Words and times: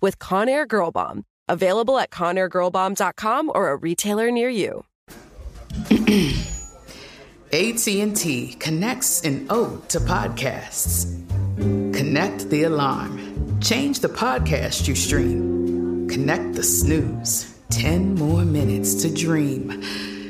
with 0.00 0.18
Conair 0.18 0.66
Girl 0.66 0.90
Bomb. 0.90 1.24
Available 1.48 1.98
at 1.98 2.10
ConairGirlBomb.com 2.10 3.52
or 3.54 3.70
a 3.70 3.76
retailer 3.76 4.30
near 4.30 4.48
you. 4.48 4.84
AT&T 7.52 8.56
connects 8.58 9.20
an 9.22 9.46
ode 9.50 9.88
to 9.88 10.00
podcasts. 10.00 11.06
Connect 11.56 12.50
the 12.50 12.64
alarm. 12.64 13.60
Change 13.60 14.00
the 14.00 14.08
podcast 14.08 14.88
you 14.88 14.94
stream. 14.94 16.08
Connect 16.08 16.54
the 16.54 16.62
snooze. 16.62 17.56
10 17.70 18.14
more 18.16 18.44
minutes 18.44 18.94
to 19.02 19.14
dream. 19.14 19.82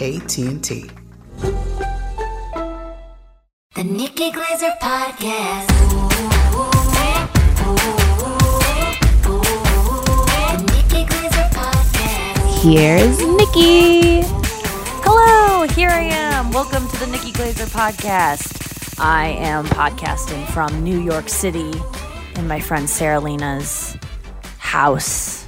AT&T. 0.00 0.90
The 3.74 3.84
Nikki 3.84 4.30
Glaser 4.30 4.72
Podcast. 4.80 5.66
The 10.26 10.64
Nikki 10.72 11.04
Glaser 11.04 11.48
Podcast. 11.52 12.62
Here's 12.62 13.18
Nikki. 13.18 14.22
Hello, 15.02 15.66
here 15.68 15.90
I 15.90 16.02
am. 16.12 16.52
Welcome 16.52 16.88
to 16.88 17.00
the 17.00 17.06
Nikki 17.08 17.32
Glaser 17.32 17.66
podcast. 17.66 19.00
I 19.00 19.28
am 19.28 19.64
podcasting 19.66 20.46
from 20.50 20.84
New 20.84 21.00
York 21.00 21.28
City 21.28 21.72
in 22.36 22.46
my 22.46 22.60
friend 22.60 22.88
Sarah 22.88 23.18
Lena's 23.18 23.96
house 24.58 25.46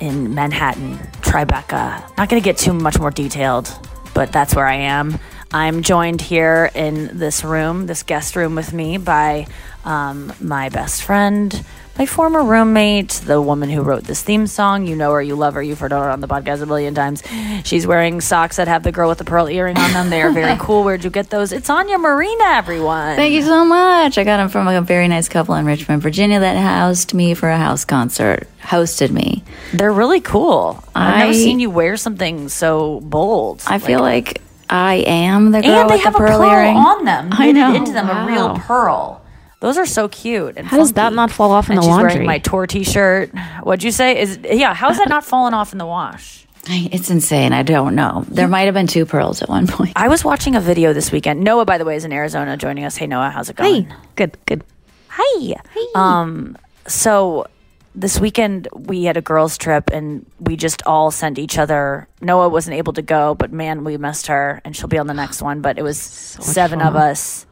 in 0.00 0.34
Manhattan, 0.34 0.98
Tribeca. 1.26 2.16
Not 2.16 2.28
going 2.28 2.40
to 2.40 2.44
get 2.44 2.56
too 2.56 2.72
much 2.72 2.98
more 2.98 3.10
detailed, 3.10 3.68
but 4.14 4.32
that's 4.32 4.54
where 4.54 4.66
I 4.66 4.76
am. 4.76 5.18
I'm 5.52 5.82
joined 5.82 6.20
here 6.20 6.70
in 6.74 7.18
this 7.18 7.42
room, 7.44 7.86
this 7.86 8.04
guest 8.04 8.36
room 8.36 8.54
with 8.54 8.72
me, 8.72 8.96
by 8.96 9.46
um, 9.84 10.32
my 10.40 10.68
best 10.68 11.02
friend, 11.02 11.64
my 11.98 12.04
former 12.06 12.42
roommate, 12.42 13.08
the 13.24 13.40
woman 13.40 13.70
who 13.70 13.80
wrote 13.82 14.04
this 14.04 14.22
theme 14.22 14.46
song. 14.46 14.86
You 14.86 14.96
know 14.96 15.12
her, 15.12 15.22
you 15.22 15.34
love 15.34 15.54
her, 15.54 15.62
you've 15.62 15.78
heard 15.78 15.92
her 15.92 16.10
on 16.10 16.20
the 16.20 16.28
podcast 16.28 16.60
a 16.62 16.66
million 16.66 16.94
times. 16.94 17.22
She's 17.64 17.86
wearing 17.86 18.20
socks 18.20 18.56
that 18.56 18.68
have 18.68 18.82
the 18.82 18.92
girl 18.92 19.08
with 19.08 19.18
the 19.18 19.24
pearl 19.24 19.48
earring 19.48 19.78
on 19.78 19.92
them. 19.92 20.10
They 20.10 20.20
are 20.22 20.30
very 20.30 20.56
cool. 20.60 20.84
Where'd 20.84 21.04
you 21.04 21.10
get 21.10 21.30
those? 21.30 21.52
It's 21.52 21.70
Anya 21.70 21.98
Marina, 21.98 22.44
everyone. 22.44 23.16
Thank 23.16 23.32
you 23.32 23.42
so 23.42 23.64
much. 23.64 24.18
I 24.18 24.24
got 24.24 24.36
them 24.36 24.48
from 24.48 24.68
a 24.68 24.80
very 24.82 25.08
nice 25.08 25.28
couple 25.28 25.54
in 25.54 25.64
Richmond, 25.64 26.02
Virginia 26.02 26.40
that 26.40 26.56
housed 26.56 27.14
me 27.14 27.34
for 27.34 27.48
a 27.48 27.56
house 27.56 27.84
concert, 27.84 28.46
hosted 28.62 29.10
me. 29.10 29.42
They're 29.72 29.92
really 29.92 30.20
cool. 30.20 30.82
I've 30.94 31.18
never 31.18 31.34
seen 31.34 31.60
you 31.60 31.70
wear 31.70 31.96
something 31.96 32.48
so 32.48 33.00
bold. 33.00 33.62
I 33.66 33.78
feel 33.78 34.00
like, 34.00 34.42
I 34.68 34.96
am 35.06 35.52
the 35.52 35.62
girl 35.62 35.70
and 35.70 35.90
they 35.90 35.94
with 35.94 36.04
have 36.04 36.12
the 36.14 36.18
a 36.18 36.26
pearl 36.26 36.38
pearl 36.40 36.50
earring. 36.50 36.76
on 36.76 37.04
them. 37.04 37.28
I 37.32 37.52
know. 37.52 37.74
into 37.74 37.92
them 37.92 38.10
a 38.10 38.26
real 38.26 38.56
pearl. 38.56 39.22
Those 39.66 39.78
are 39.78 39.86
so 39.86 40.06
cute. 40.06 40.56
And 40.56 40.64
How 40.64 40.76
does 40.76 40.92
that 40.92 41.12
not 41.12 41.32
fall 41.32 41.50
off 41.50 41.66
in 41.66 41.72
and 41.72 41.78
the 41.78 41.82
she's 41.82 41.88
laundry? 41.90 42.12
wearing 42.12 42.26
my 42.26 42.38
tour 42.38 42.68
T-shirt. 42.68 43.30
What'd 43.64 43.82
you 43.82 43.90
say? 43.90 44.16
Is 44.20 44.38
yeah? 44.48 44.72
How 44.74 44.90
is 44.90 44.98
that 44.98 45.08
not 45.08 45.24
falling 45.24 45.54
off 45.54 45.72
in 45.72 45.78
the 45.78 45.86
wash? 45.86 46.46
It's 46.68 47.10
insane. 47.10 47.52
I 47.52 47.64
don't 47.64 47.96
know. 47.96 48.24
There 48.28 48.46
might 48.46 48.66
have 48.66 48.74
been 48.74 48.86
two 48.86 49.06
pearls 49.06 49.42
at 49.42 49.48
one 49.48 49.66
point. 49.66 49.94
I 49.96 50.06
was 50.06 50.24
watching 50.24 50.54
a 50.54 50.60
video 50.60 50.92
this 50.92 51.10
weekend. 51.10 51.42
Noa, 51.42 51.64
by 51.64 51.78
the 51.78 51.84
way, 51.84 51.96
is 51.96 52.04
in 52.04 52.12
Arizona 52.12 52.56
joining 52.56 52.84
us. 52.84 52.96
Hey, 52.96 53.08
Noa, 53.08 53.30
how's 53.30 53.50
it 53.50 53.56
going? 53.56 53.86
Hey, 53.86 53.96
good, 54.14 54.38
good. 54.46 54.62
Hi. 55.08 55.56
Um, 55.96 56.56
so 56.86 57.48
this 57.96 58.20
weekend 58.20 58.68
we 58.72 59.02
had 59.02 59.16
a 59.16 59.20
girls' 59.20 59.58
trip 59.58 59.90
and 59.92 60.24
we 60.38 60.56
just 60.56 60.80
all 60.86 61.10
sent 61.10 61.40
each 61.40 61.58
other. 61.58 62.06
Noa 62.20 62.48
wasn't 62.48 62.76
able 62.76 62.92
to 62.92 63.02
go, 63.02 63.34
but 63.34 63.50
man, 63.52 63.82
we 63.82 63.96
missed 63.96 64.28
her, 64.28 64.60
and 64.64 64.76
she'll 64.76 64.86
be 64.86 64.98
on 64.98 65.08
the 65.08 65.14
next 65.14 65.42
one. 65.42 65.60
But 65.60 65.76
it 65.76 65.82
was 65.82 65.98
seven 65.98 66.80
of 66.80 66.94
us. 66.94 67.46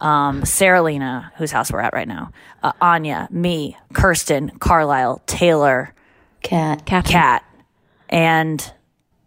Um, 0.00 0.44
Sarah 0.44 0.82
Lena, 0.82 1.32
whose 1.36 1.50
house 1.50 1.72
we're 1.72 1.80
at 1.80 1.92
right 1.92 2.06
now, 2.06 2.30
uh, 2.62 2.72
Anya, 2.80 3.28
me, 3.30 3.76
Kirsten, 3.92 4.50
Carlisle, 4.58 5.22
Taylor, 5.26 5.92
Cat. 6.42 6.86
Kat, 7.06 7.44
and 8.08 8.60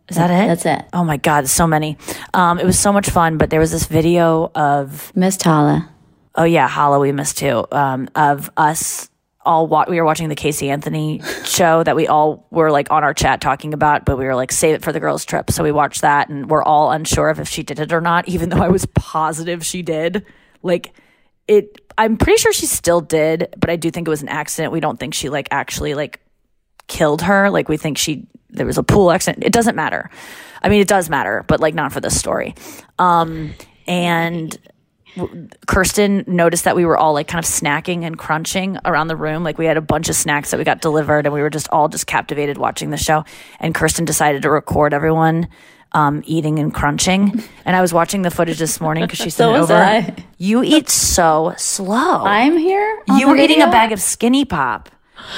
is 0.07 0.17
that 0.17 0.29
it? 0.29 0.47
That's 0.47 0.65
it. 0.65 0.85
Oh 0.93 1.03
my 1.03 1.17
God, 1.17 1.47
so 1.47 1.67
many. 1.67 1.97
Um, 2.33 2.59
it 2.59 2.65
was 2.65 2.79
so 2.79 2.91
much 2.91 3.09
fun, 3.09 3.37
but 3.37 3.49
there 3.49 3.59
was 3.59 3.71
this 3.71 3.85
video 3.85 4.51
of 4.55 5.11
Miss 5.15 5.37
Tala. 5.37 5.89
Oh 6.35 6.43
yeah, 6.43 6.67
Hollow 6.67 6.99
we 7.01 7.11
missed 7.11 7.37
too. 7.37 7.65
Um, 7.71 8.09
of 8.15 8.49
us 8.57 9.09
all 9.43 9.67
wa- 9.67 9.85
we 9.89 9.97
were 9.97 10.05
watching 10.05 10.29
the 10.29 10.35
Casey 10.35 10.69
Anthony 10.69 11.21
show 11.45 11.83
that 11.83 11.95
we 11.95 12.07
all 12.07 12.45
were 12.51 12.71
like 12.71 12.91
on 12.91 13.03
our 13.03 13.13
chat 13.13 13.41
talking 13.41 13.73
about, 13.73 14.05
but 14.05 14.17
we 14.17 14.25
were 14.25 14.35
like 14.35 14.51
save 14.51 14.75
it 14.75 14.83
for 14.83 14.91
the 14.91 14.99
girls 14.99 15.25
trip. 15.25 15.51
So 15.51 15.63
we 15.63 15.71
watched 15.71 16.01
that 16.01 16.29
and 16.29 16.49
we're 16.49 16.63
all 16.63 16.91
unsure 16.91 17.29
of 17.29 17.39
if 17.39 17.47
she 17.47 17.63
did 17.63 17.79
it 17.79 17.91
or 17.91 18.01
not, 18.01 18.27
even 18.27 18.49
though 18.49 18.61
I 18.61 18.69
was 18.69 18.85
positive 18.87 19.65
she 19.65 19.81
did. 19.81 20.25
Like 20.63 20.93
it 21.47 21.79
I'm 21.97 22.17
pretty 22.17 22.37
sure 22.37 22.53
she 22.53 22.65
still 22.65 23.01
did, 23.01 23.53
but 23.59 23.69
I 23.69 23.75
do 23.75 23.91
think 23.91 24.07
it 24.07 24.09
was 24.09 24.21
an 24.21 24.29
accident. 24.29 24.71
We 24.71 24.79
don't 24.79 24.99
think 24.99 25.13
she 25.13 25.29
like 25.29 25.47
actually 25.51 25.93
like 25.93 26.21
killed 26.87 27.21
her. 27.23 27.49
Like 27.49 27.69
we 27.69 27.77
think 27.77 27.97
she 27.97 28.27
there 28.49 28.65
was 28.65 28.77
a 28.77 28.83
pool 28.83 29.11
accident. 29.11 29.43
It 29.43 29.53
doesn't 29.53 29.75
matter. 29.75 30.09
I 30.61 30.69
mean, 30.69 30.81
it 30.81 30.87
does 30.87 31.09
matter, 31.09 31.43
but 31.47 31.59
like 31.59 31.73
not 31.73 31.91
for 31.91 32.01
this 32.01 32.17
story. 32.17 32.55
Um, 32.99 33.53
and 33.87 34.57
Kirsten 35.67 36.23
noticed 36.27 36.63
that 36.65 36.75
we 36.75 36.85
were 36.85 36.97
all 36.97 37.13
like 37.13 37.27
kind 37.27 37.43
of 37.43 37.49
snacking 37.49 38.03
and 38.03 38.17
crunching 38.17 38.77
around 38.85 39.07
the 39.07 39.15
room. 39.15 39.43
Like 39.43 39.57
we 39.57 39.65
had 39.65 39.77
a 39.77 39.81
bunch 39.81 40.09
of 40.09 40.15
snacks 40.15 40.51
that 40.51 40.57
we 40.57 40.63
got 40.63 40.81
delivered, 40.81 41.25
and 41.25 41.33
we 41.33 41.41
were 41.41 41.49
just 41.49 41.67
all 41.69 41.89
just 41.89 42.07
captivated 42.07 42.57
watching 42.57 42.89
the 42.89 42.97
show. 42.97 43.25
And 43.59 43.75
Kirsten 43.75 44.05
decided 44.05 44.43
to 44.43 44.49
record 44.49 44.93
everyone 44.93 45.47
um, 45.93 46.23
eating 46.25 46.59
and 46.59 46.73
crunching. 46.73 47.43
And 47.65 47.75
I 47.75 47.81
was 47.81 47.93
watching 47.93 48.21
the 48.21 48.31
footage 48.31 48.57
this 48.59 48.79
morning 48.81 49.03
because 49.05 49.19
she 49.19 49.29
sent 49.29 49.35
So 49.51 49.55
it 49.55 49.59
over. 49.59 49.73
I. 49.75 50.15
You 50.37 50.63
eat 50.63 50.89
so 50.89 51.53
slow. 51.57 52.23
I'm 52.23 52.57
here. 52.57 53.01
you 53.17 53.27
were 53.27 53.37
eating 53.37 53.61
a 53.61 53.67
bag 53.67 53.91
of 53.91 54.01
Skinny 54.01 54.45
Pop. 54.45 54.89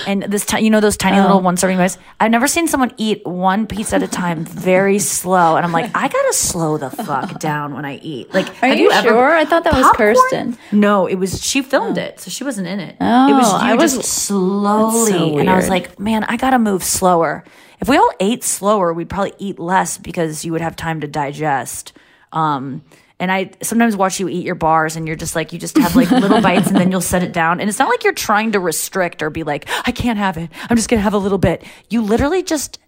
And 0.07 0.23
this, 0.23 0.45
time, 0.45 0.63
you 0.63 0.69
know, 0.69 0.79
those 0.79 0.97
tiny 0.97 1.19
little 1.19 1.41
one 1.41 1.57
serving 1.57 1.77
bites. 1.77 1.97
I've 2.19 2.31
never 2.31 2.47
seen 2.47 2.67
someone 2.67 2.91
eat 2.97 3.25
one 3.25 3.67
piece 3.67 3.93
at 3.93 4.01
a 4.03 4.07
time, 4.07 4.45
very 4.45 4.99
slow. 4.99 5.55
And 5.55 5.65
I'm 5.65 5.71
like, 5.71 5.91
I 5.95 6.07
gotta 6.07 6.33
slow 6.33 6.77
the 6.77 6.89
fuck 6.89 7.39
down 7.39 7.73
when 7.73 7.85
I 7.85 7.97
eat. 7.97 8.33
Like, 8.33 8.47
Are 8.63 8.67
have 8.67 8.79
you 8.79 8.91
ever- 8.91 9.07
sure? 9.09 9.31
I 9.31 9.45
thought 9.45 9.63
that 9.65 9.73
was 9.73 9.89
Kirsten. 9.95 10.57
No, 10.71 11.05
it 11.07 11.15
was. 11.15 11.41
She 11.43 11.61
filmed 11.61 11.97
it, 11.97 12.19
so 12.19 12.29
she 12.31 12.43
wasn't 12.43 12.67
in 12.67 12.79
it. 12.79 12.95
Oh, 12.99 13.29
it 13.29 13.33
was 13.33 13.51
you 13.51 13.57
I 13.69 13.73
was- 13.75 13.95
just 13.97 14.09
slowly, 14.25 15.11
so 15.11 15.37
and 15.39 15.49
I 15.49 15.55
was 15.55 15.69
like, 15.69 15.99
man, 15.99 16.23
I 16.25 16.37
gotta 16.37 16.59
move 16.59 16.83
slower. 16.83 17.43
If 17.79 17.89
we 17.89 17.97
all 17.97 18.11
ate 18.19 18.43
slower, 18.43 18.93
we'd 18.93 19.09
probably 19.09 19.33
eat 19.39 19.59
less 19.59 19.97
because 19.97 20.45
you 20.45 20.51
would 20.53 20.61
have 20.61 20.75
time 20.75 21.01
to 21.01 21.07
digest. 21.07 21.93
Um, 22.31 22.83
and 23.19 23.31
I 23.31 23.51
sometimes 23.61 23.95
watch 23.95 24.19
you 24.19 24.27
eat 24.27 24.43
your 24.45 24.55
bars, 24.55 24.95
and 24.95 25.07
you're 25.07 25.15
just 25.15 25.35
like, 25.35 25.53
you 25.53 25.59
just 25.59 25.77
have 25.77 25.95
like 25.95 26.11
little 26.11 26.41
bites, 26.49 26.67
and 26.67 26.75
then 26.75 26.91
you'll 26.91 27.01
set 27.01 27.23
it 27.23 27.31
down. 27.33 27.59
And 27.59 27.69
it's 27.69 27.79
not 27.79 27.89
like 27.89 28.03
you're 28.03 28.13
trying 28.13 28.51
to 28.53 28.59
restrict 28.59 29.21
or 29.21 29.29
be 29.29 29.43
like, 29.43 29.67
I 29.85 29.91
can't 29.91 30.17
have 30.17 30.37
it. 30.37 30.49
I'm 30.69 30.75
just 30.75 30.89
gonna 30.89 31.01
have 31.01 31.13
a 31.13 31.17
little 31.19 31.37
bit. 31.37 31.63
You 31.89 32.01
literally 32.01 32.43
just 32.43 32.79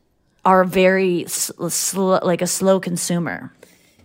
are 0.44 0.64
very 0.64 1.26
s- 1.26 1.52
slow, 1.70 2.20
like 2.22 2.42
a 2.42 2.48
slow 2.48 2.80
consumer. 2.80 3.52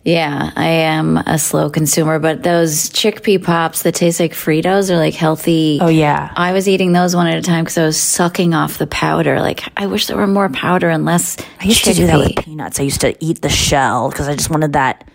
Yeah, 0.03 0.49
I 0.55 0.65
am 0.65 1.17
a 1.17 1.37
slow 1.37 1.69
consumer, 1.69 2.17
but 2.17 2.41
those 2.41 2.89
chickpea 2.89 3.43
pops 3.43 3.83
that 3.83 3.93
taste 3.93 4.19
like 4.19 4.31
Fritos 4.33 4.89
are 4.89 4.97
like 4.97 5.13
healthy. 5.13 5.77
Oh, 5.79 5.89
yeah. 5.89 6.33
I 6.35 6.53
was 6.53 6.67
eating 6.67 6.91
those 6.91 7.15
one 7.15 7.27
at 7.27 7.37
a 7.37 7.41
time 7.43 7.63
because 7.63 7.77
I 7.77 7.85
was 7.85 7.99
sucking 8.01 8.55
off 8.55 8.79
the 8.79 8.87
powder. 8.87 9.39
Like, 9.39 9.61
I 9.77 9.85
wish 9.85 10.07
there 10.07 10.17
were 10.17 10.25
more 10.25 10.49
powder 10.49 10.89
and 10.89 11.05
less. 11.05 11.37
I 11.59 11.65
used 11.65 11.85
to 11.85 11.93
do 11.93 12.07
that 12.07 12.17
with 12.17 12.35
peanuts. 12.37 12.79
I 12.79 12.83
used 12.83 13.01
to 13.01 13.15
eat 13.23 13.43
the 13.43 13.49
shell 13.49 14.09
because 14.09 14.27
I 14.27 14.33
just 14.35 14.49
wanted 14.49 14.73
that. 14.73 15.07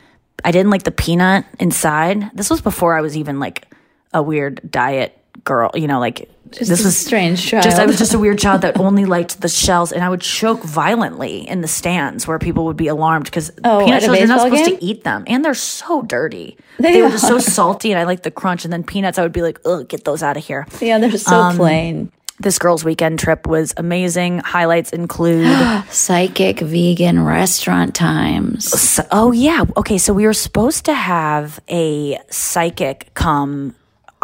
I 0.45 0.51
didn't 0.53 0.71
like 0.71 0.85
the 0.85 0.91
peanut 0.93 1.45
inside. 1.59 2.31
This 2.35 2.51
was 2.51 2.61
before 2.61 2.97
I 2.97 3.01
was 3.01 3.17
even 3.17 3.41
like 3.41 3.67
a 4.13 4.23
weird 4.23 4.61
diet 4.71 5.17
girl. 5.45 5.71
You 5.75 5.87
know, 5.87 5.99
like 6.01 6.31
this 6.51 6.69
a 6.69 6.85
was 6.85 6.97
strange 6.97 7.51
Just 7.51 7.79
I 7.79 7.87
was 7.87 7.99
just 7.99 8.15
a 8.15 8.19
weird 8.19 8.39
child 8.39 8.61
that 8.63 8.79
only 8.81 9.05
liked 9.05 9.41
the 9.41 9.49
shells, 9.49 9.91
and 9.93 10.05
I 10.05 10.09
would 10.09 10.21
choke 10.21 10.63
violently 10.63 11.39
in 11.49 11.61
the 11.61 11.69
stands 11.69 12.27
where 12.27 12.39
people 12.39 12.65
would 12.67 12.77
be 12.77 12.87
alarmed 12.87 13.25
because 13.25 13.51
Oh, 13.65 13.85
peanut 13.85 14.03
shells 14.03 14.19
you're 14.19 14.29
not 14.29 14.43
supposed 14.43 14.65
game? 14.65 14.79
to 14.79 14.85
eat 14.85 15.03
them, 15.05 15.25
and 15.27 15.45
they're 15.45 15.55
so 15.55 16.03
dirty. 16.03 16.57
They, 16.79 17.03
were 17.03 17.09
just 17.11 17.27
so 17.27 17.39
salty, 17.39 17.91
and 17.91 17.99
I 17.99 18.05
like 18.05 18.23
the 18.23 18.31
crunch. 18.31 18.65
And 18.65 18.73
then 18.73 18.85
peanuts, 18.85 19.19
I 19.19 19.23
would 19.23 19.33
be 19.33 19.43
like, 19.43 19.59
"Ugh, 19.65 19.89
get 19.89 20.05
those 20.05 20.23
out 20.23 20.37
of 20.37 20.45
here." 20.45 20.67
Yeah, 20.81 20.99
they're 20.99 21.11
so 21.19 21.35
Um, 21.35 21.57
plain. 21.57 22.13
This 22.39 22.59
girls' 22.59 22.85
weekend 22.85 23.19
trip 23.19 23.47
was 23.47 23.73
amazing. 23.79 24.39
Highlights 24.39 24.91
include. 24.93 25.47
Psychic 25.91 26.61
vegan 26.61 27.25
restaurant 27.25 27.95
times. 27.95 28.69
So- 28.79 29.07
oh 29.11 29.33
yeah. 29.33 29.65
Okay, 29.77 29.97
so 29.99 30.13
we 30.13 30.27
were 30.27 30.35
supposed 30.35 30.85
to 30.85 30.95
have 30.95 31.61
a 31.71 32.19
psychic 32.31 33.11
come. 33.15 33.75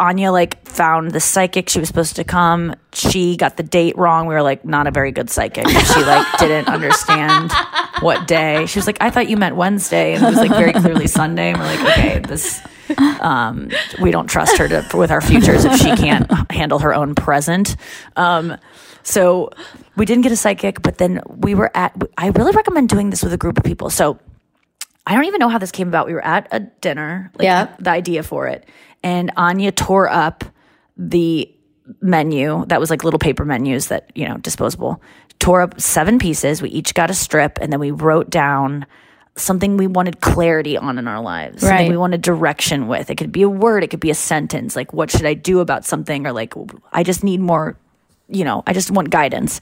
Anya 0.03 0.31
like 0.31 0.65
found 0.67 1.11
the 1.11 1.19
psychic. 1.19 1.69
She 1.69 1.79
was 1.79 1.87
supposed 1.87 2.15
to 2.17 2.23
come. 2.25 2.75
She 2.93 3.37
got 3.37 3.55
the 3.57 3.63
date 3.63 3.97
wrong. 3.97 4.27
We 4.27 4.33
were 4.33 4.41
like, 4.41 4.65
not 4.65 4.85
a 4.87 4.91
very 4.91 5.11
good 5.11 5.29
psychic. 5.29 5.67
She 5.67 6.03
like 6.03 6.27
didn't 6.39 6.67
understand 6.67 7.51
what 8.01 8.27
day. 8.27 8.65
She 8.65 8.77
was 8.79 8.85
like, 8.85 8.97
I 8.99 9.09
thought 9.09 9.29
you 9.29 9.37
meant 9.37 9.55
Wednesday, 9.55 10.13
and 10.13 10.23
it 10.23 10.27
was 10.27 10.35
like 10.37 10.51
very 10.51 10.73
clearly 10.73 11.07
Sunday. 11.07 11.51
And 11.51 11.57
we're 11.59 11.65
like, 11.65 11.81
okay, 11.97 12.19
this. 12.19 12.61
Um, 13.21 13.69
we 14.01 14.11
don't 14.11 14.27
trust 14.27 14.57
her 14.57 14.67
to 14.67 14.85
with 14.97 15.09
our 15.09 15.21
futures 15.21 15.63
if 15.63 15.77
she 15.77 15.95
can't 15.95 16.29
handle 16.51 16.79
her 16.79 16.93
own 16.93 17.15
present. 17.15 17.77
Um, 18.17 18.57
so 19.03 19.51
we 19.95 20.05
didn't 20.05 20.23
get 20.23 20.31
a 20.33 20.35
psychic, 20.35 20.81
but 20.81 20.97
then 20.97 21.21
we 21.27 21.55
were 21.55 21.71
at. 21.75 21.95
I 22.17 22.27
really 22.27 22.51
recommend 22.51 22.89
doing 22.89 23.09
this 23.09 23.23
with 23.23 23.31
a 23.31 23.37
group 23.37 23.57
of 23.57 23.63
people. 23.63 23.89
So 23.89 24.19
I 25.07 25.15
don't 25.15 25.25
even 25.25 25.39
know 25.39 25.49
how 25.49 25.59
this 25.59 25.71
came 25.71 25.87
about. 25.87 26.07
We 26.07 26.13
were 26.13 26.25
at 26.25 26.47
a 26.51 26.59
dinner, 26.59 27.31
like 27.35 27.45
Yeah. 27.45 27.73
the 27.79 27.89
idea 27.89 28.21
for 28.21 28.47
it, 28.47 28.65
and 29.03 29.31
Anya 29.37 29.71
tore 29.71 30.09
up 30.09 30.43
the 30.97 31.49
menu 32.01 32.65
that 32.67 32.79
was 32.79 32.89
like 32.89 33.03
little 33.03 33.19
paper 33.19 33.43
menus 33.45 33.87
that 33.87 34.11
you 34.15 34.27
know 34.27 34.37
disposable. 34.37 35.01
Tore 35.39 35.61
up 35.61 35.79
seven 35.81 36.19
pieces. 36.19 36.61
We 36.61 36.69
each 36.69 36.93
got 36.93 37.09
a 37.09 37.13
strip, 37.13 37.57
and 37.61 37.71
then 37.71 37.79
we 37.79 37.91
wrote 37.91 38.29
down 38.29 38.85
something 39.35 39.77
we 39.77 39.87
wanted 39.87 40.21
clarity 40.21 40.77
on 40.77 40.97
in 40.97 41.07
our 41.07 41.19
lives. 41.21 41.61
Something 41.61 41.77
Right. 41.77 41.89
we 41.89 41.97
wanted 41.97 42.21
direction 42.21 42.87
with. 42.87 43.09
It 43.09 43.15
could 43.15 43.31
be 43.31 43.41
a 43.41 43.49
word. 43.49 43.83
It 43.83 43.89
could 43.89 43.99
be 43.99 44.11
a 44.11 44.15
sentence. 44.15 44.75
Like, 44.75 44.93
what 44.93 45.09
should 45.09 45.25
I 45.25 45.33
do 45.33 45.59
about 45.59 45.85
something? 45.85 46.27
Or 46.27 46.31
like, 46.31 46.53
I 46.91 47.01
just 47.03 47.23
need 47.23 47.39
more 47.41 47.77
you 48.29 48.43
know, 48.45 48.63
I 48.65 48.73
just 48.73 48.89
want 48.89 49.09
guidance. 49.09 49.59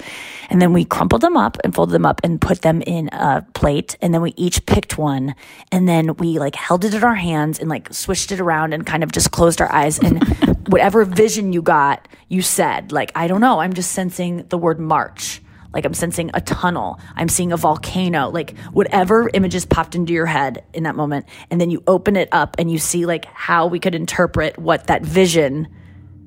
And 0.50 0.62
then 0.62 0.74
we 0.74 0.86
crumpled 0.86 1.22
them 1.22 1.36
up 1.36 1.58
and 1.64 1.74
folded 1.74 1.94
them 1.94 2.06
up 2.06 2.22
and 2.24 2.40
put 2.40 2.62
them 2.62 2.82
in 2.82 3.10
a 3.12 3.46
plate. 3.54 3.98
And 4.02 4.14
then 4.14 4.22
we 4.22 4.34
each 4.38 4.66
picked 4.66 4.98
one. 4.98 5.36
And 5.72 5.88
then 5.88 6.16
we 6.16 6.40
like 6.40 6.56
held 6.56 6.86
it 6.86 6.94
in 6.94 7.04
our 7.04 7.16
hands 7.16 7.60
and 7.60 7.70
like 7.70 7.92
swished 7.94 8.32
it 8.32 8.40
around 8.40 8.74
and 8.74 8.86
kind 8.86 9.04
of 9.04 9.12
just 9.12 9.32
closed 9.32 9.62
our 9.62 9.72
eyes. 9.72 10.00
And 10.00 10.24
whatever 10.68 11.04
vision 11.06 11.54
you 11.54 11.62
got, 11.62 12.08
you 12.30 12.42
said, 12.42 12.92
like, 12.92 13.12
I 13.16 13.28
don't 13.28 13.42
know, 13.42 13.60
I'm 13.60 13.74
just 13.74 13.92
sensing 13.92 14.46
the 14.50 14.58
word 14.58 14.80
March. 14.80 15.42
Like 15.74 15.86
I'm 15.86 15.94
sensing 15.94 16.30
a 16.34 16.42
tunnel. 16.42 17.00
I'm 17.16 17.30
seeing 17.30 17.52
a 17.52 17.58
volcano. 17.58 18.30
Like 18.30 18.58
whatever 18.74 19.30
images 19.34 19.66
popped 19.66 19.96
into 19.96 20.14
your 20.14 20.26
head 20.26 20.66
in 20.74 20.84
that 20.84 20.96
moment. 20.96 21.26
And 21.50 21.60
then 21.60 21.70
you 21.70 21.82
open 21.88 22.16
it 22.16 22.30
up 22.32 22.58
and 22.60 22.70
you 22.70 22.78
see 22.78 23.06
like 23.06 23.26
how 23.26 23.68
we 23.68 23.80
could 23.80 23.96
interpret 23.96 24.58
what 24.60 24.88
that 24.88 25.02
vision 25.02 25.68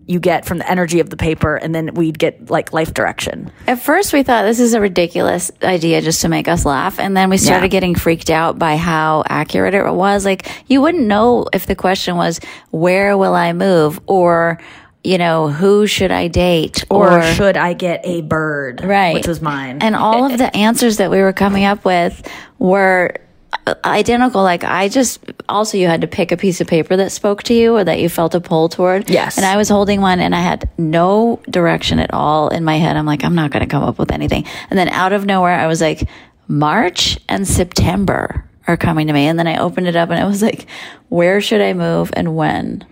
you 0.07 0.21
get 0.21 0.45
from 0.45 0.59
the 0.59 0.71
energy 0.71 1.01
of 1.01 1.09
the 1.11 1.17
paper 1.17 1.57
and 1.57 1.75
then 1.75 1.95
we'd 1.95 2.19
get 2.19 2.51
like 2.51 2.73
life 2.73 2.93
direction. 2.93 3.51
At 3.67 3.81
first, 3.81 4.13
we 4.13 4.23
thought 4.23 4.43
this 4.43 4.61
is 4.61 4.75
a 4.75 4.81
ridiculous 4.81 5.51
idea 5.63 6.03
just 6.03 6.21
to 6.23 6.29
make 6.29 6.47
us 6.47 6.67
laugh. 6.67 7.01
And 7.01 7.17
then 7.17 7.31
we 7.31 7.39
started 7.39 7.65
Yeah. 7.67 7.69
getting 7.69 7.95
freaked 7.95 8.29
out 8.31 8.59
by 8.59 8.77
how 8.77 9.25
accurate 9.29 9.73
it 9.75 9.91
was. 9.95 10.25
Like, 10.27 10.47
you 10.69 10.83
wouldn't 10.83 11.07
know 11.07 11.47
if 11.53 11.67
the 11.67 11.75
question 11.75 12.17
was, 12.17 12.39
Where 12.71 13.17
will 13.17 13.35
I 13.35 13.53
move? 13.55 13.99
Or, 14.07 14.61
you 15.03 15.17
know, 15.19 15.49
who 15.49 15.87
should 15.87 16.11
I 16.11 16.29
date? 16.29 16.85
Or, 16.91 17.23
should 17.23 17.57
I 17.57 17.73
get 17.73 18.01
a 18.05 18.21
bird? 18.23 18.83
right. 18.85 19.15
Which 19.15 19.27
was 19.27 19.41
mine. 19.41 19.79
And 19.81 19.95
all 19.97 20.27
of 20.31 20.37
the 20.39 20.55
answers 20.67 20.99
that 20.99 21.11
we 21.11 21.19
were 21.23 21.33
coming 21.33 21.65
up 21.65 21.85
with 21.85 22.27
were 22.59 23.15
identical. 23.85 24.43
Like 24.43 24.65
I 24.65 24.89
just 24.89 25.21
also 25.49 25.79
you 25.79 25.87
had 25.87 26.01
to 26.03 26.07
pick 26.07 26.33
a 26.33 26.37
piece 26.37 26.61
of 26.61 26.67
paper 26.67 26.97
that 26.97 27.13
spoke 27.13 27.43
to 27.45 27.55
you 27.55 27.77
or 27.77 27.85
that 27.85 27.99
you 28.01 28.09
felt 28.09 28.35
a 28.35 28.41
pull 28.41 28.69
toward. 28.69 29.09
Yes. 29.09 29.37
And 29.37 29.47
I 29.47 29.57
was 29.57 29.69
holding 29.69 30.01
one 30.01 30.21
and 30.21 30.35
I 30.35 30.41
had 30.41 30.69
no 30.79 31.41
direction 31.49 31.99
at 31.99 32.13
all 32.13 32.49
in 32.49 32.65
my 32.65 32.77
head. 32.77 32.97
I'm 32.97 33.07
like, 33.07 33.25
I'm 33.25 33.35
not 33.35 33.51
going 33.51 33.63
to 33.67 33.71
come 33.71 33.83
up 33.83 33.99
with 33.99 34.11
anything. 34.13 34.45
And 34.71 34.79
then 34.79 34.89
out 34.89 35.13
of 35.13 35.25
nowhere, 35.27 35.59
I 35.59 35.67
was 35.67 35.81
like, 35.81 36.09
March 36.49 37.19
and 37.29 37.47
September 37.49 38.45
are 38.67 38.77
coming 38.77 39.07
to 39.07 39.13
me. 39.13 39.27
And 39.27 39.39
then 39.39 39.47
I 39.47 39.59
opened 39.59 39.87
it 39.89 39.97
up 39.97 40.11
and 40.11 40.21
it 40.23 40.27
was 40.27 40.43
like, 40.43 40.67
where 41.09 41.41
should 41.41 41.61
I 41.61 41.73
move 41.73 42.11
and 42.15 42.37
when? 42.37 42.85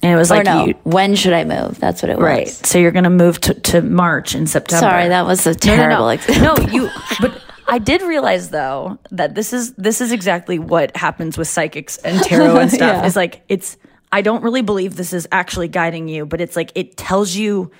and 0.00 0.12
it 0.12 0.16
was 0.16 0.30
Or 0.30 0.36
like 0.36 0.44
no, 0.44 0.66
you, 0.66 0.74
when 0.84 1.16
should 1.16 1.32
I 1.32 1.44
move? 1.44 1.80
That's 1.80 2.02
what 2.02 2.10
it 2.10 2.18
right. 2.18 2.46
was. 2.46 2.56
So 2.58 2.78
you're 2.78 2.92
going 2.92 3.02
to 3.04 3.10
move 3.10 3.40
to, 3.40 3.54
to 3.54 3.82
March 3.82 4.34
and 4.36 4.48
September. 4.48 4.80
Sorry, 4.80 5.08
that 5.08 5.26
was 5.26 5.44
a 5.44 5.50
No, 5.50 5.54
no, 5.54 5.58
terrible 5.58 6.04
no. 6.04 6.08
example. 6.10 6.64
no, 6.66 6.72
you 6.72 6.88
but 7.20 7.42
I 7.68 7.78
did 7.78 8.02
realize 8.02 8.50
though 8.50 8.98
that 9.10 9.34
this 9.34 9.52
is 9.52 9.74
this 9.74 10.00
is 10.00 10.12
exactly 10.12 10.58
what 10.58 10.96
happens 10.96 11.36
with 11.36 11.48
psychics 11.48 11.98
and 11.98 12.22
tarot 12.22 12.56
and 12.56 12.70
stuff. 12.72 13.02
Yeah. 13.02 13.06
Is 13.06 13.16
like 13.16 13.42
it's 13.48 13.76
I 14.10 14.22
don't 14.22 14.42
really 14.42 14.62
believe 14.62 14.96
this 14.96 15.12
is 15.12 15.28
actually 15.30 15.68
guiding 15.68 16.08
you, 16.08 16.24
but 16.24 16.40
it's 16.40 16.56
like 16.56 16.72
it 16.74 16.96
tells 16.96 17.36
you 17.36 17.70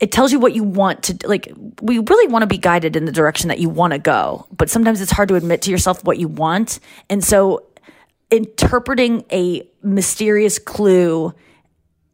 it 0.00 0.10
tells 0.10 0.32
you 0.32 0.38
what 0.38 0.54
you 0.54 0.64
want 0.64 1.04
to 1.04 1.28
like 1.28 1.52
we 1.80 1.98
really 1.98 2.32
want 2.32 2.42
to 2.42 2.46
be 2.46 2.58
guided 2.58 2.96
in 2.96 3.04
the 3.04 3.12
direction 3.12 3.48
that 3.48 3.58
you 3.58 3.68
want 3.68 3.92
to 3.92 3.98
go 3.98 4.46
but 4.56 4.68
sometimes 4.68 5.00
it's 5.00 5.12
hard 5.12 5.28
to 5.28 5.34
admit 5.36 5.62
to 5.62 5.70
yourself 5.70 6.04
what 6.04 6.18
you 6.18 6.26
want 6.26 6.80
and 7.08 7.22
so 7.22 7.64
interpreting 8.30 9.24
a 9.30 9.66
mysterious 9.82 10.58
clue 10.58 11.32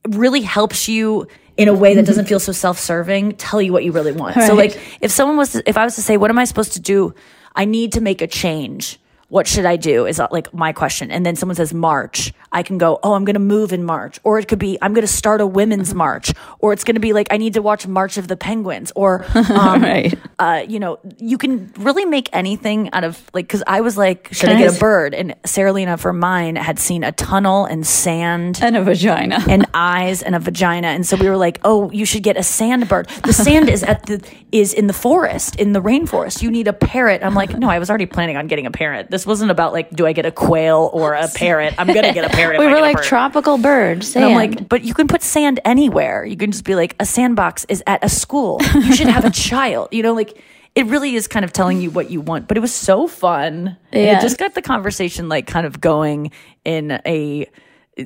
really 0.09 0.43
helps 0.43 0.89
you 0.89 1.27
in 1.61 1.69
a 1.69 1.75
way 1.75 1.95
that 1.95 2.07
doesn't 2.07 2.25
mm-hmm. 2.25 2.29
feel 2.29 2.41
so 2.41 2.53
self-serving 2.53 3.33
tell 3.37 3.61
you 3.61 3.73
what 3.73 3.85
you 3.85 3.93
really 3.93 4.13
want. 4.13 4.37
So 4.37 4.55
like 4.55 4.81
if 5.01 5.11
someone 5.11 5.37
was 5.37 5.53
to, 5.53 5.69
if 5.69 5.77
i 5.77 5.85
was 5.85 5.95
to 5.97 6.03
say 6.03 6.17
what 6.17 6.31
am 6.31 6.39
i 6.39 6.45
supposed 6.45 6.73
to 6.75 6.81
do? 6.81 7.15
I 7.57 7.65
need 7.65 7.93
to 7.95 8.01
make 8.01 8.23
a 8.23 8.29
change 8.29 9.00
what 9.31 9.47
should 9.47 9.65
i 9.65 9.77
do 9.77 10.07
is 10.07 10.21
uh, 10.21 10.29
like 10.31 10.53
my 10.55 10.73
question 10.73 11.11
and 11.11 11.25
then 11.27 11.35
someone 11.35 11.57
says 11.57 11.73
march 11.75 12.33
i 12.53 12.63
can 12.63 12.79
go 12.79 12.99
oh 13.03 13.15
i'm 13.15 13.25
going 13.25 13.35
to 13.35 13.41
move 13.41 13.73
in 13.73 13.83
march 13.83 14.21
or 14.25 14.39
it 14.39 14.47
could 14.47 14.59
be 14.59 14.77
i'm 14.83 14.93
going 14.93 15.07
to 15.07 15.13
start 15.13 15.41
a 15.41 15.47
women's 15.47 15.95
march 15.95 16.33
or 16.61 16.73
it's 16.73 16.85
going 16.85 16.95
to 16.97 17.01
be 17.01 17.13
like 17.13 17.27
i 17.31 17.37
need 17.39 17.55
to 17.55 17.63
watch 17.63 17.87
march 17.87 18.19
of 18.19 18.29
the 18.29 18.37
penguins 18.37 18.93
or 18.95 19.25
um, 19.35 19.83
Right. 19.83 20.19
uh, 20.39 20.63
you 20.69 20.79
know, 20.79 20.99
you 21.19 21.39
can 21.39 21.73
really 21.79 22.05
make 22.05 22.29
anything 22.35 22.93
out 22.93 23.03
of 23.05 23.19
like 23.33 23.47
because 23.47 23.63
I 23.67 23.81
was 23.81 23.97
like, 23.97 24.29
should 24.33 24.49
Can 24.49 24.57
I 24.59 24.63
get 24.63 24.77
a 24.77 24.79
bird? 24.79 25.15
And 25.15 25.35
Sarah 25.47 25.73
Lena 25.73 25.97
for 25.97 26.13
mine 26.13 26.57
had 26.57 26.79
seen 26.79 27.03
a 27.05 27.13
tunnel 27.13 27.65
and 27.65 27.87
sand 27.87 28.59
And 28.63 28.77
a 28.77 28.83
vagina. 28.83 29.39
and 29.49 29.67
eyes 29.73 30.23
and 30.23 30.35
a 30.35 30.39
vagina, 30.39 30.89
and 30.89 31.07
so 31.07 31.17
we 31.17 31.29
were 31.29 31.37
like, 31.37 31.61
oh, 31.65 31.91
you 31.93 32.05
should 32.05 32.23
get 32.23 32.37
a 32.37 32.43
sand 32.43 32.89
bird. 32.89 33.09
The 33.25 33.33
sand 33.33 33.69
is 33.71 33.83
at 33.83 34.05
the 34.07 34.21
is 34.53 34.75
in 34.75 34.87
the 34.87 34.93
forest 34.93 35.57
in 35.57 35.73
the 35.73 35.81
rainforest. 35.81 36.43
You 36.43 36.51
need 36.51 36.69
a 36.69 36.73
parrot. 36.75 37.23
I'm 37.23 37.35
like, 37.35 37.57
no, 37.57 37.69
I 37.71 37.79
was 37.79 37.89
already 37.89 38.07
planning 38.07 38.37
on 38.37 38.47
getting 38.49 38.67
a 38.67 38.71
parrot. 38.71 39.11
This 39.11 39.20
wasn't 39.27 39.51
about 39.51 39.73
like, 39.73 39.91
do 39.91 40.07
I 40.07 40.13
get 40.13 40.27
a 40.27 40.33
quail 40.33 40.91
or 40.93 41.15
a 41.15 41.29
parrot? 41.35 41.75
I'm 41.79 41.87
gonna 41.87 42.13
get 42.13 42.25
a 42.25 42.29
parrot. 42.29 42.59
we 42.61 42.67
were 42.67 42.81
like 42.81 42.97
bird. 42.97 43.05
tropical 43.05 43.59
birds. 43.59 44.15
And 44.17 44.25
I'm 44.25 44.35
like, 44.35 44.69
but 44.69 44.83
you 44.85 44.95
can 44.95 45.09
put 45.09 45.23
sand 45.23 45.61
anywhere. 45.65 46.25
You 46.25 46.37
can 46.37 46.53
just 46.53 46.65
be 46.65 46.75
like, 46.75 46.97
a 47.01 47.07
sandbox 47.07 47.65
is 47.69 47.83
at 47.87 48.03
a 48.05 48.09
school. 48.09 48.61
You 48.75 48.95
should 48.95 49.09
have 49.09 49.25
a 49.25 49.31
child. 49.49 49.89
You 49.93 50.03
know, 50.03 50.15
like 50.15 50.43
it 50.75 50.87
really 50.87 51.15
is 51.15 51.27
kind 51.27 51.45
of 51.45 51.53
telling 51.53 51.81
you 51.81 51.91
what 51.91 52.11
you 52.11 52.21
want. 52.21 52.49
But 52.49 52.57
it 52.57 52.61
was 52.61 52.75
so 52.75 53.09
fun. 53.09 53.77
Yeah. 53.93 54.19
It 54.19 54.23
just 54.23 54.39
got 54.39 54.55
the 54.55 54.63
conversation 54.63 55.29
like 55.29 55.47
kind 55.47 55.67
of 55.67 55.81
going 55.81 56.31
in 56.65 57.01
a 57.07 57.47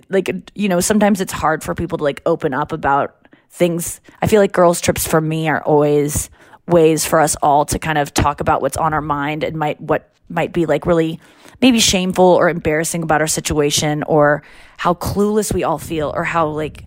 like 0.08 0.30
you 0.54 0.68
know, 0.68 0.80
sometimes 0.80 1.20
it's 1.20 1.32
hard 1.32 1.62
for 1.62 1.74
people 1.74 1.98
to 1.98 2.04
like 2.04 2.22
open 2.26 2.54
up 2.54 2.72
about 2.72 3.16
things. 3.50 4.00
I 4.22 4.26
feel 4.26 4.40
like 4.40 4.52
girls' 4.52 4.80
trips 4.80 5.06
for 5.06 5.20
me 5.20 5.48
are 5.48 5.62
always 5.62 6.30
ways 6.66 7.04
for 7.04 7.20
us 7.20 7.36
all 7.42 7.64
to 7.66 7.78
kind 7.78 7.98
of 7.98 8.14
talk 8.14 8.40
about 8.40 8.62
what's 8.62 8.76
on 8.76 8.94
our 8.94 9.02
mind 9.02 9.44
and 9.44 9.56
might 9.56 9.80
what 9.80 10.10
might 10.28 10.52
be 10.52 10.66
like 10.66 10.86
really 10.86 11.20
maybe 11.60 11.78
shameful 11.78 12.24
or 12.24 12.48
embarrassing 12.48 13.02
about 13.02 13.20
our 13.20 13.26
situation 13.26 14.02
or 14.04 14.42
how 14.76 14.94
clueless 14.94 15.52
we 15.52 15.62
all 15.62 15.78
feel 15.78 16.12
or 16.14 16.24
how 16.24 16.48
like 16.48 16.84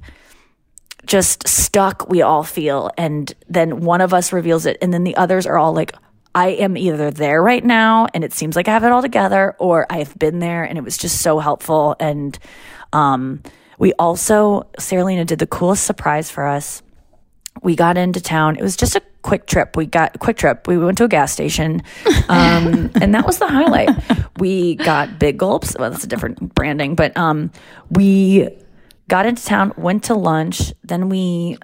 just 1.06 1.48
stuck 1.48 2.10
we 2.10 2.22
all 2.22 2.44
feel. 2.44 2.92
And 2.98 3.34
then 3.48 3.80
one 3.82 4.02
of 4.02 4.14
us 4.14 4.34
reveals 4.34 4.66
it 4.66 4.78
and 4.82 4.94
then 4.94 5.04
the 5.04 5.16
others 5.16 5.46
are 5.46 5.58
all 5.58 5.74
like 5.74 5.94
I 6.36 6.50
am 6.50 6.78
either 6.78 7.10
there 7.10 7.42
right 7.42 7.64
now 7.64 8.08
and 8.14 8.24
it 8.24 8.34
seems 8.34 8.56
like 8.56 8.68
I 8.68 8.72
have 8.72 8.84
it 8.84 8.92
all 8.92 9.02
together 9.02 9.56
or 9.58 9.88
I 9.90 10.00
have 10.00 10.18
been 10.20 10.40
there 10.40 10.64
and 10.64 10.78
it 10.78 10.84
was 10.84 10.98
just 10.98 11.22
so 11.22 11.40
helpful. 11.40 11.96
And 12.00 12.38
um 12.94 13.42
we 13.80 13.94
also 13.94 14.68
Sarah 14.78 15.06
Lena 15.06 15.26
did 15.26 15.40
the 15.40 15.48
coolest 15.48 15.86
surprise 15.86 16.30
for 16.30 16.46
us. 16.46 16.84
We 17.64 17.76
got 17.76 17.98
into 17.98 18.22
town. 18.22 18.58
It 18.58 18.62
was 18.62 18.76
just 18.78 18.96
a 18.96 19.02
quick 19.28 19.46
trip. 19.46 19.76
We 19.76 19.86
got 19.86 20.16
a 20.16 20.18
quick 20.18 20.38
trip. 20.38 20.68
We 20.68 20.78
went 20.78 20.98
to 21.00 21.04
a 21.04 21.08
gas 21.10 21.34
station, 21.34 21.84
um, 22.30 22.90
and 23.02 23.14
that 23.14 23.26
was 23.26 23.40
the 23.40 23.48
highlight. 23.48 23.90
We 24.38 24.76
got 24.76 25.20
big 25.20 25.38
gulps. 25.38 25.76
Well, 25.78 25.92
that's 25.92 26.06
a 26.06 26.08
different 26.08 26.56
branding, 26.56 26.96
but 26.96 27.16
um, 27.18 27.52
we 27.90 28.48
got 29.10 29.26
into 29.26 29.44
town, 29.44 29.74
went 29.76 30.06
to 30.06 30.16
lunch, 30.16 30.74
then 30.84 31.10
we. 31.10 31.58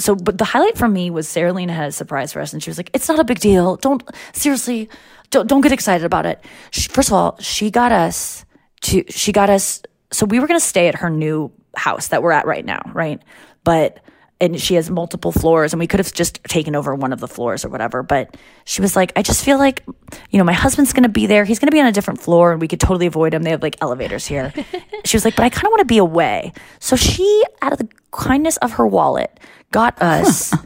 So, 0.00 0.16
but 0.16 0.38
the 0.38 0.44
highlight 0.44 0.76
for 0.76 0.88
me 0.88 1.08
was 1.10 1.28
Sarah 1.28 1.52
Lena 1.52 1.72
had 1.72 1.88
a 1.88 1.92
surprise 1.92 2.32
for 2.32 2.40
us, 2.40 2.52
and 2.52 2.60
she 2.60 2.68
was 2.68 2.78
like, 2.78 2.90
"It's 2.92 3.08
not 3.08 3.20
a 3.20 3.24
big 3.24 3.38
deal. 3.38 3.76
Don't 3.76 4.02
seriously, 4.32 4.88
don't 5.30 5.46
don't 5.46 5.60
get 5.60 5.70
excited 5.70 6.04
about 6.04 6.26
it." 6.26 6.44
She, 6.72 6.88
first 6.88 7.10
of 7.10 7.12
all, 7.12 7.36
she 7.38 7.70
got 7.70 7.92
us 7.92 8.44
to 8.82 9.04
she 9.08 9.30
got 9.30 9.50
us. 9.50 9.82
So 10.10 10.26
we 10.26 10.40
were 10.40 10.48
going 10.48 10.58
to 10.58 10.66
stay 10.66 10.88
at 10.88 10.96
her 10.96 11.10
new 11.10 11.52
house 11.76 12.08
that 12.08 12.24
we're 12.24 12.32
at 12.32 12.44
right 12.44 12.64
now, 12.64 12.82
right? 12.92 13.22
But 13.62 14.03
and 14.40 14.60
she 14.60 14.74
has 14.74 14.90
multiple 14.90 15.32
floors 15.32 15.72
and 15.72 15.80
we 15.80 15.86
could 15.86 16.00
have 16.00 16.12
just 16.12 16.42
taken 16.44 16.74
over 16.74 16.94
one 16.94 17.12
of 17.12 17.20
the 17.20 17.28
floors 17.28 17.64
or 17.64 17.68
whatever 17.68 18.02
but 18.02 18.36
she 18.64 18.80
was 18.80 18.96
like 18.96 19.12
i 19.16 19.22
just 19.22 19.44
feel 19.44 19.58
like 19.58 19.84
you 20.30 20.38
know 20.38 20.44
my 20.44 20.52
husband's 20.52 20.92
going 20.92 21.02
to 21.02 21.08
be 21.08 21.26
there. 21.26 21.44
He's 21.44 21.58
going 21.58 21.68
to 21.68 21.72
be 21.72 21.80
on 21.80 21.86
a 21.86 21.92
different 21.92 22.20
floor 22.20 22.52
and 22.52 22.60
we 22.60 22.68
could 22.68 22.80
totally 22.80 23.06
avoid 23.06 23.34
him. 23.34 23.42
They 23.42 23.50
have 23.50 23.62
like 23.62 23.76
elevators 23.80 24.26
here. 24.26 24.52
She 25.04 25.16
was 25.18 25.24
like 25.26 25.36
but 25.36 25.44
i 25.44 25.50
kind 25.50 25.66
of 25.66 25.70
want 25.70 25.80
to 25.80 25.84
be 25.84 25.98
away. 25.98 26.52
So 26.78 26.96
she 26.96 27.44
out 27.60 27.72
of 27.72 27.78
the 27.78 27.88
kindness 28.10 28.56
of 28.58 28.72
her 28.72 28.86
wallet 28.86 29.38
got 29.70 30.00
us 30.00 30.52
a 30.52 30.58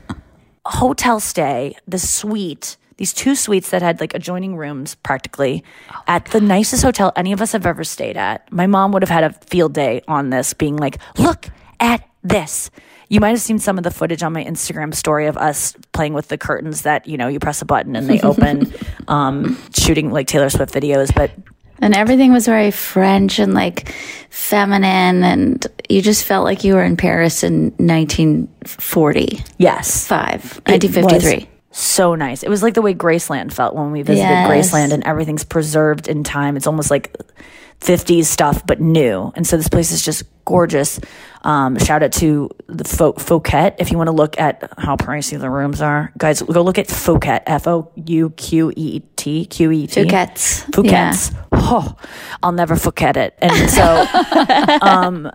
hotel 0.67 1.19
stay 1.19 1.77
the 1.89 1.99
suite 1.99 2.77
these 2.99 3.13
two 3.13 3.35
suites 3.35 3.71
that 3.71 3.83
had 3.83 4.01
like 4.01 4.15
adjoining 4.15 4.57
rooms 4.57 4.95
practically 4.97 5.65
oh 5.91 6.03
at 6.07 6.27
the 6.27 6.41
nicest 6.41 6.83
hotel 6.85 7.13
any 7.17 7.33
of 7.33 7.43
us 7.43 7.53
have 7.53 7.67
ever 7.67 7.85
stayed 7.85 8.17
at. 8.17 8.51
My 8.53 8.67
mom 8.67 8.93
would 8.93 9.03
have 9.03 9.11
had 9.11 9.25
a 9.25 9.33
field 9.33 9.75
day 9.75 10.03
on 10.07 10.31
this 10.31 10.55
being 10.55 10.77
like 10.77 10.99
look 11.19 11.49
at 11.81 12.09
this 12.23 12.71
you 13.09 13.21
might 13.21 13.31
have 13.31 13.41
seen 13.41 13.59
some 13.59 13.79
of 13.79 13.85
the 13.85 13.91
footage 13.91 14.23
on 14.23 14.33
my 14.33 14.45
Instagram 14.45 14.95
story 14.95 15.27
of 15.27 15.37
us 15.37 15.75
playing 15.93 16.13
with 16.15 16.29
the 16.29 16.37
curtains 16.39 16.83
that, 16.83 17.07
you 17.07 17.17
know, 17.17 17.29
you 17.29 17.39
press 17.41 17.63
a 17.63 17.65
button 17.65 17.97
and 17.97 18.09
they 18.09 18.21
open, 18.23 18.73
um, 19.09 19.59
shooting 19.77 20.11
like 20.11 20.27
Taylor 20.27 20.51
Swift 20.51 20.73
videos. 20.75 21.15
But 21.15 21.31
And 21.81 21.95
everything 21.97 22.33
was 22.33 22.45
very 22.47 22.71
French 22.71 23.39
and 23.39 23.55
like 23.55 23.89
feminine, 24.31 25.23
and 25.25 25.67
you 25.89 26.03
just 26.03 26.25
felt 26.25 26.45
like 26.45 26.65
you 26.65 26.75
were 26.75 26.85
in 26.85 26.97
Paris 26.97 27.43
in 27.43 27.73
1940. 27.79 29.43
yes, 29.59 30.07
five 30.07 30.61
1953. 30.67 31.49
so 31.71 32.15
nice. 32.15 32.43
It 32.43 32.49
was 32.49 32.63
like 32.63 32.75
the 32.75 32.83
way 32.83 32.95
Graceland 32.95 33.53
felt 33.53 33.75
when 33.75 33.93
we 33.93 34.03
visited 34.03 34.29
Yes. 34.29 34.51
Graceland 34.73 34.93
and 34.93 35.05
everything's 35.05 35.45
preserved 35.45 36.09
in 36.09 36.25
time. 36.25 36.57
It's 36.57 36.67
almost 36.67 36.91
like 36.91 37.17
50s 37.81 38.25
stuff, 38.25 38.67
but 38.67 38.81
new. 38.81 39.33
And 39.37 39.47
so 39.47 39.57
this 39.57 39.69
place 39.69 39.93
is 39.93 40.05
just 40.05 40.25
gorgeous. 40.45 40.99
Um, 41.43 41.79
shout 41.79 42.03
out 42.03 42.13
to 42.15 42.51
the 42.67 42.85
Fo- 42.85 43.13
Fouquet. 43.13 43.75
If 43.79 43.93
you 43.93 43.99
want 43.99 44.09
to 44.09 44.13
look 44.13 44.39
at 44.41 44.73
how 44.79 44.97
pricey 44.97 45.39
the 45.39 45.49
rooms 45.49 45.81
are, 45.81 46.13
guys, 46.19 46.43
go 46.43 46.63
look 46.63 46.79
at 46.79 46.89
Fouquet, 46.89 47.41
F 47.47 47.69
O 47.69 47.91
U 47.95 48.31
Q 48.31 48.73
E 48.75 49.01
T, 49.17 49.45
Q 49.45 49.71
E 49.71 49.87
T. 49.87 50.03
Phuket. 50.05 50.35
Phuket's. 50.73 51.33
Oh, 51.53 51.95
I'll 52.43 52.53
never 52.53 52.77
forget 52.77 53.17
it. 53.17 53.35
And 53.39 53.71
so, 53.71 54.07
um, 54.83 55.31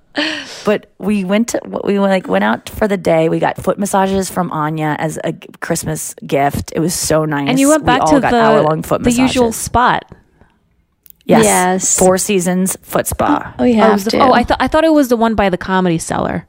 but 0.65 0.91
we 0.97 1.23
went 1.23 1.49
to, 1.49 1.61
we 1.83 1.99
like 1.99 2.27
went 2.27 2.43
out 2.43 2.67
for 2.69 2.87
the 2.87 2.97
day. 2.97 3.29
We 3.29 3.39
got 3.39 3.57
foot 3.57 3.79
massages 3.79 4.29
from 4.29 4.51
Anya 4.51 4.95
as 4.99 5.19
a 5.23 5.33
Christmas 5.61 6.13
gift. 6.25 6.73
It 6.75 6.79
was 6.79 6.93
so 6.93 7.23
nice. 7.23 7.47
And 7.49 7.59
you 7.59 7.69
went 7.69 7.83
We 7.83 7.87
back 7.87 8.01
all 8.01 8.13
to 8.13 8.19
got 8.19 8.31
the 8.31 8.97
the 9.03 9.11
usual 9.11 9.51
spot. 9.53 10.11
Yes. 11.25 11.43
Yes. 11.45 11.99
Four 11.99 12.17
Seasons 12.17 12.75
Foot 12.81 13.07
Spa. 13.07 13.55
Oh, 13.57 13.63
you 13.63 13.73
Oh, 13.75 13.77
it 13.77 13.79
have 13.81 13.93
was 13.93 14.05
the- 14.05 14.19
oh, 14.19 14.33
I 14.33 14.43
thought 14.43 14.57
I 14.59 14.67
thought 14.67 14.83
it 14.83 14.91
was 14.93 15.07
the 15.07 15.17
one 15.17 15.35
by 15.35 15.49
the 15.49 15.57
Comedy 15.57 15.97
Cellar. 15.97 16.47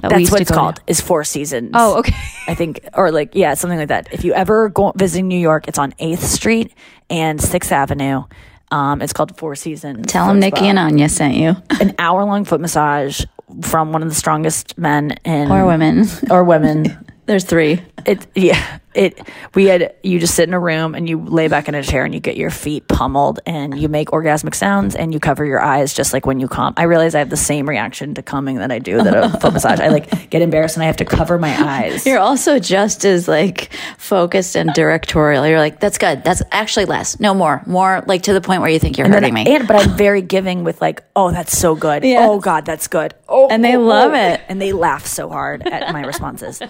That 0.00 0.10
That's 0.10 0.30
what 0.30 0.40
it's 0.40 0.50
go 0.50 0.54
to. 0.54 0.60
called. 0.60 0.80
Is 0.86 1.00
Four 1.02 1.24
Seasons. 1.24 1.72
Oh, 1.74 1.98
okay. 1.98 2.14
I 2.48 2.54
think, 2.54 2.80
or 2.94 3.10
like, 3.12 3.34
yeah, 3.34 3.52
something 3.52 3.78
like 3.78 3.88
that. 3.88 4.08
If 4.12 4.24
you 4.24 4.32
ever 4.32 4.70
go 4.70 4.92
visiting 4.96 5.28
New 5.28 5.38
York, 5.38 5.68
it's 5.68 5.78
on 5.78 5.92
8th 6.00 6.20
Street 6.22 6.72
and 7.10 7.38
6th 7.38 7.70
Avenue. 7.70 8.22
Um, 8.70 9.02
it's 9.02 9.12
called 9.12 9.36
Four 9.36 9.54
Seasons. 9.56 10.06
Tell 10.06 10.24
Foot 10.24 10.30
them 10.32 10.40
Nikki 10.40 10.66
and 10.68 10.78
Anya 10.78 11.08
sent 11.10 11.34
you, 11.34 11.56
an 11.80 11.94
hour 11.98 12.24
long 12.24 12.46
foot 12.46 12.62
massage 12.62 13.24
from 13.60 13.92
one 13.92 14.02
of 14.02 14.08
the 14.08 14.14
strongest 14.14 14.78
men 14.78 15.12
in 15.24 15.50
or 15.52 15.66
women. 15.66 16.06
or 16.30 16.44
women. 16.44 16.96
There's 17.26 17.44
three. 17.44 17.82
It 18.06 18.26
yeah. 18.34 18.78
It 18.94 19.20
we 19.54 19.66
had 19.66 19.94
you 20.02 20.18
just 20.20 20.34
sit 20.34 20.48
in 20.48 20.54
a 20.54 20.60
room 20.60 20.94
and 20.94 21.08
you 21.08 21.18
lay 21.20 21.48
back 21.48 21.68
in 21.68 21.74
a 21.74 21.82
chair 21.82 22.04
and 22.04 22.14
you 22.14 22.20
get 22.20 22.36
your 22.36 22.50
feet 22.50 22.86
pummeled 22.88 23.40
and 23.46 23.78
you 23.78 23.88
make 23.88 24.08
orgasmic 24.10 24.54
sounds 24.54 24.94
and 24.94 25.12
you 25.12 25.20
cover 25.20 25.44
your 25.44 25.60
eyes 25.62 25.92
just 25.94 26.12
like 26.12 26.26
when 26.26 26.38
you 26.40 26.48
come. 26.48 26.74
I 26.76 26.84
realize 26.84 27.14
I 27.14 27.18
have 27.18 27.30
the 27.30 27.36
same 27.36 27.68
reaction 27.68 28.14
to 28.14 28.22
coming 28.22 28.56
that 28.58 28.70
I 28.70 28.78
do 28.78 29.02
that 29.02 29.14
a 29.14 29.38
foot 29.40 29.52
massage. 29.52 29.80
I 29.80 29.88
like 29.88 30.30
get 30.30 30.42
embarrassed 30.42 30.76
and 30.76 30.82
I 30.82 30.86
have 30.86 30.96
to 30.98 31.04
cover 31.04 31.38
my 31.38 31.54
eyes. 31.60 32.06
You're 32.06 32.18
also 32.20 32.58
just 32.58 33.04
as 33.04 33.26
like 33.28 33.72
focused 33.98 34.56
and 34.56 34.70
directorial. 34.74 35.46
You're 35.46 35.58
like, 35.58 35.80
that's 35.80 35.98
good. 35.98 36.22
That's 36.24 36.42
actually 36.52 36.84
less. 36.86 37.18
No 37.18 37.34
more. 37.34 37.62
More 37.66 38.04
like 38.06 38.22
to 38.22 38.32
the 38.32 38.40
point 38.40 38.60
where 38.60 38.70
you 38.70 38.78
think 38.78 38.96
you're 38.98 39.06
And 39.06 39.14
then- 39.14 39.22
hurting 39.24 39.34
me. 39.34 39.56
and 39.56 39.66
but 39.66 39.76
I'm 39.76 39.96
very 39.96 40.22
giving 40.22 40.62
with 40.64 40.80
like, 40.80 41.02
oh, 41.16 41.30
that's 41.32 41.56
so 41.58 41.74
good. 41.74 42.04
Yes. 42.14 42.28
Oh 42.30 42.38
God, 42.38 42.64
that's 42.64 42.86
good. 42.86 43.14
Oh, 43.28 43.48
And 43.48 43.64
they 43.64 43.76
oh, 43.76 43.80
love 43.80 44.12
oh. 44.12 44.14
it. 44.16 44.40
and 44.48 44.60
they 44.62 44.72
laugh 44.72 45.06
so 45.06 45.28
hard 45.28 45.66
at 45.66 45.92
my 45.92 46.04
responses. 46.04 46.60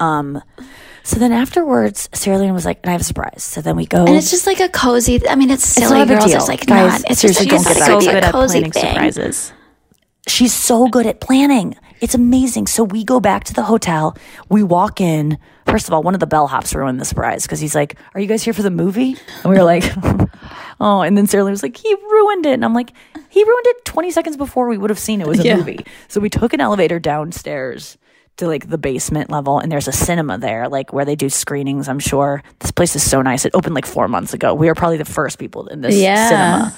Um, 0.00 0.40
so 1.04 1.20
then 1.20 1.30
afterwards, 1.30 2.08
Sarah 2.12 2.38
Lena 2.38 2.52
was 2.52 2.64
like, 2.64 2.80
"And 2.82 2.88
I 2.90 2.92
have 2.92 3.00
a 3.02 3.04
surprise." 3.04 3.44
So 3.44 3.60
then 3.60 3.76
we 3.76 3.86
go. 3.86 4.04
and 4.04 4.16
it's 4.16 4.30
just 4.32 4.46
like 4.48 4.58
a 4.58 4.68
cozy. 4.68 5.26
I 5.28 5.36
mean, 5.36 5.50
it's 5.50 5.64
silly, 5.64 5.98
not 5.98 6.08
a 6.10 6.14
girls. 6.14 6.24
deal. 6.24 6.36
It's 6.38 6.48
like 6.48 6.66
Guys, 6.66 7.02
not. 7.02 7.10
It's 7.12 7.20
seriously, 7.20 7.46
just 7.46 7.64
don't 7.66 7.74
like 7.76 7.76
get 7.76 7.82
a 7.82 7.86
so 7.86 7.96
excited. 7.98 8.14
good 8.16 8.24
at 8.24 8.32
cozy 8.32 8.52
planning 8.60 8.72
thing. 8.72 8.82
surprises. 8.90 9.52
she's 10.26 10.52
so 10.54 10.88
good 10.88 11.06
at 11.06 11.20
planning. 11.20 11.76
It's 12.00 12.14
amazing. 12.14 12.66
So 12.66 12.82
we 12.84 13.04
go 13.04 13.20
back 13.20 13.44
to 13.44 13.54
the 13.54 13.62
hotel. 13.62 14.16
We 14.50 14.62
walk 14.62 15.00
in. 15.00 15.38
First 15.66 15.88
of 15.88 15.94
all, 15.94 16.02
one 16.02 16.12
of 16.14 16.20
the 16.20 16.26
bellhops 16.26 16.74
ruined 16.74 17.00
the 17.00 17.04
surprise 17.06 17.42
because 17.44 17.60
he's 17.60 17.74
like, 17.74 17.96
"Are 18.14 18.20
you 18.20 18.26
guys 18.26 18.42
here 18.42 18.52
for 18.52 18.62
the 18.62 18.70
movie?" 18.70 19.16
And 19.42 19.50
we 19.52 19.56
were 19.56 19.64
like, 19.64 19.84
"Oh." 20.80 21.00
And 21.02 21.16
then 21.16 21.26
Sarah 21.26 21.44
Lynn 21.44 21.52
was 21.52 21.62
like, 21.62 21.76
"He 21.76 21.94
ruined 21.94 22.44
it." 22.46 22.52
And 22.54 22.64
I'm 22.64 22.74
like, 22.74 22.92
"He 23.30 23.42
ruined 23.44 23.66
it 23.68 23.84
20 23.84 24.10
seconds 24.10 24.36
before 24.36 24.68
we 24.68 24.76
would 24.76 24.90
have 24.90 24.98
seen 24.98 25.20
it 25.20 25.26
was 25.26 25.40
a 25.40 25.44
Yeah. 25.44 25.56
movie." 25.56 25.84
So 26.08 26.20
we 26.20 26.28
took 26.28 26.52
an 26.52 26.60
elevator 26.60 26.98
downstairs 26.98 27.96
to 28.38 28.46
like 28.48 28.68
the 28.68 28.78
basement 28.78 29.30
level, 29.30 29.58
and 29.60 29.70
there's 29.70 29.88
a 29.88 29.92
cinema 29.92 30.38
there, 30.38 30.68
like 30.68 30.92
where 30.92 31.04
they 31.04 31.14
do 31.16 31.28
screenings. 31.28 31.88
I'm 31.88 32.00
sure 32.00 32.42
this 32.58 32.70
place 32.72 32.96
is 32.96 33.08
so 33.08 33.22
nice. 33.22 33.44
It 33.44 33.52
opened 33.54 33.74
like 33.74 33.86
four 33.86 34.08
months 34.08 34.34
ago. 34.34 34.54
We 34.54 34.66
were 34.66 34.74
probably 34.74 34.96
the 34.98 35.04
first 35.04 35.38
people 35.38 35.66
in 35.68 35.80
this 35.82 35.94
Yeah. 35.96 36.28
cinema, 36.28 36.74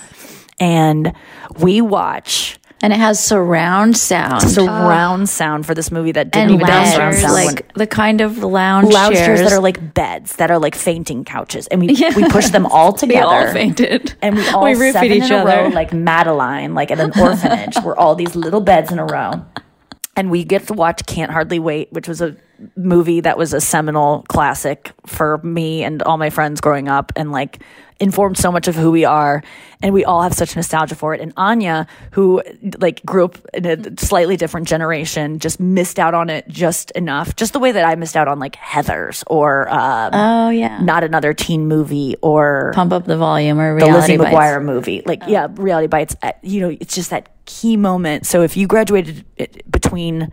and 0.60 1.12
we 1.58 1.80
watch 1.80 2.58
And 2.82 2.92
it 2.92 2.98
has 2.98 3.22
surround 3.24 3.96
sound. 3.96 4.42
surround 4.42 5.30
sound 5.30 5.64
for 5.64 5.74
this 5.74 5.90
movie 5.90 6.12
that 6.12 6.30
didn't 6.30 6.50
and 6.50 6.54
even 6.60 6.66
have 6.66 6.92
surround 6.94 7.14
sound. 7.16 7.32
like 7.32 7.72
the 7.72 7.86
kind 7.86 8.20
of 8.20 8.38
lounge, 8.44 8.92
lounge 8.92 9.16
chairs 9.16 9.40
that 9.40 9.50
are 9.52 9.60
like 9.60 9.94
beds 9.94 10.36
that 10.36 10.50
are 10.50 10.58
like 10.58 10.74
fainting 10.74 11.24
couches, 11.24 11.66
and 11.68 11.80
we 11.80 11.88
Yeah. 11.88 12.14
we 12.14 12.28
push 12.28 12.48
them 12.50 12.66
all 12.66 12.92
together. 12.92 13.26
we 13.40 13.46
all 13.46 13.52
fainted. 13.52 14.14
And 14.20 14.36
we 14.36 14.46
all 14.50 14.64
we 14.64 14.74
seven 14.92 15.10
in 15.10 15.22
a 15.22 15.36
other. 15.36 15.62
row, 15.62 15.68
like 15.68 15.94
Madeline, 15.94 16.74
like 16.74 16.90
at 16.90 17.00
an 17.00 17.12
orphanage, 17.18 17.76
where 17.82 17.98
all 17.98 18.14
these 18.14 18.36
little 18.36 18.60
beds 18.60 18.92
in 18.92 18.98
a 18.98 19.06
row. 19.06 19.42
And 20.16 20.30
we 20.30 20.44
get 20.44 20.66
to 20.68 20.72
watch 20.72 21.04
Can't 21.06 21.30
Hardly 21.30 21.58
Wait, 21.58 21.92
which 21.92 22.08
was 22.08 22.22
a 22.22 22.36
movie 22.76 23.20
that 23.20 23.36
was 23.38 23.52
a 23.52 23.60
seminal 23.60 24.24
classic 24.28 24.92
for 25.06 25.38
me 25.38 25.82
and 25.84 26.02
all 26.02 26.16
my 26.18 26.30
friends 26.30 26.60
growing 26.60 26.88
up 26.88 27.12
and 27.16 27.32
like 27.32 27.62
informed 27.98 28.36
so 28.36 28.52
much 28.52 28.68
of 28.68 28.74
who 28.74 28.90
we 28.90 29.06
are. 29.06 29.42
And 29.82 29.94
we 29.94 30.04
all 30.04 30.22
have 30.22 30.34
such 30.34 30.54
nostalgia 30.54 30.94
for 30.94 31.14
it. 31.14 31.20
And 31.20 31.32
Anya, 31.36 31.86
who 32.12 32.42
like 32.78 33.04
grew 33.06 33.24
up 33.26 33.38
in 33.54 33.66
a 33.66 34.00
slightly 34.00 34.36
different 34.36 34.68
generation, 34.68 35.38
just 35.38 35.60
missed 35.60 35.98
out 35.98 36.12
on 36.12 36.28
it 36.28 36.46
just 36.48 36.90
enough, 36.92 37.36
just 37.36 37.52
the 37.54 37.58
way 37.58 37.72
that 37.72 37.84
I 37.84 37.94
missed 37.94 38.16
out 38.16 38.28
on 38.28 38.38
like 38.38 38.56
Heathers 38.56 39.22
or 39.28 39.68
um, 39.72 40.10
oh 40.12 40.50
yeah. 40.50 40.78
not 40.82 41.04
another 41.04 41.32
teen 41.32 41.68
movie 41.68 42.16
or 42.20 42.72
Pump 42.74 42.92
up 42.92 43.04
the 43.06 43.16
volume 43.16 43.58
or 43.58 43.78
the 43.78 43.86
reality 43.86 44.12
Lizzie 44.12 44.16
bites. 44.18 44.34
McGuire 44.36 44.62
movie. 44.64 45.02
Like, 45.06 45.22
yeah, 45.26 45.48
reality 45.52 45.86
bites. 45.86 46.16
uh, 46.22 46.32
You 46.42 46.60
know, 46.60 46.76
it's 46.78 46.94
just 46.94 47.10
that 47.10 47.28
key 47.46 47.76
moment. 47.78 48.26
So 48.26 48.42
if 48.42 48.56
you 48.58 48.66
graduated 48.66 49.24
between, 49.70 50.32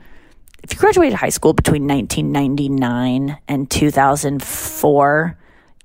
if 0.64 0.74
you 0.74 0.80
graduated 0.80 1.14
high 1.16 1.30
school 1.30 1.54
between 1.54 1.88
1999 1.88 3.38
and 3.48 3.70
2004, 3.70 5.38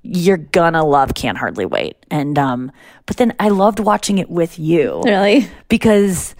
you're 0.03 0.37
gonna 0.37 0.85
love 0.85 1.15
Can't 1.15 1.37
Hardly 1.37 1.67
Wait. 1.67 1.97
And, 2.11 2.39
um, 2.39 2.73
but 3.07 3.17
then 3.17 3.35
I 3.39 3.49
loved 3.49 3.81
watching 3.81 4.19
it 4.19 4.31
with 4.31 4.59
you 4.59 5.03
Really? 5.05 5.49
because 5.69 6.35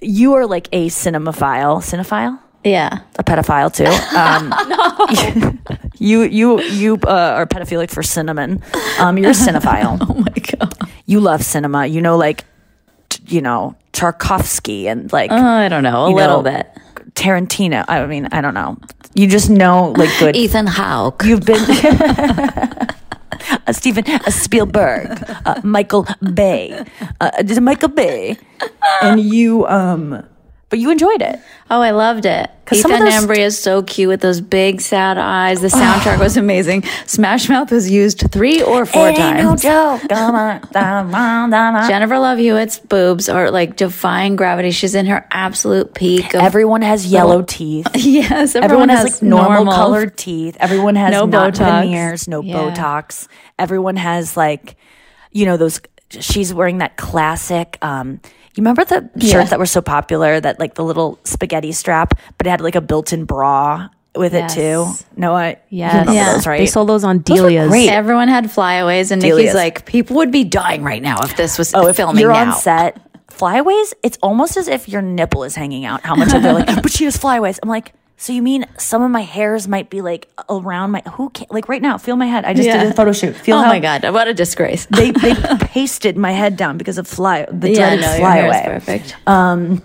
you 0.00 0.34
are 0.34 0.46
like 0.46 0.68
a 0.72 0.86
cinemaphile, 0.88 1.78
cinephile. 1.82 2.38
Yeah. 2.64 3.00
a 3.18 3.24
pedophile 3.24 3.72
too. 3.72 3.86
Um, 4.18 5.58
you 5.98 6.22
you 6.22 6.60
you 6.62 6.94
uh, 7.04 7.34
are 7.36 7.46
pedophilic 7.46 7.90
for 7.90 8.02
cinnamon. 8.02 8.62
Um, 8.98 9.16
you're 9.18 9.30
a 9.30 9.34
cinephile. 9.34 9.98
Oh 10.00 10.14
my 10.14 10.28
god. 10.58 10.74
you 11.06 11.20
love 11.20 11.42
cinema. 11.42 11.86
You 11.86 12.00
know, 12.02 12.16
like 12.16 12.44
t- 13.08 13.22
you 13.36 13.40
know 13.40 13.74
Tarkovsky 13.92 14.84
and 14.86 15.10
like 15.12 15.30
Uh, 15.30 15.36
I 15.36 15.68
don't 15.68 15.82
know, 15.84 16.06
a 16.06 16.14
little 16.14 16.42
know, 16.42 16.50
bit. 16.50 16.68
Tarantino. 17.18 17.84
I 17.88 18.06
mean, 18.06 18.28
I 18.30 18.40
don't 18.40 18.54
know. 18.54 18.78
You 19.14 19.26
just 19.26 19.50
know 19.50 19.92
like 19.96 20.10
good. 20.18 20.36
Ethan 20.36 20.66
Hawke. 20.66 21.24
You've 21.24 21.44
been 21.44 21.60
a 23.66 23.74
Steven 23.74 24.04
Spielberg, 24.30 25.24
uh, 25.44 25.60
Michael 25.64 26.06
Bay, 26.34 26.84
uh, 27.20 27.30
Michael 27.60 27.88
Bay, 27.88 28.36
and 29.02 29.20
you 29.20 29.66
um, 29.66 30.24
but 30.70 30.78
you 30.78 30.90
enjoyed 30.90 31.22
it. 31.22 31.38
Oh, 31.70 31.80
I 31.80 31.90
loved 31.92 32.26
it. 32.26 32.50
Ethan 32.70 32.92
of 32.92 32.98
those- 33.00 33.14
Embry 33.14 33.38
is 33.38 33.58
so 33.58 33.82
cute 33.82 34.08
with 34.08 34.20
those 34.20 34.40
big 34.42 34.80
sad 34.82 35.16
eyes. 35.16 35.60
The 35.62 35.68
soundtrack 35.68 36.18
was 36.18 36.36
amazing. 36.36 36.84
Smash 37.06 37.48
Mouth 37.48 37.70
was 37.70 37.90
used 37.90 38.30
three 38.30 38.62
or 38.62 38.84
four 38.84 39.10
times. 39.12 39.62
joke. 39.62 40.02
Jennifer 41.88 42.18
Love 42.18 42.38
Hewitt's 42.38 42.78
boobs 42.78 43.28
are 43.28 43.50
like 43.50 43.76
defying 43.76 44.36
gravity. 44.36 44.70
She's 44.70 44.94
in 44.94 45.06
her 45.06 45.26
absolute 45.30 45.94
peak. 45.94 46.34
Everyone 46.34 46.82
has 46.82 47.06
yellow 47.06 47.42
teeth. 47.42 47.86
yes, 47.94 48.54
Everyone, 48.54 48.88
has, 48.88 49.04
like 49.04 49.22
normal, 49.22 49.72
colored 49.72 50.16
teeth. 50.16 50.56
Everyone 50.60 50.94
has 50.96 51.12
No 51.12 51.26
Botox. 51.26 51.56
veneers, 51.58 52.28
no 52.28 52.42
Yeah. 52.42 52.56
Botox. 52.56 53.28
Everyone 53.58 53.96
has 53.96 54.36
like, 54.36 54.76
you 55.32 55.46
know, 55.46 55.56
those. 55.56 55.80
She's 56.10 56.54
wearing 56.54 56.78
that 56.78 56.96
classic. 56.96 57.78
um 57.82 58.20
You 58.58 58.62
remember 58.62 58.84
the 58.84 59.08
shirts 59.24 59.50
that 59.50 59.60
were 59.60 59.66
so 59.66 59.80
popular? 59.80 60.40
That 60.40 60.58
like 60.58 60.74
the 60.74 60.82
little 60.82 61.20
spaghetti 61.22 61.70
strap, 61.70 62.14
but 62.36 62.46
it 62.48 62.50
had 62.50 62.60
like 62.60 62.74
a 62.74 62.80
built-in 62.80 63.24
bra 63.24 63.88
with 64.16 64.32
Yes. 64.32 64.52
it 64.52 64.60
too. 64.60 64.86
No, 65.16 65.32
I 65.36 65.58
Yes. 65.68 66.08
you 66.08 66.14
Yeah. 66.14 66.32
those, 66.32 66.44
right? 66.44 66.58
They 66.58 66.66
sold 66.66 66.88
those 66.88 67.04
on 67.04 67.18
Those 67.18 67.40
were 67.40 67.48
Delia's. 67.50 67.68
great. 67.68 67.88
Everyone 67.88 68.26
had 68.26 68.50
flyaways, 68.50 69.12
and 69.12 69.22
Delia's. 69.22 69.38
Nikki's 69.38 69.54
like, 69.54 69.84
people 69.86 70.16
would 70.16 70.32
be 70.32 70.42
dying 70.42 70.82
right 70.82 71.00
now 71.00 71.18
if 71.22 71.36
this 71.36 71.56
was 71.56 71.72
Oh, 71.72 71.86
if 71.86 71.94
filming 71.94 72.20
you're 72.20 72.32
now. 72.32 72.50
on 72.50 72.58
set, 72.58 72.98
flyaways, 73.28 73.94
it's 74.02 74.18
almost 74.24 74.56
as 74.56 74.66
if 74.66 74.88
your 74.88 75.02
nipple 75.02 75.44
is 75.44 75.54
hanging 75.54 75.84
out. 75.84 76.04
How 76.04 76.16
much 76.16 76.34
of 76.34 76.42
they're 76.42 76.52
like, 76.52 76.66
but 76.82 76.90
she 76.90 77.04
has 77.04 77.16
flyaways. 77.16 77.60
I'm 77.62 77.68
like, 77.68 77.92
so 78.20 78.32
you 78.32 78.42
mean 78.42 78.66
some 78.76 79.00
of 79.02 79.10
my 79.10 79.22
hairs 79.22 79.66
might 79.68 79.88
be 79.90 80.02
like 80.02 80.28
around 80.50 80.90
my 80.90 81.02
who 81.12 81.30
can 81.30 81.46
like 81.50 81.68
right 81.68 81.80
now? 81.80 81.96
Feel 81.98 82.16
my 82.16 82.26
head. 82.26 82.44
I 82.44 82.52
just 82.52 82.66
Yeah. 82.66 82.82
did 82.82 82.92
a 82.92 82.94
photo 82.94 83.12
shoot. 83.12 83.34
Feel 83.36 83.56
oh 83.56 83.62
my 83.66 83.78
god, 83.78 84.02
what 84.12 84.26
a 84.28 84.34
disgrace! 84.34 84.86
they 84.86 85.12
they 85.12 85.34
pasted 85.60 86.16
my 86.18 86.32
head 86.32 86.56
down 86.56 86.76
because 86.78 86.98
of 86.98 87.06
fly 87.06 87.46
the 87.50 87.70
yeah, 87.70 87.76
dreaded 87.96 88.00
no, 88.02 88.10
is 88.12 88.18
flyaway. 88.18 88.62
perfect. 88.66 89.16
Um, 89.26 89.82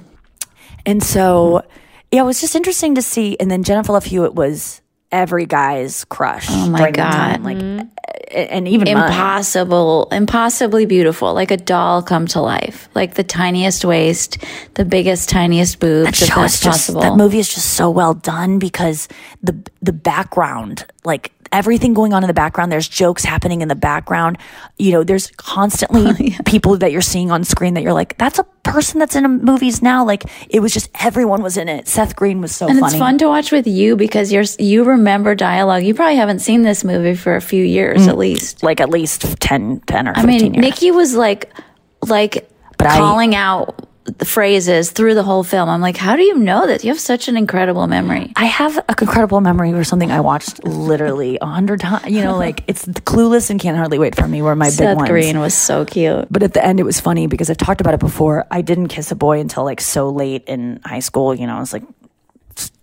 and 0.85 1.01
so 1.01 1.63
yeah, 2.11 2.21
it 2.21 2.25
was 2.25 2.41
just 2.41 2.55
interesting 2.55 2.95
to 2.95 3.01
see. 3.01 3.37
And 3.39 3.49
then 3.49 3.63
Jennifer 3.63 3.93
Love 3.93 4.05
Hewitt 4.05 4.35
was 4.35 4.81
every 5.13 5.45
guy's 5.45 6.03
crush. 6.05 6.47
Oh 6.49 6.69
my 6.69 6.91
God. 6.91 7.11
time. 7.11 7.43
like 7.43 7.57
mm-hmm. 7.57 7.87
a- 8.31 8.51
and 8.51 8.67
even 8.67 8.91
mine. 8.91 9.05
impossible, 9.05 10.07
impossibly 10.11 10.85
beautiful, 10.85 11.33
like 11.33 11.51
a 11.51 11.57
doll 11.57 12.01
come 12.01 12.25
to 12.27 12.41
life, 12.41 12.89
like 12.95 13.13
the 13.13 13.23
tiniest 13.23 13.85
waist, 13.85 14.39
the 14.73 14.83
biggest, 14.83 15.29
tiniest 15.29 15.79
boobs, 15.79 16.05
that 16.05 16.21
if 16.21 16.27
show 16.27 16.41
that's 16.41 16.55
is 16.55 16.61
just 16.61 16.79
possible. 16.87 17.01
that 17.01 17.15
movie 17.15 17.39
is 17.39 17.53
just 17.53 17.75
so 17.75 17.89
well 17.89 18.15
done 18.15 18.57
because 18.59 19.07
the 19.43 19.55
the 19.81 19.93
background 19.93 20.85
like 21.05 21.31
everything 21.53 21.93
going 21.93 22.13
on 22.13 22.23
in 22.23 22.27
the 22.27 22.33
background. 22.33 22.71
There's 22.71 22.89
jokes 22.89 23.23
happening 23.23 23.61
in 23.61 23.69
the 23.69 23.75
background. 23.75 24.37
You 24.77 24.91
know 24.91 25.03
there's 25.05 25.27
constantly 25.37 26.35
people 26.45 26.77
that 26.79 26.91
you're 26.91 27.01
seeing 27.01 27.31
on 27.31 27.45
screen 27.45 27.75
that 27.75 27.83
you're 27.83 27.93
like 27.93 28.17
that's 28.17 28.39
a 28.39 28.43
person 28.63 28.99
that's 28.99 29.15
in 29.15 29.23
a 29.23 29.29
movies 29.29 29.81
now. 29.81 30.03
Like 30.03 30.23
it 30.49 30.59
was 30.59 30.73
just 30.73 30.89
everyone 30.99 31.41
was 31.43 31.55
in 31.55 31.69
it. 31.69 31.87
Seth 31.87 32.15
Green 32.15 32.41
was 32.41 32.53
so 32.55 32.67
and 32.67 32.79
funny. 32.79 32.93
it's 32.93 32.99
fun 32.99 33.17
to 33.19 33.27
watch 33.27 33.51
with 33.51 33.67
you 33.67 33.95
because 33.95 34.31
you're 34.33 34.43
you 34.59 34.83
remember 34.83 35.35
dialogue. 35.35 35.83
You 35.83 35.93
probably 35.93 36.15
haven't 36.17 36.39
seen 36.39 36.63
this 36.63 36.83
movie 36.83 37.15
for 37.15 37.35
a 37.35 37.41
few 37.41 37.63
years 37.63 38.01
mm. 38.01 38.09
at 38.09 38.17
least. 38.17 38.63
like 38.63 38.81
at 38.81 38.89
least 38.89 39.21
10 39.39 39.81
10 39.81 40.07
or 40.07 40.11
I 40.11 40.21
15 40.23 40.27
mean, 40.27 40.53
years. 40.55 40.61
Nikki 40.63 40.91
was 40.91 41.13
like, 41.15 41.53
like 42.07 42.49
But 42.77 42.87
I- 42.87 42.97
calling 42.97 43.35
out 43.35 43.77
the 43.77 43.87
phrases 44.25 44.91
through 44.91 45.13
the 45.13 45.23
whole 45.23 45.43
film. 45.43 45.69
I'm 45.69 45.81
like, 45.81 45.95
how 45.95 46.15
do 46.15 46.23
you 46.23 46.35
know 46.37 46.67
this? 46.67 46.83
You 46.83 46.91
have 46.91 46.99
such 46.99 47.27
an 47.27 47.37
incredible 47.37 47.87
memory. 47.87 48.33
I 48.35 48.45
have 48.45 48.77
a 48.77 48.95
incredible 49.01 49.41
memory 49.41 49.71
for 49.71 49.83
something 49.83 50.11
I 50.11 50.19
watched 50.19 50.63
literally 50.65 51.37
a 51.41 51.45
hundred 51.45 51.79
times. 51.79 52.07
You 52.07 52.21
know, 52.21 52.37
like 52.37 52.63
it's 52.67 52.85
Clueless 52.85 53.49
and 53.49 53.59
Can't 53.59 53.77
Hardly 53.77 53.99
Wait 53.99 54.15
for 54.15 54.27
Me 54.27 54.41
were 54.41 54.55
my 54.55 54.67
big 54.67 54.73
Seth 54.73 54.97
ones. 54.97 55.09
Green 55.09 55.39
was 55.39 55.53
so 55.53 55.85
cute. 55.85 56.27
But 56.29 56.43
at 56.43 56.53
the 56.53 56.63
end, 56.63 56.79
it 56.79 56.83
was 56.83 56.99
funny 56.99 57.27
because 57.27 57.49
I've 57.49 57.57
talked 57.57 57.81
about 57.81 57.93
it 57.93 57.99
before. 57.99 58.45
I 58.51 58.61
didn't 58.61 58.89
kiss 58.89 59.11
a 59.11 59.15
boy 59.15 59.39
until 59.39 59.63
like 59.63 59.79
so 59.79 60.09
late 60.09 60.43
in 60.47 60.81
high 60.83 60.99
school. 60.99 61.33
You 61.33 61.47
know, 61.47 61.55
I 61.55 61.59
was 61.59 61.73
like 61.73 61.83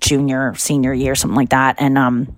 junior, 0.00 0.54
senior 0.54 0.94
year, 0.94 1.14
something 1.14 1.36
like 1.36 1.50
that. 1.50 1.76
And 1.78 1.98
um, 1.98 2.36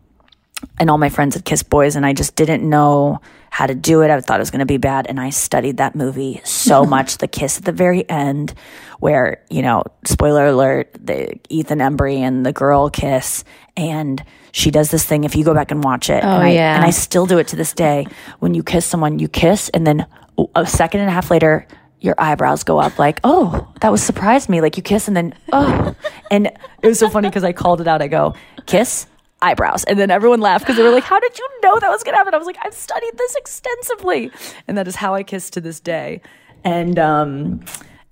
and 0.79 0.91
all 0.91 0.99
my 0.99 1.09
friends 1.09 1.35
had 1.35 1.45
kissed 1.45 1.71
boys, 1.71 1.97
and 1.97 2.05
I 2.05 2.13
just 2.13 2.35
didn't 2.35 2.69
know 2.69 3.21
how 3.53 3.67
to 3.67 3.75
do 3.75 4.01
it. 4.01 4.11
I 4.11 4.19
thought 4.23 4.41
it 4.41 4.41
was 4.41 4.51
going 4.51 4.61
to 4.61 4.67
be 4.67 4.79
bad, 4.79 5.07
and 5.07 5.21
I 5.21 5.29
studied 5.29 5.77
that 5.77 5.95
movie 5.95 6.41
so 6.43 6.85
much. 6.97 7.19
The 7.19 7.29
kiss 7.29 7.59
at 7.59 7.67
the 7.67 7.73
very 7.73 8.09
end, 8.09 8.55
where 8.99 9.45
you 9.51 9.61
know, 9.61 9.85
spoiler 10.07 10.47
alert, 10.47 10.89
the 10.99 11.39
Ethan 11.51 11.79
Embry 11.79 12.17
and 12.17 12.47
the 12.47 12.55
girl 12.55 12.89
kiss, 12.89 13.45
and 13.77 14.25
she 14.53 14.71
does 14.71 14.91
this 14.91 15.05
thing. 15.05 15.25
If 15.25 15.37
you 15.37 15.45
go 15.45 15.53
back 15.53 15.71
and 15.71 15.85
watch 15.85 16.09
it, 16.09 16.25
oh, 16.25 16.29
and 16.29 16.45
I, 16.45 16.53
yeah. 16.53 16.77
and 16.77 16.83
I 16.83 16.91
still 16.91 17.27
do 17.27 17.37
it 17.37 17.49
to 17.49 17.57
this 17.57 17.75
day. 17.75 18.07
When 18.39 18.55
you 18.55 18.63
kiss 18.63 18.87
someone, 18.87 19.19
you 19.19 19.29
kiss, 19.29 19.69
and 19.69 19.87
then 19.87 20.07
a 20.55 20.65
second 20.65 21.01
and 21.01 21.11
a 21.11 21.13
half 21.13 21.31
later. 21.31 21.67
Your 22.01 22.17
eyebrows 22.19 22.65
go 22.65 22.81
up 22.81 22.99
like, 22.99 23.21
oh, 23.23 23.73
that 23.81 23.93
was 23.93 24.03
surprised 24.03 24.49
me. 24.49 24.61
Like 24.61 24.77
you 24.77 24.83
kiss 24.83 25.07
and 25.07 25.17
then, 25.17 25.37
oh, 25.53 25.95
and 26.33 26.47
it 26.49 26.89
was 26.89 26.99
so 26.99 27.09
funny 27.09 27.29
because 27.29 27.45
I 27.45 27.53
called 27.53 27.81
it 27.81 27.87
out. 27.87 28.03
I 28.03 28.09
go, 28.09 28.35
kiss, 28.67 29.07
eyebrows. 29.43 29.85
And 29.85 29.99
then 29.99 30.11
everyone 30.11 30.41
laughed 30.41 30.65
because 30.65 30.77
they 30.77 30.83
were 30.83 30.91
like, 30.91 31.05
How 31.05 31.21
did 31.21 31.39
you 31.39 31.49
know 31.63 31.79
that 31.81 31.91
was 31.91 32.03
going 32.03 32.15
to 32.15 32.19
happen? 32.19 32.35
I 32.35 32.39
was 32.39 32.47
like, 32.47 32.59
I've 32.63 32.75
studied 32.75 33.13
this 33.17 33.35
extensively. 33.37 34.31
And 34.69 34.79
that 34.79 34.89
is 34.89 34.97
how 34.97 35.15
I 35.15 35.23
kiss 35.23 35.51
to 35.51 35.61
this 35.61 35.81
day. 35.81 36.21
And, 36.65 36.99
um, 36.99 37.61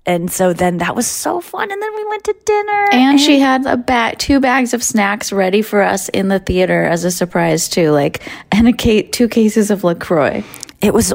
and 0.05 0.31
so 0.31 0.51
then 0.51 0.79
that 0.79 0.95
was 0.95 1.07
so 1.07 1.39
fun. 1.41 1.71
And 1.71 1.81
then 1.81 1.95
we 1.95 2.05
went 2.05 2.23
to 2.25 2.35
dinner. 2.45 2.87
And 2.91 3.19
she 3.19 3.39
had 3.39 3.65
a 3.65 3.77
bag, 3.77 4.17
two 4.17 4.39
bags 4.39 4.73
of 4.73 4.83
snacks 4.83 5.31
ready 5.31 5.61
for 5.61 5.81
us 5.81 6.09
in 6.09 6.27
the 6.27 6.39
theater 6.39 6.83
as 6.83 7.03
a 7.05 7.11
surprise 7.11 7.69
too, 7.69 7.91
like 7.91 8.21
and 8.51 8.67
a 8.67 8.73
ca- 8.73 9.07
two 9.09 9.27
cases 9.27 9.69
of 9.71 9.83
Lacroix. 9.83 10.43
it 10.81 10.93
was 10.93 11.13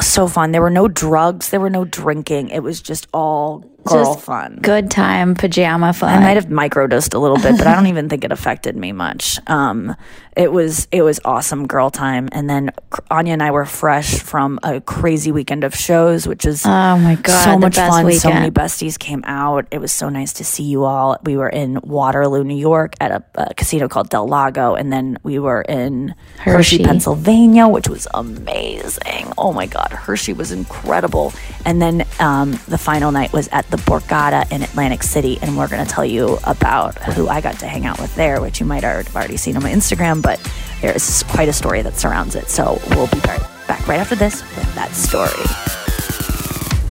so 0.00 0.28
fun. 0.28 0.52
There 0.52 0.60
were 0.60 0.70
no 0.70 0.86
drugs, 0.88 1.48
there 1.50 1.60
were 1.60 1.70
no 1.70 1.84
drinking. 1.86 2.50
It 2.50 2.62
was 2.62 2.80
just 2.82 3.06
all 3.14 3.64
girl 3.86 4.14
Just 4.14 4.24
fun. 4.26 4.58
good 4.62 4.90
time, 4.90 5.34
pajama 5.34 5.92
fun. 5.92 6.12
I 6.12 6.20
might 6.20 6.36
have 6.36 6.46
microdosed 6.46 7.14
a 7.14 7.18
little 7.18 7.36
bit, 7.38 7.56
but 7.58 7.66
I 7.66 7.74
don't 7.74 7.86
even 7.86 8.08
think 8.08 8.24
it 8.24 8.32
affected 8.32 8.76
me 8.76 8.92
much. 8.92 9.38
Um, 9.48 9.94
it 10.36 10.52
was 10.52 10.86
it 10.92 11.00
was 11.02 11.18
awesome 11.24 11.66
girl 11.66 11.90
time, 11.90 12.28
and 12.32 12.48
then 12.50 12.70
Anya 13.10 13.32
and 13.32 13.42
I 13.42 13.50
were 13.50 13.64
fresh 13.64 14.20
from 14.20 14.58
a 14.62 14.80
crazy 14.82 15.32
weekend 15.32 15.64
of 15.64 15.74
shows, 15.74 16.26
which 16.28 16.44
is 16.44 16.64
Oh 16.66 16.98
my 16.98 17.14
God, 17.14 17.44
so 17.44 17.58
much 17.58 17.76
fun. 17.76 18.12
So 18.12 18.28
many 18.28 18.50
besties 18.50 18.98
came 18.98 19.22
out. 19.24 19.66
It 19.70 19.78
was 19.80 19.92
so 19.92 20.10
nice 20.10 20.34
to 20.34 20.44
see 20.44 20.64
you 20.64 20.84
all. 20.84 21.16
We 21.24 21.36
were 21.38 21.48
in 21.48 21.80
Waterloo, 21.82 22.44
New 22.44 22.56
York, 22.58 22.94
at 23.00 23.10
a, 23.12 23.24
a 23.36 23.54
casino 23.54 23.88
called 23.88 24.10
Del 24.10 24.28
Lago, 24.28 24.74
and 24.74 24.92
then 24.92 25.16
we 25.22 25.38
were 25.38 25.62
in 25.62 26.14
Hershey, 26.38 26.50
Hershey. 26.78 26.84
Pennsylvania, 26.84 27.66
which 27.68 27.88
was 27.88 28.06
amazing. 28.12 29.32
Oh 29.38 29.52
my 29.54 29.66
God, 29.66 29.90
Hershey 29.92 30.32
was 30.34 30.52
incredible. 30.52 31.32
And 31.64 31.80
then 31.80 32.06
um, 32.20 32.52
the 32.68 32.78
final 32.78 33.10
night 33.10 33.32
was 33.32 33.48
at 33.48 33.68
the 33.70 33.75
Borgata 33.76 34.50
in 34.50 34.62
Atlantic 34.62 35.02
City, 35.02 35.38
and 35.42 35.56
we're 35.56 35.68
going 35.68 35.84
to 35.84 35.90
tell 35.90 36.04
you 36.04 36.38
about 36.44 36.96
who 37.02 37.28
I 37.28 37.40
got 37.40 37.58
to 37.60 37.66
hang 37.66 37.86
out 37.86 38.00
with 38.00 38.14
there, 38.14 38.40
which 38.40 38.60
you 38.60 38.66
might 38.66 38.82
have 38.82 39.14
already 39.14 39.36
seen 39.36 39.56
on 39.56 39.62
my 39.62 39.72
Instagram, 39.72 40.22
but 40.22 40.40
there 40.80 40.94
is 40.94 41.22
quite 41.28 41.48
a 41.48 41.52
story 41.52 41.82
that 41.82 41.96
surrounds 41.96 42.34
it. 42.34 42.48
So 42.48 42.78
we'll 42.90 43.08
be 43.08 43.20
back 43.20 43.40
right 43.86 44.00
after 44.00 44.14
this 44.14 44.42
with 44.56 44.74
that 44.74 44.92
story. 44.92 45.44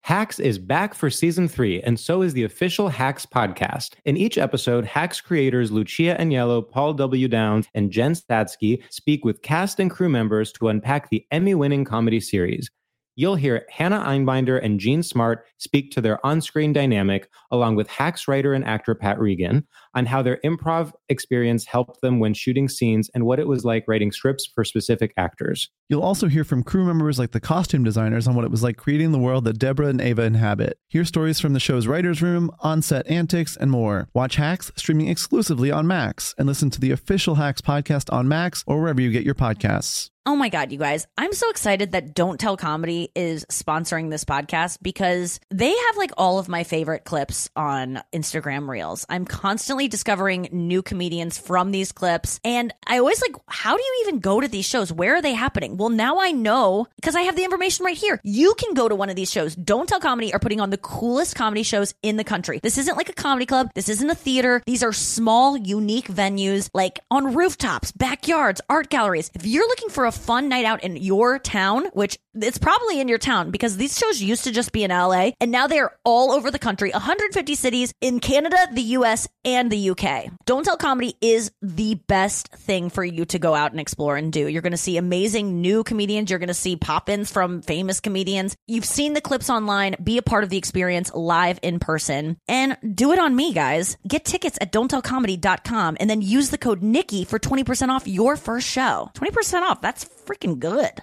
Hacks 0.07 0.39
is 0.39 0.57
back 0.57 0.95
for 0.95 1.11
season 1.11 1.49
three, 1.49 1.83
and 1.83 1.99
so 1.99 2.23
is 2.23 2.33
the 2.33 2.45
official 2.45 2.89
Hacks 2.89 3.27
podcast. 3.27 3.95
In 4.05 4.17
each 4.17 4.39
episode, 4.39 4.85
Hacks 4.85 5.21
creators 5.21 5.73
Lucia 5.73 6.17
Aniello, 6.21 6.63
Paul 6.71 6.95
W. 6.95 7.27
Downs, 7.27 7.67
and 7.75 7.91
Jen 7.91 8.13
Statsky 8.15 8.85
speak 8.89 9.25
with 9.25 9.43
cast 9.43 9.81
and 9.81 9.91
crew 9.91 10.09
members 10.09 10.53
to 10.53 10.69
unpack 10.69 11.11
the 11.11 11.27
Emmy 11.33 11.57
winning 11.57 11.85
comedy 11.85 12.21
series. 12.21 12.71
You'll 13.19 13.37
hear 13.37 13.67
Hannah 13.71 14.05
Einbinder 14.07 14.63
and 14.63 14.79
Jean 14.79 15.03
Smart 15.03 15.47
speak 15.57 15.91
to 15.93 16.03
their 16.03 16.25
on 16.25 16.43
screen 16.43 16.75
dynamic, 16.75 17.31
along 17.51 17.77
with 17.77 17.89
Hacks 17.89 18.29
writer 18.29 18.53
and 18.53 18.63
actor 18.65 18.95
Pat 18.95 19.19
Regan, 19.19 19.67
on 19.97 20.07
how 20.07 20.23
their 20.23 20.39
improv 20.45 20.93
experience 21.09 21.65
helped 21.65 22.03
them 22.03 22.21
when 22.21 22.35
shooting 22.35 22.69
scenes 22.69 23.11
and 23.15 23.25
what 23.25 23.41
it 23.41 23.49
was 23.49 23.65
like 23.65 23.85
writing 23.89 24.13
scripts 24.13 24.47
for 24.47 24.63
specific 24.63 25.13
actors. 25.17 25.71
You'll 25.89 26.03
also 26.03 26.29
hear 26.29 26.45
from 26.45 26.63
crew 26.63 26.85
members 26.85 27.19
like 27.19 27.33
the 27.33 27.41
costume 27.41 27.83
designers 27.83 28.29
on 28.29 28.35
what 28.35 28.45
it 28.45 28.51
was 28.51 28.63
like 28.63 28.77
creating 28.77 29.13
the 29.13 29.19
world 29.19 29.45
that 29.45 29.59
Deborah 29.59 29.89
and 29.89 30.01
Ava 30.01 30.23
inhabit. 30.23 30.79
Hear 30.89 31.05
stories 31.05 31.41
from 31.41 31.55
the 31.55 31.61
show's 31.61 31.87
writer's 31.87 32.23
room, 32.23 32.51
on 32.61 32.83
set 32.83 33.07
antics, 33.09 33.57
and 33.57 33.71
more. 33.71 34.09
Watch 34.13 34.37
Hacks 34.37 34.71
streaming 34.77 35.09
exclusively 35.09 35.71
on 35.71 35.87
Max 35.87 36.35
and 36.37 36.47
listen 36.47 36.71
to 36.71 36.81
the 36.81 36.91
official 36.91 37.37
Hacks 37.37 37.63
podcast 37.63 38.13
on 38.13 38.29
Max 38.29 38.63
or 38.67 38.81
wherever 38.81 39.01
you 39.01 39.11
get 39.11 39.25
your 39.25 39.35
podcasts. 39.35 40.11
Oh 40.29 40.35
my 40.35 40.49
God, 40.49 40.73
you 40.73 40.79
guys. 40.79 41.07
I'm 41.17 41.33
so 41.33 41.49
excited 41.51 41.93
that 41.93 42.13
Don't 42.13 42.41
Tell 42.41 42.57
Comedy 42.57 43.13
is 43.15 43.45
sponsoring 43.45 44.11
this 44.11 44.25
podcast 44.25 44.79
because 44.83 45.39
they 45.53 45.71
have 45.71 45.97
like 45.97 46.11
all 46.17 46.41
of 46.41 46.49
my 46.49 46.65
favorite 46.65 47.05
clips 47.05 47.49
on 47.55 48.03
Instagram 48.13 48.69
Reels. 48.69 49.07
I'm 49.09 49.25
constantly 49.25 49.86
discovering 49.89 50.49
new 50.53 50.83
comedians 50.83 51.39
from 51.39 51.71
these 51.71 51.93
clips. 51.93 52.41
And 52.45 52.73
I 52.87 52.99
always 52.99 53.21
like, 53.23 53.35
how 53.49 53.77
do 53.77 53.83
you 53.83 54.05
even 54.07 54.21
go 54.21 54.41
to 54.41 54.49
these 54.49 54.65
shows? 54.65 54.93
Where 54.93 55.17
are 55.17 55.23
they 55.23 55.35
happening? 55.35 55.77
Well, 55.77 55.89
now 55.89 56.21
I 56.21 56.33
know 56.33 56.87
because 56.97 57.17
I 57.17 57.23
have 57.23 57.37
the 57.37 57.45
information 57.45 57.85
right 57.85 57.97
here. 57.97 58.21
You 58.23 58.55
can 58.55 58.75
go 58.75 58.89
to 58.89 58.95
one 58.95 59.11
of 59.11 59.17
these 59.17 59.31
shows. 59.31 59.55
Don't 59.55 59.89
Tell 59.89 60.01
Comedy 60.01 60.33
are 60.33 60.39
putting 60.39 60.61
on 60.61 60.71
the 60.71 60.79
coolest 60.79 61.35
comedy 61.35 61.63
shows 61.63 61.95
in 62.03 62.17
the 62.17 62.25
country. 62.25 62.61
This 62.63 62.79
isn't 62.79 62.97
like 62.97 63.09
a 63.09 63.15
comedy 63.15 63.47
club. 63.47 63.71
This 63.75 63.89
isn't 63.89 64.11
a 64.11 64.15
theater. 64.15 64.63
These 64.67 64.83
are 64.83 64.93
small, 64.93 65.57
unique 65.57 66.09
venues 66.09 66.69
like 66.75 67.01
on 67.11 67.35
rooftops, 67.35 67.93
backyards, 67.93 68.61
art 68.69 68.89
galleries. 68.91 69.31
If 69.35 69.47
you're 69.47 69.69
looking 69.69 69.89
for 69.89 70.07
a 70.07 70.13
fun 70.13 70.49
night 70.49 70.65
out 70.65 70.83
in 70.83 70.97
your 70.97 71.39
town, 71.39 71.87
which 71.93 72.19
it's 72.35 72.59
probably 72.59 73.01
in 73.01 73.09
your 73.09 73.19
town 73.19 73.51
because 73.51 73.77
these 73.77 73.99
shows 73.99 74.21
used 74.21 74.45
to 74.45 74.53
just 74.53 74.73
be 74.73 74.85
in 74.85 74.91
LA 74.91 75.31
and 75.41 75.51
now 75.51 75.67
they 75.67 75.79
are 75.79 75.97
all 76.05 76.33
over 76.33 76.51
the 76.51 76.59
country, 76.59 76.91
150 76.91 77.55
cities 77.55 77.93
in 78.01 78.21
Canada, 78.21 78.57
the 78.73 78.83
US, 78.83 79.29
and 79.45 79.71
the 79.77 79.91
UK. 79.91 80.33
Don't 80.47 80.65
Tell 80.65 80.77
Comedy 80.77 81.17
is 81.21 81.53
the 81.61 81.95
best 82.07 82.49
thing 82.49 82.89
for 82.89 83.05
you 83.05 83.25
to 83.27 83.39
go 83.39 83.55
out 83.55 83.73
and 83.73 83.81
explore 83.81 84.17
and 84.17 84.33
do. 84.33 84.49
You're 84.49 84.63
going 84.63 84.73
to 84.73 84.77
see 84.79 84.97
amazing 84.97 85.61
new 85.61 85.85
comedians. 85.85 86.31
You're 86.31 86.39
going 86.39 86.49
to 86.49 86.55
see 86.55 86.77
pop 86.77 87.09
ins 87.09 87.31
from 87.31 87.63
famous 87.63 88.01
comedians. 88.01 88.57
You've 88.67 88.85
seen 88.85 89.13
the 89.13 89.21
clips 89.21 89.51
online. 89.51 89.97
Be 90.03 90.19
a 90.19 90.23
part 90.23 90.45
of 90.45 90.51
the 90.51 90.57
experience 90.57 91.13
live 91.15 91.59
in 91.63 91.79
person 91.79 92.39
and 92.49 92.77
do 92.95 93.13
it 93.13 93.19
on 93.19 93.37
me, 93.37 93.53
guys. 93.53 93.97
Get 94.09 94.25
tickets 94.25 94.59
at 94.61 94.73
don'ttellcomedy.com 94.73 95.97
and 96.01 96.09
then 96.09 96.23
use 96.23 96.51
the 96.51 96.59
code 96.59 96.83
Nikki 96.83 97.25
for 97.25 97.39
20% 97.39 97.89
off 97.89 98.09
your 98.09 98.37
first 98.37 98.69
show. 98.69 99.11
20% 99.15 99.63
off. 99.63 99.81
That's 99.81 100.05
freaking 100.27 100.59
good. 100.59 101.03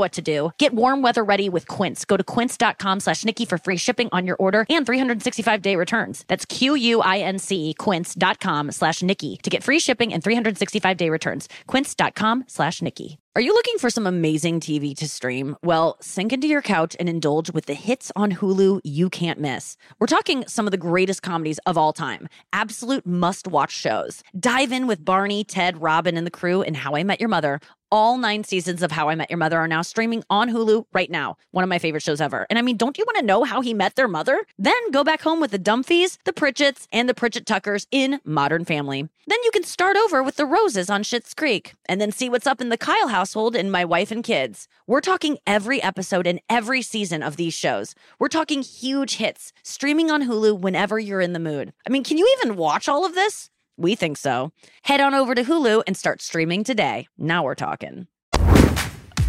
what 0.00 0.12
to 0.12 0.22
do. 0.22 0.50
Get 0.58 0.74
warm 0.74 1.02
weather 1.02 1.22
ready 1.22 1.48
with 1.48 1.68
Quince. 1.68 2.04
Go 2.04 2.16
to 2.16 2.24
quince.com 2.24 3.00
slash 3.00 3.24
Nikki 3.24 3.44
for 3.44 3.58
free 3.58 3.76
shipping 3.76 4.08
on 4.10 4.26
your 4.26 4.36
order 4.40 4.66
and 4.68 4.84
365 4.84 5.62
day 5.62 5.76
returns. 5.76 6.24
That's 6.26 6.44
Q-U-I-N-C 6.46 7.74
quince.com 7.78 8.72
slash 8.72 9.02
Nikki 9.02 9.36
to 9.44 9.50
get 9.50 9.62
free 9.62 9.78
shipping 9.78 10.12
and 10.12 10.24
365 10.24 10.96
day 10.96 11.10
returns. 11.10 11.48
Quince.com 11.68 12.44
slash 12.48 12.82
Nikki. 12.82 13.18
Are 13.36 13.40
you 13.40 13.54
looking 13.54 13.78
for 13.78 13.90
some 13.90 14.08
amazing 14.08 14.58
TV 14.58 14.92
to 14.96 15.08
stream? 15.08 15.56
Well, 15.62 15.98
sink 16.00 16.32
into 16.32 16.48
your 16.48 16.62
couch 16.62 16.96
and 16.98 17.08
indulge 17.08 17.52
with 17.52 17.66
the 17.66 17.74
hits 17.74 18.10
on 18.16 18.32
Hulu 18.32 18.80
you 18.82 19.08
can't 19.08 19.38
miss. 19.38 19.76
We're 20.00 20.08
talking 20.08 20.42
some 20.48 20.66
of 20.66 20.72
the 20.72 20.76
greatest 20.76 21.22
comedies 21.22 21.60
of 21.64 21.78
all 21.78 21.92
time, 21.92 22.28
absolute 22.52 23.06
must 23.06 23.46
watch 23.46 23.70
shows. 23.70 24.24
Dive 24.36 24.72
in 24.72 24.88
with 24.88 25.04
Barney, 25.04 25.44
Ted, 25.44 25.80
Robin, 25.80 26.16
and 26.16 26.26
the 26.26 26.32
crew 26.32 26.62
in 26.62 26.74
How 26.74 26.96
I 26.96 27.04
Met 27.04 27.20
Your 27.20 27.28
Mother. 27.28 27.60
All 27.92 28.18
nine 28.18 28.44
seasons 28.44 28.84
of 28.84 28.92
How 28.92 29.08
I 29.08 29.16
Met 29.16 29.30
Your 29.30 29.36
Mother 29.36 29.58
are 29.58 29.66
now 29.66 29.82
streaming 29.82 30.22
on 30.30 30.48
Hulu 30.48 30.84
right 30.92 31.10
now. 31.10 31.36
One 31.50 31.64
of 31.64 31.68
my 31.68 31.80
favorite 31.80 32.04
shows 32.04 32.20
ever. 32.20 32.46
And 32.48 32.56
I 32.56 32.62
mean, 32.62 32.76
don't 32.76 32.96
you 32.96 33.04
want 33.04 33.18
to 33.18 33.24
know 33.24 33.42
how 33.42 33.62
he 33.62 33.74
met 33.74 33.96
their 33.96 34.06
mother? 34.06 34.44
Then 34.58 34.90
go 34.92 35.02
back 35.02 35.22
home 35.22 35.40
with 35.40 35.50
the 35.50 35.58
Dunphys, 35.58 36.16
the 36.24 36.32
Pritchett's, 36.32 36.86
and 36.92 37.08
the 37.08 37.14
Pritchett 37.14 37.46
Tuckers 37.46 37.88
in 37.90 38.20
Modern 38.24 38.64
Family. 38.64 39.08
Then 39.26 39.38
you 39.42 39.50
can 39.50 39.64
start 39.64 39.96
over 39.96 40.22
with 40.22 40.36
the 40.36 40.46
Roses 40.46 40.88
on 40.88 41.02
Schitt's 41.02 41.34
Creek, 41.34 41.74
and 41.86 42.00
then 42.00 42.12
see 42.12 42.28
what's 42.28 42.46
up 42.46 42.60
in 42.60 42.68
the 42.68 42.78
Kyle 42.78 43.08
household 43.20 43.54
in 43.54 43.70
My 43.70 43.84
Wife 43.84 44.10
and 44.10 44.24
Kids. 44.24 44.66
We're 44.86 45.02
talking 45.02 45.36
every 45.46 45.82
episode 45.82 46.26
and 46.26 46.40
every 46.48 46.80
season 46.80 47.22
of 47.22 47.36
these 47.36 47.52
shows. 47.52 47.94
We're 48.18 48.28
talking 48.28 48.62
huge 48.62 49.16
hits, 49.16 49.52
streaming 49.62 50.10
on 50.10 50.22
Hulu 50.22 50.58
whenever 50.58 50.98
you're 50.98 51.20
in 51.20 51.34
the 51.34 51.38
mood. 51.38 51.74
I 51.86 51.90
mean, 51.90 52.02
can 52.02 52.16
you 52.16 52.34
even 52.38 52.56
watch 52.56 52.88
all 52.88 53.04
of 53.04 53.14
this? 53.14 53.50
We 53.76 53.94
think 53.94 54.16
so. 54.16 54.52
Head 54.84 55.02
on 55.02 55.12
over 55.12 55.34
to 55.34 55.42
Hulu 55.44 55.82
and 55.86 55.98
start 55.98 56.22
streaming 56.22 56.64
today. 56.64 57.08
Now 57.18 57.44
we're 57.44 57.54
talking. 57.54 58.06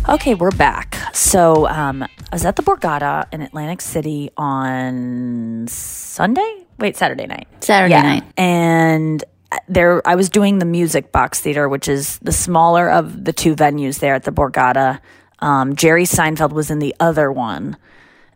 Okay, 0.08 0.36
we're 0.36 0.52
back. 0.52 0.96
So 1.14 1.68
um, 1.68 2.02
I 2.04 2.08
was 2.32 2.46
at 2.46 2.56
the 2.56 2.64
Borgata 2.64 3.26
in 3.34 3.42
Atlantic 3.42 3.82
City 3.82 4.30
on 4.38 5.66
Sunday. 5.68 6.64
Wait, 6.80 6.96
Saturday 6.96 7.28
night. 7.28 7.50
Saturday 7.60 7.94
Yeah. 7.96 8.02
night. 8.04 8.24
and 8.38 9.22
there 9.68 10.06
I 10.08 10.16
was 10.16 10.30
doing 10.30 10.60
the 10.60 10.66
Music 10.66 11.12
Box 11.12 11.40
Theater, 11.40 11.68
which 11.68 11.88
is 11.88 12.20
the 12.20 12.32
smaller 12.32 12.90
of 12.90 13.26
the 13.26 13.34
two 13.34 13.56
venues 13.56 14.00
there 14.00 14.16
at 14.16 14.24
the 14.24 14.32
Borgata. 14.32 15.00
Um, 15.40 15.76
Jerry 15.76 16.04
Seinfeld 16.04 16.52
was 16.52 16.72
in 16.72 16.80
the 16.80 16.96
other 17.00 17.32
one. 17.32 17.78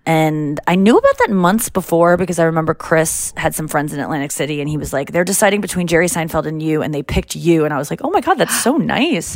And 0.08 0.60
I 0.68 0.76
knew 0.76 0.98
about 0.98 1.18
that 1.20 1.32
months 1.32 1.70
before 1.70 2.16
because 2.16 2.38
I 2.38 2.44
remember 2.44 2.76
Chris 2.76 3.34
had 3.38 3.56
some 3.56 3.68
friends 3.68 3.92
in 3.92 4.00
Atlantic 4.00 4.32
City 4.32 4.62
and 4.62 4.70
he 4.70 4.78
was 4.78 4.94
like, 4.94 5.12
they're 5.12 5.24
deciding 5.24 5.62
between 5.62 5.88
Jerry 5.88 6.06
Seinfeld 6.08 6.46
and 6.46 6.62
you, 6.62 6.84
and 6.84 6.94
they 6.94 7.02
picked 7.02 7.36
you. 7.36 7.66
And 7.66 7.74
I 7.74 7.78
was 7.78 7.90
like, 7.90 8.02
oh 8.04 8.12
my 8.12 8.22
God, 8.22 8.36
that's 8.36 8.62
so 8.62 8.78
nice. 8.78 9.36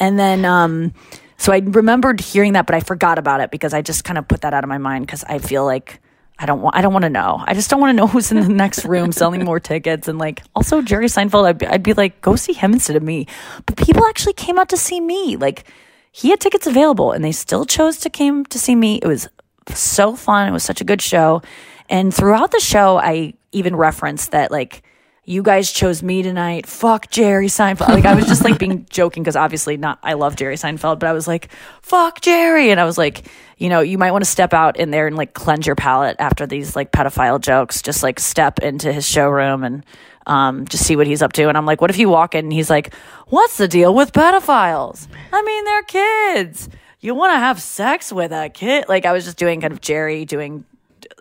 And 0.00 0.18
then, 0.18 0.44
um, 0.46 0.94
so 1.36 1.52
I 1.52 1.58
remembered 1.58 2.20
hearing 2.20 2.54
that, 2.54 2.64
but 2.64 2.74
I 2.74 2.80
forgot 2.80 3.18
about 3.18 3.40
it 3.40 3.50
because 3.50 3.74
I 3.74 3.82
just 3.82 4.04
kind 4.04 4.16
of 4.16 4.26
put 4.26 4.40
that 4.40 4.54
out 4.54 4.64
of 4.64 4.68
my 4.68 4.78
mind 4.78 5.06
because 5.06 5.22
I 5.24 5.38
feel 5.38 5.66
like 5.66 6.00
I 6.38 6.46
don't 6.46 6.60
want, 6.60 6.76
I 6.76 6.82
don't 6.82 6.92
want 6.92 7.04
to 7.04 7.10
know. 7.10 7.42
I 7.46 7.54
just 7.54 7.70
don't 7.70 7.80
want 7.80 7.90
to 7.90 7.96
know 7.96 8.06
who's 8.12 8.30
in 8.30 8.40
the 8.40 8.48
next 8.48 8.84
room 8.84 9.12
selling 9.12 9.44
more 9.44 9.60
tickets. 9.60 10.08
And 10.08 10.18
like, 10.18 10.42
also 10.54 10.82
Jerry 10.82 11.06
Seinfeld, 11.06 11.46
I'd 11.46 11.58
be, 11.58 11.66
I'd 11.66 11.82
be 11.82 11.94
like, 11.94 12.20
go 12.20 12.36
see 12.36 12.52
him 12.52 12.72
instead 12.72 12.96
of 12.96 13.02
me. 13.02 13.26
But 13.64 13.76
people 13.76 14.04
actually 14.06 14.34
came 14.34 14.58
out 14.58 14.68
to 14.70 14.76
see 14.76 15.00
me. 15.00 15.36
Like, 15.36 15.64
he 16.12 16.30
had 16.30 16.40
tickets 16.40 16.66
available 16.66 17.12
and 17.12 17.24
they 17.24 17.32
still 17.32 17.64
chose 17.64 17.98
to 17.98 18.10
came 18.10 18.44
to 18.46 18.58
see 18.58 18.74
me. 18.74 18.96
It 18.96 19.06
was 19.06 19.28
so 19.74 20.16
fun. 20.16 20.48
It 20.48 20.52
was 20.52 20.62
such 20.62 20.80
a 20.80 20.84
good 20.84 21.02
show. 21.02 21.42
And 21.88 22.14
throughout 22.14 22.52
the 22.52 22.60
show, 22.60 22.98
I 22.98 23.34
even 23.52 23.76
referenced 23.76 24.30
that 24.30 24.50
like 24.50 24.82
you 25.26 25.42
guys 25.42 25.72
chose 25.72 26.04
me 26.04 26.22
tonight. 26.22 26.66
Fuck 26.66 27.10
Jerry 27.10 27.48
Seinfeld. 27.48 27.88
Like 27.88 28.04
I 28.04 28.14
was 28.14 28.26
just 28.26 28.44
like 28.44 28.58
being 28.60 28.86
joking 28.88 29.24
because 29.24 29.34
obviously 29.34 29.76
not 29.76 29.98
I 30.02 30.12
love 30.12 30.36
Jerry 30.36 30.54
Seinfeld, 30.54 31.00
but 31.00 31.08
I 31.08 31.12
was 31.12 31.26
like, 31.26 31.50
fuck 31.82 32.20
Jerry. 32.20 32.70
And 32.70 32.78
I 32.78 32.84
was 32.84 32.96
like, 32.96 33.26
you 33.58 33.68
know, 33.68 33.80
you 33.80 33.98
might 33.98 34.12
want 34.12 34.22
to 34.22 34.30
step 34.30 34.54
out 34.54 34.76
in 34.76 34.92
there 34.92 35.08
and 35.08 35.16
like 35.16 35.34
cleanse 35.34 35.66
your 35.66 35.74
palate 35.74 36.16
after 36.20 36.46
these 36.46 36.76
like 36.76 36.92
pedophile 36.92 37.40
jokes. 37.40 37.82
Just 37.82 38.04
like 38.04 38.20
step 38.20 38.60
into 38.60 38.92
his 38.92 39.06
showroom 39.06 39.64
and 39.64 39.84
um, 40.28 40.64
just 40.68 40.86
see 40.86 40.94
what 40.94 41.08
he's 41.08 41.22
up 41.22 41.32
to. 41.34 41.48
And 41.48 41.58
I'm 41.58 41.66
like, 41.66 41.80
what 41.80 41.90
if 41.90 41.98
you 41.98 42.08
walk 42.08 42.36
in 42.36 42.46
and 42.46 42.52
he's 42.52 42.70
like, 42.70 42.94
what's 43.26 43.56
the 43.56 43.66
deal 43.66 43.92
with 43.92 44.12
pedophiles? 44.12 45.08
I 45.32 45.42
mean, 45.42 45.64
they're 45.64 45.82
kids. 45.82 46.68
You 47.00 47.16
want 47.16 47.32
to 47.32 47.38
have 47.38 47.60
sex 47.60 48.12
with 48.12 48.30
a 48.30 48.48
kid? 48.48 48.84
Like 48.88 49.04
I 49.04 49.12
was 49.12 49.24
just 49.24 49.38
doing 49.38 49.60
kind 49.60 49.72
of 49.72 49.80
Jerry 49.80 50.24
doing. 50.24 50.64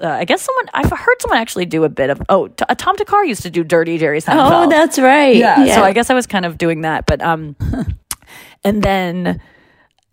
Uh, 0.01 0.07
I 0.07 0.25
guess 0.25 0.41
someone 0.41 0.65
I've 0.73 0.89
heard 0.89 1.21
someone 1.21 1.39
actually 1.39 1.65
do 1.65 1.83
a 1.85 1.89
bit 1.89 2.09
of 2.09 2.21
oh 2.27 2.47
T- 2.47 2.65
Tom 2.77 2.97
Takar 2.97 3.25
used 3.25 3.43
to 3.43 3.49
do 3.49 3.63
dirty 3.63 3.97
Jerry 3.97 4.19
Seinfeld. 4.19 4.65
Oh, 4.65 4.69
that's 4.69 4.99
right. 4.99 5.35
Yeah, 5.35 5.75
So 5.75 5.83
I 5.83 5.93
guess 5.93 6.09
I 6.09 6.13
was 6.13 6.27
kind 6.27 6.45
of 6.45 6.57
doing 6.57 6.81
that, 6.81 7.05
but 7.05 7.21
um, 7.21 7.55
and 8.65 8.83
then, 8.83 9.39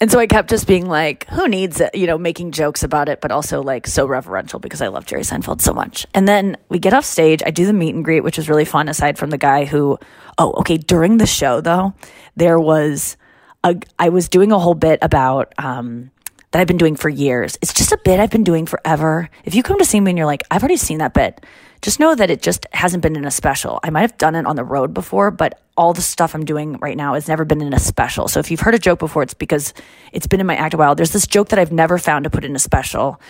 and 0.00 0.10
so 0.10 0.20
I 0.20 0.28
kept 0.28 0.50
just 0.50 0.68
being 0.68 0.86
like, 0.86 1.26
who 1.30 1.48
needs 1.48 1.80
it? 1.80 1.96
You 1.96 2.06
know, 2.06 2.16
making 2.16 2.52
jokes 2.52 2.84
about 2.84 3.08
it, 3.08 3.20
but 3.20 3.32
also 3.32 3.60
like 3.60 3.88
so 3.88 4.06
reverential 4.06 4.60
because 4.60 4.80
I 4.80 4.86
love 4.86 5.04
Jerry 5.04 5.22
Seinfeld 5.22 5.60
so 5.60 5.72
much. 5.72 6.06
And 6.14 6.28
then 6.28 6.56
we 6.68 6.78
get 6.78 6.94
off 6.94 7.04
stage. 7.04 7.42
I 7.44 7.50
do 7.50 7.66
the 7.66 7.72
meet 7.72 7.92
and 7.94 8.04
greet, 8.04 8.20
which 8.20 8.36
was 8.36 8.48
really 8.48 8.64
fun. 8.64 8.88
Aside 8.88 9.18
from 9.18 9.30
the 9.30 9.38
guy 9.38 9.64
who, 9.64 9.98
oh, 10.38 10.52
okay, 10.60 10.76
during 10.76 11.18
the 11.18 11.26
show 11.26 11.60
though, 11.60 11.92
there 12.36 12.60
was 12.60 13.16
a 13.64 13.74
I 13.98 14.10
was 14.10 14.28
doing 14.28 14.52
a 14.52 14.60
whole 14.60 14.74
bit 14.74 15.00
about 15.02 15.52
um 15.58 16.11
that 16.52 16.60
I've 16.60 16.66
been 16.66 16.78
doing 16.78 16.96
for 16.96 17.08
years. 17.08 17.58
It's 17.60 17.72
just 17.72 17.92
a 17.92 17.98
bit 18.04 18.20
I've 18.20 18.30
been 18.30 18.44
doing 18.44 18.66
forever. 18.66 19.28
If 19.44 19.54
you 19.54 19.62
come 19.62 19.78
to 19.78 19.84
see 19.84 20.00
me 20.00 20.10
and 20.10 20.18
you're 20.18 20.26
like, 20.26 20.44
I've 20.50 20.62
already 20.62 20.76
seen 20.76 20.98
that 20.98 21.14
bit, 21.14 21.44
just 21.80 21.98
know 21.98 22.14
that 22.14 22.30
it 22.30 22.42
just 22.42 22.66
hasn't 22.72 23.02
been 23.02 23.16
in 23.16 23.24
a 23.24 23.30
special. 23.30 23.80
I 23.82 23.90
might 23.90 24.02
have 24.02 24.18
done 24.18 24.36
it 24.36 24.46
on 24.46 24.54
the 24.54 24.64
road 24.64 24.94
before, 24.94 25.30
but 25.30 25.60
all 25.76 25.94
the 25.94 26.02
stuff 26.02 26.34
I'm 26.34 26.44
doing 26.44 26.78
right 26.78 26.96
now 26.96 27.14
has 27.14 27.26
never 27.26 27.44
been 27.44 27.62
in 27.62 27.72
a 27.72 27.80
special. 27.80 28.28
So 28.28 28.38
if 28.38 28.50
you've 28.50 28.60
heard 28.60 28.74
a 28.74 28.78
joke 28.78 28.98
before, 28.98 29.22
it's 29.22 29.34
because 29.34 29.74
it's 30.12 30.26
been 30.26 30.40
in 30.40 30.46
my 30.46 30.54
act 30.54 30.74
a 30.74 30.76
while. 30.76 30.94
There's 30.94 31.12
this 31.12 31.26
joke 31.26 31.48
that 31.48 31.58
I've 31.58 31.72
never 31.72 31.98
found 31.98 32.24
to 32.24 32.30
put 32.30 32.44
in 32.44 32.54
a 32.54 32.60
special, 32.60 33.20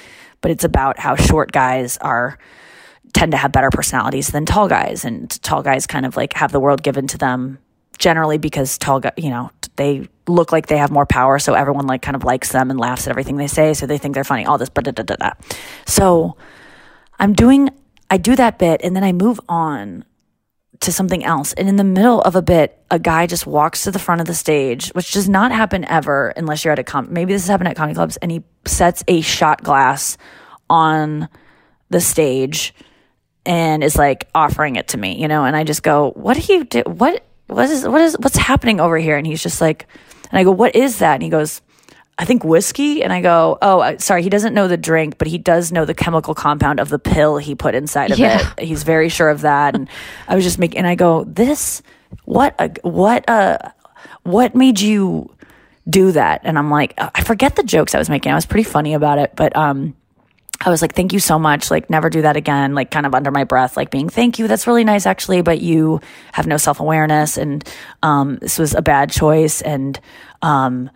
but 0.41 0.51
it's 0.51 0.65
about 0.65 0.99
how 0.99 1.15
short 1.15 1.53
guys 1.53 1.97
are 1.99 2.39
tend 3.15 3.33
to 3.33 3.39
have 3.39 3.53
better 3.53 3.71
personalities 3.71 4.29
than 4.29 4.47
tall 4.47 4.69
guys 4.69 5.05
and 5.05 5.31
tall 5.43 5.63
guys 5.63 5.87
kind 5.87 6.07
of 6.07 6.17
like 6.17 6.33
have 6.33 6.51
the 6.51 6.61
world 6.61 6.83
given 6.83 7.07
to 7.07 7.19
them 7.19 7.59
generally 8.03 8.37
because 8.37 8.79
tall 8.79 9.01
you 9.17 9.31
know, 9.31 9.49
they 9.77 10.01
they 10.01 10.09
look 10.27 10.51
like 10.51 10.67
they 10.67 10.77
have 10.77 10.91
more 10.91 11.07
power, 11.07 11.39
so 11.39 11.55
everyone 11.55 11.87
like 11.87 12.03
kind 12.03 12.17
of 12.17 12.25
likes 12.25 12.51
them 12.51 12.69
and 12.69 12.79
laughs 12.79 13.07
at 13.07 13.11
everything 13.11 13.37
they 13.37 13.47
say, 13.47 13.75
so 13.75 13.87
they 13.87 13.97
think 13.97 14.15
they're 14.15 14.25
funny. 14.25 14.45
All 14.45 14.59
this, 14.59 14.69
but 14.69 14.85
da 14.85 14.91
da 14.91 15.05
da 15.05 15.15
da. 15.15 15.31
So 15.87 16.37
I'm 17.21 17.33
doing, 17.33 17.71
I 18.11 18.19
do 18.19 18.35
that 18.37 18.59
bit, 18.59 18.81
and 18.83 18.97
then 18.97 19.05
I 19.05 19.13
move 19.13 19.41
on 19.49 20.05
to 20.81 20.91
something 20.91 21.25
else. 21.25 21.53
And 21.53 21.69
in 21.69 21.77
the 21.77 21.85
middle 21.85 22.21
of 22.23 22.35
a 22.35 22.43
bit, 22.43 22.85
a 22.91 22.99
guy 22.99 23.29
just 23.29 23.47
walks 23.47 23.85
to 23.85 23.93
the 23.93 24.01
front 24.01 24.21
of 24.21 24.27
the 24.27 24.35
stage, 24.35 24.89
which 24.91 25.13
does 25.13 25.29
not 25.29 25.53
happen 25.53 25.85
ever 25.85 26.31
unless 26.31 26.65
you're 26.65 26.73
at 26.73 26.81
a 26.81 26.85
com. 26.85 27.13
Maybe 27.13 27.33
this 27.33 27.43
has 27.43 27.49
happened 27.49 27.69
at 27.69 27.77
comedy 27.77 27.95
clubs, 27.95 28.17
and 28.17 28.33
he 28.33 28.43
sets 28.67 29.05
a 29.07 29.21
shot 29.21 29.63
glass 29.63 30.19
on 30.69 31.29
the 31.91 32.01
stage 32.01 32.75
and 33.47 33.85
is 33.85 33.97
like 33.97 34.29
offering 34.35 34.75
it 34.75 34.89
to 34.89 34.99
me, 34.99 35.21
you 35.21 35.29
know. 35.29 35.45
And 35.45 35.55
I 35.55 35.63
just 35.63 35.85
go, 35.85 36.11
"What 36.17 36.37
do 36.37 36.53
you 36.53 36.65
do? 36.65 36.83
What 36.87 37.23
what 37.53 37.71
is 37.71 37.87
what 37.87 38.01
is 38.01 38.17
what's 38.19 38.37
happening 38.37 38.81
over 38.81 38.99
here?" 38.99 39.17
And 39.17 39.27
he's 39.27 39.43
just 39.43 39.61
like, 39.61 39.87
and 40.31 40.39
I 40.39 40.45
go, 40.45 40.51
"What 40.51 40.75
is 40.75 40.99
that?" 40.99 41.15
And 41.15 41.23
he 41.23 41.29
goes. 41.29 41.61
I 42.19 42.27
think 42.27 42.45
whiskey. 42.45 43.03
And 43.03 43.11
I 43.11 43.23
go, 43.23 43.57
oh, 43.63 43.97
sorry, 43.97 44.23
he 44.23 44.29
doesn't 44.29 44.53
know 44.53 44.69
the 44.69 44.77
drink, 44.77 45.17
but 45.17 45.27
he 45.29 45.39
does 45.39 45.73
know 45.73 45.87
the 45.87 45.95
chemical 45.95 46.35
compound 46.35 46.79
of 46.79 46.91
the 46.91 46.99
pill 46.99 47.39
he 47.39 47.55
put 47.55 47.75
inside 47.75 48.11
of 48.11 48.19
Yeah. 48.19 48.53
it. 48.59 48.65
He's 48.65 48.83
very 48.83 49.09
sure 49.09 49.31
of 49.31 49.41
that. 49.41 49.75
And 49.75 49.89
I 50.29 50.35
was 50.35 50.45
just 50.45 50.59
making, 50.59 50.77
and 50.79 50.87
I 50.87 50.95
go, 50.95 51.25
this, 51.25 51.83
what, 52.25 52.55
a, 52.59 52.71
what, 52.87 53.25
a, 53.29 53.73
what 54.25 54.55
made 54.55 54.79
you 54.79 55.35
do 55.89 56.13
that? 56.13 56.43
And 56.45 56.59
I'm 56.59 56.71
like, 56.71 56.93
I 56.99 57.23
forget 57.25 57.57
the 57.57 57.63
jokes 57.65 57.95
I 57.95 57.99
was 57.99 58.11
making. 58.11 58.31
I 58.31 58.35
was 58.35 58.47
pretty 58.47 58.65
funny 58.69 58.93
about 58.93 59.19
it, 59.19 59.33
but, 59.35 59.57
um, 59.57 59.97
I 60.65 60.71
was 60.71 60.81
like, 60.81 60.95
thank 60.95 61.13
you 61.13 61.19
so 61.19 61.39
much. 61.39 61.71
Like, 61.71 61.91
never 61.91 62.09
do 62.09 62.23
that 62.23 62.37
again. 62.37 62.75
Like, 62.75 62.91
kind 62.91 63.07
of 63.07 63.15
under 63.15 63.31
my 63.31 63.45
breath, 63.45 63.77
like 63.77 63.91
being, 63.91 64.09
thank 64.09 64.39
you. 64.39 64.49
That's 64.49 64.67
really 64.67 64.85
nice, 64.85 65.07
actually. 65.07 65.43
But 65.43 65.61
you 65.61 66.01
have 66.33 66.47
no 66.47 66.57
self 66.57 66.81
awareness. 66.81 67.37
And, 67.37 67.69
um, 68.03 68.37
this 68.37 68.59
was 68.59 68.75
a 68.75 68.83
bad 68.83 69.11
choice. 69.11 69.61
And, 69.61 69.99
um, 70.41 70.91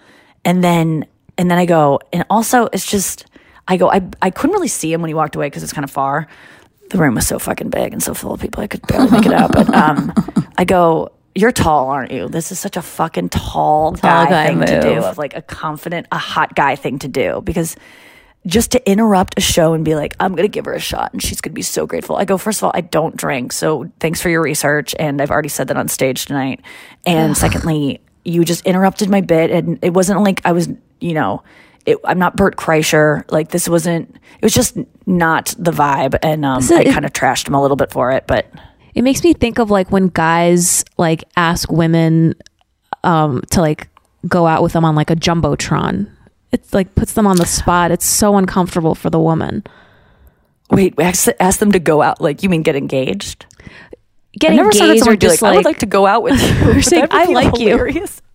and 0.45 0.63
then, 0.63 1.07
and 1.37 1.51
then 1.51 1.59
I 1.59 1.67
go, 1.67 2.01
and 2.13 2.25
also 2.31 2.69
it's 2.73 2.91
just, 2.91 3.27
I 3.69 3.77
go, 3.77 3.91
I, 3.91 4.03
I 4.23 4.31
couldn't 4.31 4.55
really 4.55 4.69
see 4.69 4.93
him 4.93 5.03
when 5.03 5.09
he 5.09 5.15
walked 5.15 5.35
away 5.37 5.47
because 5.47 5.63
it's 5.63 5.73
kind 5.73 5.85
of 5.85 5.91
far. 5.91 6.29
The 6.91 6.99
room 6.99 7.17
was 7.17 7.27
so 7.27 7.39
fucking 7.39 7.71
big 7.71 7.93
and 7.93 8.03
so 8.03 8.15
full 8.15 8.33
of 8.33 8.41
people, 8.41 8.63
I 8.63 8.69
could 8.69 8.87
barely 8.87 9.11
make 9.11 9.27
it 9.27 9.33
out. 9.33 9.53
But, 9.53 9.75
um, 9.75 10.15
I 10.57 10.65
go, 10.65 11.11
you're 11.35 11.53
tall, 11.53 11.91
aren't 11.91 12.13
you? 12.13 12.29
This 12.29 12.51
is 12.51 12.59
such 12.59 12.77
a 12.77 12.83
fucking 12.83 13.29
tall, 13.29 13.93
guy, 13.93 14.31
guy 14.31 14.47
thing 14.47 14.61
to 14.61 14.81
do, 14.81 15.03
of 15.03 15.19
like 15.19 15.37
a 15.37 15.43
confident, 15.43 16.07
a 16.11 16.19
hot 16.19 16.55
guy 16.55 16.77
thing 16.77 16.99
to 17.01 17.09
do 17.09 17.43
because 17.45 17.77
just 18.47 18.71
to 18.73 18.91
interrupt 18.91 19.35
a 19.37 19.41
show 19.41 19.73
and 19.75 19.85
be 19.85 19.95
like, 19.95 20.15
I'm 20.21 20.33
going 20.33 20.45
to 20.45 20.49
give 20.49 20.67
her 20.67 20.73
a 20.73 20.81
shot 20.81 21.13
and 21.13 21.21
she's 21.23 21.41
going 21.41 21.51
to 21.53 21.55
be 21.55 21.63
so 21.63 21.87
grateful. 21.87 22.17
I 22.17 22.25
go, 22.25 22.39
first 22.39 22.61
of 22.61 22.65
all, 22.65 22.73
I 22.75 22.81
don't 22.81 23.17
drink. 23.17 23.53
So 23.53 23.91
thanks 23.99 24.23
for 24.23 24.29
your 24.29 24.43
research. 24.43 24.95
And 24.99 25.21
I've 25.21 25.31
already 25.31 25.49
said 25.49 25.69
that 25.69 25.77
on 25.77 25.89
stage 25.89 26.27
tonight. 26.27 26.61
And 27.05 27.37
secondly, 27.45 28.01
you 28.25 28.45
just 28.45 28.65
interrupted 28.65 29.09
my 29.11 29.21
bit. 29.21 29.51
And 29.51 29.79
it 29.83 29.93
wasn't 29.93 30.23
like 30.23 30.43
I 30.45 30.53
was, 30.53 30.69
you 31.01 31.15
know, 31.15 31.43
it, 31.87 31.99
I'm 32.05 32.19
not 32.19 32.37
Bert 32.37 32.57
Kreischer. 32.57 33.25
Like 33.31 33.51
this 33.51 33.69
wasn't, 33.69 34.15
it 34.15 34.45
was 34.45 34.55
just 34.55 34.77
not 35.07 35.55
the 35.59 35.73
vibe. 35.73 36.17
And 36.23 36.45
um, 36.45 36.63
So 36.63 36.77
I 36.77 36.85
kind 36.85 37.05
of 37.05 37.13
trashed 37.13 37.49
him 37.49 37.55
a 37.55 37.63
little 37.63 37.77
bit 37.77 37.91
for 37.91 38.13
it. 38.13 38.27
But 38.29 38.47
It 38.95 39.03
makes 39.03 39.25
me 39.25 39.33
think 39.33 39.59
of 39.59 39.71
like 39.71 39.91
when 39.91 40.09
guys 40.09 40.85
like 40.99 41.25
ask 41.37 41.71
women 41.71 42.35
um 43.03 43.43
to 43.51 43.61
like 43.61 43.89
go 44.27 44.47
out 44.47 44.63
with 44.63 44.73
them 44.73 44.85
on 44.85 44.95
like 44.95 45.11
a 45.11 45.17
jumbotron. 45.17 46.11
It's 46.53 46.73
like 46.73 46.95
puts 46.95 47.13
them 47.13 47.27
on 47.27 47.37
the 47.37 47.47
spot. 47.47 47.91
It's 47.91 48.07
so 48.07 48.37
uncomfortable 48.37 48.95
for 48.95 49.11
the 49.11 49.21
woman. 49.21 49.65
wait, 50.71 50.95
ask, 50.99 51.29
ask 51.41 51.59
them 51.59 51.73
to 51.73 51.79
go 51.79 52.03
out. 52.03 52.21
Like, 52.21 52.43
you 52.43 52.49
mean 52.49 52.63
get 52.63 52.77
engaged? 52.77 53.47
Get 54.39 54.53
I 54.53 54.57
never 54.57 54.73
said 54.73 54.81
that 54.81 54.85
engaged 54.89 55.05
someone 55.05 55.15
or 55.15 55.17
just 55.19 55.43
like, 55.43 55.53
I 55.53 55.57
would 55.57 55.65
like 55.65 55.79
to 55.79 55.87
go 55.87 56.07
out 56.07 56.23
with 56.23 56.41
you. 56.65 56.71
or 56.71 56.83
saying, 56.83 57.09
I 57.11 57.25
like 57.27 57.59
you. 57.59 57.71
hilarious. 57.71 58.23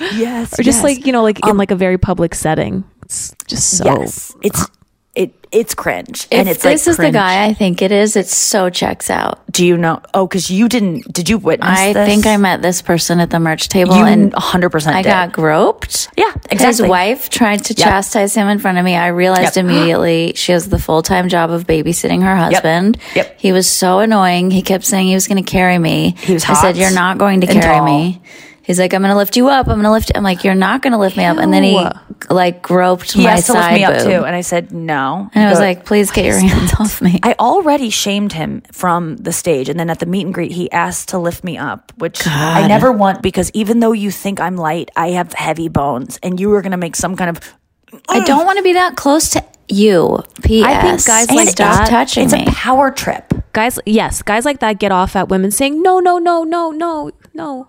Yes. 0.00 0.58
or 0.58 0.64
just 0.64 0.78
yes. 0.78 0.82
like 0.82 1.06
you 1.06 1.12
know 1.12 1.22
like 1.22 1.38
in 1.44 1.50
um, 1.50 1.56
like 1.56 1.70
a 1.70 1.76
very 1.76 1.98
public 1.98 2.34
setting. 2.34 2.82
It's 3.02 3.32
just 3.46 3.78
so 3.78 3.84
yes, 3.84 4.34
it's 4.42 4.66
it 5.14 5.32
it's 5.52 5.72
cringe, 5.72 6.26
and 6.32 6.48
if 6.48 6.56
it's 6.56 6.64
like 6.64 6.74
this 6.74 6.88
is 6.88 6.96
the 6.96 7.12
guy 7.12 7.44
I 7.44 7.54
think 7.54 7.80
it 7.80 7.92
is, 7.92 8.16
it 8.16 8.26
so 8.26 8.70
checks 8.70 9.08
out. 9.08 9.38
Do 9.52 9.64
you 9.64 9.76
know? 9.76 10.00
Oh, 10.12 10.26
because 10.26 10.50
you 10.50 10.68
didn't. 10.68 11.12
Did 11.12 11.28
you 11.28 11.38
witness? 11.38 11.68
I 11.78 11.92
this? 11.92 12.08
think 12.08 12.26
I 12.26 12.36
met 12.38 12.60
this 12.62 12.82
person 12.82 13.20
at 13.20 13.30
the 13.30 13.38
merch 13.38 13.68
table 13.68 13.96
You 13.96 14.04
and 14.04 14.32
100% 14.32 14.86
I 14.92 15.02
did. 15.02 15.08
got 15.08 15.32
groped. 15.32 16.08
Yeah, 16.16 16.24
exactly. 16.50 16.66
His 16.66 16.82
wife 16.82 17.30
tried 17.30 17.64
to 17.66 17.74
Yep. 17.74 17.86
chastise 17.86 18.34
him 18.34 18.48
in 18.48 18.58
front 18.58 18.78
of 18.78 18.84
me. 18.84 18.96
I 18.96 19.08
realized 19.08 19.56
Yep. 19.56 19.64
immediately 19.66 20.32
she 20.34 20.50
has 20.50 20.68
the 20.68 20.80
full 20.80 21.02
time 21.02 21.28
job 21.28 21.50
of 21.52 21.68
babysitting 21.68 22.22
her 22.24 22.34
husband. 22.34 22.98
Yep. 23.14 23.36
He 23.40 23.52
was 23.52 23.68
so 23.70 24.00
annoying. 24.00 24.50
He 24.50 24.62
kept 24.62 24.82
saying 24.84 25.06
he 25.06 25.14
was 25.14 25.28
going 25.28 25.42
to 25.44 25.48
carry 25.48 25.78
me. 25.78 26.16
He 26.18 26.32
was 26.32 26.44
I 26.46 26.54
said, 26.54 26.76
You're 26.76 26.90
not 26.90 27.18
going 27.18 27.42
to 27.42 27.46
and 27.48 27.60
carry 27.62 27.76
tall. 27.76 27.84
me. 27.86 28.20
He's 28.64 28.78
like, 28.78 28.94
I'm 28.94 29.02
going 29.02 29.12
to 29.12 29.16
lift 29.16 29.36
you 29.36 29.48
up. 29.48 29.66
I'm 29.68 29.74
going 29.74 29.84
to 29.84 29.90
lift. 29.92 30.10
I'm 30.14 30.22
like, 30.22 30.42
You're 30.42 30.54
not 30.54 30.80
going 30.82 30.92
to 30.92 30.98
lift 30.98 31.16
me 31.16 31.24
up. 31.24 31.36
And 31.36 31.52
then 31.52 31.62
he 31.62 31.86
like 32.30 32.62
groped 32.62 33.12
He 33.12 33.24
my 33.24 33.32
asked 33.32 33.46
to 33.46 33.52
lift 33.52 33.64
side 33.64 33.74
me 33.74 33.84
up 33.84 33.94
boob. 33.94 34.02
too, 34.04 34.24
and 34.24 34.34
I 34.34 34.40
said 34.40 34.72
no. 34.72 35.28
And 35.34 35.44
I 35.46 35.50
was 35.50 35.58
goes- 35.58 35.64
like, 35.66 35.84
Please 35.84 36.10
get 36.10 36.24
your 36.24 36.38
hands 36.38 36.72
off 36.80 37.02
me. 37.02 37.20
I 37.22 37.34
already 37.38 37.90
shamed 37.90 38.32
him 38.32 38.62
from 38.72 39.16
the 39.18 39.32
stage, 39.32 39.68
and 39.68 39.78
then 39.78 39.90
at 39.90 39.98
the 39.98 40.06
meet 40.06 40.24
and 40.24 40.32
greet, 40.32 40.50
he 40.52 40.70
asked 40.72 41.10
to 41.10 41.18
lift 41.18 41.44
me 41.44 41.58
up, 41.58 41.92
which 41.98 42.26
I 42.26 42.66
never 42.66 42.90
want 42.90 43.20
because 43.22 43.50
even 43.54 43.80
though 43.80 43.92
you 43.92 44.10
think 44.10 44.40
I'm 44.40 44.56
light, 44.56 44.90
I 44.96 45.10
have 45.10 45.32
heavy 45.34 45.68
bones, 45.68 46.18
and 46.22 46.40
you 46.40 46.48
were 46.48 46.62
going 46.62 46.72
to 46.72 46.78
make 46.78 46.96
some 46.96 47.16
kind 47.16 47.36
of. 47.36 47.54
I 48.08 48.20
don't 48.24 48.46
want 48.46 48.56
to 48.56 48.62
be 48.64 48.72
that 48.72 48.96
close 48.96 49.28
to 49.30 49.44
you. 49.68 50.20
P.S. 50.42 50.66
I 50.66 50.80
think 50.82 51.04
guys 51.06 51.28
And 51.28 51.36
like 51.36 51.48
stop 51.50 51.76
that- 51.80 51.88
touching 51.90 52.24
It's 52.24 52.32
me. 52.32 52.44
a 52.46 52.50
power 52.50 52.90
trip. 52.90 53.32
guys 53.52 53.78
yes, 53.86 54.22
guys 54.22 54.44
like 54.46 54.60
that 54.60 54.78
get 54.78 54.90
off 54.90 55.14
at 55.16 55.28
women 55.28 55.50
saying 55.50 55.80
no 55.82 56.00
no 56.00 56.18
no 56.18 56.42
no 56.44 56.70
no 56.70 57.10
no. 57.34 57.68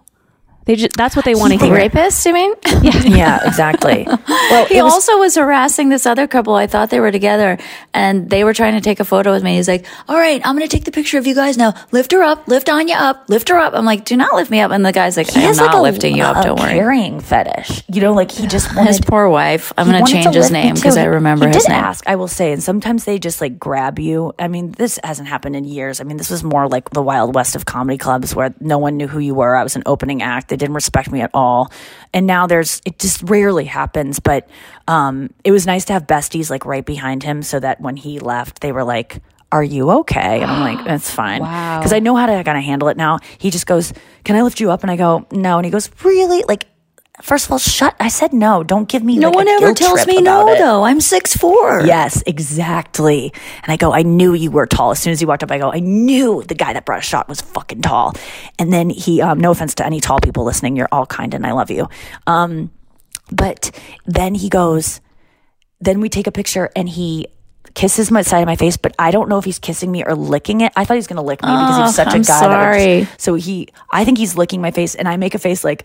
They 0.65 0.75
just 0.75 0.95
that's 0.97 1.15
what 1.15 1.25
they 1.25 1.35
want 1.35 1.53
to 1.53 1.59
hear. 1.59 1.73
Rapist, 1.73 2.25
you 2.25 2.33
mean? 2.33 2.53
Yeah, 2.85 3.01
yeah, 3.05 3.47
exactly. 3.47 4.05
well, 4.07 4.65
He 4.65 4.81
was- 4.81 4.93
also 4.93 5.17
was 5.19 5.35
harassing 5.35 5.89
this 5.89 6.05
other 6.05 6.27
couple. 6.27 6.53
I 6.55 6.67
thought 6.67 6.89
they 6.91 6.99
were 6.99 7.11
together 7.11 7.57
and 7.93 8.29
they 8.29 8.43
were 8.43 8.53
trying 8.53 8.73
to 8.75 8.81
take 8.81 8.99
a 8.99 9.05
photo 9.05 9.31
with 9.31 9.43
me. 9.43 9.55
He's 9.55 9.67
like, 9.67 9.85
all 10.07 10.15
right, 10.17 10.39
I'm 10.45 10.55
going 10.55 10.67
to 10.67 10.75
take 10.75 10.85
the 10.85 10.91
picture 10.91 11.17
of 11.17 11.25
you 11.25 11.33
guys 11.33 11.57
now. 11.57 11.73
Lift 11.91 12.11
her 12.11 12.21
up, 12.21 12.47
lift 12.47 12.69
Anya 12.69 12.95
up, 12.95 13.27
lift 13.29 13.49
her 13.49 13.57
up. 13.57 13.73
I'm 13.73 13.85
like, 13.85 14.05
do 14.05 14.15
not 14.17 14.35
lift 14.35 14.51
me 14.51 14.59
up. 14.59 14.71
And 14.71 14.85
the 14.85 14.91
guy's 14.91 15.17
like, 15.17 15.27
he 15.29 15.39
I'm 15.39 15.47
has 15.47 15.57
not 15.57 15.67
like 15.67 15.75
a, 15.75 15.81
lifting 15.81 16.15
you 16.15 16.23
up. 16.23 16.43
Don't 16.45 16.59
worry. 16.59 16.73
carrying 16.73 17.19
fetish. 17.19 17.83
You 17.91 18.01
know, 18.01 18.13
like 18.13 18.29
he 18.31 18.45
just 18.47 18.75
wanted 18.75 18.87
His 18.89 19.01
poor 19.01 19.27
wife. 19.29 19.73
I'm 19.77 19.89
going 19.89 20.03
to 20.05 20.11
change 20.11 20.35
his 20.35 20.51
name 20.51 20.75
because 20.75 20.97
I 20.97 21.03
He- 21.03 21.07
remember 21.07 21.47
he 21.47 21.53
his 21.53 21.63
did 21.63 21.69
name. 21.71 21.83
ask, 21.83 22.07
I 22.07 22.15
will 22.17 22.27
say, 22.27 22.51
and 22.53 22.61
sometimes 22.61 23.05
they 23.05 23.17
just 23.19 23.41
like 23.41 23.57
grab 23.59 23.97
you. 23.97 24.33
I 24.37 24.47
mean, 24.47 24.71
this 24.73 24.99
hasn't 25.03 25.27
happened 25.27 25.55
in 25.55 25.63
years. 25.63 26.01
I 26.01 26.03
mean, 26.03 26.17
this 26.17 26.29
was 26.29 26.43
more 26.43 26.67
like 26.67 26.89
the 26.91 27.01
wild 27.01 27.33
west 27.35 27.55
of 27.55 27.65
comedy 27.65 27.97
clubs 27.97 28.35
where 28.35 28.53
no 28.59 28.77
one 28.77 28.97
knew 28.97 29.07
who 29.07 29.19
you 29.19 29.33
were. 29.33 29.55
I 29.55 29.63
was 29.63 29.75
an 29.75 29.83
opening 29.87 30.21
act. 30.21 30.51
They 30.55 30.57
didn't 30.65 30.75
respect 30.75 31.11
me 31.11 31.19
at 31.19 31.31
all. 31.33 31.69
And 32.13 32.25
now 32.25 32.47
there's 32.47 32.81
it 32.85 32.97
just 32.97 33.21
rarely 33.23 33.65
happens, 33.65 34.21
but 34.21 34.47
um, 34.87 35.33
it 35.43 35.51
was 35.51 35.65
nice 35.65 35.83
to 35.85 35.93
have 35.93 36.07
besties 36.07 36.49
like 36.49 36.65
right 36.65 36.85
behind 36.85 37.23
him 37.23 37.43
so 37.43 37.59
that 37.59 37.81
when 37.81 37.97
he 37.97 38.19
left, 38.19 38.61
they 38.61 38.71
were 38.71 38.83
like. 38.83 39.21
Are 39.51 39.63
you 39.63 39.89
okay? 40.01 40.41
And 40.41 40.51
I'm 40.51 40.75
like, 40.75 40.85
that's 40.87 41.09
fine. 41.09 41.39
Wow. 41.39 41.79
Because 41.79 41.93
I 41.93 41.99
know 41.99 42.15
how 42.15 42.25
to 42.25 42.43
kind 42.43 42.57
of 42.57 42.63
handle 42.63 42.89
it 42.89 42.97
now. 42.97 43.19
He 43.37 43.51
just 43.51 43.67
goes, 43.67 43.93
Can 44.25 44.35
I 44.35 44.41
lift 44.41 44.59
you 44.59 44.71
up? 44.71 44.81
And 44.81 44.91
I 44.91 44.97
go, 44.97 45.27
No. 45.31 45.57
And 45.57 45.65
he 45.65 45.71
goes, 45.71 45.89
Really? 46.03 46.43
Like, 46.45 46.65
first 47.21 47.45
of 47.45 47.51
all, 47.51 47.57
shut. 47.57 47.95
I 47.99 48.07
said 48.09 48.33
no. 48.33 48.63
Don't 48.63 48.87
give 48.89 49.03
me 49.03 49.17
No 49.17 49.27
like, 49.29 49.35
one 49.35 49.47
ever 49.47 49.73
tells 49.73 50.05
me 50.07 50.21
no, 50.21 50.47
it. 50.49 50.59
though. 50.59 50.83
I'm 50.83 50.99
six 51.01 51.35
four. 51.35 51.81
Yes, 51.85 52.21
exactly. 52.25 53.33
And 53.63 53.71
I 53.71 53.77
go, 53.77 53.93
I 53.93 54.01
knew 54.03 54.33
you 54.33 54.51
were 54.51 54.65
tall. 54.65 54.91
As 54.91 54.99
soon 54.99 55.11
as 55.13 55.19
he 55.19 55.25
walked 55.25 55.43
up, 55.43 55.51
I 55.51 55.57
go, 55.57 55.71
I 55.71 55.79
knew 55.79 56.43
the 56.43 56.55
guy 56.55 56.73
that 56.73 56.85
brought 56.85 56.99
a 56.99 57.03
shot 57.03 57.27
was 57.29 57.41
fucking 57.41 57.81
tall. 57.81 58.13
And 58.59 58.71
then 58.73 58.89
he, 58.89 59.21
um, 59.21 59.39
no 59.39 59.51
offense 59.51 59.75
to 59.75 59.85
any 59.85 59.99
tall 60.01 60.19
people 60.19 60.43
listening, 60.43 60.75
you're 60.75 60.89
all 60.91 61.05
kind 61.05 61.33
and 61.33 61.45
I 61.45 61.51
love 61.53 61.71
you. 61.71 61.87
Um, 62.27 62.71
but 63.31 63.71
then 64.05 64.35
he 64.35 64.49
goes, 64.49 65.01
then 65.81 65.99
we 65.99 66.09
take 66.09 66.27
a 66.27 66.31
picture 66.31 66.69
and 66.75 66.87
he 66.87 67.27
kisses 67.73 68.09
my 68.09 68.21
side 68.21 68.39
of 68.39 68.45
my 68.45 68.55
face, 68.55 68.77
but 68.77 68.95
I 68.97 69.11
don't 69.11 69.27
know 69.27 69.37
if 69.37 69.43
he's 69.43 69.59
kissing 69.59 69.91
me 69.91 70.03
or 70.05 70.15
licking 70.15 70.61
it. 70.61 70.71
I 70.77 70.85
thought 70.85 70.93
he 70.93 70.99
was 70.99 71.07
going 71.07 71.17
to 71.17 71.21
lick 71.23 71.41
me 71.41 71.49
because 71.49 71.77
he's 71.77 71.89
Oh, 71.99 72.03
such 72.03 72.13
I'm 72.13 72.21
a 72.21 72.23
guy. 72.23 72.39
sorry. 72.39 73.01
just- 73.01 73.21
so 73.21 73.33
he, 73.35 73.67
I 73.91 74.05
think 74.05 74.17
he's 74.17 74.37
licking 74.37 74.61
my 74.61 74.71
face 74.71 74.95
and 74.95 75.07
I 75.09 75.17
make 75.17 75.35
a 75.35 75.39
face 75.39 75.63
like, 75.65 75.83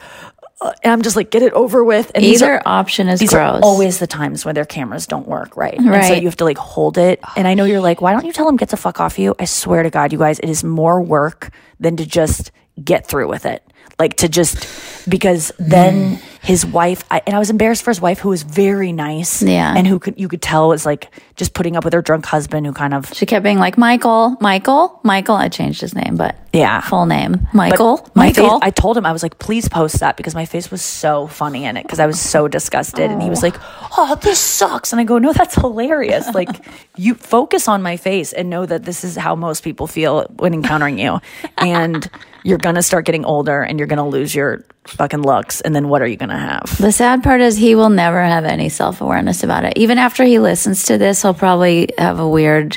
and 0.62 0.92
I'm 0.92 1.02
just 1.02 1.16
like, 1.16 1.30
get 1.30 1.42
it 1.42 1.52
over 1.54 1.82
with. 1.84 2.10
And 2.14 2.22
these 2.24 2.42
Either 2.42 2.54
are- 2.56 2.62
option 2.66 3.08
is 3.08 3.20
these 3.20 3.30
gross. 3.30 3.60
are 3.60 3.64
always 3.64 3.98
the 3.98 4.06
times 4.06 4.44
when 4.44 4.54
their 4.54 4.64
cameras 4.66 5.06
don't 5.06 5.26
work 5.26 5.56
right. 5.56 5.74
And 5.78 6.04
so 6.04 6.12
you 6.14 6.26
have 6.26 6.36
to 6.36 6.44
like 6.44 6.58
hold 6.58 6.98
it. 6.98 7.20
And 7.36 7.48
I 7.48 7.54
know 7.54 7.64
you're 7.64 7.80
like, 7.80 8.00
why 8.00 8.12
don't 8.12 8.26
you 8.26 8.32
tell 8.32 8.48
him 8.48 8.56
get 8.56 8.68
the 8.68 8.76
fuck 8.76 9.00
off 9.00 9.18
you? 9.18 9.34
I 9.38 9.46
swear 9.46 9.82
to 9.82 9.90
God, 9.90 10.12
you 10.12 10.18
guys, 10.18 10.38
it 10.38 10.48
is 10.50 10.62
more 10.62 11.00
work 11.00 11.50
than 11.78 11.96
to 11.96 12.04
just 12.06 12.50
get 12.82 13.06
through 13.06 13.28
with 13.28 13.46
it. 13.46 13.62
Like 13.98 14.16
to 14.18 14.28
just 14.28 14.66
because 15.10 15.52
then 15.58 16.16
Mm. 16.16 16.20
his 16.42 16.64
wife 16.64 17.04
I, 17.10 17.20
and 17.26 17.36
I 17.36 17.38
was 17.38 17.50
embarrassed 17.50 17.82
for 17.82 17.90
his 17.90 18.00
wife 18.00 18.18
who 18.20 18.30
was 18.30 18.42
very 18.44 18.92
nice. 18.92 19.42
Yeah. 19.42 19.74
And 19.76 19.86
who 19.86 19.98
could 19.98 20.18
you 20.18 20.26
could 20.28 20.40
tell 20.40 20.68
was 20.68 20.86
like 20.86 21.10
just 21.40 21.54
putting 21.54 21.74
up 21.74 21.84
with 21.84 21.92
her 21.94 22.02
drunk 22.02 22.24
husband 22.26 22.66
who 22.66 22.72
kind 22.72 22.94
of 22.94 23.12
She 23.14 23.26
kept 23.26 23.42
being 23.42 23.58
like, 23.58 23.76
Michael, 23.78 24.36
Michael, 24.40 25.00
Michael. 25.02 25.34
I 25.36 25.48
changed 25.48 25.80
his 25.80 25.94
name, 25.94 26.16
but 26.16 26.36
Yeah. 26.52 26.80
full 26.82 27.06
name, 27.06 27.48
Michael, 27.54 28.06
my 28.14 28.26
Michael. 28.26 28.50
face- 28.50 28.58
I 28.62 28.70
told 28.70 28.96
him 28.98 29.06
I 29.06 29.12
was 29.12 29.22
like, 29.22 29.38
please 29.38 29.66
post 29.68 29.98
that 30.00 30.16
because 30.18 30.34
my 30.34 30.44
face 30.44 30.70
was 30.70 30.82
so 30.82 31.26
funny 31.28 31.64
in 31.64 31.76
it 31.78 31.82
because 31.84 31.98
I 31.98 32.06
was 32.06 32.20
so 32.20 32.46
disgusted, 32.46 33.10
and 33.10 33.22
he 33.22 33.30
was 33.30 33.42
like, 33.42 33.54
"Oh, 33.96 34.14
this 34.16 34.38
sucks," 34.38 34.92
and 34.92 35.00
I 35.00 35.04
go, 35.04 35.16
"No, 35.18 35.32
that's 35.32 35.54
hilarious." 35.54 36.28
Like, 36.34 36.50
you 36.96 37.14
focus 37.14 37.66
on 37.68 37.82
my 37.82 37.96
face 37.96 38.32
and 38.34 38.50
know 38.50 38.66
that 38.66 38.84
this 38.84 39.02
is 39.02 39.16
how 39.16 39.34
most 39.34 39.64
people 39.64 39.86
feel 39.86 40.26
when 40.38 40.52
encountering 40.54 40.98
you, 40.98 41.20
and 41.58 42.08
you're 42.42 42.58
gonna 42.58 42.82
start 42.82 43.04
getting 43.06 43.24
older, 43.24 43.62
and 43.62 43.78
you're 43.78 43.86
gonna 43.88 44.06
lose 44.08 44.34
your 44.34 44.64
fucking 44.86 45.22
looks, 45.22 45.60
and 45.60 45.74
then 45.76 45.88
what 45.88 46.00
are 46.02 46.06
you 46.06 46.16
gonna 46.16 46.38
have? 46.38 46.76
The 46.78 46.90
sad 46.90 47.22
part 47.22 47.40
is 47.42 47.56
he 47.56 47.74
will 47.74 47.90
never 47.90 48.22
have 48.22 48.44
any 48.44 48.68
self 48.70 49.00
awareness 49.00 49.42
about 49.44 49.64
it. 49.64 49.74
Even 49.76 49.98
after 49.98 50.24
he 50.24 50.38
listens 50.38 50.84
to 50.84 50.98
this, 50.98 51.22
he'll 51.30 51.38
probably 51.38 51.88
have 51.96 52.18
a 52.18 52.28
weird, 52.28 52.76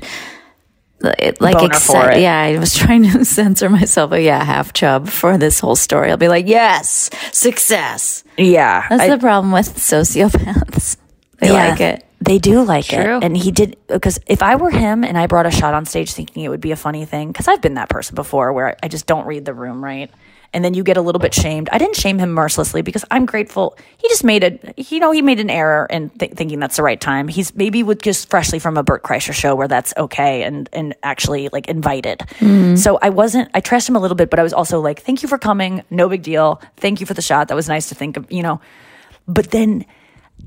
like, 1.01 1.39
Boner 1.39 2.13
yeah. 2.17 2.39
I 2.39 2.57
was 2.59 2.75
trying 2.77 3.03
to 3.11 3.25
censor 3.25 3.69
myself, 3.69 4.11
but 4.11 4.21
yeah, 4.21 4.43
half 4.43 4.73
chub 4.73 5.09
for 5.09 5.37
this 5.37 5.59
whole 5.59 5.75
story. 5.75 6.11
I'll 6.11 6.17
be 6.17 6.27
like, 6.27 6.47
yes, 6.47 7.09
success. 7.31 8.23
Yeah, 8.37 8.85
That's 8.89 9.03
I- 9.03 9.09
the 9.09 9.17
problem 9.17 9.51
with 9.51 9.75
sociopaths. 9.75 10.97
They 11.39 11.47
Yeah, 11.51 11.69
like 11.71 11.81
it. 11.81 12.05
They 12.21 12.37
do 12.37 12.63
like 12.63 12.85
True. 12.85 13.17
it. 13.17 13.23
And 13.23 13.35
he 13.35 13.51
did, 13.51 13.75
because 13.87 14.17
if 14.27 14.41
I 14.41 14.55
were 14.55 14.69
him 14.69 15.03
and 15.03 15.17
I 15.17 15.27
brought 15.27 15.45
a 15.45 15.51
shot 15.51 15.73
on 15.73 15.85
stage 15.85 16.13
thinking 16.13 16.43
it 16.43 16.47
would 16.47 16.61
be 16.61 16.71
a 16.71 16.77
funny 16.77 17.03
thing, 17.03 17.33
because 17.33 17.49
I've 17.49 17.61
been 17.61 17.73
that 17.73 17.89
person 17.89 18.15
before 18.15 18.53
where 18.53 18.77
I 18.81 18.87
just 18.87 19.07
don't 19.07 19.25
read 19.25 19.43
the 19.43 19.53
room 19.53 19.83
right. 19.83 20.09
And 20.53 20.63
then 20.63 20.75
you 20.75 20.83
get 20.83 20.97
a 20.97 21.01
little 21.01 21.19
bit 21.19 21.33
shamed. 21.33 21.67
I 21.71 21.79
didn't 21.79 21.95
shame 21.95 22.19
him 22.19 22.31
mercilessly 22.31 22.83
because 22.83 23.03
I'm 23.09 23.25
grateful. 23.25 23.75
He 23.97 24.07
just 24.07 24.23
made 24.23 24.43
it, 24.43 24.73
you 24.77 24.99
know, 24.99 25.11
he 25.11 25.21
made 25.21 25.39
an 25.39 25.49
error 25.49 25.87
in 25.89 26.11
th- 26.11 26.33
thinking 26.33 26.59
that's 26.59 26.75
the 26.75 26.83
right 26.83 27.01
time. 27.01 27.27
He's 27.27 27.55
maybe 27.55 27.81
with 27.81 28.01
just 28.01 28.29
freshly 28.29 28.59
from 28.59 28.77
a 28.77 28.83
Bert 28.83 29.03
Kreischer 29.03 29.33
show 29.33 29.55
where 29.55 29.67
that's 29.67 29.93
okay 29.97 30.43
and, 30.43 30.69
and 30.71 30.95
actually 31.01 31.49
like 31.49 31.67
invited. 31.67 32.19
Mm-hmm. 32.19 32.75
So 32.75 32.99
I 33.01 33.09
wasn't, 33.09 33.49
I 33.55 33.61
trashed 33.61 33.89
him 33.89 33.95
a 33.95 33.99
little 33.99 34.15
bit, 34.15 34.29
but 34.29 34.39
I 34.39 34.43
was 34.43 34.53
also 34.53 34.79
like, 34.79 35.01
thank 35.01 35.23
you 35.23 35.27
for 35.27 35.39
coming. 35.39 35.83
No 35.89 36.07
big 36.07 36.21
deal. 36.21 36.61
Thank 36.77 36.99
you 36.99 37.07
for 37.07 37.15
the 37.15 37.21
shot. 37.21 37.47
That 37.47 37.55
was 37.55 37.67
nice 37.67 37.89
to 37.89 37.95
think 37.95 38.17
of, 38.17 38.31
you 38.31 38.43
know. 38.43 38.61
But 39.27 39.51
then 39.51 39.85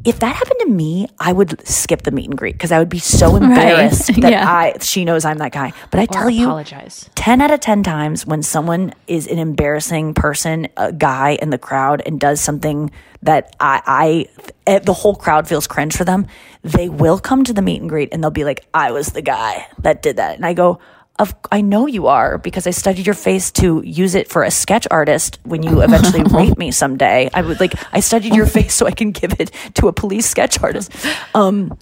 if 0.05 0.21
that 0.21 0.37
happened 0.37 0.61
to 0.61 0.69
me, 0.69 1.09
I 1.19 1.33
would 1.33 1.67
skip 1.67 2.03
the 2.03 2.13
meet 2.13 2.27
and 2.27 2.39
greet 2.39 2.53
because 2.53 2.71
I 2.71 2.79
would 2.79 2.89
be 2.89 3.01
so 3.01 3.35
embarrassed 3.35 4.07
that 4.21 4.31
Yeah. 4.31 4.49
I 4.49 4.75
she 4.81 5.05
knows 5.05 5.25
I'm 5.25 5.39
that 5.39 5.51
guy. 5.53 5.73
But 5.91 5.99
I 6.01 6.05
Or 6.05 6.07
tell 6.07 6.31
you, 6.31 6.45
apologize. 6.47 7.11
10 7.17 7.41
out 7.41 7.51
of 7.51 7.59
10 7.61 7.83
times 7.83 8.25
when 8.25 8.43
someone 8.43 8.95
is 9.09 9.27
an 9.27 9.39
embarrassing 9.39 10.15
person, 10.15 10.69
a 10.77 10.93
guy 10.93 11.39
in 11.43 11.51
the 11.51 11.59
crowd, 11.59 12.03
and 12.07 12.21
does 12.21 12.41
something 12.41 12.91
that 13.23 13.57
I, 13.59 13.83
I 13.87 14.27
eh, 14.69 14.79
the 14.79 14.93
whole 14.93 15.17
crowd 15.17 15.49
feels 15.49 15.67
cringe 15.67 15.97
for 15.97 16.05
them, 16.05 16.29
they 16.63 16.89
will 16.89 17.19
come 17.19 17.43
to 17.45 17.53
the 17.53 17.63
meet 17.63 17.81
and 17.81 17.89
greet 17.91 18.11
and 18.13 18.23
they'll 18.23 18.31
be 18.31 18.45
like, 18.45 18.65
I 18.73 18.93
was 18.93 19.09
the 19.09 19.23
guy 19.23 19.67
that 19.81 20.03
did 20.03 20.17
that. 20.19 20.37
And 20.37 20.47
I 20.47 20.53
go, 20.55 20.79
of, 21.19 21.35
I 21.51 21.61
know 21.61 21.87
you 21.87 22.07
are 22.07 22.39
because 22.39 22.67
I 22.67 22.71
studied 22.71 23.07
your 23.07 23.15
face 23.15 23.51
to 23.53 23.83
use 23.85 24.15
it 24.15 24.29
for 24.29 24.43
a 24.43 24.51
sketch 24.51 24.87
artist 24.91 25.39
when 25.45 25.63
you 25.63 25.81
eventually 25.81 26.23
rape 26.31 26.59
me 26.59 26.71
someday. 26.71 27.31
I 27.33 27.43
would 27.43 27.61
like, 27.61 27.75
I 27.93 28.01
studied 28.01 28.35
your 28.35 28.47
face 28.47 28.75
so 28.75 28.87
I 28.87 28.91
can 28.91 29.13
give 29.13 29.41
it 29.41 29.51
to 29.75 29.89
a 29.89 29.93
police 29.93 30.27
sketch 30.27 30.63
artist. 30.63 30.93
Um, 31.35 31.79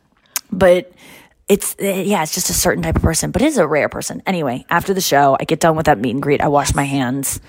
but 0.51 0.93
it's 1.49 1.77
yeah, 1.79 2.23
it's 2.23 2.35
just 2.35 2.49
a 2.49 2.55
certain 2.55 2.83
type 2.83 2.97
of 2.97 3.03
person, 3.03 3.31
but 3.31 3.43
it 3.43 3.47
is 3.47 3.59
a 3.59 3.67
rare 3.67 3.89
person. 3.89 4.23
Anyway, 4.27 4.65
after 4.71 4.95
the 4.95 5.01
show, 5.01 5.37
I 5.39 5.45
get 5.45 5.61
done 5.61 5.77
with 5.77 5.87
that 5.87 5.99
meet 5.99 6.13
and 6.13 6.23
greet. 6.23 6.41
I 6.41 6.49
wash 6.49 6.75
my 6.75 6.85
hands, 6.85 7.41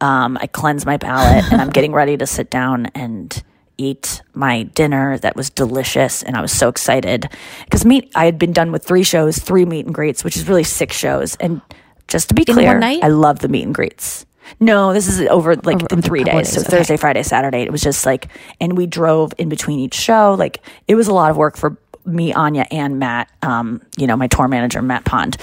um, 0.00 0.36
I 0.40 0.46
cleanse 0.46 0.84
my 0.84 0.96
palate, 0.96 1.52
and 1.52 1.60
I'm 1.60 1.70
getting 1.70 1.92
ready 1.92 2.16
to 2.16 2.26
sit 2.26 2.50
down 2.50 2.86
and 2.94 3.42
eat 3.76 4.22
my 4.34 4.64
dinner 4.64 5.18
that 5.18 5.36
was 5.36 5.50
delicious 5.50 6.22
and 6.22 6.36
I 6.36 6.40
was 6.40 6.52
so 6.52 6.68
excited 6.68 7.28
because 7.64 7.84
meet 7.84 8.10
I 8.14 8.24
had 8.24 8.38
been 8.38 8.52
done 8.52 8.72
with 8.72 8.84
three 8.84 9.02
shows, 9.02 9.38
three 9.38 9.64
meet 9.64 9.86
and 9.86 9.94
greets, 9.94 10.24
which 10.24 10.36
is 10.36 10.48
really 10.48 10.64
six 10.64 10.96
shows. 10.96 11.36
And 11.36 11.60
just 12.08 12.28
to 12.28 12.34
be 12.34 12.44
In 12.46 12.54
clear? 12.54 12.80
I 12.82 13.08
love 13.08 13.40
the 13.40 13.48
meet 13.48 13.64
and 13.64 13.74
greets. 13.74 14.26
No, 14.60 14.92
this 14.92 15.08
is 15.08 15.20
over 15.28 15.56
like 15.56 15.76
Over 15.76 15.86
in 15.90 16.02
three 16.02 16.20
of 16.20 16.26
days. 16.26 16.52
So 16.52 16.60
okay. 16.60 16.70
Thursday, 16.70 16.96
Friday, 16.96 17.22
Saturday. 17.22 17.62
It 17.62 17.72
was 17.72 17.82
just 17.82 18.04
like, 18.04 18.28
and 18.60 18.76
we 18.76 18.86
drove 18.86 19.32
in 19.38 19.48
between 19.48 19.78
each 19.78 19.94
show. 19.94 20.36
Like 20.38 20.60
it 20.86 20.94
was 20.94 21.08
a 21.08 21.14
lot 21.14 21.30
of 21.30 21.36
work 21.36 21.56
for 21.56 21.76
me, 22.04 22.32
Anya, 22.32 22.66
and 22.70 22.98
Matt. 22.98 23.30
Um, 23.42 23.80
you 23.96 24.06
know, 24.06 24.16
my 24.16 24.26
tour 24.26 24.48
manager, 24.48 24.82
Matt 24.82 25.04
Pond, 25.04 25.36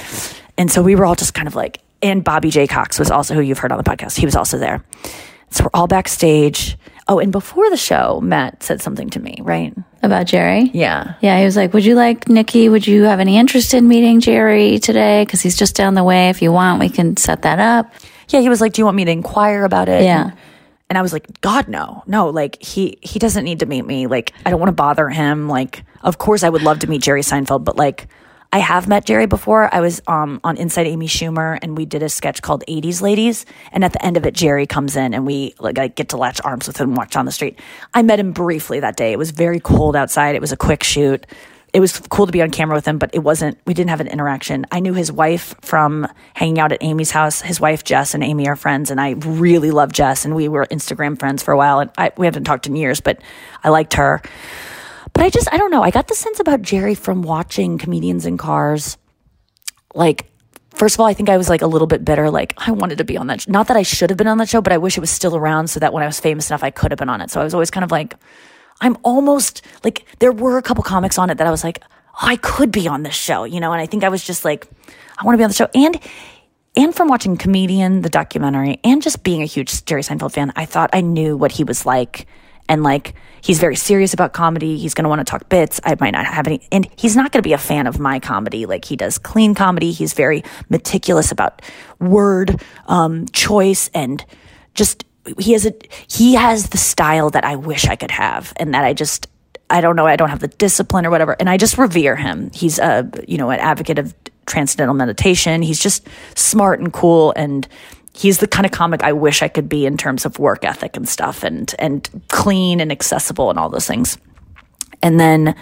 and 0.58 0.72
so 0.72 0.84
we 0.84 0.96
were 0.96 1.06
all 1.06 1.16
just 1.16 1.34
kind 1.34 1.48
of 1.48 1.56
like, 1.56 1.80
and 2.02 2.24
Bobby 2.24 2.52
J 2.52 2.68
Cox 2.68 3.00
was 3.00 3.10
also 3.10 3.34
who 3.34 3.42
you've 3.42 3.58
heard 3.58 3.72
on 3.72 3.78
the 3.78 3.84
podcast. 3.84 4.18
He 4.18 4.26
was 4.26 4.36
also 4.36 4.58
there. 4.58 4.84
So 5.50 5.64
we're 5.66 5.72
all 5.74 5.88
backstage. 5.88 6.78
Oh, 7.12 7.20
and 7.20 7.30
before 7.34 7.70
the 7.70 7.76
show, 7.76 8.22
Matt 8.22 8.64
said 8.64 8.82
something 8.82 9.10
to 9.10 9.20
me, 9.20 9.36
right? 9.42 9.76
About 10.02 10.28
Jerry? 10.28 10.72
Yeah. 10.74 11.16
Yeah, 11.20 11.38
he 11.38 11.44
was 11.44 11.58
like, 11.58 11.74
Would 11.74 11.84
you 11.84 11.96
like 11.96 12.30
Nikki? 12.30 12.70
Would 12.70 12.88
you 12.88 13.04
have 13.04 13.20
any 13.20 13.38
interest 13.38 13.74
in 13.74 13.90
meeting 13.90 14.22
Jerry 14.22 14.80
today? 14.80 15.24
Because 15.26 15.42
he's 15.42 15.58
just 15.58 15.76
down 15.76 15.94
the 15.94 16.06
way. 16.06 16.30
If 16.30 16.42
you 16.42 16.54
want, 16.54 16.80
we 16.80 16.88
can 16.88 17.18
set 17.18 17.42
that 17.42 17.60
up. 17.60 17.94
Yeah, 18.30 18.40
he 18.40 18.48
was 18.48 18.62
like, 18.62 18.72
"Do 18.72 18.82
you 18.82 18.86
want 18.86 18.96
me 18.96 19.04
to 19.04 19.12
inquire 19.12 19.66
about 19.66 19.90
it?" 19.90 20.06
Yeah. 20.06 20.32
And 20.90 20.98
I 20.98 21.02
was 21.02 21.12
like, 21.12 21.42
"God, 21.42 21.68
no, 21.68 22.02
no! 22.08 22.30
Like 22.30 22.64
he 22.64 22.98
he 23.02 23.20
doesn't 23.20 23.44
need 23.44 23.60
to 23.60 23.66
meet 23.66 23.86
me. 23.86 24.08
Like 24.08 24.32
I 24.46 24.50
don't 24.50 24.60
want 24.62 24.70
to 24.70 24.74
bother 24.74 25.10
him. 25.10 25.50
Like, 25.50 25.84
of 26.04 26.18
course, 26.18 26.44
I 26.44 26.50
would 26.50 26.64
love 26.64 26.80
to 26.80 26.88
meet 26.88 27.02
Jerry 27.02 27.24
Seinfeld, 27.24 27.66
but 27.66 27.76
like, 27.76 28.08
I 28.54 28.60
have 28.60 28.88
met 28.88 29.06
Jerry 29.06 29.28
before. 29.28 29.74
I 29.74 29.80
was 29.80 30.02
um 30.08 30.40
on 30.44 30.58
Inside 30.58 30.88
Amy 30.88 31.08
Schumer, 31.08 31.58
and 31.62 31.78
we 31.78 31.86
did 31.86 32.04
a 32.04 32.10
sketch 32.10 32.42
called 32.42 32.64
'80s 32.68 33.02
Ladies. 33.02 33.46
And 33.72 33.84
at 33.84 33.94
the 33.94 34.04
end 34.04 34.18
of 34.18 34.26
it, 34.26 34.34
Jerry 34.34 34.68
comes 34.68 34.96
in, 34.96 35.14
and 35.14 35.26
we 35.26 35.56
like 35.60 35.80
I 35.80 35.88
get 35.88 36.10
to 36.10 36.18
latch 36.18 36.42
arms 36.44 36.68
with 36.68 36.78
him, 36.78 36.90
and 36.90 36.98
watch 36.98 37.16
on 37.16 37.26
the 37.26 37.32
street. 37.32 37.60
I 37.94 38.02
met 38.02 38.20
him 38.20 38.34
briefly 38.34 38.80
that 38.82 38.98
day. 38.98 39.12
It 39.12 39.18
was 39.18 39.32
very 39.32 39.60
cold 39.60 39.96
outside. 39.96 40.36
It 40.36 40.42
was 40.42 40.52
a 40.52 40.58
quick 40.58 40.84
shoot 40.84 41.26
it 41.74 41.80
was 41.80 42.00
cool 42.10 42.26
to 42.26 42.32
be 42.32 42.42
on 42.42 42.52
camera 42.52 42.76
with 42.76 42.86
him, 42.86 42.98
but 42.98 43.12
it 43.14 43.20
wasn't, 43.20 43.58
we 43.66 43.74
didn't 43.74 43.92
have 43.92 44.02
an 44.02 44.08
interaction. 44.08 44.66
I 44.72 44.82
knew 44.82 44.94
his 44.94 45.12
wife 45.12 45.56
from 45.62 46.08
hanging 46.34 46.60
out 46.60 46.72
at 46.74 46.84
Amy's 46.84 47.12
house. 47.12 47.42
His 47.42 47.62
wife, 47.62 47.84
Jess, 47.84 48.14
and 48.14 48.24
Amy 48.24 48.48
are 48.50 48.58
friends, 48.58 48.92
and 48.92 49.00
I 49.00 49.12
really 49.12 49.72
love 49.72 49.94
Jess, 49.94 50.26
and 50.26 50.36
we 50.36 50.50
were 50.50 50.66
Instagram 50.66 51.18
friends 51.18 51.44
for 51.44 51.54
a 51.54 51.58
while, 51.58 51.80
and 51.80 51.90
I, 51.98 52.12
we 52.18 52.28
haven't 52.28 52.44
talked 52.44 52.68
in 52.68 52.76
years, 52.76 53.00
but 53.00 53.22
I 53.64 53.70
liked 53.70 53.94
her. 53.94 54.22
But 55.14 55.24
I 55.24 55.30
just, 55.30 55.52
I 55.54 55.58
don't 55.58 55.72
know. 55.72 55.84
I 55.84 55.92
got 55.92 56.08
the 56.08 56.16
sense 56.16 56.40
about 56.40 56.62
Jerry 56.62 56.96
from 56.96 57.22
watching 57.22 57.78
comedians 57.78 58.26
in 58.26 58.38
cars. 58.38 58.98
Like, 59.94 60.32
first 60.72 60.96
of 60.96 61.02
all, 61.02 61.06
I 61.08 61.14
think 61.14 61.30
I 61.30 61.38
was 61.38 61.50
like 61.50 61.62
a 61.62 61.68
little 61.68 61.88
bit 61.88 62.04
bitter. 62.06 62.30
Like, 62.30 62.54
I 62.58 62.72
wanted 62.72 62.98
to 63.00 63.04
be 63.04 63.18
on 63.18 63.28
that. 63.28 63.42
sh- 63.42 63.48
Not 63.48 63.68
that 63.68 63.78
I 63.78 63.84
should 63.84 64.10
have 64.10 64.18
been 64.18 64.28
on 64.28 64.38
that 64.38 64.50
show, 64.50 64.62
but 64.62 64.74
I 64.74 64.78
wish 64.78 64.98
it 64.98 65.02
was 65.02 65.10
still 65.10 65.36
around 65.36 65.68
so 65.70 65.80
that 65.80 65.94
when 65.94 66.02
I 66.04 66.06
was 66.06 66.20
famous 66.20 66.50
enough, 66.50 66.64
I 66.64 66.72
could 66.72 66.92
have 66.92 66.98
been 66.98 67.10
on 67.10 67.22
it. 67.22 67.30
So 67.30 67.42
I 67.42 67.44
was 67.44 67.54
always 67.54 67.70
kind 67.72 67.84
of 67.84 67.92
like, 67.92 68.16
I'm 68.80 68.98
almost 69.04 69.62
like 69.84 70.06
there 70.20 70.32
were 70.32 70.58
a 70.58 70.62
couple 70.62 70.84
comics 70.84 71.18
on 71.18 71.30
it 71.30 71.38
that 71.38 71.46
I 71.48 71.52
was 71.52 71.64
like, 71.64 71.84
oh, 71.84 72.18
I 72.22 72.38
could 72.38 72.72
be 72.72 72.88
on 72.88 73.04
this 73.04 73.14
show, 73.16 73.44
you 73.44 73.60
know. 73.60 73.74
And 73.74 73.82
I 73.82 73.86
think 73.86 74.04
I 74.04 74.10
was 74.10 74.24
just 74.24 74.46
like, 74.46 74.68
I 75.20 75.26
want 75.26 75.36
to 75.36 75.38
be 75.38 75.44
on 75.44 75.50
the 75.50 75.56
show, 75.56 75.68
and 75.76 76.00
and 76.76 76.96
from 76.96 77.10
watching 77.10 77.36
Comedian, 77.38 78.02
the 78.02 78.10
documentary, 78.10 78.80
and 78.84 79.02
just 79.04 79.24
being 79.24 79.42
a 79.44 79.46
huge 79.46 79.84
Jerry 79.86 80.02
Seinfeld 80.02 80.32
fan, 80.32 80.52
I 80.56 80.66
thought 80.66 80.90
I 80.94 81.02
knew 81.02 81.36
what 81.38 81.52
he 81.52 81.64
was 81.66 81.86
like, 81.86 82.26
and 82.72 82.84
like 82.84 83.16
he's 83.42 83.60
very 83.60 83.76
serious 83.76 84.14
about 84.14 84.32
comedy. 84.32 84.78
He's 84.78 84.94
going 84.94 85.04
to 85.04 85.10
want 85.10 85.20
to 85.20 85.30
talk 85.30 85.50
bits. 85.50 85.82
I 85.84 85.98
might 86.00 86.12
not 86.12 86.26
have 86.26 86.48
any, 86.48 86.66
and 86.72 86.88
he's 86.96 87.18
not 87.18 87.34
going 87.34 87.44
to 87.44 87.48
be 87.48 87.52
a 87.52 87.58
fan 87.58 87.86
of 87.86 88.00
my 88.00 88.18
comedy. 88.18 88.66
Like 88.66 88.86
he 88.86 88.96
does 88.96 89.18
clean 89.18 89.54
comedy. 89.54 89.92
He's 89.92 90.14
very 90.14 90.42
meticulous 90.70 91.34
about 91.34 91.62
word 92.00 92.64
um, 92.88 93.28
choice 93.34 93.90
and 93.94 94.26
just 94.74 95.04
he 95.38 95.52
has 95.52 95.66
a 95.66 95.74
he 96.08 96.36
has 96.36 96.70
the 96.70 96.78
style 96.78 97.30
that 97.32 97.44
I 97.44 97.58
wish 97.58 97.86
I 97.88 97.98
could 97.98 98.10
have 98.10 98.54
and 98.56 98.74
that 98.74 98.86
I 98.86 98.94
just 98.94 99.28
I 99.70 99.82
don't 99.82 99.98
know 99.98 100.08
I 100.08 100.16
don't 100.16 100.30
have 100.30 100.40
the 100.40 100.48
discipline 100.48 101.06
or 101.06 101.10
whatever 101.10 101.36
and 101.40 101.50
I 101.50 101.58
just 101.58 101.78
revere 101.78 102.16
him. 102.16 102.52
He's 102.54 102.80
a 102.80 103.08
you 103.28 103.38
know 103.38 103.50
an 103.50 103.60
advocate 103.60 104.00
of 104.00 104.16
transcendental 104.46 104.96
meditation. 104.96 105.62
He's 105.62 105.80
just 105.80 106.08
smart 106.36 106.80
and 106.80 106.92
cool 106.94 107.34
and 107.36 107.68
he's 108.14 108.40
the 108.40 108.48
kind 108.48 108.66
of 108.66 108.72
comic 108.72 109.04
I 109.04 109.14
wish 109.14 109.42
I 109.42 109.48
could 109.48 109.70
be 109.70 109.86
in 109.86 109.98
terms 109.98 110.26
of 110.26 110.38
work 110.40 110.66
ethic 110.66 110.98
and 110.98 111.08
stuff 111.08 111.44
and 111.44 111.74
and 111.80 112.10
clean 112.30 112.80
and 112.80 112.92
accessible 112.92 113.50
and 113.50 113.58
all 113.60 113.70
those 113.70 113.88
things. 113.88 114.18
And 115.02 115.20
then 115.20 115.56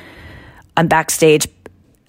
I'm 0.76 0.88
backstage 0.88 1.48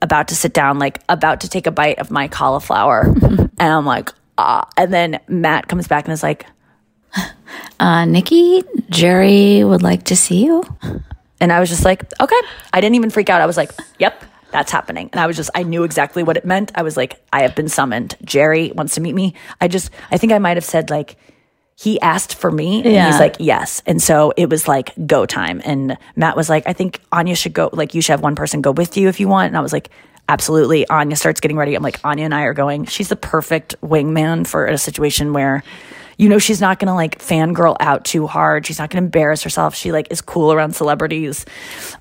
about 0.03 0.29
to 0.29 0.35
sit 0.35 0.53
down, 0.55 0.79
like 0.79 1.00
about 1.09 1.40
to 1.42 1.48
take 1.48 1.66
a 1.66 1.70
bite 1.70 1.98
of 1.98 2.11
my 2.11 2.26
cauliflower. 2.29 3.03
and 3.22 3.61
I'm 3.61 3.85
like, 3.87 4.11
ah. 4.38 4.66
And 4.76 4.92
then 4.92 5.20
Matt 5.29 5.68
comes 5.68 5.87
back 5.88 6.05
and 6.05 6.12
is 6.12 6.22
like, 6.22 6.46
Uh, 7.81 8.05
Nikki, 8.05 8.62
Jerry 8.90 9.64
would 9.64 9.83
like 9.83 10.05
to 10.05 10.16
see 10.16 10.44
you. 10.44 10.62
and 11.40 11.53
I 11.53 11.59
was 11.61 11.68
just 11.68 11.85
like, 11.85 12.05
okay. 12.20 12.40
I 12.72 12.81
didn't 12.81 12.94
even 12.96 13.11
freak 13.11 13.29
out. 13.31 13.40
I 13.40 13.46
was 13.46 13.57
like, 13.57 13.72
yep, 13.98 14.22
that's 14.52 14.72
happening. 14.72 15.08
And 15.12 15.20
I 15.20 15.26
was 15.26 15.36
just, 15.36 15.50
I 15.54 15.62
knew 15.62 15.84
exactly 15.84 16.22
what 16.22 16.36
it 16.36 16.44
meant. 16.44 16.72
I 16.74 16.82
was 16.82 16.96
like, 16.96 17.22
I 17.32 17.42
have 17.42 17.54
been 17.54 17.68
summoned. 17.68 18.16
Jerry 18.24 18.72
wants 18.72 18.94
to 18.94 19.00
meet 19.00 19.14
me. 19.14 19.34
I 19.60 19.68
just, 19.68 19.90
I 20.10 20.18
think 20.18 20.32
I 20.32 20.38
might 20.38 20.56
have 20.56 20.64
said 20.64 20.90
like, 20.90 21.16
he 21.76 21.98
asked 22.02 22.34
for 22.34 22.50
me 22.50 22.82
and 22.82 22.92
Yeah. 22.92 23.10
he's 23.10 23.18
like, 23.20 23.36
yes. 23.38 23.80
And 23.86 24.02
so 24.02 24.34
it 24.36 24.50
was 24.50 24.68
like 24.68 24.92
go 25.06 25.24
time. 25.24 25.62
And 25.64 25.96
Matt 26.14 26.36
was 26.36 26.50
like, 26.50 26.64
I 26.66 26.74
think 26.74 27.00
Anya 27.10 27.34
should 27.34 27.54
go, 27.54 27.70
like, 27.72 27.94
you 27.94 28.02
should 28.02 28.12
have 28.12 28.20
one 28.20 28.36
person 28.36 28.60
go 28.60 28.70
with 28.70 28.98
you 28.98 29.08
if 29.08 29.18
you 29.18 29.28
want. 29.28 29.46
And 29.48 29.56
I 29.56 29.60
was 29.60 29.72
like, 29.72 29.88
absolutely. 30.28 30.86
Anya 30.88 31.16
starts 31.16 31.40
getting 31.40 31.57
ready. 31.57 31.74
I'm 31.74 31.82
like, 31.82 31.98
Anya 32.05 32.26
and 32.26 32.34
I 32.34 32.42
are 32.42 32.53
going. 32.55 32.84
She's 32.84 33.09
the 33.09 33.16
perfect 33.16 33.80
wingman 33.80 34.46
for 34.46 34.66
a 34.66 34.76
situation 34.76 35.32
where, 35.32 35.62
you 36.18 36.28
know, 36.28 36.38
she's 36.38 36.61
not 36.61 36.78
gonna 36.78 36.94
like 36.94 37.18
fangirl 37.18 37.76
out 37.80 38.05
too 38.05 38.26
hard. 38.26 38.66
She's 38.66 38.78
not 38.78 38.90
gonna 38.90 39.05
embarrass 39.07 39.42
herself. 39.42 39.74
She 39.74 39.90
like 39.90 40.09
is 40.11 40.20
cool 40.20 40.53
around 40.53 40.76
celebrities. 40.76 41.46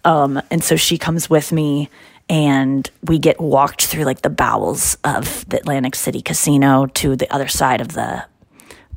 Um, 0.04 0.42
and 0.52 0.62
so 0.62 0.76
she 0.76 0.98
comes 0.98 1.30
with 1.30 1.54
me 1.54 1.90
and 2.30 2.90
we 3.04 3.18
get 3.18 3.40
walked 3.42 3.86
through 3.86 4.04
like 4.04 4.22
the 4.22 4.30
bowels 4.30 4.98
of 5.04 5.48
the 5.50 5.58
Atlantic 5.58 5.96
City 5.96 6.22
casino 6.22 6.86
to 6.86 7.16
the 7.16 7.32
other 7.34 7.48
side 7.48 7.82
of 7.82 7.90
the 7.90 8.24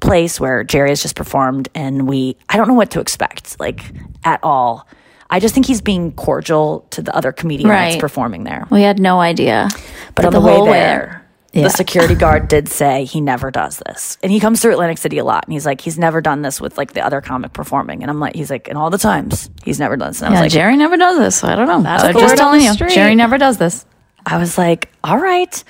place 0.01 0.39
where 0.39 0.65
Jerry 0.65 0.91
has 0.91 1.01
just 1.01 1.17
performed 1.17 1.69
and 1.75 2.07
we 2.09 2.37
I 2.49 2.57
don't 2.57 2.69
know 2.69 2.75
what 2.75 2.91
to 2.93 3.01
expect 3.01 3.59
like 3.59 3.81
at 4.25 4.41
all. 4.43 4.87
I 5.31 5.41
just 5.41 5.55
think 5.55 5.65
he's 5.65 5.81
being 5.81 6.13
cordial 6.13 6.87
to 6.91 7.01
the 7.01 7.17
other 7.17 7.33
comedian 7.33 7.69
that's 7.93 8.01
performing 8.01 8.45
there. 8.45 8.67
We 8.71 8.83
had 8.83 8.99
no 8.99 9.21
idea. 9.21 9.71
But 10.15 10.27
on 10.27 10.33
the, 10.33 10.41
the 10.41 10.47
way 10.47 10.71
there, 10.71 11.22
Yeah. 11.53 11.65
the 11.65 11.71
security 11.71 12.15
guard 12.25 12.49
did 12.49 12.69
say 12.69 13.05
he 13.05 13.21
never 13.21 13.51
does 13.51 13.81
this. 13.87 14.17
And 14.23 14.33
he 14.33 14.41
comes 14.41 14.61
through 14.63 14.73
Atlantic 14.73 14.99
City 14.99 15.19
a 15.19 15.25
lot. 15.25 15.45
And 15.45 15.53
he's 15.53 15.67
like, 15.67 15.81
he's 15.81 15.99
never 15.99 16.21
done 16.21 16.43
this 16.43 16.61
with 16.61 16.79
like 16.79 16.93
the 16.95 17.05
other 17.05 17.21
comic 17.21 17.53
performing. 17.53 18.03
And 18.03 18.11
I'm 18.11 18.21
like, 18.21 18.35
he's 18.35 18.51
like, 18.51 18.69
and 18.69 18.79
all 18.79 18.89
the 18.91 18.99
times 18.99 19.51
he's 19.65 19.79
never 19.79 19.97
done 19.97 20.09
this. 20.11 20.23
And 20.23 20.29
I 20.29 20.31
was 20.31 20.37
Yeah, 20.39 20.43
like, 20.45 20.53
Jerry 20.53 20.77
never 20.77 20.97
does 20.97 21.19
this. 21.19 21.37
So 21.37 21.49
I 21.49 21.55
don't 21.57 21.67
know. 21.69 21.83
That's 21.83 22.05
I'm 22.05 22.15
just 22.15 22.37
telling 22.37 22.61
you. 22.63 22.75
Jerry 22.75 23.15
never 23.15 23.37
does 23.39 23.59
this. 23.59 23.85
I 24.25 24.39
was 24.39 24.57
like, 24.57 24.91
all 25.05 25.19
right. 25.19 25.63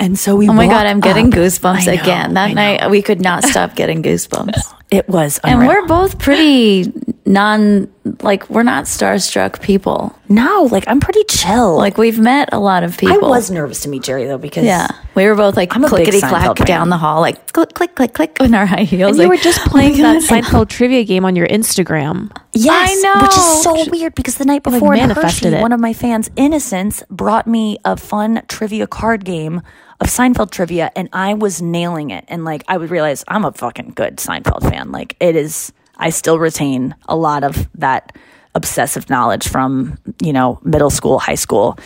And 0.00 0.18
so 0.18 0.36
we 0.36 0.48
Oh 0.48 0.52
my 0.52 0.66
god, 0.66 0.86
I'm 0.86 1.00
getting 1.00 1.26
up. 1.26 1.32
goosebumps 1.34 1.86
know, 1.86 1.92
again. 1.92 2.34
That 2.34 2.54
night 2.54 2.88
we 2.90 3.02
could 3.02 3.20
not 3.20 3.42
stop 3.52 3.74
getting 3.74 4.02
goosebumps. 4.02 4.74
It 4.90 5.08
was 5.08 5.38
and 5.44 5.66
we're 5.66 5.86
both 5.86 6.18
pretty 6.18 6.92
non 7.28 7.88
like 8.22 8.48
we're 8.48 8.62
not 8.62 8.84
starstruck 8.84 9.60
people. 9.60 10.18
No, 10.28 10.68
like 10.70 10.84
I'm 10.86 10.98
pretty 10.98 11.22
chill. 11.24 11.76
Like 11.76 11.98
we've 11.98 12.18
met 12.18 12.48
a 12.52 12.58
lot 12.58 12.82
of 12.82 12.96
people. 12.96 13.26
I 13.26 13.28
was 13.28 13.50
nervous 13.50 13.80
to 13.82 13.88
meet 13.88 14.02
Jerry 14.02 14.24
though 14.24 14.38
because 14.38 14.64
Yeah. 14.64 14.88
We 15.14 15.26
were 15.26 15.34
both 15.34 15.56
like 15.56 15.76
I'm 15.76 15.84
clickety 15.84 16.20
clack 16.20 16.56
down 16.58 16.88
the 16.88 16.96
hall, 16.96 17.20
like 17.20 17.52
click, 17.52 17.74
click, 17.74 17.94
click, 17.94 18.14
click 18.14 18.38
in 18.40 18.54
our 18.54 18.66
high 18.66 18.84
heels. 18.84 19.12
And 19.12 19.22
you 19.24 19.28
were 19.28 19.36
just 19.36 19.60
oh 19.66 19.70
playing 19.70 19.96
that 20.02 20.26
God. 20.26 20.42
Seinfeld 20.42 20.68
trivia 20.68 21.04
game 21.04 21.24
on 21.24 21.36
your 21.36 21.46
Instagram. 21.46 22.30
Yes, 22.54 22.90
I 22.90 22.94
know. 23.02 23.22
which 23.22 23.36
is 23.36 23.62
so 23.62 23.90
weird 23.90 24.14
because 24.14 24.36
the 24.36 24.44
night 24.46 24.62
before 24.62 24.94
in 24.94 25.00
manifested 25.00 25.52
Hershey, 25.52 25.56
it. 25.58 25.62
one 25.62 25.72
of 25.72 25.80
my 25.80 25.92
fans, 25.92 26.30
Innocence, 26.36 27.02
brought 27.10 27.46
me 27.46 27.78
a 27.84 27.96
fun 27.96 28.42
trivia 28.48 28.86
card 28.86 29.24
game 29.24 29.60
of 30.00 30.06
Seinfeld 30.06 30.50
trivia, 30.50 30.90
and 30.94 31.08
I 31.12 31.34
was 31.34 31.60
nailing 31.60 32.10
it. 32.10 32.24
And 32.28 32.44
like, 32.44 32.62
I 32.68 32.76
would 32.76 32.90
realize 32.90 33.24
I'm 33.28 33.44
a 33.44 33.52
fucking 33.52 33.92
good 33.96 34.16
Seinfeld 34.16 34.62
fan. 34.62 34.92
Like, 34.92 35.16
it 35.20 35.36
is. 35.36 35.72
I 35.98 36.10
still 36.10 36.38
retain 36.38 36.94
a 37.08 37.16
lot 37.16 37.44
of 37.44 37.68
that 37.74 38.16
obsessive 38.54 39.08
knowledge 39.08 39.48
from 39.48 39.98
you 40.22 40.32
know 40.32 40.60
middle 40.64 40.90
school, 40.90 41.18
high 41.18 41.34
school, 41.36 41.78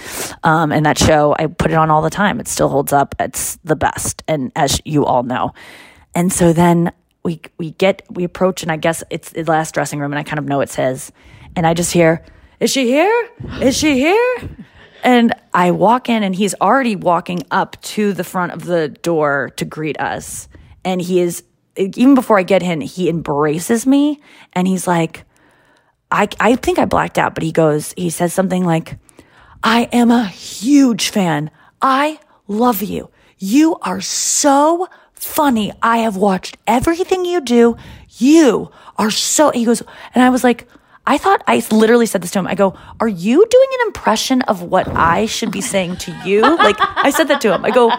um, 0.43 0.73
and 0.73 0.87
that 0.87 0.99
show. 0.99 1.35
I 1.39 1.47
put 1.47 1.71
it 1.71 1.75
on 1.75 1.91
all 1.91 2.03
the 2.03 2.11
time. 2.11 2.41
It 2.41 2.49
still 2.49 2.69
holds 2.69 2.93
up. 2.93 3.15
It's 3.19 3.57
the 3.65 3.77
best, 3.77 4.23
and 4.29 4.53
as 4.57 4.81
you 4.85 5.05
all 5.05 5.23
know. 5.23 5.53
And 6.15 6.33
so 6.33 6.53
then 6.53 6.93
we 7.25 7.41
we 7.59 7.73
get 7.73 8.03
we 8.11 8.25
approach, 8.25 8.63
and 8.63 8.73
I 8.73 8.77
guess 8.77 9.05
it's 9.11 9.31
the 9.31 9.45
last 9.45 9.75
dressing 9.75 10.01
room, 10.01 10.13
and 10.13 10.19
I 10.19 10.23
kind 10.23 10.39
of 10.39 10.45
know 10.45 10.61
it's 10.61 10.75
his, 10.75 11.13
and 11.57 11.67
I 11.67 11.75
just 11.75 11.93
hear, 11.93 12.25
"Is 12.61 12.71
she 12.71 12.87
here? 12.87 13.29
Is 13.61 13.77
she 13.77 13.95
here?" 13.95 14.57
And 15.05 15.33
I 15.53 15.73
walk 15.73 16.09
in, 16.09 16.23
and 16.23 16.35
he's 16.35 16.55
already 16.61 16.97
walking 16.97 17.43
up 17.51 17.81
to 17.83 18.13
the 18.13 18.25
front 18.25 18.53
of 18.53 18.65
the 18.65 18.89
door 18.89 19.51
to 19.57 19.65
greet 19.65 19.99
us, 20.01 20.49
and 20.85 21.01
he 21.01 21.21
is 21.21 21.43
even 21.77 22.15
before 22.15 22.39
I 22.39 22.43
get 22.43 22.63
in, 22.63 22.81
he 22.81 23.09
embraces 23.09 23.87
me, 23.87 24.21
and 24.53 24.67
he's 24.67 24.87
like, 24.87 25.25
I 26.11 26.29
I 26.39 26.57
think 26.57 26.79
I 26.79 26.85
blacked 26.85 27.19
out, 27.19 27.35
but 27.35 27.43
he 27.43 27.53
goes, 27.53 27.95
he 27.97 28.11
says 28.11 28.33
something 28.33 28.65
like, 28.65 28.99
I 29.63 29.89
am 29.93 30.11
a 30.11 30.27
huge 30.27 31.09
fan. 31.09 31.51
I 31.81 32.21
love 32.49 32.83
you. 32.83 33.11
You 33.39 33.77
are 33.83 34.01
so 34.01 34.89
funny. 35.15 35.73
I 35.83 35.99
have 35.99 36.17
watched 36.17 36.59
everything 36.67 37.25
you 37.25 37.41
do. 37.41 37.77
You 38.19 38.71
are 38.97 39.11
so, 39.11 39.51
he 39.51 39.65
goes, 39.65 39.83
and 40.15 40.23
I 40.23 40.31
was 40.31 40.45
like, 40.45 40.69
I 41.07 41.19
thought 41.19 41.43
I 41.47 41.63
literally 41.71 42.07
said 42.07 42.23
this 42.23 42.31
to 42.33 42.39
him. 42.39 42.47
I 42.47 42.55
go, 42.55 42.75
Are 43.01 43.09
you 43.09 43.45
doing 43.47 43.69
an 43.81 43.87
impression 43.89 44.43
of 44.43 44.63
what 44.63 44.87
I 44.89 45.27
should 45.27 45.51
be 45.51 45.61
saying 45.61 45.97
to 45.99 46.13
you? 46.25 46.43
Like, 46.43 46.77
I 46.79 47.11
said 47.11 47.29
that 47.29 47.41
to 47.41 47.53
him. 47.53 47.65
I 47.65 47.71
go, 47.71 47.91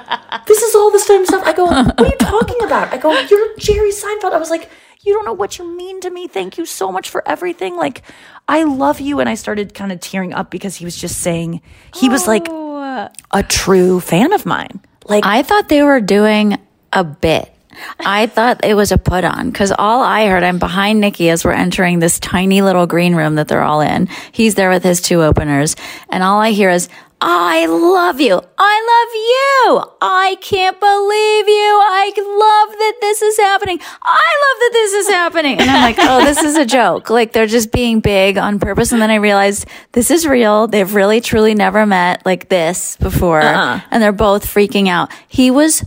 This 0.47 0.61
is 0.61 0.73
all 0.75 0.89
the 0.89 0.99
same 0.99 1.25
stuff. 1.25 1.43
I 1.45 1.53
go, 1.53 1.65
What 1.65 1.99
are 1.99 2.05
you 2.05 2.17
talking 2.17 2.63
about? 2.63 2.93
I 2.93 2.97
go, 2.97 3.11
You're 3.19 3.57
Jerry 3.57 3.91
Seinfeld. 3.91 4.31
I 4.31 4.37
was 4.37 4.49
like, 4.49 4.69
You 5.01 5.13
don't 5.13 5.25
know 5.25 5.33
what 5.33 5.57
you 5.57 5.65
mean 5.75 5.99
to 6.01 6.09
me. 6.09 6.27
Thank 6.27 6.57
you 6.57 6.65
so 6.65 6.91
much 6.91 7.09
for 7.09 7.27
everything. 7.27 7.75
Like, 7.75 8.03
I 8.47 8.63
love 8.63 9.01
you. 9.01 9.19
And 9.19 9.27
I 9.27 9.35
started 9.35 9.73
kind 9.73 9.91
of 9.91 9.99
tearing 9.99 10.33
up 10.33 10.49
because 10.49 10.75
he 10.75 10.85
was 10.85 10.95
just 10.95 11.19
saying, 11.19 11.61
he 11.93 12.07
was 12.07 12.27
like 12.27 12.47
oh. 12.49 13.09
a 13.31 13.43
true 13.43 13.99
fan 13.99 14.31
of 14.31 14.45
mine. 14.45 14.79
Like, 15.05 15.25
I 15.25 15.43
thought 15.43 15.67
they 15.67 15.83
were 15.83 15.99
doing 15.99 16.57
a 16.93 17.03
bit. 17.03 17.53
I 17.99 18.27
thought 18.27 18.63
it 18.63 18.75
was 18.75 18.91
a 18.91 18.97
put 18.97 19.23
on 19.23 19.49
because 19.49 19.71
all 19.71 20.01
I 20.01 20.27
heard, 20.27 20.43
I'm 20.43 20.59
behind 20.59 20.99
Nikki 21.01 21.29
as 21.29 21.43
we're 21.45 21.51
entering 21.51 21.99
this 21.99 22.19
tiny 22.19 22.61
little 22.61 22.87
green 22.87 23.15
room 23.15 23.35
that 23.35 23.47
they're 23.47 23.63
all 23.63 23.81
in. 23.81 24.07
He's 24.31 24.55
there 24.55 24.69
with 24.69 24.83
his 24.83 25.01
two 25.01 25.21
openers, 25.21 25.75
and 26.09 26.23
all 26.23 26.39
I 26.39 26.51
hear 26.51 26.69
is, 26.69 26.89
I 27.25 27.65
love 27.67 28.19
you. 28.19 28.33
I 28.57 28.75
love 28.93 29.13
you. 29.15 29.95
I 30.01 30.37
can't 30.41 30.77
believe 30.77 31.47
you. 31.47 31.79
I 31.81 32.11
love 32.17 32.77
that 32.77 32.95
this 32.99 33.21
is 33.21 33.37
happening. 33.37 33.79
I 34.01 34.11
love 34.43 34.59
that 34.59 34.69
this 34.73 34.93
is 34.93 35.07
happening. 35.07 35.59
And 35.59 35.69
I'm 35.69 35.81
like, 35.83 35.95
oh, 35.99 36.25
this 36.25 36.43
is 36.43 36.57
a 36.57 36.65
joke. 36.65 37.09
Like 37.09 37.31
they're 37.31 37.47
just 37.47 37.71
being 37.71 38.01
big 38.01 38.37
on 38.37 38.59
purpose. 38.59 38.91
And 38.91 39.01
then 39.01 39.09
I 39.09 39.15
realized 39.15 39.67
this 39.93 40.11
is 40.11 40.27
real. 40.27 40.67
They've 40.67 40.93
really, 40.93 41.21
truly 41.21 41.55
never 41.55 41.85
met 41.85 42.25
like 42.25 42.49
this 42.49 42.97
before. 42.97 43.41
Uh-uh. 43.41 43.79
And 43.89 44.03
they're 44.03 44.11
both 44.11 44.45
freaking 44.45 44.89
out. 44.89 45.09
He 45.29 45.49
was 45.49 45.85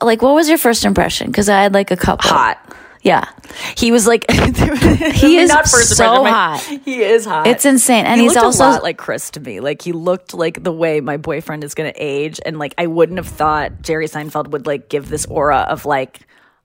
like, 0.00 0.22
what 0.22 0.34
was 0.34 0.48
your 0.48 0.58
first 0.58 0.84
impression? 0.84 1.32
Cause 1.32 1.48
I 1.48 1.62
had 1.62 1.74
like 1.74 1.90
a 1.90 1.96
couple. 1.96 2.30
hot. 2.30 2.58
Yeah. 3.06 3.28
He 3.76 3.92
was 3.92 4.04
like, 4.04 4.28
He 4.30 5.38
is 5.38 5.48
not 5.48 5.68
first 5.68 5.96
so 5.96 6.24
my- 6.24 6.30
hot. 6.30 6.80
He 6.84 7.02
is 7.04 7.24
hot. 7.24 7.46
It's 7.46 7.64
insane. 7.64 8.04
And 8.04 8.20
he 8.20 8.26
he's 8.26 8.34
looked 8.34 8.44
also 8.44 8.64
a 8.64 8.70
lot 8.70 8.82
like 8.82 8.98
Chris 8.98 9.30
to 9.30 9.40
me. 9.40 9.60
Like 9.60 9.80
he 9.80 9.92
looked 9.92 10.34
like 10.34 10.64
the 10.64 10.72
way 10.72 11.00
my 11.00 11.16
boyfriend 11.16 11.62
is 11.62 11.74
going 11.74 11.92
to 11.92 11.96
age, 12.02 12.40
and 12.44 12.58
like 12.58 12.74
I 12.76 12.88
wouldn't 12.88 13.18
have 13.18 13.28
thought 13.28 13.80
Jerry 13.82 14.06
Seinfeld 14.08 14.48
would 14.48 14.66
like 14.66 14.88
give 14.88 15.08
this 15.08 15.24
aura 15.26 15.58
of 15.68 15.86
like 15.86 16.20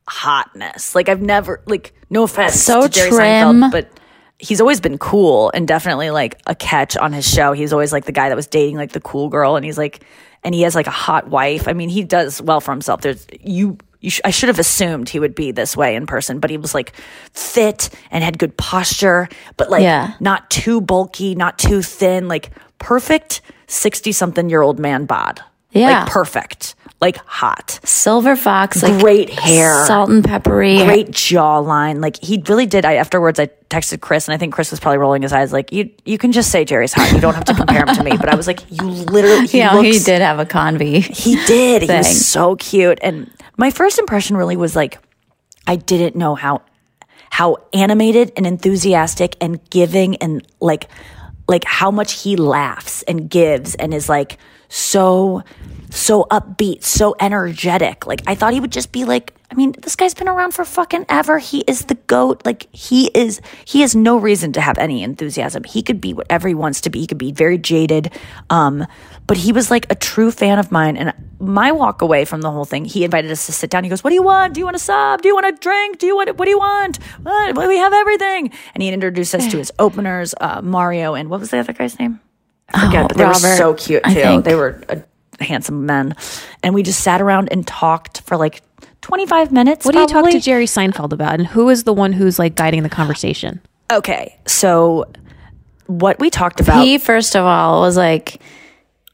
hotness. 0.08 0.96
Like 0.96 1.10
I've 1.10 1.22
never 1.22 1.62
like 1.68 1.94
no 2.10 2.24
offense 2.24 2.56
So 2.62 2.84
to 2.84 2.90
Jerry 2.90 3.10
trim. 3.12 3.20
Seinfeld, 3.62 3.72
but 3.72 3.92
he's 4.40 4.60
always 4.60 4.82
been 4.82 4.98
cool 4.98 5.52
and 5.54 5.68
definitely 5.68 6.10
like 6.10 6.42
a 6.48 6.56
catch 6.56 6.98
on 6.98 7.14
his 7.14 7.28
show. 7.32 7.54
He's 7.54 7.72
always 7.72 7.94
like 7.94 8.06
the 8.06 8.12
guy 8.12 8.30
that 8.30 8.36
was 8.36 8.48
dating 8.48 8.78
like 8.78 8.94
the 8.94 9.02
cool 9.02 9.30
girl, 9.30 9.56
and 9.58 9.64
he's 9.64 9.78
like, 9.78 10.04
and 10.44 10.56
he 10.56 10.64
has 10.64 10.74
like 10.74 10.88
a 10.88 10.92
hot 10.92 11.28
wife. 11.30 11.68
I 11.68 11.74
mean, 11.74 11.90
he 11.90 12.04
does 12.04 12.42
well 12.42 12.62
for 12.62 12.72
himself. 12.72 13.02
There's 13.02 13.28
you. 13.42 13.78
You 14.02 14.10
sh- 14.10 14.22
I 14.26 14.32
should 14.32 14.50
have 14.50 14.60
assumed 14.60 15.10
he 15.10 15.20
would 15.20 15.36
be 15.36 15.52
this 15.52 15.78
way 15.78 15.96
in 15.96 16.06
person, 16.08 16.40
but 16.40 16.50
he 16.50 16.58
was 16.58 16.74
like 16.74 16.94
fit 17.34 17.90
and 18.10 18.24
had 18.24 18.38
good 18.40 18.58
posture, 18.58 19.30
but 19.58 19.70
like 19.70 19.84
Yeah. 19.84 20.14
not 20.20 20.50
too 20.50 20.82
bulky, 20.82 21.36
not 21.36 21.58
too 21.60 21.82
thin, 21.82 22.28
like 22.28 22.50
perfect 22.80 23.42
60 23.68 24.12
something 24.12 24.50
year 24.50 24.62
old 24.62 24.80
man 24.80 25.06
bod. 25.06 25.42
Yeah. 25.72 26.02
Like 26.02 26.10
perfect, 26.10 26.76
like 27.00 27.16
hot. 27.26 27.80
silver 27.86 28.36
fox, 28.36 28.84
like 28.84 29.00
Great 29.00 29.30
hair. 29.30 29.86
salt 29.86 30.10
and 30.10 30.22
peppery. 30.24 30.84
Great 30.84 31.12
jawline. 31.12 32.02
Like 32.02 32.18
he 32.22 32.44
really 32.50 32.66
did. 32.66 32.84
I 32.84 32.96
afterwards 32.96 33.40
I 33.40 33.48
texted 33.70 34.02
Chris 34.02 34.28
and 34.28 34.36
I 34.36 34.38
think 34.38 34.54
Chris 34.54 34.70
was 34.72 34.82
probably 34.82 34.98
rolling 34.98 35.22
his 35.22 35.32
eyes 35.32 35.54
like 35.54 35.72
you 35.72 35.90
you 36.04 36.18
can 36.18 36.34
just 36.34 36.52
say 36.52 36.66
Jerry's 36.66 36.92
hot. 36.92 37.14
You 37.14 37.22
don't 37.22 37.36
have 37.36 37.46
to 37.46 37.54
compare 37.54 37.86
him 37.86 37.96
to 37.96 38.04
me. 38.04 38.18
But 38.18 38.28
I 38.28 38.36
was 38.36 38.48
like, 38.48 38.60
you 38.70 38.84
literally 38.86 39.48
he 39.48 39.58
Yeah, 39.60 39.82
he 39.82 40.00
did 40.00 40.22
have 40.22 40.40
a 40.40 40.46
convy. 40.46 41.00
He 41.00 41.38
did. 41.46 41.84
He 41.84 41.88
was 41.88 42.26
so 42.26 42.58
cute. 42.58 43.00
And 43.02 43.32
my 43.58 43.72
first 43.72 44.00
impression 44.00 44.38
really 44.38 44.58
was 44.58 44.76
like 44.76 45.00
I 45.68 45.76
didn't 45.76 46.16
know 46.16 46.36
how 46.36 46.62
how 47.30 47.58
animated 47.74 48.32
and 48.36 48.46
enthusiastic 48.46 49.38
and 49.40 49.60
giving 49.70 50.18
and 50.18 50.46
like 50.60 50.90
like 51.48 51.64
how 51.64 51.92
much 51.92 52.22
he 52.24 52.36
laughs 52.36 53.04
and 53.04 53.30
gives 53.30 53.76
and 53.76 53.94
is 53.94 54.10
like 54.10 54.38
so 54.70 55.44
so 55.90 56.26
upbeat, 56.32 56.84
so 56.84 57.16
energetic. 57.20 58.08
Like 58.08 58.22
I 58.26 58.36
thought 58.36 58.54
he 58.54 58.60
would 58.60 58.72
just 58.72 58.92
be 58.92 59.06
like 59.06 59.34
I 59.52 59.54
mean, 59.54 59.74
this 59.82 59.98
guy's 59.98 60.14
been 60.14 60.30
around 60.30 60.54
for 60.54 60.64
fucking 60.64 61.08
ever. 61.10 61.38
He 61.38 61.60
is 61.68 61.86
the 61.86 61.96
goat. 61.96 62.46
Like 62.46 62.74
he 62.74 63.12
is 63.14 63.42
he 63.66 63.82
has 63.82 63.96
no 63.96 64.18
reason 64.18 64.54
to 64.54 64.62
have 64.62 64.78
any 64.78 65.04
enthusiasm. 65.04 65.66
He 65.66 65.82
could 65.82 66.00
be 66.00 66.14
whatever 66.14 66.48
he 66.48 66.54
wants 66.54 66.82
to 66.82 66.90
be. 66.90 67.02
He 67.02 67.08
could 67.08 67.18
be 67.18 67.34
very 67.34 67.58
jaded. 67.58 68.12
Um 68.50 68.88
but 69.28 69.38
he 69.38 69.52
was 69.52 69.72
like 69.72 69.92
a 69.92 69.96
true 69.96 70.32
fan 70.32 70.60
of 70.60 70.72
mine 70.72 70.98
and 70.98 71.14
my 71.40 71.72
walk 71.72 72.02
away 72.02 72.24
from 72.26 72.42
the 72.42 72.52
whole 72.52 72.66
thing, 72.66 72.86
he 72.86 73.04
invited 73.04 73.32
us 73.32 73.46
to 73.48 73.52
sit 73.52 73.70
down. 73.70 73.84
He 73.84 73.90
goes, 73.90 74.04
"What 74.04 74.12
do 74.12 74.14
you 74.16 74.22
want? 74.24 74.54
Do 74.54 74.60
you 74.60 74.66
want 74.66 74.76
a 74.76 74.80
sub? 74.80 75.22
Do 75.22 75.28
you 75.28 75.34
want 75.34 75.48
a 75.48 75.52
drink? 75.54 75.98
Do 75.98 76.06
you 76.06 76.16
want 76.16 76.38
what 76.38 76.46
do 76.46 76.52
you 76.52 76.60
want? 76.60 76.98
What? 77.24 77.68
We 77.68 77.78
have 77.78 77.94
everything." 77.94 78.52
And 78.76 78.84
he 78.84 78.90
introduced 78.90 79.34
us 79.34 79.48
to 79.48 79.58
his 79.58 79.72
openers, 79.80 80.36
uh, 80.40 80.62
Mario 80.62 81.16
and 81.16 81.30
what 81.30 81.40
was 81.40 81.50
the 81.50 81.58
other 81.58 81.74
guy's 81.74 81.98
name? 81.98 82.20
I 82.74 82.86
forget, 82.86 83.06
Oh, 83.06 83.08
but 83.08 83.18
they 83.18 83.26
were 83.26 83.34
so 83.34 83.74
cute 83.74 84.04
too. 84.04 84.42
They 84.42 84.56
were 84.56 84.82
uh, 84.88 84.98
handsome 85.40 85.86
men, 85.86 86.16
and 86.64 86.74
we 86.76 86.84
just 86.84 87.02
sat 87.02 87.22
around 87.22 87.50
and 87.52 87.66
talked 87.66 88.22
for 88.22 88.38
like 88.38 88.62
twenty 89.02 89.26
five 89.26 89.52
minutes. 89.52 89.86
What 89.86 89.94
do 89.94 90.00
you 90.02 90.08
talk 90.08 90.30
to 90.30 90.40
Jerry 90.40 90.66
Seinfeld 90.66 91.12
about? 91.12 91.34
And 91.40 91.48
who 91.48 91.70
is 91.70 91.86
the 91.86 91.94
one 91.94 92.14
who's 92.14 92.38
like 92.38 92.56
guiding 92.56 92.84
the 92.84 92.90
conversation? 92.90 93.60
Okay, 93.92 94.38
so 94.46 95.06
what 95.88 96.20
we 96.20 96.30
talked 96.30 96.60
about. 96.62 96.86
He 96.86 96.98
first 97.00 97.36
of 97.36 97.44
all 97.46 97.82
was 97.82 97.98
like, 97.98 98.42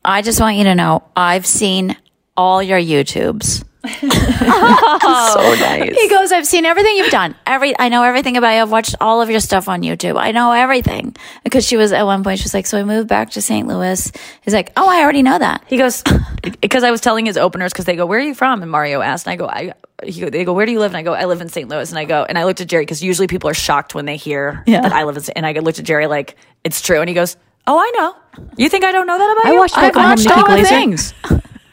I 0.07 0.21
just 0.23 0.39
want 0.39 0.55
you 0.55 0.63
to 0.63 0.73
know 0.75 1.03
I've 1.15 1.45
seen 1.45 1.95
all 2.35 2.63
your 2.63 2.79
YouTubes. 2.79 3.63
so 3.87 4.07
nice. 5.59 5.95
He 5.95 6.09
goes, 6.09 6.31
I've 6.31 6.45
seen 6.47 6.65
everything 6.65 6.97
you've 6.97 7.11
done. 7.11 7.35
Every 7.45 7.77
I 7.77 7.89
know 7.89 8.03
everything 8.03 8.35
about 8.37 8.51
you. 8.55 8.61
I've 8.61 8.71
watched 8.71 8.95
all 8.99 9.21
of 9.21 9.29
your 9.29 9.39
stuff 9.39 9.67
on 9.69 9.81
YouTube. 9.81 10.17
I 10.19 10.31
know 10.31 10.51
everything. 10.51 11.15
Because 11.43 11.65
she 11.65 11.77
was 11.77 11.91
at 11.91 12.03
one 12.03 12.23
point, 12.23 12.39
she 12.39 12.43
was 12.45 12.53
like, 12.53 12.65
So 12.65 12.79
I 12.79 12.83
moved 12.83 13.07
back 13.07 13.31
to 13.31 13.41
St. 13.41 13.67
Louis. 13.67 14.11
He's 14.41 14.53
like, 14.53 14.71
Oh, 14.75 14.89
I 14.89 15.01
already 15.03 15.23
know 15.23 15.37
that. 15.39 15.63
He 15.67 15.77
goes 15.77 16.03
because 16.61 16.83
I 16.83 16.91
was 16.91 17.01
telling 17.01 17.25
his 17.25 17.37
openers 17.37 17.71
because 17.73 17.85
they 17.85 17.95
go, 17.95 18.05
"Where 18.05 18.19
are 18.19 18.23
you 18.23 18.35
from?" 18.35 18.61
And 18.61 18.71
Mario 18.71 19.01
asked, 19.01 19.25
and 19.27 19.33
I 19.33 19.35
go, 19.35 19.47
"I." 19.47 19.73
He 20.03 20.21
go, 20.21 20.29
they 20.29 20.45
go, 20.45 20.53
"Where 20.53 20.65
do 20.65 20.71
you 20.71 20.79
live?" 20.79 20.91
And 20.91 20.97
I 20.97 21.01
go, 21.03 21.13
"I 21.13 21.25
live 21.25 21.41
in 21.41 21.49
St. 21.49 21.67
Louis." 21.69 21.89
And 21.89 21.97
I 21.97 22.05
go, 22.05 22.23
and 22.23 22.37
I 22.37 22.43
looked 22.45 22.61
at 22.61 22.67
Jerry 22.67 22.83
because 22.83 23.03
usually 23.03 23.27
people 23.27 23.49
are 23.49 23.53
shocked 23.55 23.95
when 23.95 24.05
they 24.05 24.15
hear 24.17 24.63
Yeah. 24.67 24.81
that 24.81 24.93
I 24.93 25.03
live 25.05 25.17
in. 25.17 25.23
St. 25.23 25.35
And 25.37 25.45
I 25.45 25.53
looked 25.53 25.79
at 25.79 25.85
Jerry 25.85 26.07
like 26.07 26.35
it's 26.63 26.81
true, 26.81 26.99
and 26.99 27.09
he 27.09 27.15
goes, 27.15 27.35
"Oh, 27.67 27.77
I 27.77 27.91
know. 27.95 28.15
You 28.57 28.69
think 28.69 28.83
I 28.83 28.91
don't 28.91 29.07
know 29.07 29.17
that 29.17 29.31
about 29.31 29.45
I 29.45 29.51
you? 29.51 29.59
watched 29.59 29.77
I've 29.77 29.93
Book 29.93 30.01
on 30.01 30.17
Him, 30.17 30.25
watched 30.25 30.49
all 30.49 30.57
the 30.57 30.63
things." 30.63 31.13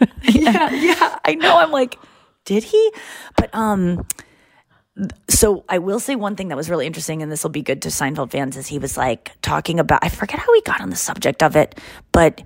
yeah, 0.23 0.71
yeah, 0.71 1.19
I 1.25 1.35
know. 1.35 1.57
I'm 1.57 1.71
like, 1.71 1.99
did 2.45 2.65
he? 2.65 2.93
But 3.37 3.55
um, 3.55 4.07
so 5.29 5.65
I 5.69 5.79
will 5.79 6.01
say 6.01 6.17
one 6.17 6.37
thing 6.37 6.49
that 6.49 6.57
was 6.57 6.69
really 6.69 6.87
interesting, 6.87 7.23
and 7.23 7.31
this 7.33 7.43
will 7.43 7.51
be 7.51 7.63
good 7.63 7.83
to 7.83 7.89
Seinfeld 7.89 8.31
fans, 8.31 8.57
is 8.57 8.67
he 8.67 8.79
was 8.79 8.97
like 8.97 9.31
talking 9.41 9.81
about. 9.81 10.01
I 10.03 10.09
forget 10.09 10.39
how 10.41 10.53
we 10.53 10.61
got 10.63 10.81
on 10.81 10.91
the 10.91 10.97
subject 10.97 11.43
of 11.43 11.57
it, 11.57 11.79
but 12.13 12.43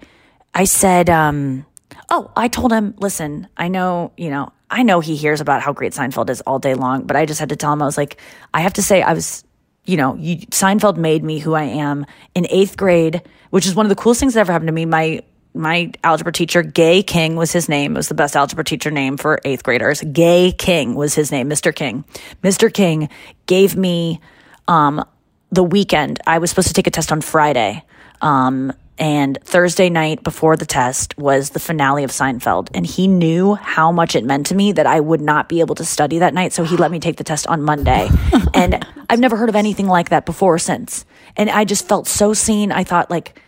I 0.55 0.64
said, 0.64 1.11
um, 1.11 1.66
oh, 2.11 2.30
I 2.36 2.49
told 2.49 2.72
him, 2.72 2.94
listen, 2.99 3.49
I 3.57 3.68
know, 3.68 4.12
you 4.16 4.30
know, 4.30 4.53
I 4.70 4.82
know 4.82 5.01
he 5.01 5.16
hears 5.16 5.40
about 5.40 5.62
how 5.62 5.72
great 5.72 5.92
Seinfeld 5.92 6.30
is 6.30 6.40
all 6.42 6.59
day 6.59 6.74
long, 6.74 7.05
but 7.05 7.16
I 7.16 7.26
just 7.26 7.40
had 7.40 7.49
to 7.51 7.57
tell 7.57 7.72
him, 7.72 7.82
I 7.82 7.86
was 7.86 7.96
like, 7.96 8.20
I 8.53 8.61
have 8.61 8.72
to 8.74 8.82
say, 8.82 9.03
I 9.03 9.12
was, 9.12 9.44
you 9.89 9.97
know, 9.97 10.14
you, 10.16 10.36
Seinfeld 10.49 10.99
made 10.99 11.24
me 11.24 11.39
who 11.39 11.55
I 11.55 11.62
am 11.62 12.05
in 12.34 12.47
eighth 12.51 12.76
grade, 12.76 13.22
which 13.51 13.66
is 13.66 13.74
one 13.74 13.86
of 13.86 13.91
the 13.91 13.97
coolest 13.97 14.20
things 14.20 14.34
that 14.34 14.41
ever 14.41 14.53
happened 14.53 14.68
to 14.68 14.72
me. 14.72 14.84
My 14.84 15.22
my 15.55 15.91
algebra 16.05 16.32
teacher, 16.32 16.62
Gay 16.62 17.03
King, 17.03 17.34
was 17.34 17.53
his 17.53 17.68
name. 17.68 17.93
It 17.93 17.97
was 17.97 18.09
the 18.09 18.14
best 18.14 18.36
algebra 18.36 18.64
teacher 18.64 18.91
name 18.91 19.16
for 19.16 19.41
eighth 19.45 19.62
graders. 19.62 20.03
Gay 20.03 20.53
King 20.53 20.95
was 20.95 21.14
his 21.14 21.32
name, 21.32 21.49
Mr. 21.49 21.74
King. 21.74 22.05
Mr. 22.43 22.72
King 22.72 23.09
gave 23.47 23.76
me 23.76 24.20
um, 24.68 25.03
the 25.51 25.64
weekend. 25.64 26.20
I 26.26 26.36
was 26.39 26.51
supposed 26.51 26.68
to 26.68 26.74
take 26.74 26.86
a 26.86 26.91
test 26.91 27.11
on 27.11 27.22
Friday. 27.22 27.82
Um, 28.20 28.74
and 28.99 29.38
Thursday 29.44 29.88
night 29.90 30.22
before 30.22 30.57
the 30.57 30.66
test 30.66 31.16
was 31.16 31.51
the 31.51 31.61
finale 31.61 32.05
of 32.05 32.11
Seinfeld. 32.11 32.68
And 32.74 32.84
he 32.84 33.07
knew 33.07 33.55
how 33.55 33.92
much 33.92 34.16
it 34.16 34.24
meant 34.24 34.46
to 34.46 34.55
me 34.55 34.72
that 34.72 34.86
I 34.86 34.99
would 34.99 35.20
not 35.20 35.49
be 35.49 35.61
able 35.61 35.76
to 35.76 35.84
study 35.84 36.18
that 36.18 36.34
night. 36.34 36.53
So 36.53 36.64
he 36.64 36.76
let 36.76 36.90
me 36.90 36.99
take 36.99 37.16
the 37.16 37.24
test 37.24 37.46
on 37.46 37.62
Monday. 37.62 38.09
and 38.55 38.84
I've 39.09 39.20
never 39.20 39.36
heard 39.36 39.49
of 39.49 39.57
anything 39.57 39.86
like 39.86 40.09
that 40.09 40.26
before 40.26 40.55
or 40.55 40.59
since. 40.59 41.05
And 41.36 41.49
I 41.49 41.64
just 41.64 41.86
felt 41.86 42.09
so 42.09 42.34
seen. 42.34 42.72
I 42.72 42.82
thought, 42.82 43.11
like, 43.11 43.40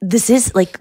this 0.00 0.30
is 0.30 0.54
like, 0.54 0.80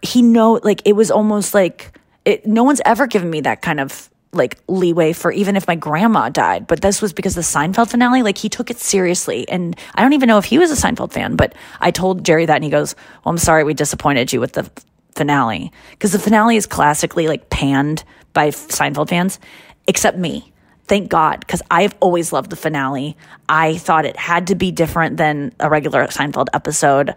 he 0.00 0.22
know, 0.22 0.60
like, 0.62 0.80
it 0.86 0.94
was 0.94 1.10
almost 1.10 1.52
like, 1.52 1.98
it, 2.24 2.46
no 2.46 2.64
one's 2.64 2.80
ever 2.84 3.06
given 3.06 3.28
me 3.28 3.42
that 3.42 3.60
kind 3.60 3.80
of 3.80 4.10
like 4.32 4.58
leeway 4.68 5.12
for 5.12 5.32
even 5.32 5.56
if 5.56 5.66
my 5.66 5.74
grandma 5.74 6.28
died. 6.28 6.66
But 6.66 6.80
this 6.80 7.02
was 7.02 7.12
because 7.12 7.34
the 7.34 7.40
Seinfeld 7.40 7.90
finale, 7.90 8.22
like 8.22 8.38
he 8.38 8.48
took 8.48 8.70
it 8.70 8.78
seriously. 8.78 9.48
And 9.48 9.76
I 9.94 10.02
don't 10.02 10.12
even 10.12 10.28
know 10.28 10.38
if 10.38 10.44
he 10.44 10.58
was 10.58 10.70
a 10.70 10.86
Seinfeld 10.86 11.12
fan, 11.12 11.36
but 11.36 11.54
I 11.80 11.90
told 11.90 12.24
Jerry 12.24 12.46
that 12.46 12.54
and 12.54 12.64
he 12.64 12.70
goes, 12.70 12.94
Well, 13.24 13.30
I'm 13.30 13.38
sorry 13.38 13.64
we 13.64 13.74
disappointed 13.74 14.32
you 14.32 14.40
with 14.40 14.52
the 14.52 14.70
finale. 15.14 15.72
Because 15.90 16.12
the 16.12 16.18
finale 16.18 16.56
is 16.56 16.66
classically 16.66 17.26
like 17.26 17.50
panned 17.50 18.04
by 18.32 18.50
Seinfeld 18.50 19.08
fans, 19.08 19.40
except 19.86 20.16
me. 20.16 20.52
Thank 20.86 21.08
God, 21.08 21.40
because 21.40 21.62
I've 21.70 21.94
always 22.00 22.32
loved 22.32 22.50
the 22.50 22.56
finale. 22.56 23.16
I 23.48 23.76
thought 23.76 24.06
it 24.06 24.16
had 24.16 24.48
to 24.48 24.56
be 24.56 24.72
different 24.72 25.18
than 25.18 25.52
a 25.60 25.70
regular 25.70 26.06
Seinfeld 26.06 26.48
episode. 26.52 27.14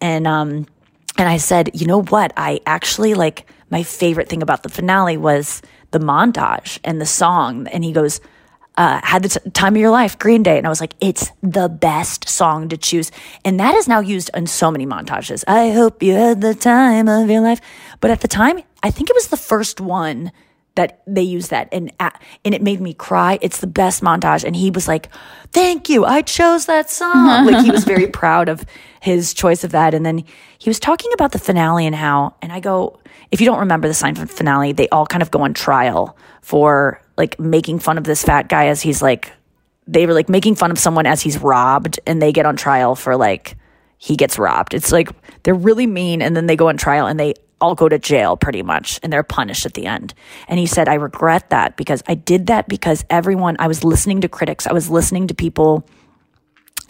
And 0.00 0.26
um 0.26 0.66
and 1.18 1.28
I 1.28 1.38
said, 1.38 1.70
you 1.74 1.86
know 1.86 2.02
what? 2.02 2.32
I 2.36 2.60
actually 2.66 3.14
like 3.14 3.50
my 3.70 3.82
favorite 3.82 4.28
thing 4.28 4.42
about 4.42 4.62
the 4.62 4.68
finale 4.68 5.16
was 5.16 5.62
the 5.96 6.04
montage 6.04 6.78
and 6.84 7.00
the 7.00 7.06
song. 7.06 7.66
And 7.68 7.84
he 7.84 7.92
goes, 7.92 8.20
uh, 8.76 9.00
had 9.02 9.22
the 9.22 9.28
t- 9.28 9.50
time 9.50 9.74
of 9.74 9.80
your 9.80 9.90
life, 9.90 10.18
Green 10.18 10.42
Day. 10.42 10.58
And 10.58 10.66
I 10.66 10.70
was 10.70 10.80
like, 10.80 10.94
it's 11.00 11.30
the 11.42 11.68
best 11.68 12.28
song 12.28 12.68
to 12.68 12.76
choose. 12.76 13.10
And 13.44 13.58
that 13.58 13.74
is 13.74 13.88
now 13.88 14.00
used 14.00 14.30
in 14.34 14.46
so 14.46 14.70
many 14.70 14.86
montages. 14.86 15.44
I 15.48 15.70
hope 15.70 16.02
you 16.02 16.12
had 16.12 16.42
the 16.42 16.54
time 16.54 17.08
of 17.08 17.30
your 17.30 17.40
life. 17.40 17.60
But 18.00 18.10
at 18.10 18.20
the 18.20 18.28
time, 18.28 18.62
I 18.82 18.90
think 18.90 19.08
it 19.08 19.16
was 19.16 19.28
the 19.28 19.36
first 19.36 19.80
one 19.80 20.30
that 20.74 21.00
they 21.06 21.22
used 21.22 21.48
that 21.48 21.68
and 21.72 21.90
uh, 22.00 22.10
and 22.44 22.54
it 22.54 22.60
made 22.60 22.82
me 22.82 22.92
cry. 22.92 23.38
It's 23.40 23.60
the 23.60 23.66
best 23.66 24.02
montage. 24.02 24.44
And 24.44 24.54
he 24.54 24.70
was 24.70 24.86
like, 24.86 25.08
"Thank 25.52 25.88
you, 25.88 26.04
I 26.04 26.20
chose 26.20 26.66
that 26.66 26.90
song." 26.90 27.46
like 27.50 27.64
he 27.64 27.70
was 27.70 27.84
very 27.84 28.06
proud 28.06 28.50
of 28.50 28.62
his 29.00 29.32
choice 29.32 29.64
of 29.64 29.72
that. 29.72 29.94
And 29.94 30.04
then 30.04 30.22
he 30.58 30.68
was 30.68 30.78
talking 30.78 31.10
about 31.14 31.32
the 31.32 31.38
finale 31.38 31.86
and 31.86 31.96
how. 31.96 32.34
And 32.42 32.52
I 32.52 32.60
go, 32.60 33.00
if 33.30 33.40
you 33.40 33.46
don't 33.46 33.60
remember 33.60 33.88
the 33.88 33.94
Seinfeld 33.94 34.30
finale, 34.30 34.72
they 34.72 34.88
all 34.88 35.06
kind 35.06 35.22
of 35.22 35.30
go 35.30 35.42
on 35.42 35.54
trial 35.54 36.16
for 36.42 37.00
like 37.16 37.38
making 37.40 37.78
fun 37.78 37.98
of 37.98 38.04
this 38.04 38.22
fat 38.22 38.48
guy 38.48 38.66
as 38.66 38.82
he's 38.82 39.02
like 39.02 39.32
they 39.88 40.06
were 40.06 40.14
like 40.14 40.28
making 40.28 40.56
fun 40.56 40.70
of 40.70 40.78
someone 40.78 41.06
as 41.06 41.22
he's 41.22 41.38
robbed, 41.38 42.00
and 42.06 42.20
they 42.20 42.32
get 42.32 42.46
on 42.46 42.56
trial 42.56 42.96
for 42.96 43.16
like 43.16 43.56
he 43.98 44.16
gets 44.16 44.38
robbed. 44.38 44.74
It's 44.74 44.92
like 44.92 45.10
they're 45.42 45.54
really 45.54 45.86
mean, 45.86 46.22
and 46.22 46.36
then 46.36 46.46
they 46.46 46.56
go 46.56 46.68
on 46.68 46.76
trial 46.76 47.06
and 47.06 47.18
they 47.18 47.34
all 47.60 47.74
go 47.74 47.88
to 47.88 47.98
jail 47.98 48.36
pretty 48.36 48.62
much 48.62 49.00
and 49.02 49.12
they're 49.12 49.22
punished 49.22 49.64
at 49.64 49.74
the 49.74 49.86
end. 49.86 50.12
And 50.48 50.58
he 50.58 50.66
said, 50.66 50.88
I 50.88 50.94
regret 50.94 51.50
that 51.50 51.76
because 51.76 52.02
I 52.06 52.14
did 52.14 52.48
that 52.48 52.68
because 52.68 53.04
everyone, 53.08 53.56
I 53.58 53.66
was 53.66 53.82
listening 53.82 54.20
to 54.22 54.28
critics, 54.28 54.66
I 54.66 54.72
was 54.72 54.90
listening 54.90 55.28
to 55.28 55.34
people 55.34 55.88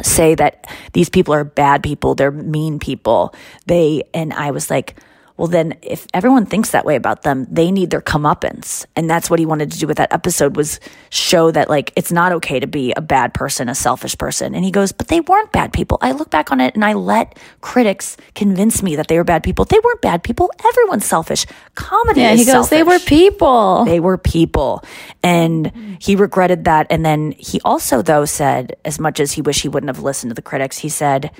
say 0.02 0.34
that 0.34 0.68
these 0.92 1.08
people 1.08 1.32
are 1.34 1.44
bad 1.44 1.82
people, 1.82 2.14
they're 2.14 2.30
mean 2.30 2.78
people. 2.78 3.34
They, 3.66 4.02
and 4.12 4.32
I 4.32 4.50
was 4.50 4.68
like, 4.68 4.98
well, 5.36 5.48
then 5.48 5.74
if 5.82 6.06
everyone 6.14 6.46
thinks 6.46 6.70
that 6.70 6.84
way 6.84 6.96
about 6.96 7.22
them, 7.22 7.46
they 7.50 7.70
need 7.70 7.90
their 7.90 8.00
comeuppance. 8.00 8.86
And 8.96 9.08
that's 9.08 9.28
what 9.28 9.38
he 9.38 9.44
wanted 9.44 9.70
to 9.72 9.78
do 9.78 9.86
with 9.86 9.98
that 9.98 10.12
episode 10.12 10.56
was 10.56 10.80
show 11.10 11.50
that 11.50 11.68
like 11.68 11.92
it's 11.94 12.10
not 12.10 12.32
okay 12.32 12.58
to 12.58 12.66
be 12.66 12.94
a 12.96 13.02
bad 13.02 13.34
person, 13.34 13.68
a 13.68 13.74
selfish 13.74 14.16
person. 14.16 14.54
And 14.54 14.64
he 14.64 14.70
goes, 14.70 14.92
but 14.92 15.08
they 15.08 15.20
weren't 15.20 15.52
bad 15.52 15.72
people. 15.72 15.98
I 16.00 16.12
look 16.12 16.30
back 16.30 16.50
on 16.52 16.60
it 16.60 16.74
and 16.74 16.84
I 16.84 16.94
let 16.94 17.38
critics 17.60 18.16
convince 18.34 18.82
me 18.82 18.96
that 18.96 19.08
they 19.08 19.18
were 19.18 19.24
bad 19.24 19.42
people. 19.42 19.66
They 19.66 19.78
weren't 19.84 20.00
bad 20.00 20.22
people. 20.22 20.50
Everyone's 20.64 21.04
selfish. 21.04 21.44
Comedy 21.74 22.20
Yeah, 22.20 22.32
he 22.34 22.46
goes, 22.46 22.70
they 22.70 22.82
were 22.82 22.98
people. 22.98 23.84
They 23.84 24.00
were 24.00 24.16
people. 24.16 24.82
And 25.22 25.98
he 26.00 26.16
regretted 26.16 26.64
that. 26.64 26.86
And 26.88 27.04
then 27.04 27.32
he 27.32 27.60
also, 27.62 28.00
though, 28.00 28.24
said, 28.24 28.76
as 28.84 28.98
much 28.98 29.20
as 29.20 29.32
he 29.32 29.42
wished 29.42 29.62
he 29.62 29.68
wouldn't 29.68 29.94
have 29.94 30.02
listened 30.02 30.30
to 30.30 30.34
the 30.34 30.42
critics, 30.42 30.78
he 30.78 30.88
said, 30.88 31.30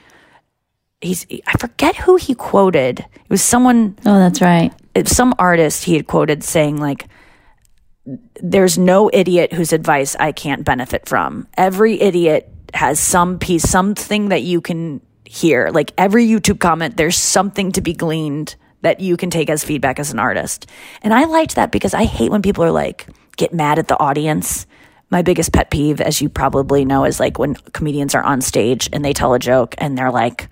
he's, 1.00 1.26
I 1.46 1.52
forget 1.58 1.96
who 1.96 2.16
he 2.16 2.34
quoted. 2.34 3.00
It 3.00 3.30
was 3.30 3.42
someone, 3.42 3.96
Oh, 4.06 4.18
that's 4.18 4.40
right. 4.40 4.72
some 5.06 5.34
artist 5.38 5.84
he 5.84 5.94
had 5.94 6.06
quoted 6.06 6.42
saying, 6.44 6.78
like, 6.78 7.06
there's 8.40 8.78
no 8.78 9.10
idiot 9.12 9.52
whose 9.52 9.72
advice 9.72 10.14
I 10.16 10.32
can't 10.32 10.64
benefit 10.64 11.08
from. 11.08 11.48
Every 11.56 12.00
idiot 12.00 12.48
has 12.74 13.00
some 13.00 13.38
piece, 13.38 13.68
something 13.68 14.28
that 14.28 14.42
you 14.42 14.60
can 14.60 15.00
hear. 15.24 15.70
Like 15.72 15.92
every 15.98 16.24
YouTube 16.26 16.60
comment, 16.60 16.96
there's 16.96 17.16
something 17.16 17.72
to 17.72 17.80
be 17.80 17.92
gleaned 17.92 18.54
that 18.82 19.00
you 19.00 19.16
can 19.16 19.30
take 19.30 19.50
as 19.50 19.64
feedback 19.64 19.98
as 19.98 20.12
an 20.12 20.20
artist. 20.20 20.70
And 21.02 21.12
I 21.12 21.24
liked 21.24 21.56
that 21.56 21.72
because 21.72 21.94
I 21.94 22.04
hate 22.04 22.30
when 22.30 22.42
people 22.42 22.62
are 22.62 22.70
like, 22.70 23.08
get 23.36 23.52
mad 23.52 23.80
at 23.80 23.88
the 23.88 23.98
audience. 23.98 24.66
My 25.10 25.22
biggest 25.22 25.52
pet 25.52 25.70
peeve, 25.70 26.00
as 26.00 26.20
you 26.22 26.28
probably 26.28 26.84
know, 26.84 27.04
is 27.04 27.18
like 27.18 27.38
when 27.40 27.54
comedians 27.72 28.14
are 28.14 28.22
on 28.22 28.40
stage 28.40 28.88
and 28.92 29.04
they 29.04 29.12
tell 29.12 29.34
a 29.34 29.38
joke 29.40 29.74
and 29.78 29.98
they're 29.98 30.12
like, 30.12 30.48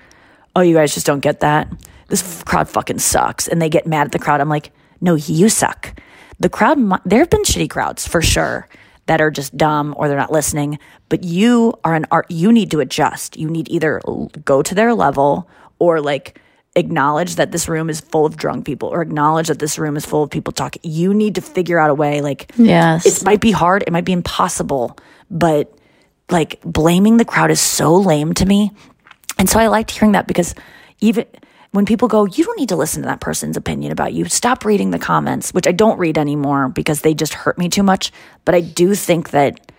oh, 0.56 0.60
you 0.60 0.74
guys 0.74 0.94
just 0.94 1.06
don't 1.06 1.20
get 1.20 1.40
that. 1.40 1.68
This 2.08 2.42
crowd 2.44 2.68
fucking 2.68 2.98
sucks. 2.98 3.48
And 3.48 3.60
they 3.60 3.68
get 3.68 3.86
mad 3.86 4.06
at 4.06 4.12
the 4.12 4.18
crowd. 4.18 4.40
I'm 4.40 4.48
like, 4.48 4.72
no, 5.00 5.14
you 5.14 5.48
suck. 5.48 5.98
The 6.38 6.48
crowd, 6.48 6.78
there 7.04 7.20
have 7.20 7.30
been 7.30 7.42
shitty 7.42 7.70
crowds 7.70 8.06
for 8.06 8.20
sure 8.22 8.68
that 9.06 9.20
are 9.20 9.30
just 9.30 9.56
dumb 9.56 9.94
or 9.98 10.08
they're 10.08 10.16
not 10.16 10.32
listening, 10.32 10.78
but 11.08 11.22
you 11.22 11.74
are 11.84 11.94
an 11.94 12.06
art, 12.10 12.26
you 12.30 12.50
need 12.52 12.70
to 12.70 12.80
adjust. 12.80 13.36
You 13.36 13.48
need 13.50 13.68
either 13.70 14.00
go 14.44 14.62
to 14.62 14.74
their 14.74 14.94
level 14.94 15.48
or 15.78 16.00
like 16.00 16.40
acknowledge 16.76 17.36
that 17.36 17.52
this 17.52 17.68
room 17.68 17.88
is 17.90 18.00
full 18.00 18.24
of 18.26 18.36
drunk 18.36 18.64
people 18.64 18.88
or 18.88 19.02
acknowledge 19.02 19.48
that 19.48 19.58
this 19.58 19.78
room 19.78 19.96
is 19.96 20.04
full 20.06 20.22
of 20.22 20.30
people 20.30 20.52
talking. 20.52 20.80
You 20.84 21.14
need 21.14 21.34
to 21.36 21.40
figure 21.40 21.78
out 21.78 21.90
a 21.90 21.94
way, 21.94 22.20
like, 22.20 22.50
Yes. 22.56 23.06
it 23.06 23.24
might 23.24 23.40
be 23.40 23.50
hard, 23.52 23.84
it 23.86 23.92
might 23.92 24.04
be 24.04 24.12
impossible, 24.12 24.96
but 25.30 25.72
like 26.30 26.60
blaming 26.64 27.18
the 27.18 27.24
crowd 27.24 27.50
is 27.50 27.60
so 27.60 27.94
lame 27.94 28.32
to 28.34 28.46
me. 28.46 28.72
And 29.38 29.48
so 29.48 29.58
I 29.58 29.66
liked 29.66 29.90
hearing 29.90 30.12
that 30.12 30.26
because 30.26 30.54
even 31.00 31.26
when 31.72 31.86
people 31.86 32.06
go, 32.06 32.24
you 32.24 32.44
don't 32.44 32.58
need 32.58 32.68
to 32.68 32.76
listen 32.76 33.02
to 33.02 33.08
that 33.08 33.20
person's 33.20 33.56
opinion 33.56 33.90
about 33.90 34.12
you, 34.12 34.26
stop 34.26 34.64
reading 34.64 34.90
the 34.90 34.98
comments, 34.98 35.52
which 35.52 35.66
I 35.66 35.72
don't 35.72 35.98
read 35.98 36.16
anymore 36.18 36.68
because 36.68 37.00
they 37.00 37.14
just 37.14 37.34
hurt 37.34 37.58
me 37.58 37.68
too 37.68 37.82
much. 37.82 38.12
But 38.44 38.54
I 38.54 38.60
do 38.60 38.94
think 38.94 39.30
that, 39.30 39.72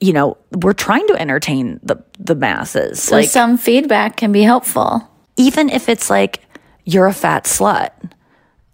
you 0.00 0.12
know, 0.12 0.36
we're 0.52 0.74
trying 0.74 1.06
to 1.08 1.20
entertain 1.20 1.80
the, 1.82 2.02
the 2.20 2.36
masses. 2.36 3.02
So 3.02 3.16
like, 3.16 3.28
some 3.28 3.58
feedback 3.58 4.16
can 4.16 4.30
be 4.30 4.42
helpful. 4.42 5.10
even 5.36 5.70
if 5.70 5.88
it's 5.88 6.08
like, 6.08 6.44
you're 6.84 7.06
a 7.06 7.12
fat 7.12 7.44
slut 7.44 7.90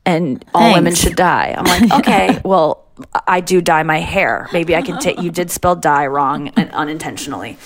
and 0.07 0.44
all 0.55 0.72
women 0.74 0.94
should 0.94 1.16
die. 1.16 1.55
I'm 1.57 1.64
like, 1.64 2.00
okay, 2.00 2.40
well, 2.44 2.84
I 3.26 3.40
do 3.40 3.61
dye 3.61 3.82
my 3.82 3.99
hair. 3.99 4.49
Maybe 4.53 4.76
I 4.76 4.82
can 4.82 4.99
take, 5.01 5.20
you 5.20 5.30
did 5.30 5.51
spell 5.51 5.74
dye 5.74 6.07
wrong 6.07 6.49
and 6.57 6.70
unintentionally. 6.70 7.59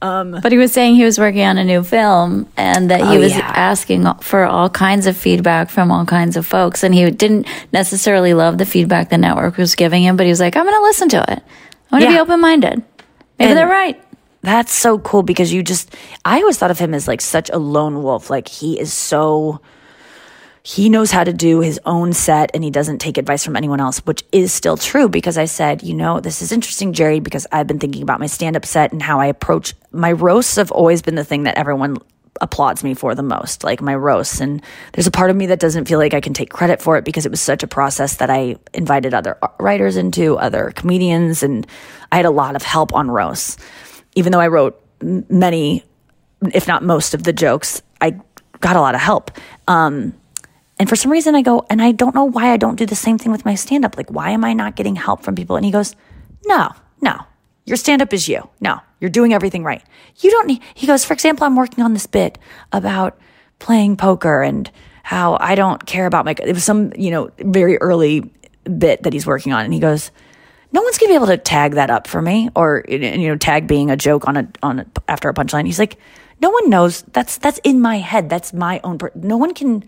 Um, 0.00 0.38
but 0.42 0.52
he 0.52 0.58
was 0.58 0.72
saying 0.72 0.94
he 0.94 1.04
was 1.04 1.18
working 1.18 1.42
on 1.42 1.58
a 1.58 1.64
new 1.64 1.82
film 1.82 2.48
and 2.56 2.90
that 2.90 3.00
he 3.00 3.16
Oh, 3.16 3.20
was 3.20 3.32
yeah. 3.32 3.52
asking 3.56 4.06
for 4.20 4.44
all 4.44 4.70
kinds 4.70 5.06
of 5.08 5.16
feedback 5.16 5.70
from 5.70 5.90
all 5.90 6.04
kinds 6.04 6.36
of 6.36 6.46
folks. 6.46 6.84
And 6.84 6.94
he 6.94 7.10
didn't 7.10 7.48
necessarily 7.72 8.32
love 8.34 8.58
the 8.58 8.66
feedback 8.66 9.08
the 9.10 9.18
network 9.18 9.56
was 9.56 9.74
giving 9.74 10.04
him, 10.04 10.16
but 10.16 10.24
he 10.26 10.30
was 10.30 10.38
like, 10.38 10.56
I'm 10.56 10.64
going 10.64 10.76
to 10.76 10.82
listen 10.82 11.08
to 11.10 11.32
it. 11.32 11.42
I'm 11.90 12.00
going 12.00 12.12
to 12.12 12.16
be 12.18 12.20
open 12.20 12.40
minded. 12.40 12.82
Maybe 13.38 13.50
And- 13.50 13.58
they're 13.58 13.66
right. 13.68 14.00
That's 14.42 14.72
so 14.72 15.00
cool 15.00 15.24
because 15.24 15.52
you 15.52 15.64
just, 15.64 15.96
I 16.24 16.38
always 16.38 16.56
thought 16.58 16.70
of 16.70 16.78
him 16.78 16.94
as 16.94 17.08
like 17.08 17.20
such 17.20 17.50
a 17.50 17.58
lone 17.58 18.04
wolf. 18.04 18.30
Like 18.30 18.46
he 18.46 18.78
is 18.78 18.92
so, 18.92 19.60
he 20.66 20.88
knows 20.88 21.12
how 21.12 21.22
to 21.22 21.32
do 21.32 21.60
his 21.60 21.78
own 21.86 22.12
set 22.12 22.50
and 22.52 22.64
he 22.64 22.70
doesn't 22.72 22.98
take 22.98 23.18
advice 23.18 23.44
from 23.44 23.54
anyone 23.54 23.78
else, 23.78 24.00
which 24.00 24.24
is 24.32 24.52
still 24.52 24.76
true 24.76 25.08
because 25.08 25.38
I 25.38 25.44
said, 25.44 25.84
you 25.84 25.94
know, 25.94 26.18
this 26.18 26.42
is 26.42 26.50
interesting, 26.50 26.92
Jerry, 26.92 27.20
because 27.20 27.46
I've 27.52 27.68
been 27.68 27.78
thinking 27.78 28.02
about 28.02 28.18
my 28.18 28.26
stand 28.26 28.56
up 28.56 28.66
set 28.66 28.90
and 28.90 29.00
how 29.00 29.20
I 29.20 29.26
approach 29.26 29.74
my 29.92 30.10
roasts 30.10 30.56
have 30.56 30.72
always 30.72 31.02
been 31.02 31.14
the 31.14 31.22
thing 31.22 31.44
that 31.44 31.56
everyone 31.56 31.98
applauds 32.40 32.82
me 32.82 32.94
for 32.94 33.14
the 33.14 33.22
most, 33.22 33.62
like 33.62 33.80
my 33.80 33.94
roasts. 33.94 34.40
And 34.40 34.60
there's 34.92 35.06
a 35.06 35.12
part 35.12 35.30
of 35.30 35.36
me 35.36 35.46
that 35.46 35.60
doesn't 35.60 35.86
feel 35.86 36.00
like 36.00 36.14
I 36.14 36.20
can 36.20 36.34
take 36.34 36.50
credit 36.50 36.82
for 36.82 36.96
it 36.96 37.04
because 37.04 37.24
it 37.24 37.30
was 37.30 37.40
such 37.40 37.62
a 37.62 37.68
process 37.68 38.16
that 38.16 38.28
I 38.28 38.56
invited 38.74 39.14
other 39.14 39.38
writers 39.60 39.96
into, 39.96 40.36
other 40.36 40.72
comedians, 40.74 41.44
and 41.44 41.64
I 42.10 42.16
had 42.16 42.24
a 42.24 42.30
lot 42.30 42.56
of 42.56 42.64
help 42.64 42.92
on 42.92 43.08
roasts. 43.08 43.56
Even 44.16 44.32
though 44.32 44.40
I 44.40 44.48
wrote 44.48 44.82
many, 45.00 45.84
if 46.52 46.66
not 46.66 46.82
most 46.82 47.14
of 47.14 47.22
the 47.22 47.32
jokes, 47.32 47.82
I 48.00 48.18
got 48.58 48.74
a 48.74 48.80
lot 48.80 48.96
of 48.96 49.00
help. 49.00 49.30
Um, 49.68 50.12
and 50.78 50.88
for 50.88 50.96
some 50.96 51.10
reason, 51.10 51.34
I 51.34 51.42
go, 51.42 51.64
and 51.70 51.80
I 51.80 51.92
don't 51.92 52.14
know 52.14 52.24
why 52.24 52.52
I 52.52 52.56
don't 52.56 52.76
do 52.76 52.86
the 52.86 52.94
same 52.94 53.18
thing 53.18 53.32
with 53.32 53.44
my 53.44 53.54
stand 53.54 53.84
up. 53.84 53.96
Like, 53.96 54.10
why 54.10 54.30
am 54.30 54.44
I 54.44 54.52
not 54.52 54.76
getting 54.76 54.96
help 54.96 55.22
from 55.22 55.34
people? 55.34 55.56
And 55.56 55.64
he 55.64 55.70
goes, 55.70 55.96
No, 56.44 56.70
no, 57.00 57.18
your 57.64 57.76
stand 57.76 58.02
up 58.02 58.12
is 58.12 58.28
you. 58.28 58.48
No, 58.60 58.80
you're 59.00 59.10
doing 59.10 59.32
everything 59.32 59.64
right. 59.64 59.82
You 60.18 60.30
don't 60.30 60.46
need, 60.46 60.62
he 60.74 60.86
goes, 60.86 61.04
For 61.04 61.14
example, 61.14 61.46
I'm 61.46 61.56
working 61.56 61.82
on 61.82 61.94
this 61.94 62.06
bit 62.06 62.38
about 62.72 63.18
playing 63.58 63.96
poker 63.96 64.42
and 64.42 64.70
how 65.02 65.38
I 65.40 65.54
don't 65.54 65.84
care 65.86 66.06
about 66.06 66.24
my, 66.24 66.34
it 66.42 66.52
was 66.52 66.64
some, 66.64 66.92
you 66.96 67.10
know, 67.10 67.30
very 67.38 67.78
early 67.78 68.30
bit 68.78 69.04
that 69.04 69.12
he's 69.12 69.26
working 69.26 69.52
on. 69.52 69.64
And 69.64 69.72
he 69.72 69.80
goes, 69.80 70.10
no 70.72 70.82
one's 70.82 70.98
gonna 70.98 71.10
be 71.10 71.14
able 71.14 71.28
to 71.28 71.38
tag 71.38 71.74
that 71.74 71.90
up 71.90 72.06
for 72.06 72.20
me 72.20 72.50
or 72.54 72.84
you 72.88 73.28
know 73.28 73.36
tag 73.36 73.66
being 73.66 73.90
a 73.90 73.96
joke 73.96 74.26
on 74.28 74.36
a 74.36 74.48
on 74.62 74.80
a, 74.80 74.86
after 75.08 75.28
a 75.28 75.32
punchline 75.32 75.64
he's 75.64 75.78
like 75.78 75.96
no 76.42 76.50
one 76.50 76.68
knows 76.68 77.02
that's 77.12 77.38
that's 77.38 77.58
in 77.64 77.80
my 77.80 77.98
head 77.98 78.28
that's 78.28 78.52
my 78.52 78.80
own 78.84 78.98
per- 78.98 79.12
no 79.14 79.36
one 79.36 79.54
can 79.54 79.82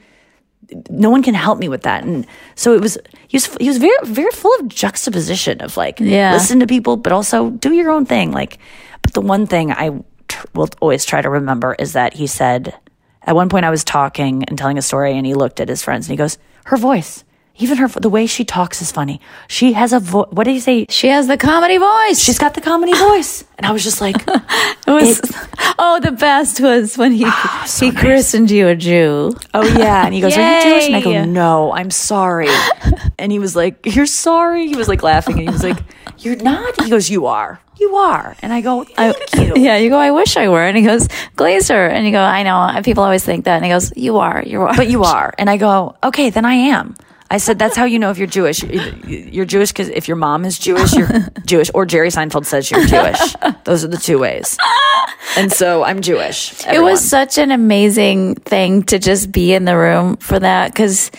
no 0.91 1.09
one 1.11 1.23
can 1.23 1.35
help 1.35 1.59
me 1.59 1.69
with 1.69 1.83
that. 1.83 2.05
And 2.05 2.27
so 2.55 2.75
it 2.75 2.81
was 2.81 2.99
he 3.29 3.37
was 3.37 3.47
he 3.61 3.69
was 3.69 3.79
very 3.79 3.97
very 4.05 4.31
full 4.33 4.55
of 4.61 4.69
juxtaposition 4.69 5.61
of 5.63 5.77
like 5.77 5.99
Yeah. 6.01 6.33
listen 6.33 6.61
to 6.61 6.67
people 6.67 6.97
but 6.97 7.13
also 7.13 7.51
do 7.51 7.73
your 7.73 7.91
own 7.91 8.05
thing. 8.07 8.33
Like 8.33 8.59
but 9.03 9.15
the 9.15 9.21
one 9.21 9.47
thing 9.47 9.71
i 9.73 9.91
tr- 10.29 10.47
will 10.55 10.69
always 10.81 11.05
try 11.05 11.23
to 11.23 11.31
remember 11.31 11.75
is 11.79 11.93
that 11.95 12.15
he 12.15 12.27
said 12.27 12.75
at 13.23 13.35
one 13.35 13.49
point 13.49 13.65
i 13.65 13.71
was 13.71 13.85
talking 13.85 14.45
and 14.45 14.59
telling 14.59 14.77
a 14.77 14.83
story 14.83 15.17
and 15.17 15.25
he 15.25 15.35
looked 15.35 15.61
at 15.61 15.69
his 15.69 15.83
friends 15.83 16.07
and 16.07 16.13
he 16.13 16.17
goes 16.17 16.37
her 16.65 16.77
voice 16.77 17.25
even 17.59 17.77
her 17.79 17.89
the 17.89 18.09
way 18.09 18.27
she 18.27 18.45
talks 18.45 18.81
is 18.83 18.91
funny 18.93 19.21
she 19.49 19.73
has 19.73 19.93
a 19.93 20.01
voice 20.01 20.29
what 20.31 20.45
did 20.45 20.55
you 20.55 20.61
say 20.61 20.87
She 20.89 21.09
has 21.09 21.27
the 21.27 21.37
comedy 21.37 21.77
voice. 21.79 22.19
she's 22.19 22.39
got 22.39 22.55
the 22.55 22.61
comedy 22.61 22.93
voice 23.09 23.45
and 23.57 23.67
i 23.67 23.73
was 23.73 23.83
just 23.85 24.01
like 24.01 24.17
It 24.89 24.93
was, 24.93 25.21
oh, 25.79 26.01
the 26.01 26.13
best 26.13 26.61
was 26.61 26.97
when 26.97 27.13
he 27.13 27.25
ah, 27.27 27.67
he 27.79 27.93
christened 27.93 28.51
you 28.51 28.69
a 28.69 28.75
Jew. 28.75 29.37
Oh 29.53 29.67
yeah, 29.79 30.07
and 30.07 30.15
he 30.15 30.23
goes, 30.23 30.35
"Are 30.35 30.41
you 30.41 30.63
Jewish?" 30.63 30.87
And 30.87 30.97
I 30.97 31.03
go, 31.03 31.25
"No, 31.27 31.73
I'm 31.73 31.91
sorry." 31.91 32.49
And 33.19 33.31
he 33.31 33.39
was 33.39 33.55
like, 33.55 33.85
"You're 33.85 34.07
sorry." 34.07 34.67
He 34.69 34.77
was 34.77 34.89
like 34.89 35.03
laughing, 35.03 35.39
and 35.39 35.47
he 35.47 35.53
was 35.53 35.63
like, 35.63 35.77
"You're 36.25 36.37
not." 36.37 36.81
He 36.83 36.89
goes, 36.89 37.11
"You 37.11 37.27
are. 37.27 37.61
You 37.79 37.97
are." 37.97 38.35
And 38.41 38.51
I 38.51 38.63
go, 38.63 38.85
"Thank 38.85 39.17
you." 39.37 39.53
Yeah, 39.57 39.77
you 39.77 39.91
go, 39.91 39.99
I 39.99 40.11
wish 40.11 40.37
I 40.39 40.49
were. 40.49 40.65
And 40.65 40.77
he 40.77 40.85
goes, 40.85 41.07
Glaser. 41.37 41.87
And 41.87 42.07
you 42.07 42.13
go, 42.13 42.23
I 42.23 42.43
know. 42.45 42.81
People 42.83 43.05
always 43.05 43.25
think 43.25 43.45
that. 43.45 43.57
And 43.57 43.65
he 43.67 43.71
goes, 43.71 43.93
You 43.95 44.17
are. 44.19 44.43
You 44.47 44.63
are. 44.63 44.75
But 44.75 44.89
you 44.89 45.05
are. 45.05 45.35
And 45.37 45.51
I 45.51 45.59
go, 45.59 45.97
"Okay, 46.03 46.31
then 46.31 46.47
I 46.47 46.55
am." 46.55 46.95
I 47.31 47.39
said, 47.39 47.59
"That's 47.59 47.77
how 47.77 47.85
you 47.85 47.99
know 47.99 48.11
if 48.11 48.19
you're 48.19 48.27
Jewish. 48.27 48.63
You're 48.63 49.45
Jewish 49.45 49.71
because 49.71 49.89
if 49.89 50.09
your 50.09 50.17
mom 50.17 50.45
is 50.45 50.59
Jewish, 50.59 50.95
you're 50.95 51.09
Jewish." 51.47 51.71
Or 51.75 51.85
Jerry 51.85 52.09
Seinfeld 52.09 52.47
says 52.47 52.71
you're 52.71 52.87
Jewish. 52.87 53.21
Those 53.65 53.85
are 53.85 53.89
the 53.89 53.99
two 53.99 54.19
ways. 54.19 54.57
And 55.37 55.53
so 55.53 55.83
I'm 55.85 56.01
Jewish. 56.01 56.67
It 56.67 56.81
was 56.83 57.07
such 57.07 57.37
an 57.39 57.51
amazing 57.51 58.37
thing 58.37 58.83
to 58.85 58.99
just 58.99 59.31
be 59.31 59.53
in 59.53 59.67
the 59.67 59.77
room 59.77 60.17
for 60.17 60.39
that 60.39 60.73
because 60.73 61.11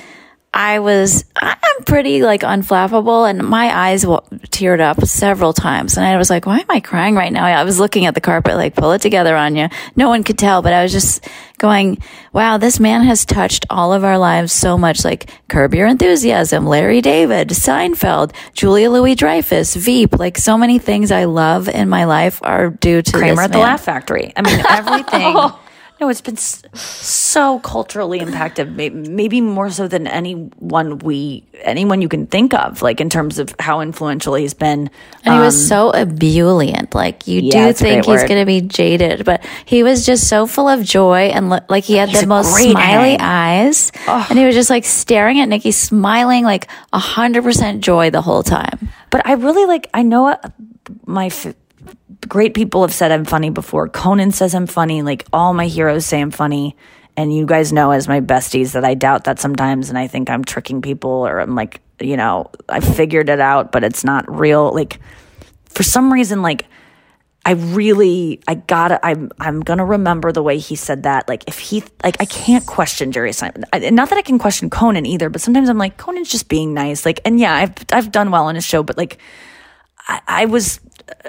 I 0.54 0.80
was, 0.80 1.26
I'm 1.36 1.84
pretty 1.86 2.24
like 2.24 2.42
unflappable 2.42 3.30
and 3.30 3.44
my 3.48 3.76
eyes 3.76 4.06
wa- 4.06 4.24
teared 4.48 4.80
up 4.80 5.06
several 5.06 5.54
times. 5.54 5.96
And 5.96 6.06
I 6.06 6.18
was 6.18 6.30
like, 6.30 6.46
why 6.48 6.60
am 6.60 6.66
I 6.70 6.80
crying 6.80 7.16
right 7.16 7.32
now? 7.32 7.46
I 7.46 7.64
was 7.64 7.80
looking 7.80 8.08
at 8.08 8.16
the 8.16 8.22
carpet, 8.22 8.56
like, 8.56 8.76
pull 8.76 8.92
it 8.94 9.02
together, 9.02 9.36
Anya. 9.36 9.70
No 9.96 10.10
one 10.10 10.24
could 10.24 10.40
tell, 10.40 10.62
but 10.62 10.74
I 10.74 10.82
was 10.82 10.92
just 10.92 11.28
going, 11.60 12.00
wow, 12.34 12.58
this 12.58 12.80
man 12.80 13.04
has 13.04 13.26
touched 13.26 13.68
all 13.70 13.94
of 13.94 14.04
our 14.04 14.18
lives 14.18 14.52
so 14.52 14.78
much. 14.78 15.06
Like, 15.06 15.30
Curb 15.50 15.76
Your 15.76 15.86
Enthusiasm, 15.88 16.66
Larry 16.66 17.02
David, 17.02 17.50
Seinfeld, 17.50 18.34
Julia 18.54 18.90
Louis 18.90 19.16
Dreyfus, 19.16 19.76
Veep. 19.76 20.18
Like, 20.18 20.38
so 20.38 20.58
many 20.58 20.80
things 20.80 21.12
I 21.12 21.26
love 21.26 21.70
in 21.70 21.90
my 21.90 22.06
life 22.06 22.40
are 22.44 22.72
due 22.72 23.04
to 23.04 23.12
Kramer 23.12 23.44
at 23.44 23.52
the. 23.52 23.60
Laugh 23.60 23.84
Factory. 23.84 24.34
I 24.36 24.42
mean, 24.42 24.66
everything. 24.68 25.38
No, 26.00 26.08
it's 26.08 26.22
been 26.22 26.38
so 26.38 27.60
culturally 27.60 28.20
impacted, 28.20 28.76
maybe 28.76 29.42
more 29.42 29.70
so 29.70 29.88
than 29.88 30.08
anyone 30.08 31.00
we, 31.00 31.44
anyone 31.62 32.02
you 32.02 32.08
can 32.08 32.26
think 32.26 32.54
of, 32.54 32.82
like 32.82 33.02
in 33.02 33.10
terms 33.10 33.38
of 33.38 33.54
how 33.60 33.82
influential 33.82 34.34
he's 34.36 34.54
been. 34.54 34.90
And 35.26 35.34
he 35.36 35.40
was 35.42 35.56
Um, 35.60 35.68
so 35.68 35.92
ebullient. 35.92 36.96
Like 36.96 37.28
you 37.28 37.42
Yeah, 37.42 37.68
do 37.68 37.74
think 37.74 38.06
he's 38.06 38.24
going 38.24 38.40
to 38.40 38.46
be 38.46 38.62
jaded, 38.62 39.26
but 39.26 39.46
he 39.66 39.84
was 39.84 40.06
just 40.06 40.28
so 40.30 40.48
full 40.48 40.70
of 40.70 40.84
joy 40.84 41.32
and 41.36 41.50
li- 41.50 41.60
like 41.68 41.84
he 41.84 41.96
had 41.96 42.10
He's 42.10 42.22
the 42.22 42.28
most 42.28 42.56
smiley 42.56 43.18
hang. 43.18 43.22
eyes. 43.22 43.92
And 44.08 44.40
he 44.40 44.46
was 44.46 44.56
just 44.56 44.70
like 44.70 44.86
staring 44.86 45.40
at 45.42 45.50
Nikki, 45.50 45.72
smiling 45.72 46.46
like 46.46 46.70
a 46.94 47.00
hundred 47.00 47.44
percent 47.44 47.84
joy 47.84 48.10
the 48.10 48.22
whole 48.22 48.44
time. 48.44 48.90
But 49.10 49.26
I 49.28 49.34
really 49.34 49.66
like, 49.66 49.90
I 49.94 50.04
know 50.04 50.28
uh, 50.28 50.38
my 51.06 51.26
f- 51.28 51.54
great 52.28 52.54
people 52.54 52.82
have 52.82 52.94
said 52.94 53.12
I'm 53.12 53.26
funny 53.26 53.50
before. 53.50 53.88
Conan 53.88 54.32
says 54.32 54.54
I'm 54.56 54.68
funny. 54.68 55.02
Like 55.02 55.26
all 55.34 55.54
my 55.54 55.68
heroes 55.68 56.06
say 56.06 56.22
I'm 56.22 56.32
funny. 56.32 56.76
And 57.18 57.36
you 57.36 57.46
guys 57.46 57.74
know 57.74 57.92
as 57.92 58.08
my 58.08 58.22
besties 58.22 58.74
that 58.74 58.86
I 58.86 58.94
doubt 58.94 59.26
that 59.26 59.40
sometimes. 59.40 59.90
And 59.90 59.98
I 59.98 60.08
think 60.08 60.30
I'm 60.30 60.44
tricking 60.44 60.82
people 60.82 61.10
or 61.10 61.40
I'm 61.40 61.56
like, 61.56 61.82
you 62.00 62.16
know, 62.16 62.50
I 62.70 62.80
figured 62.80 63.30
it 63.30 63.42
out, 63.42 63.72
but 63.72 63.84
it's 63.84 64.04
not 64.04 64.30
real. 64.30 64.74
Like 64.74 65.00
for 65.66 65.84
some 65.84 66.14
reason, 66.14 66.42
like, 66.42 66.66
I 67.46 67.54
really, 67.54 68.42
I 68.48 68.56
gotta, 68.56 69.04
I'm, 69.04 69.32
I'm 69.40 69.62
gonna 69.62 69.86
remember 69.86 70.32
the 70.32 70.44
way 70.44 70.60
he 70.60 70.76
said 70.76 71.04
that. 71.04 71.28
Like, 71.30 71.46
if 71.48 71.58
he, 71.58 71.84
like, 72.04 72.18
I 72.20 72.26
can't 72.26 72.66
question 72.66 73.12
Jerry 73.12 73.32
Simon. 73.32 73.64
I, 73.72 73.90
not 73.90 74.10
that 74.10 74.18
I 74.18 74.22
can 74.22 74.40
question 74.40 74.70
Conan 74.70 75.06
either, 75.06 75.30
but 75.30 75.42
sometimes 75.42 75.70
I'm 75.70 75.78
like, 75.78 75.98
Conan's 75.98 76.30
just 76.30 76.50
being 76.50 76.74
nice. 76.74 77.06
Like, 77.06 77.22
and 77.26 77.40
yeah, 77.40 77.56
I've, 77.56 77.74
I've 77.92 78.12
done 78.12 78.30
well 78.30 78.46
on 78.46 78.56
his 78.56 78.66
show, 78.66 78.84
but 78.84 78.98
like, 78.98 79.20
I, 80.08 80.22
I 80.28 80.46
was, 80.46 80.80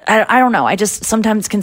I, 0.06 0.26
I 0.28 0.38
don't 0.40 0.52
know. 0.52 0.66
I 0.66 0.76
just 0.76 1.04
sometimes 1.04 1.48
can, 1.48 1.62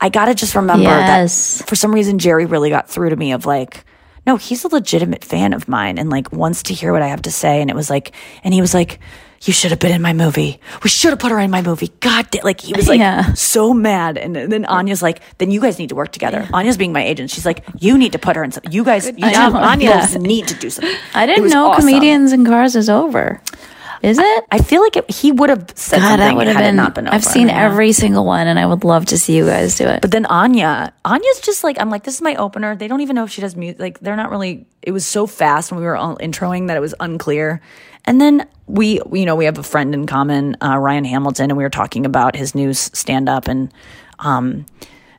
I 0.00 0.08
gotta 0.08 0.34
just 0.34 0.54
remember 0.54 0.84
Yes. 0.84 1.58
that 1.58 1.68
for 1.68 1.76
some 1.76 1.92
reason 1.94 2.18
Jerry 2.18 2.46
really 2.46 2.70
got 2.70 2.88
through 2.88 3.10
to 3.10 3.16
me 3.16 3.32
of 3.32 3.46
like, 3.46 3.84
no, 4.26 4.36
he's 4.36 4.64
a 4.64 4.68
legitimate 4.68 5.24
fan 5.24 5.52
of 5.52 5.68
mine 5.68 5.98
and 5.98 6.10
like 6.10 6.32
wants 6.32 6.64
to 6.64 6.74
hear 6.74 6.92
what 6.92 7.02
I 7.02 7.08
have 7.08 7.22
to 7.22 7.30
say. 7.30 7.60
And 7.60 7.70
it 7.70 7.76
was 7.76 7.88
like, 7.90 8.12
and 8.42 8.52
he 8.52 8.60
was 8.60 8.74
like, 8.74 8.98
you 9.42 9.52
should 9.52 9.70
have 9.70 9.78
been 9.78 9.92
in 9.92 10.02
my 10.02 10.14
movie. 10.14 10.58
We 10.82 10.88
should 10.90 11.10
have 11.10 11.18
put 11.20 11.30
her 11.30 11.38
in 11.38 11.50
my 11.50 11.62
movie. 11.62 11.92
God 12.00 12.28
damn. 12.30 12.42
Like, 12.42 12.60
he 12.60 12.72
was 12.72 12.88
like 12.88 12.98
Yeah. 12.98 13.34
so 13.34 13.72
mad. 13.74 14.16
And 14.18 14.34
then 14.34 14.64
Anya's 14.64 15.02
like, 15.02 15.20
then 15.38 15.50
you 15.52 15.60
guys 15.60 15.78
need 15.78 15.90
to 15.90 15.94
work 15.94 16.10
together. 16.10 16.48
Anya's 16.52 16.76
being 16.76 16.92
my 16.92 17.04
agent. 17.04 17.30
She's 17.30 17.44
like, 17.46 17.62
you 17.78 17.96
need 17.98 18.12
to 18.12 18.18
put 18.18 18.34
her 18.34 18.42
in 18.42 18.50
something. 18.50 18.72
You 18.72 18.82
guys, 18.82 19.06
you 19.06 19.30
job. 19.30 19.52
two, 19.52 19.58
Anya 19.58 19.90
Yeah. 19.90 20.18
need 20.18 20.48
to 20.48 20.54
do 20.54 20.70
something. 20.70 20.92
I 21.14 21.26
didn't 21.26 21.50
know 21.50 21.66
awesome. 21.70 21.82
comedians 21.86 22.32
and 22.32 22.44
cars 22.46 22.74
is 22.74 22.88
over. 22.90 23.40
Is 24.02 24.18
it? 24.18 24.44
I 24.50 24.58
feel 24.58 24.82
like 24.82 24.96
it, 24.96 25.10
he 25.10 25.32
would 25.32 25.50
have 25.50 25.66
said 25.74 25.98
God, 26.00 26.08
something 26.08 26.18
that 26.20 26.36
would 26.36 26.46
have 26.46 26.56
been. 26.58 26.76
not 26.76 26.94
been 26.94 27.06
over. 27.06 27.14
I've 27.14 27.24
seen 27.24 27.48
Yeah. 27.48 27.64
every 27.64 27.92
single 27.92 28.24
one, 28.24 28.46
and 28.46 28.58
I 28.58 28.66
would 28.66 28.84
love 28.84 29.06
to 29.06 29.18
see 29.18 29.36
you 29.36 29.46
guys 29.46 29.76
do 29.76 29.86
it. 29.86 30.02
But 30.02 30.10
then 30.10 30.26
Anya, 30.26 30.92
Anya's 31.04 31.40
just 31.40 31.64
like, 31.64 31.80
I'm 31.80 31.90
like, 31.90 32.04
this 32.04 32.14
is 32.14 32.22
my 32.22 32.34
opener. 32.36 32.76
They 32.76 32.88
don't 32.88 33.00
even 33.00 33.16
know 33.16 33.24
if 33.24 33.30
she 33.30 33.40
does 33.40 33.56
music. 33.56 33.80
Like, 33.80 34.00
they're 34.00 34.16
not 34.16 34.30
really, 34.30 34.66
it 34.82 34.92
was 34.92 35.06
so 35.06 35.26
fast 35.26 35.70
when 35.70 35.80
we 35.80 35.86
were 35.86 35.96
all 35.96 36.16
introing 36.18 36.68
that 36.68 36.76
it 36.76 36.80
was 36.80 36.94
unclear. 37.00 37.60
And 38.04 38.20
then 38.20 38.46
we, 38.66 39.00
we, 39.06 39.20
you 39.20 39.26
know, 39.26 39.34
we 39.36 39.46
have 39.46 39.58
a 39.58 39.62
friend 39.62 39.92
in 39.94 40.06
common, 40.06 40.56
uh, 40.62 40.76
Ryan 40.78 41.04
Hamilton, 41.04 41.50
and 41.50 41.56
we 41.56 41.64
were 41.64 41.70
talking 41.70 42.06
about 42.06 42.36
his 42.36 42.54
new 42.54 42.72
stand 42.74 43.28
up 43.28 43.48
and, 43.48 43.72
um, 44.20 44.66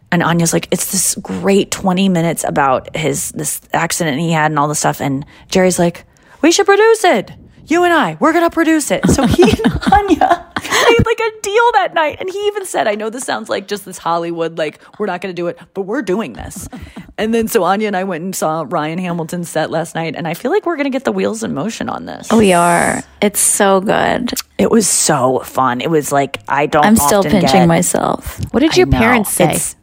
and 0.09 0.23
Anya's 0.23 0.53
like, 0.53 0.69
it's 0.71 0.91
this 0.93 1.15
great 1.15 1.69
20 1.69 2.07
minutes 2.07 2.45
about 2.45 2.95
his, 2.95 3.31
this 3.31 3.59
accident 3.73 4.19
he 4.21 4.31
had 4.31 4.51
and 4.51 4.57
all 4.57 4.69
this 4.69 4.79
stuff. 4.79 5.01
And 5.01 5.25
Jerry's 5.49 5.77
like, 5.77 6.05
we 6.41 6.49
should 6.53 6.65
produce 6.65 7.03
it. 7.03 7.31
You 7.67 7.83
and 7.83 7.93
I, 7.93 8.17
we're 8.19 8.31
going 8.33 8.45
to 8.45 8.53
produce 8.53 8.91
it. 8.91 9.07
So 9.09 9.25
he 9.27 9.43
and 9.43 9.73
Anya 9.93 10.17
made 10.63 11.05
like 11.05 11.19
a 11.19 11.41
deal 11.41 11.71
that 11.73 11.89
night. 11.93 12.17
And 12.19 12.29
he 12.29 12.37
even 12.47 12.65
said, 12.65 12.87
I 12.87 12.95
know 12.95 13.09
this 13.09 13.25
sounds 13.25 13.49
like 13.49 13.67
just 13.67 13.83
this 13.85 13.97
Hollywood, 13.97 14.57
like, 14.57 14.79
we're 14.99 15.05
not 15.05 15.19
going 15.21 15.35
to 15.35 15.39
do 15.39 15.47
it, 15.47 15.59
but 15.73 15.81
we're 15.81 16.01
doing 16.01 16.33
this. 16.33 16.67
And 17.19 17.33
then 17.33 17.47
so 17.47 17.63
Anya 17.63 17.87
and 17.87 17.97
I 17.97 18.03
went 18.03 18.23
and 18.23 18.35
saw 18.35 18.63
Ryan 18.69 18.99
Hamilton's 18.99 19.49
set 19.49 19.71
last 19.71 19.95
night. 19.95 20.15
And 20.15 20.27
I 20.27 20.35
feel 20.35 20.51
like 20.51 20.67
we're 20.67 20.75
going 20.75 20.83
to 20.85 20.91
get 20.91 21.03
the 21.03 21.11
wheels 21.11 21.41
in 21.41 21.51
motion 21.51 21.89
on 21.89 22.05
this. 22.05 22.31
we 22.31 22.53
are. 22.53 23.01
It's 23.23 23.39
so 23.39 23.81
good. 23.81 24.33
It 24.59 24.69
was 24.69 24.87
so 24.87 25.39
fun. 25.39 25.81
It 25.81 25.89
was 25.89 26.11
like, 26.11 26.37
I 26.47 26.67
don't 26.67 26.85
I'm 26.85 26.95
still 26.95 27.23
pinching 27.23 27.41
get- 27.61 27.67
myself. 27.67 28.39
What 28.53 28.59
did 28.59 28.77
your 28.77 28.85
parents 28.85 29.31
say? 29.31 29.45
It's- 29.45 29.75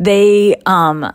They 0.00 0.56
um 0.66 1.12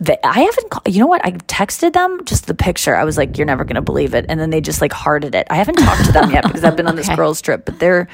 they, 0.00 0.16
I 0.22 0.40
haven't 0.40 0.94
you 0.94 1.00
know 1.00 1.06
what 1.06 1.24
I 1.24 1.32
texted 1.32 1.92
them 1.92 2.24
just 2.24 2.46
the 2.46 2.54
picture. 2.54 2.94
I 2.94 3.04
was 3.04 3.16
like 3.16 3.36
you're 3.36 3.46
never 3.46 3.64
going 3.64 3.74
to 3.76 3.82
believe 3.82 4.14
it 4.14 4.26
and 4.28 4.38
then 4.38 4.50
they 4.50 4.60
just 4.60 4.80
like 4.80 4.92
hearted 4.92 5.34
it. 5.34 5.46
I 5.50 5.56
haven't 5.56 5.76
talked 5.76 6.04
to 6.06 6.12
them 6.12 6.30
yet 6.30 6.44
because 6.44 6.64
I've 6.64 6.76
been 6.76 6.86
on 6.86 6.96
this 6.96 7.08
girls 7.16 7.40
trip, 7.40 7.64
but 7.64 7.78
they're 7.78 8.08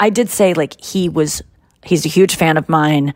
I 0.00 0.10
did 0.10 0.30
say 0.30 0.54
like 0.54 0.80
he 0.82 1.08
was 1.08 1.42
he's 1.84 2.06
a 2.06 2.08
huge 2.08 2.36
fan 2.36 2.56
of 2.56 2.68
mine 2.68 3.14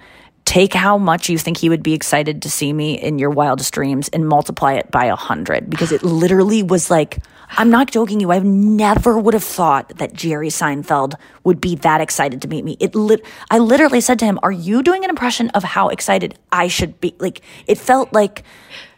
take 0.51 0.75
how 0.75 0.99
much 0.99 1.29
you 1.29 1.39
think 1.39 1.57
he 1.57 1.69
would 1.69 1.81
be 1.81 1.95
excited 1.95 2.43
to 2.43 2.51
see 2.51 2.73
me 2.73 3.01
in 3.01 3.21
your 3.21 3.31
wildest 3.31 3.73
dreams 3.73 4.09
and 4.09 4.27
multiply 4.27 4.73
it 4.73 4.91
by 4.91 5.05
a 5.05 5.15
hundred. 5.15 5.71
Because 5.71 5.93
it 5.93 6.03
literally 6.03 6.65
was 6.65 6.91
like 6.91 7.19
i'm 7.57 7.71
not 7.71 7.91
joking 7.91 8.21
you 8.21 8.33
i 8.33 8.39
never 8.41 9.19
would 9.19 9.35
have 9.35 9.45
thought 9.45 9.89
that 9.99 10.13
jerry 10.13 10.49
seinfeld 10.49 11.15
would 11.43 11.61
be 11.61 11.75
that 11.77 12.01
excited 12.01 12.43
to 12.43 12.49
meet 12.49 12.65
me. 12.65 12.77
It 12.81 12.97
lit- 12.97 13.25
i 13.51 13.59
literally 13.59 14.01
said 14.01 14.19
to 14.21 14.25
him 14.25 14.41
are 14.43 14.51
you 14.51 14.83
doing 14.83 15.05
an 15.05 15.11
impression 15.11 15.51
of 15.51 15.63
how 15.63 15.89
excited 15.89 16.37
i 16.51 16.67
should 16.67 17.01
be? 17.01 17.15
Like 17.21 17.43
it 17.69 17.79
felt 17.79 18.13
like 18.13 18.43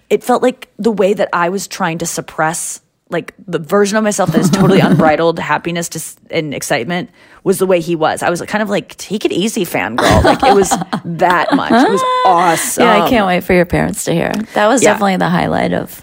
it 0.08 0.24
felt 0.24 0.42
like 0.42 0.68
the 0.78 0.90
way 0.90 1.12
that 1.12 1.28
i 1.34 1.50
was 1.50 1.68
trying 1.68 1.98
to 1.98 2.06
suppress 2.06 2.80
like 3.12 3.34
the 3.46 3.58
version 3.58 3.96
of 3.96 4.02
myself 4.04 4.32
that 4.32 4.40
is 4.40 4.50
totally 4.50 4.80
unbridled 4.88 5.38
happiness 5.38 5.88
to, 5.90 6.00
and 6.34 6.52
excitement 6.54 7.10
was 7.44 7.58
the 7.58 7.66
way 7.66 7.80
he 7.80 7.94
was. 7.96 8.22
I 8.22 8.30
was 8.30 8.40
kind 8.42 8.62
of 8.62 8.70
like, 8.70 8.96
take 8.96 9.24
it 9.24 9.32
easy, 9.32 9.64
fangirl. 9.64 10.24
Like 10.24 10.42
it 10.42 10.54
was 10.54 10.70
that 11.04 11.54
much. 11.54 11.72
It 11.72 11.90
was 11.90 12.02
awesome. 12.26 12.84
Yeah, 12.84 13.04
I 13.04 13.08
can't 13.08 13.26
wait 13.26 13.44
for 13.44 13.52
your 13.52 13.66
parents 13.66 14.04
to 14.04 14.12
hear. 14.12 14.32
That 14.54 14.66
was 14.68 14.82
Yeah. 14.82 14.90
definitely 14.92 15.16
the 15.18 15.28
highlight 15.28 15.72
of 15.72 16.00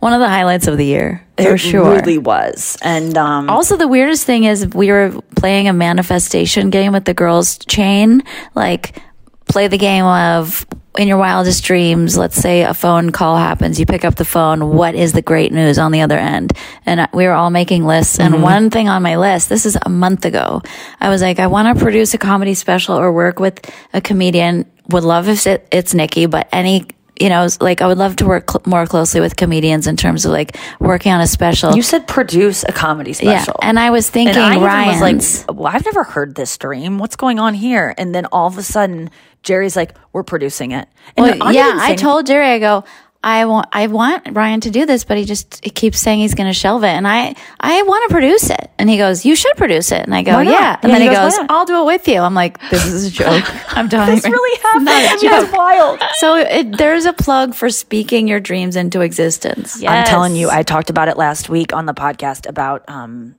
one 0.00 0.12
of 0.12 0.20
the 0.20 0.28
highlights 0.28 0.66
of 0.66 0.76
the 0.78 0.84
year 0.86 1.26
for 1.38 1.54
It 1.54 1.58
sure. 1.58 1.94
really 1.94 2.18
was. 2.18 2.76
And 2.82 3.16
um, 3.18 3.48
Also, 3.50 3.76
the 3.76 3.88
weirdest 3.88 4.24
thing 4.26 4.44
is 4.44 4.66
we 4.74 4.90
were 4.90 5.12
playing 5.36 5.66
a 5.68 5.72
manifestation 5.72 6.70
game 6.70 6.92
with 6.92 7.04
the 7.06 7.14
girls' 7.14 7.58
chain. 7.66 8.22
Like, 8.54 9.02
play 9.48 9.68
the 9.68 9.78
game 9.78 10.04
of 10.04 10.66
in 10.98 11.08
your 11.08 11.16
wildest 11.16 11.64
dreams. 11.64 12.16
Let's 12.16 12.36
say 12.36 12.62
a 12.62 12.74
phone 12.74 13.10
call 13.12 13.36
happens. 13.36 13.80
You 13.80 13.86
pick 13.86 14.04
up 14.04 14.16
the 14.16 14.24
phone. 14.24 14.76
What 14.76 14.94
is 14.94 15.12
the 15.12 15.22
great 15.22 15.52
news 15.52 15.78
on 15.78 15.92
the 15.92 16.02
other 16.02 16.18
end? 16.18 16.52
And 16.84 17.08
we 17.12 17.24
were 17.26 17.32
all 17.32 17.50
making 17.50 17.84
lists. 17.84 18.18
And 18.18 18.34
mm-hmm. 18.34 18.42
one 18.42 18.70
thing 18.70 18.88
on 18.88 19.02
my 19.02 19.16
list, 19.16 19.48
this 19.48 19.64
is 19.64 19.76
a 19.80 19.88
month 19.88 20.24
ago, 20.24 20.62
I 21.00 21.08
was 21.08 21.22
like, 21.22 21.38
I 21.38 21.46
want 21.46 21.76
to 21.76 21.82
produce 21.82 22.14
a 22.14 22.18
comedy 22.18 22.54
special 22.54 22.96
or 22.96 23.12
work 23.12 23.38
with 23.38 23.70
a 23.92 24.00
comedian. 24.00 24.70
Would 24.88 25.04
love 25.04 25.28
if 25.28 25.46
it, 25.46 25.66
it's 25.70 25.94
Nikki, 25.94 26.26
but 26.26 26.48
any. 26.52 26.86
You 27.20 27.28
know, 27.28 27.46
like 27.60 27.82
I 27.82 27.86
would 27.86 27.98
love 27.98 28.16
to 28.16 28.26
work 28.26 28.50
cl- 28.50 28.62
more 28.64 28.86
closely 28.86 29.20
with 29.20 29.36
comedians 29.36 29.86
in 29.86 29.96
terms 29.96 30.24
of 30.24 30.32
like 30.32 30.56
working 30.80 31.12
on 31.12 31.20
a 31.20 31.26
special. 31.26 31.76
you 31.76 31.82
said 31.82 32.08
produce 32.08 32.64
a 32.64 32.72
comedy 32.72 33.12
special. 33.12 33.54
Yeah, 33.62 33.68
and 33.68 33.78
I 33.78 33.90
was 33.90 34.08
thinking 34.08 34.34
and 34.42 34.64
I 34.64 34.86
was 34.88 35.00
like, 35.46 35.56
well, 35.56 35.72
I've 35.72 35.84
never 35.84 36.04
heard 36.04 36.34
this 36.34 36.56
dream. 36.56 36.98
What's 36.98 37.16
going 37.16 37.38
on 37.38 37.54
here? 37.54 37.94
And 37.98 38.14
then 38.14 38.26
all 38.32 38.46
of 38.48 38.56
a 38.58 38.62
sudden, 38.62 39.10
Jerry's 39.42 39.76
like, 39.76 39.94
we're 40.12 40.22
producing 40.22 40.70
it. 40.72 40.88
And 41.16 41.26
Well, 41.38 41.52
yeah, 41.54 41.72
I 41.82 41.88
told 41.96 42.26
Jerry, 42.26 42.46
I 42.46 42.58
go, 42.58 42.84
I 43.24 43.44
want, 43.44 43.68
I 43.72 43.86
want 43.86 44.28
Ryan 44.32 44.60
to 44.62 44.70
do 44.70 44.84
this, 44.84 45.04
but 45.04 45.16
he 45.16 45.24
just 45.24 45.62
he 45.64 45.70
keeps 45.70 45.98
saying 46.00 46.20
he's 46.20 46.34
going 46.34 46.48
to 46.48 46.52
shelve 46.52 46.82
it, 46.82 46.88
and 46.88 47.06
I, 47.06 47.34
I 47.60 47.82
want 47.82 48.08
to 48.08 48.12
produce 48.14 48.50
it. 48.50 48.70
And 48.78 48.90
he 48.90 48.96
goes, 48.96 49.24
"You 49.24 49.36
should 49.36 49.56
produce 49.56 49.92
it." 49.92 50.00
And 50.02 50.12
I 50.14 50.22
go, 50.22 50.32
Why 50.32 50.44
not? 50.44 50.50
"Yeah." 50.50 50.78
And 50.82 50.90
Yeah, 50.90 50.98
then 50.98 51.02
he 51.02 51.08
he 51.08 51.14
goes, 51.14 51.38
goes, 51.38 51.46
"I'll 51.48 51.64
do 51.64 51.80
it 51.82 51.86
with 51.86 52.08
you." 52.08 52.18
I'm 52.20 52.34
like, 52.34 52.58
"This 52.70 52.84
is 52.86 53.06
a 53.06 53.10
joke." 53.22 53.44
I'm 53.76 53.88
telling 53.88 54.16
This 54.16 54.24
you, 54.26 54.32
really 54.32 54.58
It's 54.60 54.82
not 54.84 54.88
a 55.02 55.06
happened. 55.06 55.20
joke. 55.22 55.30
That's 55.30 55.52
wild. 55.56 56.02
So 56.14 56.34
it, 56.36 56.76
there's 56.78 57.04
a 57.04 57.12
plug 57.12 57.54
for 57.54 57.70
speaking 57.70 58.26
your 58.26 58.40
dreams 58.40 58.74
into 58.74 59.00
existence. 59.02 59.82
I'm 59.84 60.04
telling 60.04 60.34
you, 60.34 60.50
I 60.50 60.62
talked 60.64 60.90
about 60.90 61.08
it 61.08 61.16
last 61.16 61.48
week 61.48 61.72
on 61.72 61.86
the 61.86 61.94
podcast 61.94 62.48
about 62.48 62.84
um, 62.88 63.36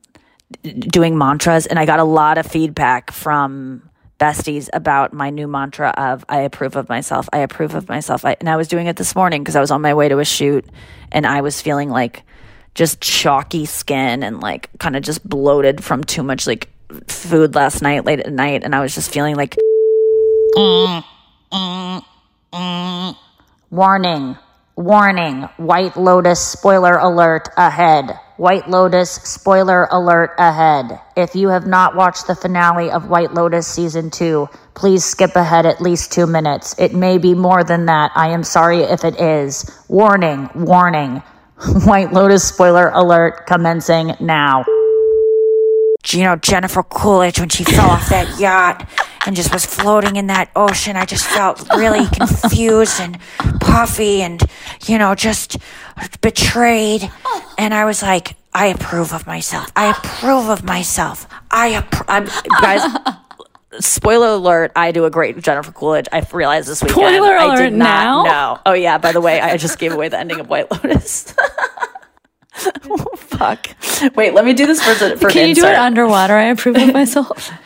doing 0.63 1.17
mantras, 1.17 1.65
and 1.65 1.77
I 1.77 1.85
got 1.85 1.99
a 1.99 2.03
lot 2.05 2.37
of 2.37 2.45
feedback 2.45 3.11
from 3.11 3.89
besties 4.23 4.69
about 4.71 5.11
my 5.11 5.29
new 5.29 5.49
mantra 5.49 5.89
of 5.97 6.23
I 6.29 6.39
approve 6.41 6.77
of 6.77 6.87
myself. 6.87 7.27
I 7.33 7.39
approve 7.39 7.75
of 7.75 7.89
myself. 7.89 8.23
I, 8.23 8.37
and 8.39 8.49
I 8.49 8.55
was 8.55 8.69
doing 8.69 8.87
it 8.87 8.95
this 8.95 9.15
morning 9.17 9.43
because 9.43 9.57
I 9.57 9.59
was 9.59 9.69
on 9.69 9.81
my 9.81 9.93
way 9.93 10.07
to 10.07 10.19
a 10.19 10.25
shoot 10.25 10.65
and 11.11 11.27
I 11.27 11.41
was 11.41 11.59
feeling 11.59 11.89
like 11.89 12.23
just 12.73 13.01
chalky 13.01 13.65
skin 13.65 14.23
and 14.23 14.39
like 14.39 14.69
kind 14.79 14.95
of 14.95 15.03
just 15.03 15.27
bloated 15.27 15.83
from 15.83 16.05
too 16.05 16.23
much 16.23 16.47
like 16.47 16.69
food 17.09 17.53
last 17.53 17.81
night 17.81 18.05
late 18.05 18.21
at 18.21 18.31
night 18.31 18.63
and 18.63 18.73
I 18.73 18.79
was 18.79 18.95
just 18.95 19.11
feeling 19.11 19.35
like 19.35 19.57
mm, 20.55 21.03
mm, 21.51 22.05
mm. 22.53 23.15
Warning, 23.71 24.37
warning, 24.75 25.43
White 25.57 25.97
Lotus 25.97 26.45
spoiler 26.45 26.97
alert 26.97 27.49
ahead. 27.57 28.19
White 28.37 28.67
Lotus 28.67 29.11
spoiler 29.11 29.87
alert 29.91 30.31
ahead. 30.37 30.99
If 31.15 31.35
you 31.35 31.49
have 31.49 31.67
not 31.67 31.95
watched 31.95 32.27
the 32.27 32.35
finale 32.35 32.89
of 32.89 33.09
White 33.09 33.33
Lotus 33.33 33.67
season 33.67 34.09
two, 34.09 34.49
please 34.73 35.05
skip 35.05 35.35
ahead 35.35 35.65
at 35.65 35.81
least 35.81 36.11
two 36.11 36.25
minutes. 36.25 36.75
It 36.79 36.93
may 36.93 37.17
be 37.17 37.35
more 37.35 37.63
than 37.63 37.85
that. 37.85 38.11
I 38.15 38.29
am 38.29 38.43
sorry 38.43 38.81
if 38.81 39.03
it 39.03 39.19
is. 39.19 39.69
Warning, 39.87 40.49
warning. 40.55 41.17
White 41.85 42.11
Lotus 42.11 42.47
spoiler 42.47 42.89
alert 42.89 43.45
commencing 43.45 44.15
now. 44.19 44.65
You 46.09 46.23
know, 46.23 46.35
Jennifer 46.35 46.83
Coolidge, 46.83 47.39
when 47.39 47.49
she 47.49 47.63
fell 47.63 47.89
off 47.89 48.09
that 48.09 48.39
yacht 48.39 48.87
and 49.25 49.35
just 49.35 49.53
was 49.53 49.65
floating 49.65 50.17
in 50.17 50.27
that 50.27 50.49
ocean, 50.55 50.95
I 50.97 51.05
just 51.05 51.25
felt 51.25 51.67
really 51.75 52.05
confused 52.13 52.99
and 52.99 53.17
puffy 53.61 54.21
and, 54.21 54.41
you 54.85 54.97
know, 54.97 55.15
just 55.15 55.57
betrayed. 56.21 57.09
And 57.57 57.73
I 57.73 57.85
was 57.85 58.01
like, 58.03 58.35
I 58.53 58.67
approve 58.67 59.13
of 59.13 59.25
myself. 59.25 59.71
I 59.75 59.91
approve 59.91 60.49
of 60.49 60.63
myself. 60.63 61.27
I 61.49 61.71
appro- 61.81 62.05
I'm, 62.07 62.25
guys. 62.61 62.83
Spoiler 63.79 64.27
alert! 64.27 64.71
I 64.75 64.91
do 64.91 65.05
a 65.05 65.09
great 65.09 65.35
Jennifer 65.41 65.71
Coolidge. 65.71 66.05
I 66.11 66.23
realized 66.31 66.67
this 66.67 66.83
weekend. 66.83 66.95
Spoiler 67.15 67.35
I 67.35 67.45
alert 67.45 67.57
did 67.57 67.73
not 67.73 68.03
now? 68.03 68.23
know. 68.23 68.59
Oh 68.67 68.73
yeah. 68.73 68.99
By 68.99 69.11
the 69.13 69.19
way, 69.19 69.41
I 69.41 69.57
just 69.57 69.79
gave 69.79 69.91
away 69.93 70.09
the 70.09 70.19
ending 70.19 70.39
of 70.39 70.47
White 70.47 70.69
Lotus. 70.69 71.33
Fuck. 73.17 73.69
Wait, 74.15 74.33
let 74.33 74.45
me 74.45 74.53
do 74.53 74.65
this 74.65 74.81
for, 74.83 74.93
the- 74.93 75.17
for 75.17 75.29
Can 75.29 75.43
an 75.43 75.49
you 75.49 75.55
do 75.55 75.65
it 75.65 75.75
underwater? 75.75 76.33
I 76.35 76.45
approve 76.45 76.75
of 76.77 76.93
myself. 76.93 77.51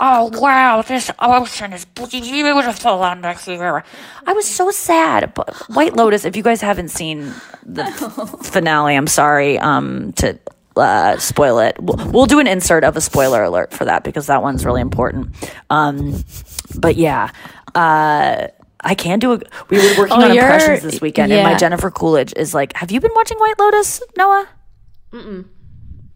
Oh 0.00 0.30
wow, 0.40 0.80
this 0.80 1.10
ocean 1.18 1.74
is 1.74 1.84
beautiful 1.84 3.02
under 3.02 3.32
here. 3.34 3.84
I 4.26 4.32
was 4.32 4.46
so 4.48 4.70
sad. 4.70 5.34
But 5.34 5.54
White 5.68 5.96
Lotus, 5.96 6.24
if 6.24 6.34
you 6.34 6.42
guys 6.42 6.62
haven't 6.62 6.88
seen 6.88 7.32
the 7.62 7.84
finale, 8.42 8.96
I'm 8.96 9.06
sorry 9.06 9.58
um, 9.58 10.14
to 10.14 10.38
uh, 10.76 11.18
spoil 11.18 11.58
it. 11.58 11.76
We'll, 11.78 12.10
we'll 12.10 12.26
do 12.26 12.38
an 12.40 12.46
insert 12.46 12.84
of 12.84 12.96
a 12.96 13.02
spoiler 13.02 13.42
alert 13.42 13.74
for 13.74 13.84
that 13.84 14.02
because 14.02 14.26
that 14.28 14.42
one's 14.42 14.64
really 14.64 14.80
important. 14.80 15.34
Um, 15.68 16.24
but 16.78 16.96
yeah, 16.96 17.30
uh, 17.74 18.48
I 18.80 18.94
can 18.94 19.18
do 19.18 19.32
a. 19.32 19.40
We 19.70 19.78
were 19.78 19.98
working 19.98 20.16
Oh, 20.18 20.24
on 20.24 20.30
impressions 20.32 20.82
this 20.82 21.00
weekend, 21.00 21.32
and 21.32 21.42
my. 21.44 21.56
Jennifer 21.58 21.90
Coolidge 21.90 22.32
is 22.36 22.54
like, 22.54 22.74
"Have 22.76 22.90
you 22.90 23.00
been 23.00 23.12
watching 23.14 23.38
White 23.38 23.58
Lotus, 23.58 24.02
Noa?" 24.16 24.48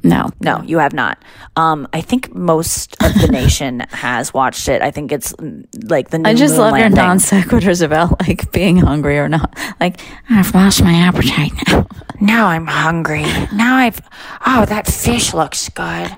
No, 0.03 0.31
No, 0.41 0.63
you 0.63 0.79
have 0.79 0.93
not. 0.93 1.23
Um, 1.57 1.87
I 1.93 2.01
think 2.01 2.35
most 2.35 2.97
of 3.03 3.15
the 3.15 3.29
nation 3.31 3.81
has 3.91 4.33
watched 4.33 4.69
it. 4.69 4.81
I 4.83 4.91
think 4.91 5.13
it's 5.13 5.33
mm, 5.35 5.67
like 5.91 6.11
the. 6.11 6.19
New 6.19 6.31
I 6.31 6.35
just 6.35 6.57
love 6.57 6.77
your 6.79 6.89
non 6.89 7.19
sequiturs 7.19 7.83
about 7.83 8.21
like 8.27 8.51
being 8.53 8.79
hungry 8.79 9.19
or 9.19 9.29
not. 9.29 9.55
Like 9.79 10.01
I've 10.31 10.55
lost 10.55 10.83
my 10.83 10.95
appetite 10.95 11.53
now. 11.69 11.87
Now 12.21 12.47
I'm 12.47 12.67
hungry. 12.67 13.25
Now 13.53 13.77
I've. 13.77 14.01
Oh, 14.47 14.65
that 14.67 14.87
fish 14.87 15.35
looks 15.35 15.69
good. 15.69 16.17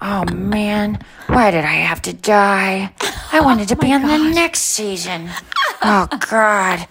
Oh 0.00 0.24
man, 0.34 0.98
why 1.28 1.50
did 1.50 1.64
I 1.64 1.74
have 1.74 2.02
to 2.02 2.12
die? 2.12 2.92
I 3.32 3.40
wanted 3.40 3.68
to 3.68 3.76
be 3.76 3.90
on 3.92 4.02
the 4.02 4.18
next 4.18 4.60
season. 4.60 5.30
Oh 5.82 6.08
God. 6.28 6.86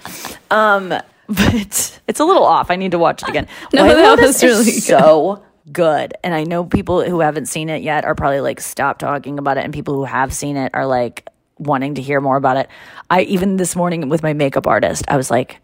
Um, 0.50 0.90
but 1.28 2.00
it's 2.08 2.20
a 2.20 2.26
little 2.26 2.44
off. 2.44 2.70
I 2.72 2.76
need 2.76 2.92
to 2.92 3.00
watch 3.00 3.24
it 3.24 3.30
again. 3.30 3.48
No, 3.72 3.86
White 3.86 3.96
that 3.96 4.04
Lotus 4.04 4.42
was 4.42 4.44
really 4.44 4.72
so 4.72 5.36
good, 5.36 5.44
and 5.80 6.34
I 6.34 6.44
know 6.44 6.66
people 6.66 7.04
who 7.04 7.20
haven't 7.20 7.48
seen 7.48 7.70
it 7.70 7.82
yet 7.82 8.06
are 8.06 8.16
probably 8.16 8.42
like 8.42 8.60
stop 8.60 9.00
talking 9.00 9.40
about 9.40 9.58
it, 9.58 9.64
and 9.64 9.74
people 9.74 9.96
who 9.96 10.04
have 10.04 10.34
seen 10.34 10.58
it 10.58 10.72
are 10.74 10.86
like 10.86 11.28
wanting 11.60 11.96
to 11.96 12.02
hear 12.02 12.20
more 12.22 12.38
about 12.38 12.58
it. 12.58 12.68
I 13.10 13.22
even 13.24 13.58
this 13.58 13.76
morning 13.76 14.10
with 14.10 14.24
my 14.24 14.34
makeup 14.34 14.68
artist, 14.68 15.06
I 15.08 15.18
was 15.18 15.30
like. 15.32 15.60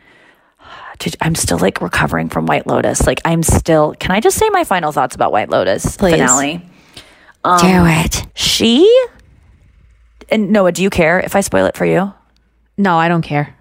I'm 1.22 1.34
still 1.34 1.57
like 1.57 1.82
recovering 1.82 2.28
from 2.28 2.45
White 2.45 2.68
Lotus. 2.68 3.07
Like 3.07 3.22
I'm 3.24 3.41
still. 3.41 3.95
Can 3.99 4.12
I 4.12 4.20
just 4.20 4.38
say 4.38 4.49
my 4.49 4.66
final 4.66 4.91
thoughts 4.91 5.16
about 5.16 5.32
White 5.32 5.49
Lotus 5.49 5.95
Please. 5.95 6.12
finale? 6.12 6.62
Um, 7.45 7.60
do 7.62 7.86
it. 7.86 8.28
She 8.36 8.86
and 10.32 10.51
Noa, 10.51 10.72
do 10.72 10.84
you 10.84 10.89
care 10.89 11.20
if 11.20 11.36
I 11.36 11.41
spoil 11.41 11.66
it 11.66 11.78
for 11.78 11.86
you? 11.86 12.14
No, 12.78 12.97
I 12.97 13.07
don't 13.07 13.22
care. 13.22 13.55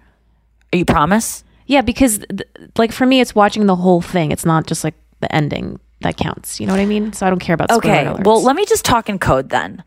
Are 0.73 0.77
you 0.77 0.85
promise? 0.85 1.43
Yeah, 1.65 1.81
because 1.81 2.19
th- 2.19 2.47
like 2.77 2.91
for 2.91 3.05
me, 3.05 3.21
it's 3.21 3.33
watching 3.35 3.65
the 3.65 3.75
whole 3.75 4.01
thing. 4.01 4.31
It's 4.31 4.45
not 4.45 4.67
just 4.67 4.83
like 4.83 4.95
the 5.19 5.33
ending 5.33 5.79
that 6.01 6.17
counts. 6.17 6.59
You 6.59 6.67
know 6.67 6.73
what 6.73 6.79
I 6.79 6.85
mean? 6.85 7.13
So 7.13 7.25
I 7.25 7.29
don't 7.29 7.39
care 7.39 7.53
about. 7.53 7.71
Spoilers. 7.71 8.07
Okay. 8.07 8.23
Well, 8.23 8.41
let 8.43 8.55
me 8.55 8.65
just 8.65 8.85
talk 8.85 9.09
in 9.09 9.19
code 9.19 9.49
then. 9.49 9.83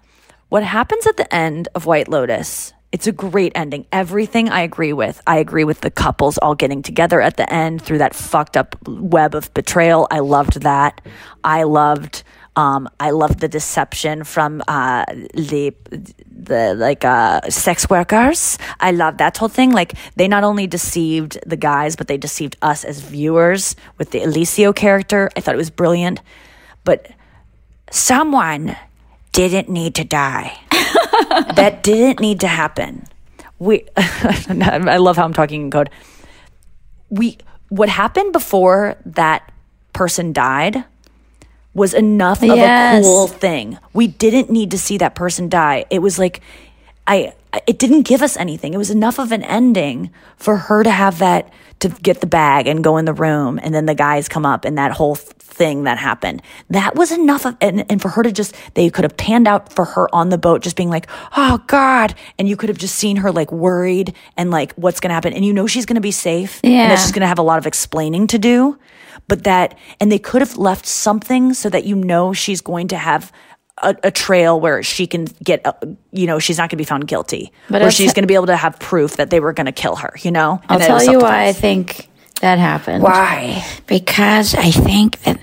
What 0.49 0.63
happens 0.63 1.07
at 1.07 1.17
the 1.17 1.33
end 1.35 1.69
of 1.75 1.87
White 1.87 2.09
Lotus? 2.09 2.73
It's 2.93 3.07
a 3.07 3.13
great 3.13 3.53
ending. 3.55 3.87
Everything 3.91 4.51
I 4.51 4.61
agree 4.61 4.93
with. 4.93 5.23
I 5.27 5.39
agree 5.39 5.65
with 5.65 5.81
the 5.81 5.91
couples 5.91 6.37
all 6.37 6.55
getting 6.55 6.83
together 6.83 7.23
at 7.23 7.39
the 7.39 7.51
end 7.51 7.81
through 7.81 7.99
that 7.99 8.15
fucked 8.15 8.55
up 8.55 8.77
web 8.87 9.35
of 9.35 9.53
betrayal. 9.55 10.07
I 10.11 10.19
loved 10.19 10.61
that. 10.61 11.01
I 11.43 11.63
loved 11.63 12.23
um 12.57 12.89
I 13.01 13.11
love 13.11 13.41
the 13.41 13.49
deception 13.49 14.25
from 14.25 14.63
uh 14.69 15.05
the 15.35 15.75
the 16.31 16.75
like 16.75 17.05
uh 17.05 17.41
sex 17.49 17.89
workers. 17.89 18.59
I 18.81 18.93
love 18.93 19.19
that 19.19 19.37
whole 19.37 19.49
thing. 19.49 19.73
Like 19.73 19.95
they 20.17 20.29
not 20.29 20.45
only 20.45 20.67
deceived 20.67 21.39
the 21.47 21.57
guys, 21.57 21.97
but 21.97 22.09
they 22.09 22.19
deceived 22.19 22.57
us 22.63 22.85
as 22.85 23.01
viewers 23.01 23.77
with 23.99 24.11
the 24.11 24.21
Eliseo 24.21 24.75
character. 24.75 25.31
I 25.37 25.41
thought 25.41 25.55
it 25.55 25.59
was 25.59 25.71
brilliant. 25.71 26.21
But 26.85 27.09
Someone 27.93 28.75
didn't 29.33 29.69
need 29.69 29.95
to 29.97 30.05
die. 30.05 30.59
that 31.55 31.83
didn't 31.83 32.21
need 32.21 32.41
to 32.41 32.49
happen. 32.49 33.07
We, 33.59 33.85
I 33.97 34.97
love 34.97 35.19
how 35.19 35.25
I'm 35.25 35.35
talking 35.35 35.65
in 35.65 35.71
code. 35.71 35.91
We, 37.11 37.37
what 37.69 37.91
happened 37.91 38.33
before 38.33 38.97
that 39.05 39.53
person 39.93 40.33
died 40.33 40.85
was 41.75 41.95
enough 41.95 42.43
of 42.43 42.49
Yes. 42.57 43.05
a 43.05 43.09
cool 43.09 43.27
thing. 43.29 43.79
We 43.93 44.07
didn't 44.07 44.51
need 44.51 44.71
to 44.73 44.79
see 44.79 44.99
that 44.99 45.15
person 45.15 45.49
die. 45.49 45.87
It 45.91 46.01
was 46.01 46.19
like, 46.19 46.41
I, 47.07 47.33
it 47.67 47.79
didn't 47.79 48.03
give 48.03 48.23
us 48.23 48.37
anything. 48.37 48.75
It 48.75 48.79
was 48.79 48.91
enough 48.91 49.19
of 49.19 49.33
an 49.33 49.43
ending 49.43 50.11
for 50.37 50.57
her 50.57 50.83
to 50.83 50.91
have 50.91 51.19
that, 51.19 51.51
to 51.81 51.89
get 51.89 52.21
the 52.21 52.27
bag 52.27 52.67
and 52.67 52.85
go 52.85 52.97
in 52.97 53.05
the 53.07 53.13
room. 53.15 53.59
And 53.63 53.75
then 53.75 53.87
the 53.87 53.95
guys 53.95 54.29
come 54.29 54.47
up 54.47 54.65
and 54.65 54.79
that 54.79 54.93
whole 54.93 55.15
thing 55.17 55.85
that 55.85 55.99
happened. 55.99 56.41
That 56.71 56.95
was 56.95 57.11
enough 57.11 57.45
of, 57.45 57.57
and, 57.61 57.85
and 57.91 58.01
for 58.01 58.09
her 58.11 58.23
to 58.23 58.33
just, 58.33 58.55
they 58.75 58.89
could 58.89 59.03
have 59.05 59.17
panned 59.17 59.49
out 59.49 59.73
for 59.73 59.85
her 59.85 60.15
on 60.15 60.29
the 60.29 60.39
boat, 60.39 60.63
just 60.63 60.77
being 60.77 60.89
like, 60.91 61.09
oh 61.37 61.63
God. 61.67 62.15
And 62.39 62.49
you 62.49 62.57
could 62.57 62.69
have 62.69 62.79
just 62.79 62.95
seen 62.95 63.17
her 63.17 63.33
like 63.33 63.51
worried 63.51 64.15
and 64.37 64.51
like, 64.51 64.73
what's 64.75 65.01
going 65.01 65.11
to 65.11 65.15
happen? 65.15 65.33
And 65.33 65.45
you 65.45 65.53
know, 65.53 65.67
she's 65.67 65.87
going 65.87 65.97
to 65.97 66.01
be 66.01 66.13
safe. 66.13 66.61
And 66.63 66.73
Yeah. 66.73 66.89
that 66.89 67.01
she's 67.01 67.13
going 67.13 67.23
to 67.23 67.27
have 67.27 67.39
a 67.39 67.43
lot 67.43 67.59
of 67.59 67.67
explaining 67.67 68.29
to 68.29 68.39
do. 68.39 68.79
But 69.29 69.45
that, 69.45 69.79
and 70.01 70.11
they 70.13 70.19
could 70.19 70.43
have 70.43 70.59
left 70.59 70.87
something 70.87 71.55
so 71.55 71.71
that 71.71 71.85
you 71.85 71.97
know 71.97 72.33
she's 72.33 72.61
going 72.61 72.89
to 72.89 72.97
have 72.97 73.33
a, 73.83 73.97
a 74.03 74.11
trail 74.11 74.61
where 74.61 74.83
she 74.83 75.07
can 75.07 75.27
get, 75.43 75.65
uh, 75.67 75.73
you 76.13 76.27
know, 76.27 76.39
she's 76.39 76.59
not 76.59 76.65
going 76.65 76.71
to 76.71 76.77
be 76.77 76.85
found 76.85 77.07
guilty. 77.09 77.53
But 77.71 77.83
where 77.83 77.91
she's 77.91 78.13
te- 78.13 78.17
going 78.17 78.25
to 78.25 78.27
be 78.29 78.35
able 78.35 78.47
to 78.47 78.57
have 78.57 78.79
proof 78.79 79.17
that 79.17 79.31
they 79.31 79.41
were 79.41 79.53
going 79.53 79.67
to 79.67 79.73
kill 79.73 79.97
her, 79.97 80.13
you 80.21 80.31
know? 80.31 80.61
I'll 80.69 80.75
And 80.77 80.83
that 80.83 80.87
tell 80.87 80.99
you 80.99 81.21
self-defense. 81.21 81.23
why 81.23 81.47
I 81.47 81.53
think 81.53 82.09
that 82.41 82.59
happened. 82.59 83.03
Why? 83.03 83.65
Because 83.87 84.55
I 84.55 84.71
think 84.71 85.21
that 85.23 85.39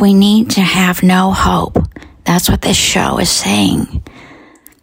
we 0.00 0.12
need 0.12 0.50
to 0.50 0.60
have 0.60 1.02
no 1.02 1.32
hope. 1.32 1.78
That's 2.24 2.50
what 2.50 2.60
this 2.60 2.76
show 2.76 3.18
is 3.18 3.30
saying. 3.30 4.02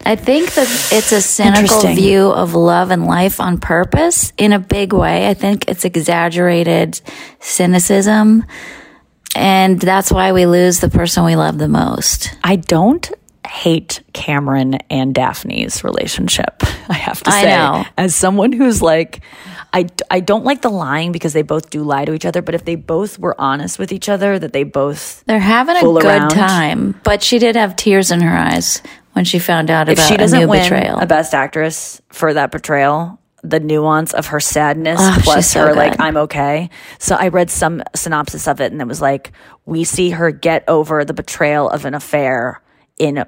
I 0.05 0.15
think 0.15 0.53
that 0.53 0.67
it's 0.91 1.11
a 1.11 1.21
cynical 1.21 1.81
view 1.95 2.29
of 2.29 2.53
love 2.53 2.91
and 2.91 3.07
life 3.07 3.39
on 3.39 3.59
purpose 3.59 4.33
in 4.37 4.53
a 4.53 4.59
big 4.59 4.93
way. 4.93 5.27
I 5.27 5.33
think 5.33 5.67
it's 5.67 5.83
exaggerated 5.83 7.01
cynicism. 7.39 8.45
And 9.35 9.79
that's 9.81 10.11
why 10.11 10.31
we 10.31 10.45
lose 10.45 10.79
the 10.79 10.89
person 10.89 11.25
we 11.25 11.35
love 11.35 11.57
the 11.57 11.67
most. 11.67 12.37
I 12.43 12.55
don't 12.55 13.11
hate 13.47 14.01
Cameron 14.13 14.75
and 14.89 15.13
Daphne's 15.13 15.83
relationship. 15.83 16.61
I 16.89 16.93
have 16.93 17.21
to 17.23 17.31
I 17.31 17.41
say, 17.41 17.49
know. 17.49 17.85
as 17.97 18.15
someone 18.15 18.51
who's 18.51 18.81
like, 18.81 19.21
I, 19.73 19.87
I 20.09 20.19
don't 20.19 20.45
like 20.45 20.61
the 20.61 20.69
lying 20.69 21.11
because 21.11 21.33
they 21.33 21.41
both 21.41 21.69
do 21.69 21.83
lie 21.83 22.05
to 22.05 22.13
each 22.13 22.25
other. 22.25 22.41
But 22.41 22.55
if 22.55 22.63
they 22.63 22.75
both 22.75 23.17
were 23.19 23.35
honest 23.39 23.79
with 23.79 23.91
each 23.91 24.07
other, 24.07 24.37
that 24.37 24.53
they 24.53 24.63
both 24.63 25.23
They're 25.25 25.39
having 25.39 25.75
a 25.77 25.81
good 25.81 26.05
around. 26.05 26.29
time, 26.29 26.99
but 27.03 27.23
she 27.23 27.39
did 27.39 27.55
have 27.55 27.75
tears 27.75 28.11
in 28.11 28.21
her 28.21 28.35
eyes 28.35 28.81
when 29.15 29.25
she 29.25 29.39
found 29.39 29.69
out 29.71 29.87
if 29.89 29.97
about 29.97 30.07
she 30.07 30.17
doesn't 30.17 30.39
new 30.39 30.47
win 30.47 30.61
betrayal. 30.61 30.99
a 30.99 31.05
Best 31.05 31.33
Actress 31.33 32.01
for 32.09 32.33
that 32.33 32.51
betrayal, 32.51 33.17
the 33.43 33.59
nuance 33.59 34.13
of 34.13 34.27
her 34.27 34.39
sadness 34.39 34.99
Oh, 35.01 35.19
plus 35.23 35.51
so 35.51 35.67
her 35.67 35.73
like. 35.73 35.99
I'm 35.99 36.17
okay. 36.17 36.69
So 36.99 37.15
I 37.15 37.29
read 37.29 37.49
some 37.49 37.81
synopsis 37.95 38.47
of 38.47 38.59
it, 38.59 38.71
and 38.71 38.81
it 38.81 38.87
was 38.87 39.01
like 39.01 39.31
we 39.65 39.83
see 39.83 40.09
her 40.11 40.31
get 40.31 40.63
over 40.67 41.05
the 41.05 41.13
betrayal 41.13 41.69
of 41.69 41.85
an 41.85 41.93
affair 41.93 42.61
in 42.97 43.23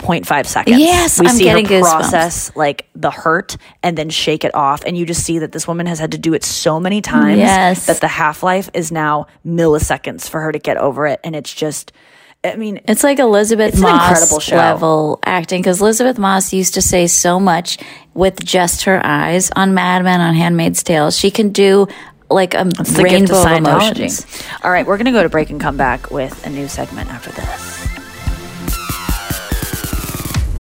0.5 0.00 0.46
seconds. 0.46 0.78
Yes, 0.78 1.18
we 1.18 1.26
I'm 1.26 1.34
see 1.34 1.44
getting 1.44 1.64
her 1.66 1.70
goosebumps. 1.80 1.90
process 1.90 2.54
like 2.56 2.86
the 2.94 3.10
hurt 3.10 3.56
and 3.82 3.96
then 3.96 4.10
shake 4.10 4.44
it 4.44 4.54
off, 4.54 4.84
and 4.84 4.96
you 4.98 5.06
just 5.06 5.24
see 5.24 5.38
that 5.38 5.52
this 5.52 5.66
woman 5.66 5.86
has 5.86 5.98
had 5.98 6.12
to 6.12 6.18
do 6.18 6.34
it 6.34 6.44
so 6.44 6.78
many 6.78 7.00
times 7.00 7.38
Yes. 7.38 7.86
that 7.86 8.00
the 8.00 8.08
half 8.08 8.42
life 8.42 8.68
is 8.74 8.92
now 8.92 9.26
milliseconds 9.46 10.28
for 10.28 10.40
her 10.40 10.52
to 10.52 10.58
get 10.58 10.76
over 10.76 11.06
it, 11.06 11.18
and 11.24 11.34
it's 11.34 11.52
just. 11.52 11.90
I 12.44 12.56
mean, 12.56 12.80
It's 12.86 13.02
like 13.02 13.18
Elizabeth 13.18 13.74
It's 13.74 13.80
Moss 13.80 14.50
level 14.50 15.18
acting 15.24 15.62
because 15.62 15.80
Elisabeth 15.80 16.18
Moss 16.18 16.52
used 16.52 16.74
to 16.74 16.82
say 16.82 17.06
so 17.06 17.40
much 17.40 17.78
with 18.12 18.44
just 18.44 18.84
her 18.84 19.04
eyes 19.04 19.50
on 19.56 19.74
Mad 19.74 20.04
Men, 20.04 20.20
on 20.20 20.34
Handmaid's 20.34 20.82
Tale. 20.82 21.10
She 21.10 21.30
can 21.30 21.50
do 21.50 21.88
like 22.30 22.54
a 22.54 22.66
It's 22.78 22.90
rainbow 22.98 23.40
of 23.40 23.46
of 23.46 23.58
emotions. 23.58 24.26
All 24.62 24.70
right, 24.70 24.86
we're 24.86 24.96
going 24.96 25.06
to 25.06 25.12
go 25.12 25.22
to 25.22 25.28
break 25.28 25.50
and 25.50 25.60
come 25.60 25.76
back 25.76 26.10
with 26.10 26.46
a 26.46 26.50
new 26.50 26.68
segment 26.68 27.10
after 27.10 27.30
this. 27.30 27.93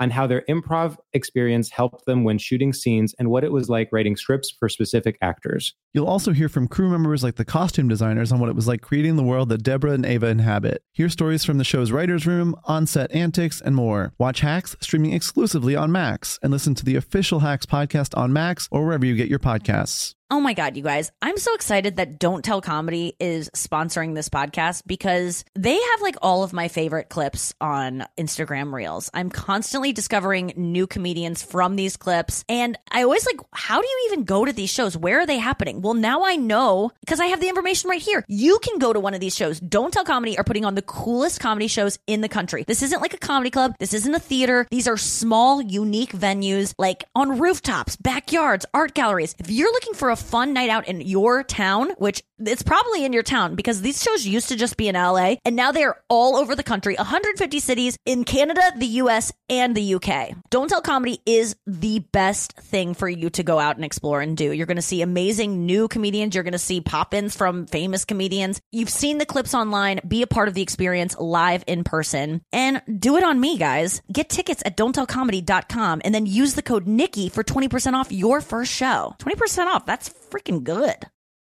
on 0.00 0.10
how 0.10 0.26
their 0.26 0.42
improv 0.48 0.96
experience 1.12 1.70
helped 1.70 2.06
them 2.06 2.24
when 2.24 2.38
shooting 2.38 2.72
scenes 2.72 3.14
and 3.18 3.30
what 3.30 3.44
it 3.44 3.52
was 3.52 3.68
like 3.68 3.90
writing 3.92 4.16
scripts 4.16 4.50
for 4.50 4.68
specific 4.68 5.18
actors. 5.22 5.74
You'll 5.92 6.06
also 6.06 6.32
hear 6.32 6.48
from 6.48 6.68
crew 6.68 6.88
members 6.88 7.22
like 7.22 7.36
the 7.36 7.44
costume 7.44 7.88
designers 7.88 8.32
on 8.32 8.40
what 8.40 8.48
it 8.48 8.56
was 8.56 8.66
like 8.66 8.80
creating 8.80 9.16
the 9.16 9.22
world 9.22 9.50
that 9.50 9.62
Deborah 9.62 9.92
and 9.92 10.06
Ava 10.06 10.28
inhabit. 10.28 10.82
Hear 10.92 11.08
stories 11.08 11.44
from 11.44 11.58
the 11.58 11.64
show's 11.64 11.92
writer's 11.92 12.26
room, 12.26 12.54
on 12.64 12.86
set 12.86 13.12
antics, 13.12 13.60
and 13.60 13.76
more. 13.76 14.12
Watch 14.18 14.40
Hacks 14.40 14.76
streaming 14.80 15.12
exclusively 15.12 15.76
on 15.76 15.92
Max 15.92 16.38
and 16.42 16.50
listen 16.50 16.74
to 16.76 16.84
the 16.84 16.96
official 16.96 17.40
Hacks 17.40 17.66
podcast 17.66 18.16
on 18.16 18.32
Max 18.32 18.68
or 18.70 18.84
wherever 18.84 19.04
you 19.04 19.14
get 19.16 19.28
your 19.28 19.38
podcasts. 19.38 20.14
Oh 20.32 20.38
my 20.38 20.54
God, 20.54 20.76
you 20.76 20.84
guys. 20.84 21.10
I'm 21.20 21.36
so 21.36 21.52
excited 21.54 21.96
that 21.96 22.20
Don't 22.20 22.44
Tell 22.44 22.60
Comedy 22.60 23.16
is 23.18 23.50
sponsoring 23.50 24.14
this 24.14 24.28
podcast 24.28 24.84
because 24.86 25.44
they 25.56 25.74
have 25.74 26.02
like 26.02 26.14
all 26.22 26.44
of 26.44 26.52
my 26.52 26.68
favorite 26.68 27.08
clips 27.08 27.52
on 27.60 28.06
Instagram 28.16 28.72
Reels. 28.72 29.10
I'm 29.12 29.28
constantly 29.28 29.89
discovering 29.92 30.52
new 30.56 30.86
comedians 30.86 31.42
from 31.42 31.76
these 31.76 31.96
clips. 31.96 32.44
And 32.48 32.78
I 32.90 33.02
always 33.02 33.26
like, 33.26 33.40
how 33.52 33.80
do 33.80 33.86
you 33.86 34.08
even 34.10 34.24
go 34.24 34.44
to 34.44 34.52
these 34.52 34.70
shows? 34.70 34.96
Where 34.96 35.20
are 35.20 35.26
they 35.26 35.38
happening? 35.38 35.82
Well, 35.82 35.94
now 35.94 36.24
I 36.24 36.36
know 36.36 36.92
because 37.00 37.20
I 37.20 37.26
have 37.26 37.40
the 37.40 37.48
information 37.48 37.90
right 37.90 38.00
here. 38.00 38.24
You 38.28 38.58
can 38.60 38.78
go 38.78 38.92
to 38.92 39.00
one 39.00 39.14
of 39.14 39.20
these 39.20 39.36
shows. 39.36 39.60
Don't 39.60 39.92
Tell 39.92 40.04
Comedy 40.04 40.38
are 40.38 40.44
putting 40.44 40.64
on 40.64 40.74
the 40.74 40.82
coolest 40.82 41.40
comedy 41.40 41.68
shows 41.68 41.98
in 42.06 42.20
the 42.20 42.28
country. 42.28 42.64
This 42.66 42.82
isn't 42.82 43.00
like 43.00 43.14
a 43.14 43.18
comedy 43.18 43.50
club. 43.50 43.74
This 43.78 43.94
isn't 43.94 44.14
a 44.14 44.20
theater. 44.20 44.66
These 44.70 44.88
are 44.88 44.96
small, 44.96 45.60
unique 45.62 46.12
venues 46.12 46.74
like 46.78 47.04
on 47.14 47.38
rooftops, 47.38 47.96
backyards, 47.96 48.66
art 48.74 48.94
galleries. 48.94 49.34
If 49.38 49.50
you're 49.50 49.72
looking 49.72 49.94
for 49.94 50.10
a 50.10 50.16
fun 50.16 50.52
night 50.52 50.70
out 50.70 50.88
in 50.88 51.00
your 51.00 51.42
town, 51.42 51.90
which 51.98 52.22
it's 52.38 52.62
probably 52.62 53.04
in 53.04 53.12
your 53.12 53.22
town 53.22 53.54
because 53.54 53.82
these 53.82 54.02
shows 54.02 54.26
used 54.26 54.48
to 54.48 54.56
just 54.56 54.76
be 54.76 54.88
in 54.88 54.94
LA 54.94 55.36
and 55.44 55.56
now 55.56 55.72
they're 55.72 56.00
all 56.08 56.36
over 56.36 56.54
the 56.54 56.62
country, 56.62 56.94
150 56.94 57.60
cities 57.60 57.96
in 58.06 58.24
Canada, 58.24 58.62
the 58.76 58.86
US, 58.86 59.32
and 59.48 59.74
the 59.74 59.79
UK. 59.80 60.36
Don't 60.50 60.68
Tell 60.68 60.80
Comedy 60.80 61.20
is 61.26 61.56
the 61.66 62.00
best 62.12 62.52
thing 62.54 62.94
for 62.94 63.08
you 63.08 63.30
to 63.30 63.42
go 63.42 63.58
out 63.58 63.76
and 63.76 63.84
explore 63.84 64.20
and 64.20 64.36
do. 64.36 64.52
You're 64.52 64.66
going 64.66 64.76
to 64.76 64.82
see 64.82 65.02
amazing 65.02 65.66
new 65.66 65.88
comedians. 65.88 66.34
You're 66.34 66.44
going 66.44 66.52
to 66.52 66.58
see 66.58 66.80
pop 66.80 67.14
ins 67.14 67.36
from 67.36 67.66
famous 67.66 68.04
comedians. 68.04 68.60
You've 68.72 68.90
seen 68.90 69.18
the 69.18 69.26
clips 69.26 69.54
online. 69.54 70.00
Be 70.06 70.22
a 70.22 70.26
part 70.26 70.48
of 70.48 70.54
the 70.54 70.62
experience 70.62 71.16
live 71.18 71.64
in 71.66 71.84
person 71.84 72.42
and 72.52 72.82
do 72.98 73.16
it 73.16 73.24
on 73.24 73.40
me, 73.40 73.58
guys. 73.58 74.02
Get 74.12 74.28
tickets 74.28 74.62
at 74.64 74.76
don'ttellcomedy.com 74.76 76.02
and 76.04 76.14
then 76.14 76.26
use 76.26 76.54
the 76.54 76.62
code 76.62 76.86
Nikki 76.86 77.28
for 77.28 77.44
20% 77.44 77.94
off 77.94 78.12
your 78.12 78.40
first 78.40 78.72
show. 78.72 79.14
20% 79.18 79.66
off. 79.66 79.86
That's 79.86 80.08
freaking 80.30 80.64
good. 80.64 80.96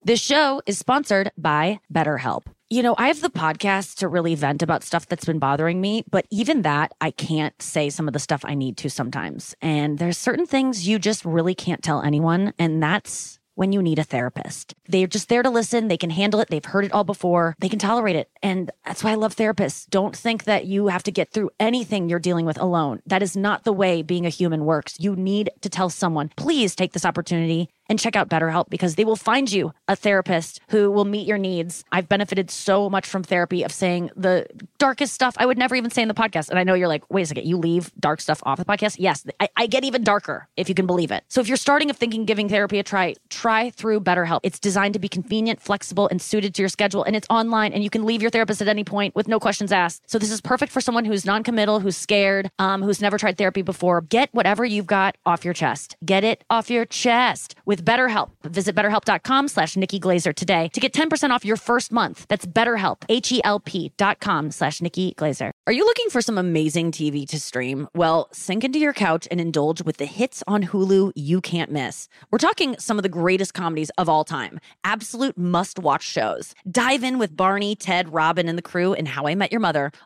This 0.03 0.21
show 0.21 0.63
is 0.67 0.79
sponsored 0.79 1.33
by 1.37 1.81
BetterHelp. 1.93 2.45
You 2.69 2.83
know, 2.83 2.97
I 2.99 3.07
have 3.07 3.21
the 3.21 3.31
podcast 3.31 3.99
to 3.99 4.09
really 4.09 4.35
vent 4.35 4.61
about 4.61 4.83
stuff 4.83 5.07
that's 5.07 5.25
been 5.25 5.39
bothering 5.39 5.81
me, 5.81 6.03
but 6.11 6.27
even 6.33 6.63
that, 6.63 6.93
I 7.01 7.13
can't 7.13 7.55
say 7.63 7.91
some 7.91 8.09
of 8.09 8.13
the 8.13 8.19
stuff 8.19 8.45
I 8.45 8.55
need 8.55 8.77
to 8.79 8.91
sometimes. 8.91 9.55
And 9.63 10.01
there's 10.01 10.19
certain 10.19 10.47
things 10.47 10.89
you 10.89 10.99
just 10.99 11.25
really 11.25 11.55
can't 11.55 11.81
tell 11.81 12.03
anyone. 12.03 12.55
And 12.59 12.83
that's 12.83 13.39
when 13.55 13.71
you 13.71 13.81
need 13.81 14.01
a 14.01 14.05
therapist. 14.05 14.75
They're 14.89 15.07
just 15.07 15.29
there 15.29 15.45
to 15.45 15.49
listen. 15.49 15.87
They 15.87 15.97
can 15.97 16.11
handle 16.11 16.41
it. 16.41 16.49
They've 16.49 16.65
heard 16.65 16.85
it 16.85 16.93
all 16.93 17.05
before. 17.05 17.55
They 17.61 17.69
can 17.69 17.79
tolerate 17.79 18.17
it. 18.17 18.31
And 18.43 18.73
that's 18.85 19.05
why 19.05 19.13
I 19.13 19.15
love 19.15 19.37
therapists. 19.37 19.89
Don't 19.89 20.17
think 20.17 20.43
that 20.45 20.67
you 20.67 20.89
have 20.89 21.05
to 21.05 21.13
get 21.13 21.31
through 21.31 21.51
anything 21.61 22.09
you're 22.09 22.19
dealing 22.19 22.47
with 22.47 22.59
alone. 22.59 23.01
That 23.07 23.23
is 23.23 23.37
not 23.37 23.63
the 23.63 23.73
way 23.73 24.03
being 24.03 24.27
a 24.27 24.31
human 24.31 24.65
works. 24.65 24.99
You 24.99 25.15
need 25.15 25.51
to 25.61 25.69
tell 25.69 25.89
someone, 25.89 26.33
please 26.37 26.75
take 26.75 26.95
this 26.95 27.07
opportunity 27.07 27.69
and 27.89 27.99
check 27.99 28.17
out 28.17 28.29
BetterHelp 28.29 28.69
because 28.69 28.95
they 28.95 29.05
will 29.05 29.17
find 29.17 29.51
you 29.51 29.73
a 29.89 29.97
therapist 29.97 30.61
who 30.69 30.91
will 30.91 31.05
meet 31.05 31.27
your 31.27 31.39
needs. 31.39 31.85
I've 31.93 32.09
benefited 32.09 32.51
so 32.51 32.91
much 32.91 33.07
from 33.07 33.23
therapy 33.23 33.63
of 33.63 33.73
saying 33.73 34.11
the 34.17 34.47
darkest 34.79 35.15
stuff 35.15 35.35
I 35.39 35.47
would 35.47 35.59
never 35.59 35.75
even 35.75 35.91
say 35.91 36.03
in 36.03 36.09
the 36.09 36.15
podcast. 36.15 36.51
And 36.51 36.59
I 36.59 36.65
know 36.65 36.75
you're 36.75 36.89
like, 36.89 37.05
wait 37.11 37.23
a 37.23 37.27
second, 37.27 37.47
you 37.47 37.57
leave 37.57 37.93
dark 37.99 38.21
stuff 38.21 38.43
off 38.45 38.59
the 38.59 38.65
podcast? 38.65 38.97
Yes, 38.99 39.25
I, 39.41 39.49
I 39.57 39.67
get 39.67 39.85
even 39.85 40.05
darker 40.05 40.49
if 40.57 40.69
you 40.69 40.75
can 40.75 40.87
believe 40.87 41.11
it. 41.11 41.25
So 41.29 41.41
if 41.41 41.49
you're 41.49 41.57
starting 41.57 41.91
of 41.91 41.97
thinking 41.97 42.25
giving 42.25 42.49
therapy 42.49 42.79
a 42.79 42.83
try, 42.83 43.15
try 43.31 43.71
through 43.71 44.01
BetterHelp. 44.01 44.41
It's 44.43 44.59
designed 44.59 44.95
to 44.95 45.01
be 45.01 45.09
convenient, 45.09 45.61
flexible, 45.61 46.09
and 46.09 46.21
suited 46.21 46.55
to 46.55 46.63
your 46.63 46.69
schedule. 46.69 47.05
And 47.05 47.17
it's 47.17 47.27
online 47.31 47.73
and 47.73 47.83
you 47.83 47.91
can 47.91 48.05
leave 48.05 48.23
your 48.23 48.31
therapist 48.31 48.63
at 48.63 48.69
any 48.69 48.85
point 48.85 49.15
with 49.15 49.29
no 49.29 49.39
questions 49.39 49.73
asked. 49.73 50.09
So 50.11 50.19
this 50.19 50.31
is 50.31 50.41
perfect 50.41 50.73
for 50.73 50.81
someone 50.81 51.05
who's 51.05 51.25
non-committal, 51.25 51.81
who's 51.81 51.97
scared, 51.97 52.51
um, 52.59 52.83
who's 52.83 53.01
never 53.01 53.19
tried 53.19 53.39
therapy 53.39 53.63
before. 53.63 54.01
Get 54.01 54.29
whatever 54.33 54.65
you've 54.65 54.87
got 54.87 55.17
off 55.25 55.45
your 55.45 55.55
chest. 55.55 55.97
Get 56.05 56.25
it 56.25 56.45
off 56.51 56.71
your 56.71 56.85
chest 56.85 57.55
with 57.65 57.76
with 57.77 57.85
BetterHelp. 57.85 58.31
Visit 58.43 58.75
betterhelp.com 58.75 59.49
slash 59.49 59.77
Nikki 59.77 59.99
Glaser 59.99 60.33
today 60.33 60.69
to 60.73 60.81
get 60.81 60.93
10% 60.95 61.31
off 61.31 61.45
your 61.45 61.57
first 61.57 61.93
month. 61.93 62.25
That's 62.29 62.47
betterhelp, 62.47 63.03
H-E-L-P 63.09 63.93
dot 63.97 64.21
com 64.21 64.51
slash 64.51 64.81
Nikki 64.81 65.13
Glaser. 65.15 65.53
Are 65.67 65.73
you 65.73 65.85
looking 65.85 66.09
for 66.09 66.23
some 66.23 66.39
amazing 66.39 66.91
TV 66.93 67.27
to 67.29 67.39
stream? 67.39 67.89
Well, 67.95 68.29
sink 68.33 68.65
into 68.65 68.79
your 68.79 68.95
couch 68.95 69.29
and 69.31 69.41
indulge 69.41 69.83
with 69.83 69.99
the 69.99 70.07
hits 70.07 70.43
on 70.47 70.65
Hulu 70.65 71.13
you 71.15 71.41
can't 71.41 71.71
miss. 71.71 72.09
We're 72.31 72.39
talking 72.39 72.77
some 72.79 72.99
of 72.99 73.03
the 73.03 73.09
greatest 73.09 73.53
comedies 73.53 73.91
of 73.99 74.09
all 74.09 74.25
time, 74.25 74.59
absolute 74.83 75.37
must-watch 75.37 76.03
shows. 76.03 76.55
Dive 76.71 77.05
in 77.05 77.19
with 77.19 77.37
Barney, 77.37 77.77
Ted, 77.77 78.13
Robin, 78.13 78.49
and 78.49 78.57
the 78.57 78.63
crew 78.63 78.95
in 78.95 79.07
How 79.07 79.27
I 79.27 79.35
Met 79.35 79.53
Your 79.53 79.61
Mother. 79.61 79.93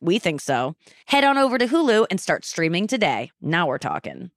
We 0.00 0.18
think 0.18 0.40
so. 0.40 0.76
Head 1.06 1.24
on 1.24 1.38
over 1.38 1.58
to 1.58 1.66
Hulu 1.66 2.06
and 2.10 2.20
start 2.20 2.44
streaming 2.44 2.86
today. 2.86 3.32
Now 3.40 3.66
we're 3.66 3.78
talking. 3.78 4.30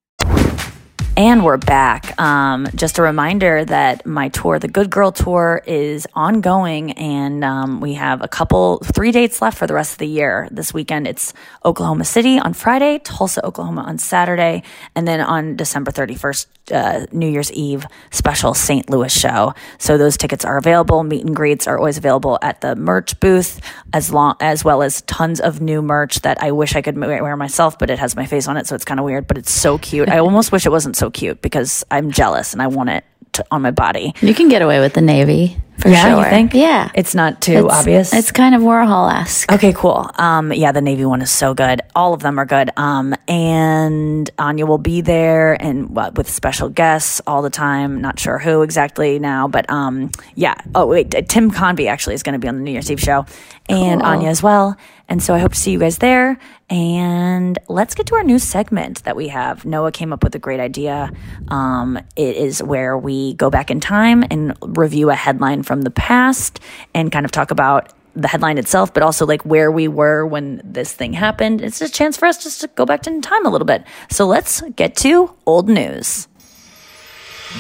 And 1.17 1.43
we're 1.43 1.57
back. 1.57 2.19
Um, 2.19 2.67
just 2.73 2.97
a 2.97 3.01
reminder 3.01 3.65
that 3.65 4.05
my 4.05 4.29
tour, 4.29 4.59
the 4.59 4.69
Good 4.69 4.89
Girl 4.89 5.11
Tour, 5.11 5.61
is 5.67 6.07
ongoing, 6.13 6.93
and 6.93 7.43
um, 7.43 7.81
we 7.81 7.95
have 7.95 8.23
a 8.23 8.29
couple, 8.29 8.79
three 8.79 9.11
dates 9.11 9.41
left 9.41 9.57
for 9.57 9.67
the 9.67 9.73
rest 9.73 9.91
of 9.91 9.97
the 9.97 10.07
year. 10.07 10.47
This 10.51 10.73
weekend, 10.73 11.07
it's 11.07 11.33
Oklahoma 11.65 12.05
City 12.05 12.39
on 12.39 12.53
Friday, 12.53 12.99
Tulsa, 12.99 13.45
Oklahoma 13.45 13.81
on 13.81 13.97
Saturday, 13.97 14.63
and 14.95 15.05
then 15.05 15.19
on 15.19 15.57
December 15.57 15.91
31st, 15.91 16.45
uh, 16.71 17.05
New 17.11 17.27
Year's 17.27 17.51
Eve, 17.51 17.85
special 18.11 18.53
St. 18.53 18.89
Louis 18.89 19.11
show. 19.11 19.53
So 19.77 19.97
those 19.97 20.17
tickets 20.17 20.45
are 20.45 20.57
available. 20.57 21.03
Meet 21.03 21.25
and 21.25 21.35
greets 21.35 21.67
are 21.67 21.77
always 21.77 21.97
available 21.97 22.39
at 22.41 22.61
the 22.61 22.75
merch 22.75 23.19
booth, 23.19 23.61
as 23.93 24.11
long 24.11 24.35
as 24.39 24.63
well 24.63 24.81
as 24.81 25.01
tons 25.03 25.39
of 25.39 25.61
new 25.61 25.81
merch 25.81 26.21
that 26.21 26.41
I 26.41 26.51
wish 26.51 26.75
I 26.75 26.81
could 26.81 26.97
wear 26.97 27.37
myself, 27.37 27.77
but 27.77 27.89
it 27.89 27.99
has 27.99 28.15
my 28.15 28.25
face 28.25 28.47
on 28.47 28.57
it, 28.57 28.67
so 28.67 28.75
it's 28.75 28.85
kind 28.85 28.99
of 28.99 29.05
weird. 29.05 29.27
But 29.27 29.37
it's 29.37 29.51
so 29.51 29.77
cute. 29.77 30.09
I 30.09 30.19
almost 30.19 30.51
wish 30.51 30.65
it 30.65 30.71
wasn't 30.71 30.95
so 30.95 31.09
cute 31.09 31.41
because 31.41 31.83
I'm 31.91 32.11
jealous 32.11 32.53
and 32.53 32.61
I 32.61 32.67
want 32.67 32.89
it 32.89 33.03
to, 33.33 33.45
on 33.51 33.61
my 33.61 33.71
body. 33.71 34.13
You 34.21 34.33
can 34.33 34.49
get 34.49 34.61
away 34.61 34.79
with 34.79 34.93
the 34.93 35.01
navy 35.01 35.57
for 35.81 35.89
yeah, 35.89 36.03
sure. 36.13 36.19
you 36.23 36.29
think? 36.29 36.53
Yeah. 36.53 36.89
It's 36.93 37.15
not 37.15 37.41
too 37.41 37.53
It's- 37.53 37.79
obvious. 37.79 38.13
It's 38.13 38.31
kind 38.31 38.55
of 38.55 38.61
Warhol 38.61 39.11
esque. 39.13 39.51
Okay, 39.51 39.73
cool. 39.73 40.09
Um, 40.15 40.53
yeah, 40.53 40.71
the 40.71 40.81
Navy 40.81 41.05
one 41.05 41.21
is 41.21 41.31
so 41.31 41.53
good. 41.53 41.81
All 41.95 42.13
of 42.13 42.21
them 42.21 42.39
are 42.39 42.45
good. 42.45 42.69
Um, 42.77 43.15
and 43.27 44.29
Anya 44.37 44.65
will 44.65 44.77
be 44.77 45.01
there 45.01 45.61
and 45.61 45.97
uh, 45.97 46.11
with 46.15 46.29
special 46.29 46.69
guests 46.69 47.21
all 47.25 47.41
the 47.41 47.49
time. 47.49 48.01
Not 48.01 48.19
sure 48.19 48.37
who 48.37 48.61
exactly 48.61 49.19
now, 49.19 49.47
but 49.47 49.69
um, 49.69 50.11
yeah. 50.35 50.55
Oh 50.75 50.85
wait, 50.85 51.13
uh, 51.15 51.21
Tim 51.21 51.51
Convey 51.51 51.87
actually 51.87 52.15
is 52.15 52.23
going 52.23 52.33
to 52.33 52.39
be 52.39 52.47
on 52.47 52.55
the 52.57 52.61
New 52.63 52.71
Year's 52.71 52.91
Eve 52.91 52.99
show, 52.99 53.25
and 53.67 54.01
Cool. 54.01 54.09
Anya 54.09 54.29
as 54.29 54.43
well. 54.43 54.77
And 55.09 55.21
so 55.21 55.33
I 55.33 55.39
hope 55.39 55.51
to 55.51 55.57
see 55.59 55.71
you 55.71 55.79
guys 55.79 55.97
there. 55.97 56.39
And 56.69 57.59
let's 57.67 57.95
get 57.95 58.05
to 58.07 58.15
our 58.15 58.23
new 58.23 58.39
segment 58.39 59.03
that 59.03 59.17
we 59.17 59.27
have. 59.27 59.65
Noa 59.65 59.91
came 59.91 60.13
up 60.13 60.23
with 60.23 60.33
a 60.35 60.39
great 60.39 60.61
idea. 60.61 61.11
Um, 61.49 61.97
it 62.15 62.37
is 62.37 62.63
where 62.63 62.97
we 62.97 63.33
go 63.33 63.49
back 63.49 63.69
in 63.69 63.81
time 63.81 64.23
and 64.31 64.55
review 64.61 65.09
a 65.09 65.15
headline 65.15 65.63
from 65.71 65.83
the 65.83 65.89
past 65.91 66.59
and 66.93 67.13
kind 67.13 67.25
of 67.25 67.31
talk 67.31 67.49
about 67.49 67.93
the 68.13 68.27
headline 68.27 68.57
itself, 68.57 68.93
but 68.93 69.01
also 69.01 69.25
like 69.25 69.41
where 69.43 69.71
we 69.71 69.87
were 69.87 70.25
when 70.25 70.59
this 70.65 70.91
thing 70.91 71.13
happened. 71.13 71.61
It's 71.61 71.79
a 71.79 71.87
chance 71.87 72.17
for 72.17 72.25
us 72.25 72.43
just 72.43 72.59
to 72.59 72.67
go 72.67 72.85
back 72.85 73.07
in 73.07 73.21
time 73.21 73.45
a 73.45 73.49
little 73.49 73.65
bit. 73.65 73.85
So 74.09 74.27
let's 74.27 74.61
get 74.75 74.97
to 74.97 75.33
old 75.45 75.69
news. 75.69 76.27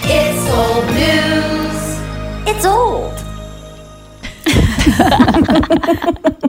It's 0.03 0.49
old 0.51 0.87
news. 0.87 2.53
It's 2.53 2.65
old. 2.65 3.30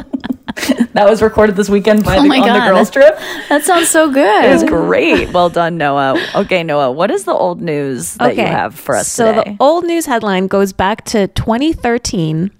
that 0.93 1.07
was 1.09 1.22
recorded 1.22 1.57
this 1.57 1.68
weekend 1.68 2.05
by 2.05 2.16
Oh 2.18 2.22
the, 2.22 2.28
my 2.28 2.39
on 2.39 2.47
God. 2.47 2.66
the 2.66 2.70
girls 2.72 2.91
trip. 2.91 3.18
That 3.49 3.62
sounds 3.64 3.89
so 3.89 4.11
good. 4.11 4.45
It 4.45 4.53
was 4.53 4.64
great. 4.64 5.33
Well 5.33 5.51
done, 5.51 5.78
Noa. 5.78 6.20
Okay, 6.35 6.62
Noa, 6.62 6.91
what 6.93 7.11
is 7.11 7.24
the 7.24 7.33
old 7.33 7.61
news 7.61 8.14
that 8.14 8.37
you 8.37 8.45
have 8.45 8.74
for 8.74 8.97
us 8.97 9.09
so 9.09 9.33
today? 9.35 9.53
the 9.53 9.57
old 9.62 9.85
news 9.85 10.07
headline 10.07 10.47
goes 10.47 10.72
back 10.72 11.05
to 11.07 11.28
2013. 11.28 12.51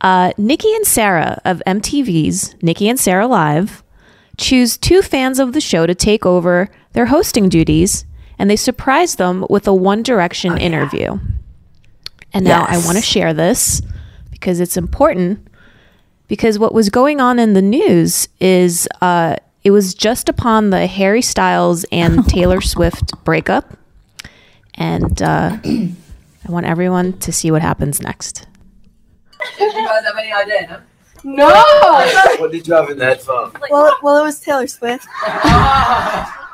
Uh, 0.00 0.32
Nikki 0.36 0.72
and 0.74 0.86
Sara 0.86 1.40
of 1.44 1.62
MTV's 1.66 2.54
Nikki 2.62 2.88
and 2.88 3.00
Sara 3.00 3.26
Live 3.26 3.82
choose 4.36 4.76
two 4.76 5.00
fans 5.02 5.38
of 5.38 5.52
the 5.54 5.60
show 5.60 5.86
to 5.86 5.94
take 5.94 6.26
over 6.26 6.68
their 6.92 7.06
hosting 7.06 7.48
duties, 7.48 8.04
and 8.38 8.50
they 8.50 8.56
surprise 8.56 9.16
them 9.16 9.46
with 9.48 9.66
a 9.66 9.74
One 9.74 10.02
Direction 10.02 10.58
interview. 10.58 11.18
And 12.34 12.44
now 12.44 12.66
I 12.68 12.76
want 12.84 12.98
to 12.98 13.02
share 13.02 13.32
this 13.32 13.80
because 14.36 14.60
it's 14.60 14.76
important. 14.76 15.48
Because 16.28 16.58
what 16.58 16.74
was 16.74 16.90
going 16.90 17.20
on 17.20 17.38
in 17.38 17.54
the 17.54 17.62
news 17.62 18.28
is 18.38 18.86
uh, 19.00 19.36
it 19.64 19.70
was 19.70 19.94
just 19.94 20.28
upon 20.28 20.70
the 20.70 20.86
Harry 20.86 21.22
Styles 21.22 21.84
and 21.90 22.28
Taylor 22.28 22.60
Swift 22.60 23.12
breakup. 23.24 23.78
And 24.74 25.22
uh, 25.22 25.56
I 25.64 25.94
want 26.48 26.66
everyone 26.66 27.18
to 27.20 27.32
see 27.32 27.50
what 27.50 27.62
happens 27.62 28.02
next. 28.02 28.46
Did 29.58 29.72
you 29.72 29.86
guys 29.86 30.04
have 30.04 30.16
any 30.18 30.32
idea? 30.32 30.82
No. 31.24 31.46
what 32.38 32.52
did 32.52 32.68
you 32.68 32.74
have 32.74 32.90
in 32.90 32.98
the 32.98 33.04
headphone? 33.06 33.52
Well, 33.70 33.96
well, 34.02 34.18
it 34.18 34.22
was 34.22 34.38
Taylor 34.38 34.66
Swift. 34.66 35.06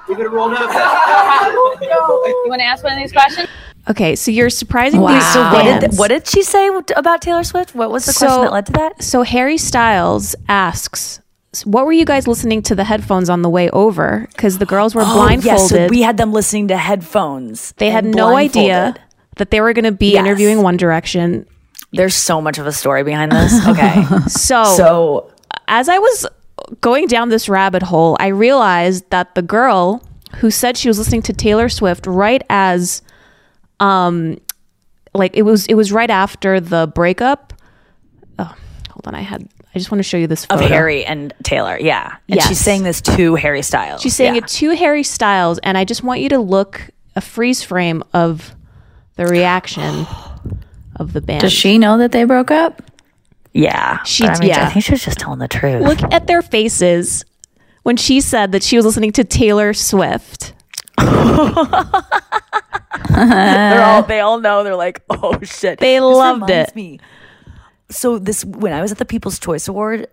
You're 0.08 0.16
gonna 0.16 0.28
roll 0.28 0.52
up. 0.54 0.58
You 1.82 2.48
want 2.48 2.60
to 2.60 2.64
ask 2.64 2.84
one 2.84 2.92
of 2.92 2.98
these 2.98 3.12
questions? 3.12 3.48
Okay, 3.90 4.14
so 4.14 4.30
you're 4.30 4.50
surprising 4.50 5.00
Wow. 5.00 5.14
these 5.14 5.32
So 5.32 5.42
what 5.42 5.62
did, 5.64 5.80
fans. 5.80 5.98
what 5.98 6.08
did 6.08 6.26
she 6.26 6.42
say 6.42 6.70
about 6.96 7.20
Taylor 7.20 7.42
Swift? 7.42 7.74
What 7.74 7.90
was 7.90 8.04
the 8.06 8.12
question 8.12 8.42
that 8.42 8.52
led 8.52 8.66
to 8.66 8.72
that? 8.72 9.02
So 9.02 9.22
Harry 9.22 9.58
Styles 9.58 10.36
asks, 10.48 11.20
"What 11.64 11.84
were 11.86 11.92
you 11.92 12.04
guys 12.04 12.28
listening 12.28 12.62
to 12.62 12.74
the 12.76 12.84
headphones 12.84 13.28
on 13.28 13.42
the 13.42 13.48
way 13.50 13.68
over? 13.70 14.28
Because 14.32 14.58
the 14.58 14.66
girls 14.66 14.94
were 14.94 15.02
Oh, 15.04 15.14
blindfolded. 15.14 15.44
yes, 15.60 15.68
so 15.68 15.86
we 15.88 16.02
had 16.02 16.16
them 16.16 16.32
listening 16.32 16.68
to 16.68 16.76
headphones. 16.76 17.72
they 17.78 17.90
had 17.90 18.04
no 18.04 18.36
idea 18.36 18.94
that 19.36 19.50
they 19.50 19.60
were 19.60 19.72
going 19.72 19.84
to 19.84 19.92
be 19.92 20.12
Yes. 20.12 20.20
interviewing 20.20 20.62
One 20.62 20.76
Direction. 20.76 21.44
There's 21.92 22.14
so 22.14 22.40
much 22.40 22.58
of 22.58 22.66
a 22.66 22.72
story 22.72 23.02
behind 23.02 23.32
this. 23.32 23.66
Okay. 23.66 24.04
So, 24.28 24.62
So- 24.64 25.30
as 25.68 25.88
I 25.88 25.98
was 25.98 26.26
going 26.80 27.06
down 27.08 27.30
this 27.30 27.48
rabbit 27.48 27.82
hole, 27.82 28.16
I 28.20 28.28
realized 28.28 29.10
that 29.10 29.34
the 29.34 29.42
girl 29.42 30.02
who 30.36 30.50
said 30.50 30.76
she 30.76 30.88
was 30.88 30.98
listening 30.98 31.22
to 31.22 31.32
Taylor 31.32 31.68
Swift 31.68 32.06
right 32.06 32.42
as, 32.48 33.02
um, 33.82 34.38
like 35.14 35.36
it 35.36 35.42
was 35.42 35.66
it 35.66 35.74
was 35.74 35.92
right 35.92 36.10
after 36.10 36.60
the 36.60 36.90
breakup. 36.94 37.52
Oh, 38.38 38.44
hold 38.90 39.06
on, 39.06 39.14
I 39.14 39.20
had. 39.20 39.48
I 39.74 39.78
just 39.78 39.90
want 39.90 40.00
to 40.00 40.02
show 40.02 40.18
you 40.18 40.26
this 40.26 40.44
of. 40.46 40.60
Harry 40.60 41.04
and 41.04 41.32
Taylor, 41.42 41.78
yeah. 41.80 42.16
And 42.28 42.36
Yes. 42.36 42.48
she's 42.48 42.60
saying 42.60 42.82
this 42.82 43.00
to 43.02 43.36
Harry 43.36 43.62
Styles. 43.62 44.02
She's 44.02 44.14
saying 44.14 44.34
yeah. 44.34 44.42
it 44.42 44.48
to 44.48 44.70
Harry 44.76 45.02
Styles, 45.02 45.58
and 45.62 45.78
I 45.78 45.84
just 45.84 46.02
want 46.02 46.20
you 46.20 46.28
to 46.30 46.38
look 46.38 46.90
a 47.16 47.20
freeze 47.22 47.62
frame 47.62 48.02
of 48.12 48.54
the 49.16 49.26
reaction 49.26 50.06
of 50.96 51.12
the 51.14 51.20
band. 51.22 51.40
Does 51.40 51.52
she 51.52 51.78
know 51.78 51.98
that 51.98 52.12
they 52.12 52.24
broke 52.24 52.50
up? 52.50 52.82
Yeah. 53.54 54.02
She- 54.04 54.24
I 54.24 54.38
mean, 54.38 54.48
yeah. 54.50 54.66
I 54.66 54.70
think 54.70 54.84
she 54.84 54.92
was 54.92 55.04
just 55.04 55.18
telling 55.18 55.38
the 55.38 55.48
truth. 55.48 55.82
Look 55.82 56.02
at 56.12 56.26
their 56.26 56.42
faces 56.42 57.24
when 57.82 57.96
she 57.96 58.20
said 58.20 58.52
that 58.52 58.62
she 58.62 58.76
was 58.76 58.84
listening 58.86 59.12
to 59.12 59.24
Taylor 59.24 59.72
Swift. 59.74 60.52
They're 63.08 63.84
all 63.84 64.02
they 64.02 64.20
all 64.20 64.40
know 64.40 64.64
they're 64.64 64.76
like, 64.76 65.02
oh 65.10 65.38
shit. 65.42 65.78
They 65.78 65.94
This 65.94 66.02
loved 66.02 66.50
it. 66.50 66.74
Me. 66.74 67.00
So 67.90 68.18
this 68.18 68.44
when 68.44 68.72
I 68.72 68.80
was 68.80 68.92
at 68.92 68.98
the 68.98 69.04
People's 69.04 69.38
Choice 69.38 69.68
Award, 69.68 70.08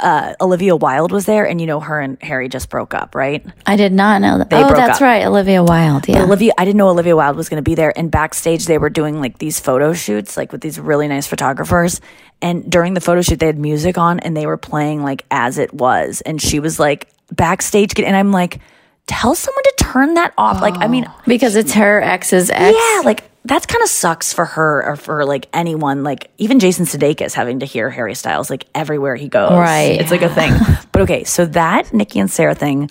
uh, 0.00 0.34
Olivia 0.40 0.76
Wilde 0.76 1.12
was 1.12 1.26
there, 1.26 1.46
and 1.46 1.60
you 1.60 1.66
know 1.66 1.80
her 1.80 2.00
and 2.00 2.20
Harry 2.22 2.48
just 2.48 2.68
broke 2.68 2.94
up, 2.94 3.14
right? 3.14 3.44
I 3.66 3.76
did 3.76 3.92
not 3.92 4.20
know 4.20 4.38
that. 4.38 4.50
They 4.50 4.62
oh, 4.62 4.68
that's 4.68 4.96
up. 4.96 5.00
right, 5.00 5.24
Olivia 5.24 5.62
Wilde. 5.62 6.08
Yeah. 6.08 6.24
Olivia, 6.24 6.52
I 6.58 6.64
didn't 6.64 6.78
know 6.78 6.88
Olivia 6.88 7.16
Wilde 7.16 7.36
was 7.36 7.48
going 7.48 7.62
to 7.62 7.68
be 7.68 7.74
there. 7.74 7.96
And 7.96 8.10
backstage, 8.10 8.66
they 8.66 8.78
were 8.78 8.90
doing 8.90 9.20
like 9.20 9.38
these 9.38 9.60
photo 9.60 9.92
shoots, 9.92 10.36
like 10.36 10.52
with 10.52 10.60
these 10.60 10.78
really 10.78 11.08
nice 11.08 11.26
photographers. 11.26 12.00
And 12.40 12.70
during 12.70 12.94
the 12.94 13.00
photo 13.00 13.22
shoot, 13.22 13.38
they 13.38 13.46
had 13.46 13.58
music 13.58 13.98
on 13.98 14.20
and 14.20 14.36
they 14.36 14.46
were 14.46 14.56
playing 14.56 15.02
like 15.02 15.24
as 15.30 15.58
it 15.58 15.72
was. 15.72 16.20
And 16.22 16.40
she 16.40 16.60
was 16.60 16.78
like 16.78 17.08
backstage, 17.30 17.98
and 17.98 18.16
I'm 18.16 18.32
like, 18.32 18.60
tell 19.06 19.34
someone 19.34 19.62
to 19.62 19.74
turn 19.78 20.14
that 20.14 20.32
off. 20.38 20.60
Like, 20.60 20.76
I 20.78 20.88
mean, 20.88 21.06
oh. 21.08 21.22
because 21.26 21.56
it's 21.56 21.74
her 21.74 22.00
ex's 22.00 22.50
ex. 22.50 22.76
yeah, 22.76 23.02
like 23.04 23.30
that's 23.44 23.66
kind 23.66 23.82
of 23.82 23.88
sucks 23.88 24.32
for 24.32 24.44
her 24.44 24.84
or 24.84 24.96
for 24.96 25.24
like 25.24 25.48
anyone, 25.52 26.04
like 26.04 26.30
even 26.38 26.60
Jason 26.60 26.84
Sudeikis 26.84 27.34
having 27.34 27.60
to 27.60 27.66
hear 27.66 27.90
Harry 27.90 28.14
Styles 28.14 28.50
like 28.50 28.66
everywhere 28.74 29.16
he 29.16 29.28
goes. 29.28 29.52
Right. 29.52 30.00
It's 30.00 30.10
like 30.10 30.22
a 30.22 30.32
thing. 30.32 30.52
but 30.92 31.02
okay, 31.02 31.24
so 31.24 31.46
that 31.46 31.92
Nikki 31.92 32.20
and 32.20 32.30
Sara 32.30 32.54
thing, 32.54 32.90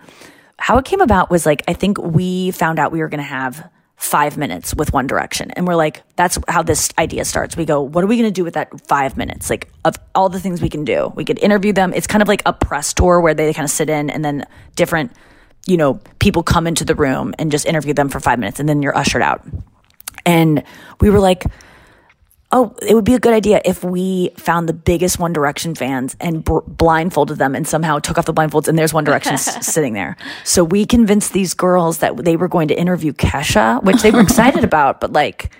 how 0.57 0.77
it 0.77 0.85
came 0.85 1.01
about 1.01 1.29
was 1.29 1.45
like 1.45 1.63
I 1.67 1.73
think 1.73 1.97
we 1.97 2.51
found 2.51 2.79
out 2.79 2.91
we 2.91 2.99
were 2.99 3.07
going 3.07 3.23
to 3.23 3.23
have 3.23 3.69
five 4.01 4.35
minutes 4.35 4.73
with 4.73 4.91
One 4.93 5.05
Direction. 5.05 5.51
And 5.51 5.67
we're 5.67 5.75
like, 5.75 6.01
that's 6.15 6.39
how 6.47 6.63
this 6.63 6.89
idea 6.97 7.23
starts. 7.23 7.55
We 7.55 7.65
go, 7.65 7.81
what 7.81 8.03
are 8.03 8.07
we 8.07 8.17
going 8.17 8.27
to 8.27 8.33
do 8.33 8.43
with 8.43 8.55
that 8.55 8.87
five 8.87 9.15
minutes? 9.15 9.47
Like, 9.47 9.69
of 9.85 9.95
all 10.15 10.27
the 10.27 10.39
things 10.39 10.59
we 10.59 10.69
can 10.69 10.83
do, 10.83 11.13
we 11.15 11.23
could 11.23 11.37
interview 11.37 11.71
them. 11.71 11.93
It's 11.93 12.07
kind 12.07 12.23
of 12.23 12.27
like 12.27 12.41
a 12.47 12.51
press 12.51 12.95
tour 12.95 13.21
where 13.21 13.35
they 13.35 13.53
kind 13.53 13.63
of 13.63 13.69
sit 13.69 13.91
in 13.91 14.09
and 14.09 14.25
then 14.25 14.47
different, 14.75 15.11
you 15.67 15.77
know, 15.77 15.99
people 16.19 16.43
come 16.43 16.67
into 16.67 16.83
the 16.85 16.95
room 16.95 17.33
and 17.39 17.51
just 17.51 17.65
interview 17.65 17.93
them 17.93 18.09
for 18.09 18.19
five 18.19 18.39
minutes 18.39 18.59
and 18.59 18.67
then 18.67 18.81
you're 18.81 18.97
ushered 18.97 19.21
out. 19.21 19.45
And 20.25 20.63
we 20.99 21.09
were 21.09 21.19
like, 21.19 21.45
oh, 22.51 22.75
it 22.81 22.93
would 22.93 23.05
be 23.05 23.13
a 23.13 23.19
good 23.19 23.33
idea 23.33 23.61
if 23.63 23.83
we 23.83 24.29
found 24.37 24.67
the 24.67 24.73
biggest 24.73 25.17
One 25.19 25.31
Direction 25.33 25.73
fans 25.73 26.15
and 26.19 26.43
br- 26.43 26.59
blindfolded 26.67 27.37
them 27.37 27.55
and 27.55 27.65
somehow 27.67 27.99
took 27.99 28.17
off 28.17 28.25
the 28.25 28.33
blindfolds 28.33 28.67
and 28.67 28.77
there's 28.77 28.93
One 28.93 29.03
Direction 29.05 29.33
s- 29.33 29.65
sitting 29.73 29.93
there. 29.93 30.17
So 30.43 30.63
we 30.63 30.85
convinced 30.85 31.31
these 31.33 31.53
girls 31.53 31.99
that 31.99 32.17
they 32.17 32.35
were 32.35 32.49
going 32.49 32.67
to 32.67 32.77
interview 32.77 33.13
Kesha, 33.13 33.81
which 33.83 34.01
they 34.01 34.11
were 34.11 34.19
excited 34.21 34.63
about, 34.65 34.99
but 34.99 35.13
like 35.13 35.51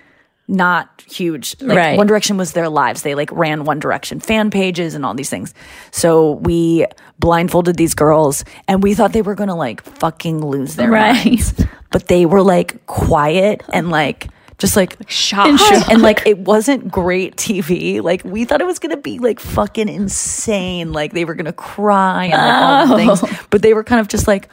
not 0.52 1.04
huge. 1.10 1.56
Like 1.62 1.78
Right. 1.78 1.98
One 1.98 2.08
Direction 2.08 2.36
was 2.38 2.52
their 2.52 2.68
lives. 2.70 3.02
They 3.04 3.16
like 3.16 3.32
ran 3.32 3.64
One 3.64 3.80
Direction 3.80 4.20
fan 4.20 4.52
pages 4.52 4.94
and 4.96 5.06
all 5.06 5.14
these 5.14 5.30
things. 5.30 5.54
So 5.92 6.34
we 6.34 6.86
blindfolded 7.20 7.78
these 7.78 7.94
girls 7.96 8.44
and 8.68 8.84
we 8.84 8.94
thought 8.94 9.14
they 9.14 9.22
were 9.22 9.36
going 9.36 9.48
to 9.50 9.56
like 9.56 9.82
fucking 9.82 10.46
lose 10.46 10.76
their 10.76 10.92
Right. 10.92 11.26
minds. 11.26 11.54
But 11.92 12.08
they 12.08 12.26
were 12.26 12.42
like 12.42 12.86
quiet 12.86 13.64
and 13.74 13.90
like 13.90 14.28
just 14.58 14.76
like 14.76 14.98
shocked. 15.10 15.62
and 15.90 16.02
like 16.02 16.22
it 16.28 16.38
wasn't 16.40 16.92
great 16.92 17.36
TV. 17.38 18.02
Like 18.02 18.24
we 18.24 18.46
thought 18.46 18.62
it 18.62 18.68
was 18.68 18.78
gonna 18.80 18.98
be 18.98 19.20
like 19.20 19.40
fucking 19.40 19.90
insane. 19.90 20.92
Like 20.94 21.14
they 21.14 21.26
were 21.26 21.34
gonna 21.34 21.52
cry 21.54 22.26
and 22.26 22.34
like, 22.34 22.90
all 22.92 22.98
the 22.98 23.12
Oh. 23.12 23.16
things. 23.16 23.40
But 23.50 23.62
they 23.62 23.74
were 23.74 23.84
kind 23.84 24.00
of 24.02 24.08
just 24.08 24.28
like, 24.28 24.50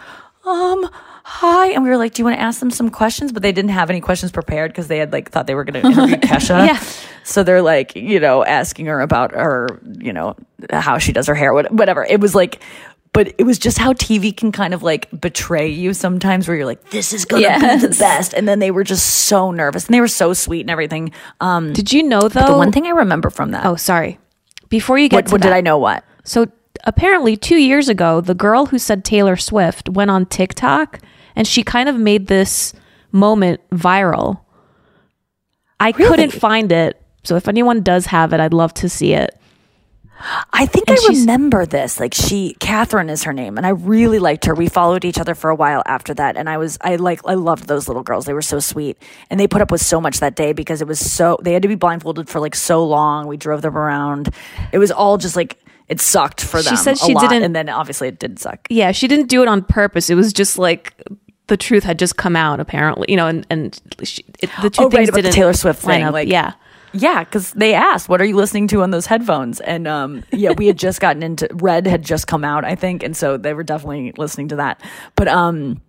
um, 0.47 0.89
hi. 1.29 1.69
And 1.69 1.83
we 1.85 1.91
were 1.91 1.99
like, 1.99 2.15
do 2.15 2.21
you 2.21 2.25
want 2.25 2.37
to 2.39 2.43
ask 2.43 2.59
them 2.59 2.71
some 2.71 2.89
questions? 2.91 3.33
But 3.33 3.43
they 3.43 3.53
didn't 3.53 3.71
have 3.71 3.91
any 3.91 4.01
questions 4.01 4.33
prepared 4.33 4.73
because 4.73 4.89
they 4.89 4.99
had 4.99 5.13
like 5.13 5.31
thought 5.31 5.47
they 5.47 5.55
were 5.55 5.65
gonna 5.65 5.81
interview 5.81 6.17
Kesha. 6.29 6.67
Yeah. 6.67 6.83
So 7.23 7.43
they're 7.43 7.63
like, 7.63 7.95
you 7.95 8.19
know, 8.19 8.45
asking 8.45 8.87
her 8.87 9.01
about 9.01 9.33
her, 9.33 9.81
you 9.99 10.13
know, 10.13 10.37
how 10.71 10.97
she 10.99 11.13
does 11.13 11.27
her 11.27 11.35
hair, 11.35 11.53
whatever. 11.53 12.05
It 12.05 12.21
was 12.21 12.35
like. 12.35 12.63
But 13.15 13.35
it 13.39 13.45
was 13.45 13.59
just 13.59 13.79
how 13.79 13.95
TV 13.95 14.37
can 14.37 14.53
kind 14.53 14.75
of 14.75 14.83
like 14.83 15.09
betray 15.19 15.69
you 15.69 15.95
sometimes, 15.95 16.47
where 16.47 16.57
you're 16.57 16.67
like, 16.67 16.91
"This 16.91 17.15
is 17.15 17.25
gonna 17.25 17.59
be 17.59 17.87
the 17.87 17.97
best," 17.99 18.35
and 18.35 18.47
then 18.47 18.59
they 18.59 18.71
were 18.71 18.85
just 18.85 19.07
so 19.25 19.51
nervous, 19.51 19.87
and 19.87 19.95
they 19.95 20.01
were 20.03 20.09
so 20.09 20.35
sweet 20.35 20.61
and 20.61 20.71
everything. 20.71 21.13
Um, 21.41 21.73
Did 21.73 21.91
you 21.91 22.03
know 22.03 22.29
though? 22.29 22.47
the 22.47 22.57
one 22.59 22.71
thing 22.71 22.87
I 22.87 22.91
remember 22.91 23.31
from 23.31 23.53
that. 23.53 23.65
Oh, 23.65 23.77
sorry. 23.77 24.19
Before 24.69 24.99
you 24.99 25.09
get 25.09 25.17
what, 25.17 25.27
to 25.27 25.33
what 25.33 25.41
did 25.41 25.53
I 25.53 25.63
know? 25.63 25.79
What? 25.79 26.05
So 26.23 26.49
apparently, 26.85 27.37
two 27.37 27.57
years 27.57 27.89
ago, 27.89 28.21
the 28.21 28.35
girl 28.35 28.67
who 28.67 28.79
said 28.79 29.07
Taylor 29.07 29.37
Swift 29.37 29.89
went 29.89 30.11
on 30.11 30.27
TikTok 30.27 31.01
and 31.39 31.47
she 31.47 31.63
kind 31.63 31.89
of 31.89 31.97
made 31.99 32.27
this 32.27 32.75
moment 33.13 33.61
viral. 33.71 34.41
I 35.81 35.93
couldn't 35.93 36.33
find 36.33 36.71
it. 36.73 37.01
So 37.25 37.37
if 37.37 37.49
anyone 37.49 37.83
does 37.83 38.07
have 38.07 38.33
it, 38.33 38.41
I'd 38.41 38.53
love 38.53 38.75
to 38.75 38.89
see 38.89 39.13
it. 39.15 39.35
I 40.53 40.67
think 40.67 40.89
And 40.91 40.99
I 40.99 41.09
remember 41.11 41.65
this. 41.65 42.01
Like 42.01 42.13
she, 42.13 42.57
Catherine 42.59 43.09
is 43.09 43.23
her 43.23 43.33
name, 43.33 43.57
and 43.57 43.65
I 43.65 43.69
really 43.71 44.19
liked 44.19 44.47
her. 44.47 44.55
We 44.55 44.69
followed 44.69 45.05
each 45.05 45.19
other 45.21 45.37
for 45.37 45.49
a 45.49 45.55
while 45.55 45.81
after 45.87 46.13
that, 46.15 46.37
and 46.37 46.51
I 46.51 46.57
was, 46.59 46.77
I 46.81 46.97
like, 46.97 47.21
I 47.25 47.35
loved 47.35 47.69
those 47.69 47.87
little 47.87 48.03
girls. 48.03 48.25
They 48.25 48.33
were 48.33 48.43
so 48.43 48.59
sweet, 48.59 48.99
and 49.31 49.39
they 49.39 49.47
put 49.47 49.63
up 49.63 49.71
with 49.71 49.81
so 49.81 50.01
much 50.01 50.19
that 50.19 50.35
day 50.35 50.53
because 50.53 50.83
it 50.83 50.89
was 50.89 50.99
so. 50.99 51.39
They 51.41 51.53
had 51.53 51.63
to 51.63 51.69
be 51.69 51.77
blindfolded 51.77 52.29
for 52.29 52.41
like 52.41 52.57
so 52.57 52.85
long. 52.85 53.29
We 53.29 53.37
drove 53.37 53.63
them 53.63 53.79
around. 53.79 54.35
It 54.73 54.79
was 54.79 54.91
all 54.91 55.19
just 55.19 55.37
like 55.37 55.57
it 55.87 56.01
sucked 56.01 56.41
for 56.41 56.61
them. 56.63 56.73
She 56.73 56.77
said 56.77 56.95
a 56.97 56.99
she 56.99 57.15
lot, 57.15 57.29
didn't- 57.29 57.45
and 57.45 57.55
then 57.55 57.69
obviously 57.69 58.09
it 58.09 58.19
did 58.19 58.41
suck. 58.41 58.67
Yeah, 58.69 58.91
she 58.91 59.07
didn't 59.07 59.29
do 59.29 59.43
it 59.43 59.49
on 59.49 59.63
purpose. 59.63 60.11
It 60.11 60.17
was 60.17 60.33
just 60.33 60.59
like 60.59 61.01
the 61.49 61.57
truth 61.57 61.85
had 61.85 61.99
just 61.99 62.17
come 62.17 62.37
out, 62.37 62.61
apparently. 62.61 63.07
You 63.09 63.17
know, 63.17 63.27
and 63.27 63.47
and 63.51 63.81
she, 64.05 64.25
it, 64.39 64.51
the 64.63 64.71
two 64.71 64.85
oh, 64.85 64.91
things 64.91 65.01
right, 65.01 65.09
about 65.09 65.17
the 65.17 65.23
didn't 65.23 65.35
Taylor 65.35 65.53
Swift 65.53 65.85
line 65.85 66.01
thing. 66.01 66.05
up. 66.05 66.13
Like, 66.13 66.29
yeah. 66.29 66.53
yeah, 66.93 67.25
because 67.25 67.53
they 67.53 67.75
asked, 67.75 68.09
"What 68.09 68.21
are 68.21 68.25
you 68.25 68.37
listening 68.37 68.69
to 68.69 68.83
on 68.83 68.91
those 68.91 69.07
headphones?" 69.07 69.61
And 69.61 69.89
um, 69.89 70.25
yeah, 70.31 70.53
we 70.53 70.67
had 70.67 70.79
just 70.87 71.01
gotten 71.01 71.23
into 71.23 71.49
Red 71.55 71.87
had 71.87 72.03
just 72.03 72.27
come 72.27 72.45
out, 72.45 72.65
I 72.65 72.75
think, 72.75 73.03
and 73.03 73.17
so 73.17 73.37
they 73.37 73.55
were 73.55 73.65
definitely 73.65 74.13
listening 74.17 74.49
to 74.49 74.57
that. 74.57 74.83
But 75.17 75.29
um, 75.29 75.83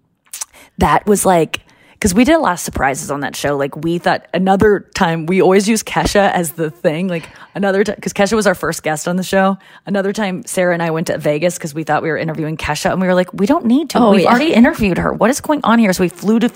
that 0.80 1.05
was 1.05 1.26
like 1.26 1.62
because 2.00 2.14
we 2.14 2.24
did 2.24 2.36
a 2.36 2.39
lot 2.39 2.54
of 2.54 2.60
surprises 2.62 3.12
on 3.12 3.20
that 3.20 3.36
show. 3.36 3.58
Like 3.58 3.76
we 3.76 3.97
thought 3.97 4.26
another 4.34 4.88
time 4.95 5.26
we 5.26 5.41
always 5.41 5.68
use 5.68 5.84
Kesha 5.84 6.32
as 6.32 6.54
the 6.54 6.72
thing. 6.72 7.10
Like 7.10 7.28
another 7.56 7.84
time 7.84 7.95
because 7.95 8.14
Kesha 8.14 8.36
was 8.36 8.47
our 8.47 8.56
first 8.56 8.84
guest 8.84 9.06
on 9.06 9.18
the 9.18 9.24
show. 9.24 9.58
Another 9.86 10.14
time 10.14 10.45
Sara 10.45 10.74
and 10.74 10.82
I 10.82 10.91
went 10.91 11.08
to 11.08 11.18
Vegas 11.18 11.58
because 11.58 11.74
we 11.74 11.84
thought 11.84 12.02
we 12.02 12.08
were 12.08 12.18
interviewing 12.18 12.56
Kesha 12.56 12.93
and 12.93 13.02
we 13.02 13.08
were 13.08 13.16
like, 13.16 13.34
we 13.34 13.45
don't 13.45 13.66
need 13.66 13.89
to. 13.89 14.00
Oh, 14.00 14.12
We've 14.12 14.22
yeah. 14.22 14.30
already 14.30 14.54
interviewed 14.54 14.97
her. 14.97 15.12
What 15.12 15.30
is 15.30 15.41
going 15.41 15.60
on 15.66 15.78
here? 15.78 15.91
So 15.91 16.04
we 16.04 16.08
flew 16.08 16.39
to 16.39 16.50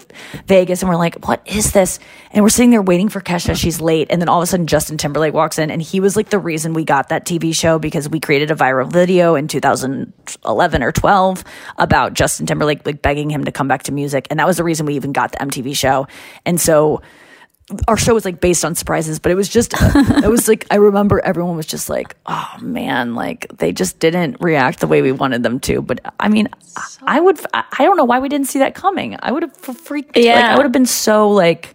Vegas 0.47 0.81
and 0.81 0.87
we're 0.89 0.95
like, 0.95 1.27
what 1.27 1.41
is 1.45 1.73
this? 1.73 1.99
And 2.31 2.41
we're 2.41 2.47
sitting 2.47 2.69
there 2.69 2.81
waiting 2.81 3.09
for 3.09 3.19
Kesha. 3.19 3.53
She's 3.57 3.81
late. 3.81 4.07
And 4.11 4.21
then 4.21 4.29
all 4.29 4.39
of 4.39 4.43
a 4.43 4.47
sudden 4.47 4.65
Justin 4.65 4.97
Timberlake 4.97 5.33
walks 5.33 5.59
in 5.59 5.71
and 5.71 5.81
he 5.81 5.99
was 5.99 6.15
like 6.15 6.29
the 6.29 6.39
reason 6.39 6.73
we 6.73 6.85
got 6.85 7.09
that 7.09 7.25
TV 7.25 7.53
show 7.53 7.79
because 7.79 8.07
we 8.07 8.21
created 8.21 8.49
a 8.49 8.55
viral 8.55 8.89
video 8.89 9.35
in 9.35 9.49
2011 9.49 10.83
or 10.83 10.91
12 10.93 11.43
about 11.77 12.13
Justin 12.13 12.45
Timberlake 12.45 12.85
like 12.85 13.01
begging 13.01 13.29
him 13.29 13.43
to 13.43 13.51
come 13.51 13.67
back 13.67 13.83
to 13.83 13.91
music. 13.91 14.25
And 14.29 14.39
that 14.39 14.47
was 14.47 14.55
the 14.55 14.63
reason 14.63 14.85
we 14.85 14.95
even 14.95 15.11
got 15.11 15.32
the 15.33 15.39
MTV 15.45 15.75
show. 15.75 16.07
And 16.45 16.59
so 16.59 17.01
our 17.87 17.95
show 17.97 18.13
was 18.13 18.25
like 18.25 18.41
based 18.41 18.65
on 18.65 18.75
surprises, 18.75 19.19
but 19.19 19.31
it 19.31 19.35
was 19.35 19.47
just, 19.49 19.73
it 19.81 20.29
was 20.29 20.47
like, 20.47 20.67
I 20.69 20.75
remember 20.75 21.19
everyone 21.21 21.55
was 21.55 21.65
just 21.65 21.89
like, 21.89 22.15
oh 22.25 22.55
man, 22.61 23.15
like 23.15 23.47
they 23.57 23.71
just 23.71 23.99
didn't 23.99 24.37
react 24.41 24.79
the 24.79 24.87
way 24.87 25.01
we 25.01 25.11
wanted 25.11 25.43
them 25.43 25.59
to. 25.61 25.81
But 25.81 25.99
I 26.19 26.27
mean, 26.29 26.49
I- 26.75 26.87
I 27.17 27.19
would, 27.19 27.39
I 27.53 27.63
don't 27.79 27.97
know 27.97 28.03
why 28.05 28.19
we 28.19 28.29
didn't 28.29 28.47
see 28.47 28.59
that 28.59 28.75
coming. 28.75 29.17
I 29.21 29.31
would 29.31 29.43
have 29.43 29.55
freaked, 29.55 30.15
like, 30.15 30.25
Yeah. 30.25 30.53
I 30.53 30.55
would 30.57 30.63
have 30.63 30.71
been 30.71 30.85
so 30.85 31.29
like, 31.29 31.73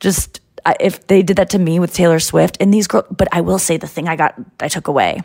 just 0.00 0.40
if 0.80 1.06
they 1.06 1.22
did 1.22 1.36
that 1.36 1.50
to 1.50 1.58
me 1.58 1.78
with 1.80 1.94
Taylor 1.94 2.18
Swift 2.20 2.56
and 2.60 2.72
these 2.74 2.86
girls, 2.86 3.06
but 3.10 3.28
I 3.32 3.40
will 3.40 3.58
say 3.58 3.76
the 3.76 3.86
thing 3.88 4.08
I 4.08 4.16
got, 4.16 4.34
I 4.60 4.68
took 4.68 4.88
away 4.88 5.22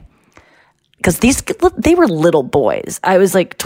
because 0.98 1.20
these, 1.20 1.44
they 1.78 1.96
were 1.96 2.08
little 2.08 2.44
boys. 2.44 3.00
I 3.04 3.18
was 3.18 3.34
like 3.36 3.58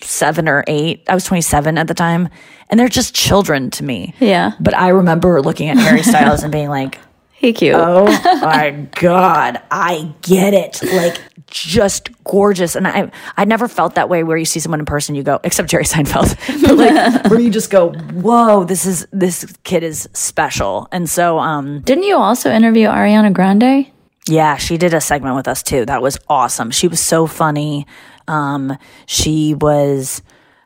27 0.00 0.48
or 0.48 0.64
8. 0.66 1.04
I 1.08 1.14
was 1.14 1.24
27 1.24 1.78
at 1.78 1.88
the 1.88 1.94
time. 1.94 2.28
And 2.70 2.78
they're 2.78 2.88
just 2.88 3.14
children 3.14 3.70
to 3.70 3.84
me. 3.84 4.14
Yeah. 4.20 4.52
But 4.60 4.76
I 4.76 4.88
remember 4.88 5.40
looking 5.40 5.68
at 5.68 5.78
Harry 5.78 6.02
Styles 6.02 6.42
and 6.42 6.52
being 6.52 6.68
like, 6.68 6.98
He 7.32 7.52
cute. 7.52 7.76
Oh 7.76 8.04
my 8.42 8.88
God, 8.96 9.60
I 9.70 10.12
get 10.22 10.54
it. 10.54 10.82
Like, 10.82 11.20
just 11.46 12.10
gorgeous. 12.24 12.74
And 12.74 12.86
I, 12.86 13.12
I 13.36 13.44
never 13.44 13.68
felt 13.68 13.94
that 13.94 14.08
way 14.08 14.24
where 14.24 14.36
you 14.36 14.44
see 14.44 14.58
someone 14.58 14.80
in 14.80 14.86
person, 14.86 15.14
you 15.14 15.22
go, 15.22 15.38
except 15.44 15.70
Jerry 15.70 15.84
Seinfeld, 15.84 16.36
but 16.62 16.76
like, 16.76 17.30
where 17.30 17.38
you 17.40 17.48
just 17.48 17.70
go, 17.70 17.92
whoa, 17.92 18.64
this 18.64 18.84
is, 18.84 19.06
this 19.12 19.46
kid 19.62 19.84
is 19.84 20.08
special. 20.14 20.88
And 20.90 21.08
so, 21.08 21.38
um, 21.38 21.80
Didn't 21.82 22.04
you 22.04 22.16
also 22.16 22.50
interview 22.50 22.88
Ariana 22.88 23.32
Grande? 23.32 23.86
yeah, 24.26 24.56
she 24.56 24.76
did 24.76 24.92
a 24.92 25.00
segment 25.00 25.36
with 25.36 25.46
us 25.48 25.62
too. 25.62 25.86
That 25.86 26.02
was 26.02 26.18
awesome. 26.28 26.70
She 26.72 26.86
was 26.88 27.00
so 27.00 27.26
funny. 27.26 27.86
Um, 28.28 28.76
she 29.06 29.54
was 29.54 30.22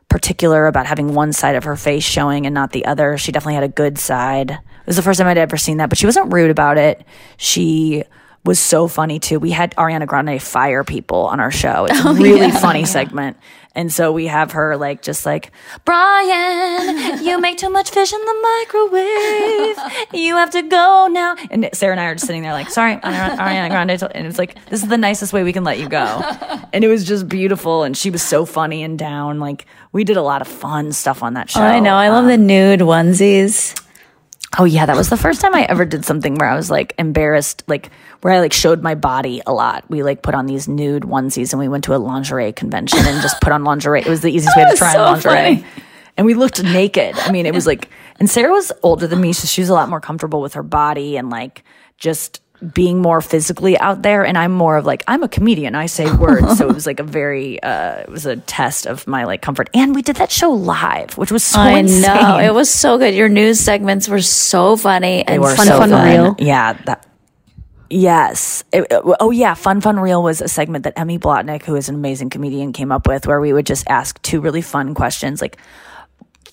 particular 0.09 0.67
about 0.67 0.85
having 0.85 1.15
one 1.15 1.33
side 1.33 1.55
of 1.55 1.63
her 1.63 1.75
face 1.75 2.03
showing 2.03 2.45
and 2.45 2.53
not 2.53 2.71
the 2.71 2.85
other. 2.85 3.17
She 3.17 3.31
definitely 3.31 3.55
had 3.55 3.63
a 3.63 3.69
good 3.69 3.97
side. 3.97 4.51
It 4.51 4.85
was 4.85 4.95
the 4.95 5.01
first 5.01 5.17
time 5.17 5.27
I'd 5.27 5.37
ever 5.37 5.57
seen 5.57 5.77
that, 5.77 5.89
but 5.89 5.97
she 5.97 6.05
wasn't 6.05 6.31
rude 6.31 6.51
about 6.51 6.77
it. 6.77 7.03
She 7.37 8.03
was 8.43 8.59
so 8.59 8.87
funny 8.87 9.19
too. 9.19 9.39
We 9.39 9.51
had 9.51 9.75
Ariana 9.75 10.07
Grande 10.07 10.41
fire 10.41 10.83
people 10.83 11.25
on 11.25 11.39
our 11.39 11.51
show. 11.51 11.85
It's 11.85 12.03
a 12.03 12.09
oh, 12.09 12.13
really 12.13 12.51
funny 12.61 12.85
segment. 12.85 13.37
And 13.75 13.91
so 13.91 14.11
we 14.11 14.27
have 14.27 14.51
her 14.51 14.77
like 14.77 15.01
just 15.01 15.25
like, 15.25 15.51
Brian, 15.83 17.23
you 17.23 17.39
make 17.39 17.57
too 17.57 17.69
much 17.69 17.89
fish 17.89 18.13
in 18.13 18.19
the 18.19 18.65
microwave. 18.67 20.13
You 20.13 20.35
have 20.35 20.51
to 20.51 20.61
go 20.61 21.07
now. 21.09 21.35
And 21.49 21.69
Sara 21.73 21.93
and 21.93 21.99
I 21.99 22.05
are 22.05 22.13
just 22.13 22.27
sitting 22.27 22.43
there 22.43 22.53
like, 22.53 22.69
sorry, 22.69 22.93
Ari- 22.93 23.37
Ariana 23.37 23.69
Grande. 23.69 23.99
told-" 23.99 24.11
And 24.13 24.27
it's 24.27 24.37
like, 24.37 24.63
this 24.65 24.83
is 24.83 24.89
the 24.89 24.97
nicest 24.97 25.33
way 25.33 25.43
we 25.43 25.53
can 25.53 25.63
let 25.63 25.79
you 25.79 25.89
go. 25.89 26.21
And 26.71 26.83
it 26.83 26.87
was 26.87 27.03
just 27.03 27.27
beautiful. 27.27 27.83
And 27.83 27.97
she 27.97 28.11
was 28.11 28.21
so 28.21 28.45
funny 28.45 28.83
and 28.83 28.99
down. 28.99 29.39
Like 29.39 29.65
we 29.91 30.03
did 30.03 30.17
a 30.17 30.21
lot 30.21 30.41
of 30.41 30.47
fun 30.47 30.91
stuff 30.91 31.23
on 31.23 31.33
that 31.33 31.49
show. 31.49 31.61
Oh, 31.61 31.63
I 31.63 31.79
know. 31.79 31.95
I 31.95 32.09
love 32.09 32.25
the 32.25 32.37
nude 32.37 32.81
onesies. 32.81 33.79
Oh 34.59 34.65
yeah, 34.65 34.85
that 34.85 34.95
was 34.95 35.09
the 35.09 35.17
first 35.17 35.41
time 35.41 35.55
I 35.55 35.63
ever 35.63 35.83
did 35.83 36.05
something 36.05 36.35
where 36.35 36.47
I 36.47 36.55
was 36.55 36.69
like 36.69 36.93
embarrassed, 36.99 37.63
like 37.67 37.89
where 38.21 38.33
I 38.33 38.39
like 38.39 38.53
showed 38.53 38.83
my 38.83 38.93
body 38.93 39.41
a 39.47 39.53
lot. 39.53 39.83
We 39.89 40.03
like 40.03 40.21
put 40.21 40.35
on 40.35 40.45
these 40.45 40.67
nude 40.67 41.03
onesies 41.03 41.53
and 41.53 41.59
we 41.59 41.67
went 41.67 41.83
to 41.85 41.95
a 41.95 41.97
lingerie 41.97 42.53
convention 42.53 42.99
and 42.99 43.21
just 43.21 43.41
put 43.41 43.51
on 43.51 43.63
lingerie. 43.63 44.01
It 44.01 44.07
was 44.07 44.21
the 44.21 44.31
easiest 44.31 44.55
way 44.55 44.69
to 44.69 44.75
try 44.77 44.93
so 44.93 45.03
on 45.03 45.13
lingerie. 45.13 45.33
funny. 45.33 45.65
And 46.17 46.27
we 46.27 46.35
looked 46.35 46.63
naked. 46.63 47.17
I 47.17 47.31
mean, 47.31 47.47
it 47.47 47.53
was 47.53 47.65
like 47.65 47.89
and 48.19 48.29
Sara 48.29 48.51
was 48.51 48.71
older 48.83 49.07
than 49.07 49.19
me, 49.21 49.33
so 49.33 49.47
she 49.47 49.61
was 49.61 49.69
a 49.69 49.73
lot 49.73 49.89
more 49.89 49.99
comfortable 49.99 50.41
with 50.41 50.53
her 50.53 50.63
body 50.63 51.17
and 51.17 51.31
like 51.31 51.63
just 51.97 52.42
being 52.73 53.01
more 53.01 53.19
physically 53.19 53.77
out 53.77 54.01
there 54.03 54.25
and 54.25 54.37
I'm 54.37 54.51
more 54.53 54.77
of 54.77 54.85
like 54.85 55.03
I'm 55.07 55.21
a 55.23 55.27
comedian. 55.27 55.75
I 55.75 55.87
say 55.87 56.09
words. 56.15 56.57
so 56.57 56.69
it 56.69 56.73
was 56.73 56.85
like 56.85 56.99
a 56.99 57.03
very 57.03 57.61
uh 57.61 58.01
it 58.01 58.09
was 58.09 58.25
a 58.25 58.37
test 58.37 58.85
of 58.85 59.05
my 59.07 59.25
like 59.25 59.41
comfort. 59.41 59.69
And 59.73 59.93
we 59.93 60.01
did 60.01 60.15
that 60.17 60.31
show 60.31 60.51
live, 60.51 61.17
which 61.17 61.31
was 61.31 61.43
so 61.43 61.59
I 61.59 61.71
insane. 61.71 62.01
know. 62.03 62.37
It 62.37 62.53
was 62.53 62.69
so 62.69 62.97
good. 62.97 63.13
Your 63.13 63.27
news 63.29 63.59
segments 63.59 64.07
were 64.07 64.21
so 64.21 64.77
funny 64.77 65.23
They 65.27 65.33
and 65.33 65.41
were 65.41 65.55
fun, 65.55 65.67
so 65.67 65.77
fun, 65.77 65.89
fun. 65.89 66.07
real. 66.07 66.35
Yeah, 66.39 66.73
that. 66.85 67.07
Yes. 67.89 68.63
It- 68.71 68.87
it- 68.89 69.01
oh, 69.19 69.29
yeah. 69.31 69.53
Fun 69.53 69.79
Fun 69.81 69.99
Real 69.99 70.23
was 70.23 70.41
a 70.41 70.47
segment 70.47 70.85
that 70.85 70.93
Emmy 70.97 71.19
Blotnick, 71.19 71.63
who 71.63 71.75
is 71.75 71.89
an 71.89 71.95
amazing 71.95 72.29
comedian, 72.31 72.73
came 72.73 72.91
up 72.91 73.07
with, 73.07 73.27
where 73.27 73.39
we 73.39 73.53
would 73.53 73.65
just 73.67 73.87
ask 73.87 74.19
two 74.23 74.41
really 74.41 74.61
fun 74.61 74.95
questions, 74.95 75.41
like 75.41 75.57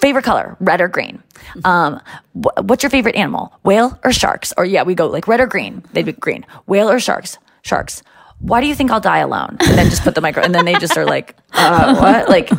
favorite 0.00 0.24
color, 0.24 0.56
red 0.60 0.80
or 0.80 0.88
green. 0.88 1.22
Um, 1.64 2.00
wh- 2.34 2.58
what's 2.64 2.82
your 2.82 2.90
favorite 2.90 3.16
animal, 3.16 3.52
whale 3.64 3.98
or 4.04 4.12
sharks? 4.12 4.52
Or 4.56 4.64
yeah, 4.64 4.82
we 4.82 4.94
go 4.94 5.06
like 5.06 5.28
red 5.28 5.40
or 5.40 5.46
green. 5.46 5.82
They'd 5.92 6.06
be 6.06 6.12
green. 6.12 6.44
Whale 6.66 6.90
or 6.90 6.98
sharks? 7.00 7.38
Sharks. 7.62 8.02
Why 8.40 8.60
do 8.60 8.66
you 8.66 8.74
think 8.74 8.90
I'll 8.90 9.00
die 9.00 9.18
alone? 9.18 9.58
And 9.60 9.76
then 9.78 9.90
just 9.90 10.02
put 10.02 10.14
the 10.14 10.20
micro, 10.22 10.42
and 10.42 10.54
then 10.54 10.64
they 10.64 10.74
just 10.74 10.96
are 10.96 11.04
like, 11.04 11.36
uh, 11.52 11.94
what? 11.96 12.28
Like, 12.28 12.50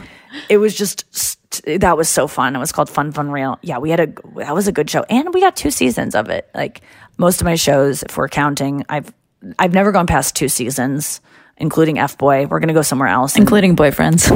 it 0.48 0.58
was 0.58 0.76
just 0.78 1.06
st- 1.16 1.82
that 1.82 1.98
was 1.98 2.08
so 2.08 2.28
fun. 2.28 2.56
It 2.56 2.60
was 2.60 2.72
called 2.72 2.90
Fun 2.90 3.12
Fun 3.12 3.32
Real. 3.32 3.58
Yeah, 3.64 3.80
we 3.80 3.90
had 3.90 4.00
a 4.00 4.08
that 4.38 4.54
was 4.54 4.68
a 4.68 4.72
good 4.72 4.90
show, 4.90 5.04
and 5.10 5.34
we 5.34 5.42
got 5.42 5.56
two 5.56 5.72
seasons 5.72 6.14
of 6.14 6.30
it. 6.30 6.50
Like 6.54 6.82
most 7.18 7.42
of 7.42 7.46
my 7.46 7.56
shows, 7.56 8.04
if 8.04 8.16
we're 8.16 8.30
counting, 8.30 8.86
I've 8.90 9.12
I've 9.58 9.74
never 9.74 9.92
gone 9.92 10.06
past 10.06 10.36
two 10.36 10.48
seasons, 10.50 11.20
including 11.58 11.98
F 11.98 12.16
Boy. 12.18 12.46
We're 12.46 12.60
gonna 12.60 12.74
go 12.74 12.84
somewhere 12.84 13.10
else, 13.10 13.36
including 13.36 13.76
boyfriends. 13.76 14.30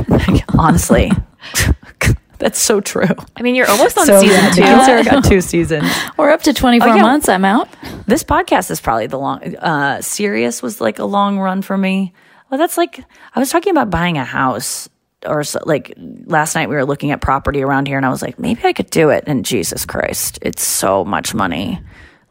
honestly, 0.57 1.11
that's 2.40 2.60
so 2.60 2.82
true. 2.82 3.06
I 3.36 3.41
mean, 3.41 3.56
you're 3.56 3.70
almost 3.70 3.98
on 3.98 4.06
So, 4.06 4.20
season 4.22 4.36
yeah, 4.44 4.49
two. 4.52 4.62
Nikki 4.62 4.84
Sarah 4.86 5.03
got 5.03 5.24
two 5.26 5.41
seasons. 5.53 5.88
We're 6.18 6.32
up 6.32 6.41
to 6.44 6.53
24 6.53 6.88
Oh, 6.90 6.95
yeah. 6.95 7.02
months. 7.02 7.30
I'm 7.30 7.45
out. 7.45 7.68
This 8.07 8.24
podcast 8.24 8.72
is 8.72 8.80
probably 8.82 9.07
the 9.07 9.18
long. 9.20 9.56
Uh, 9.57 10.02
Sirius 10.02 10.62
was 10.62 10.80
like 10.82 10.99
a 10.99 11.06
long 11.06 11.40
run 11.40 11.62
for 11.62 11.78
me. 11.78 12.14
Well, 12.49 12.57
that's 12.60 12.78
like 12.78 13.03
I 13.34 13.40
was 13.40 13.49
talking 13.49 13.72
about 13.72 13.90
buying 13.90 14.18
a 14.18 14.24
house, 14.26 14.88
or 15.26 15.44
so, 15.44 15.60
like 15.66 15.94
last 16.26 16.53
night 16.56 16.70
we 16.70 16.76
were 16.76 16.86
looking 16.86 17.12
at 17.12 17.22
property 17.22 17.64
around 17.64 17.88
here, 17.88 17.98
and 17.98 18.06
I 18.06 18.10
was 18.10 18.22
like, 18.22 18.38
maybe 18.38 18.62
I 18.64 18.74
could 18.74 18.90
do 18.91 19.10
it. 19.10 19.24
And 19.28 19.44
Jesus 19.44 19.86
Christ, 19.86 20.40
it's 20.44 20.64
so 20.64 21.03
much 21.03 21.34
money. 21.34 21.82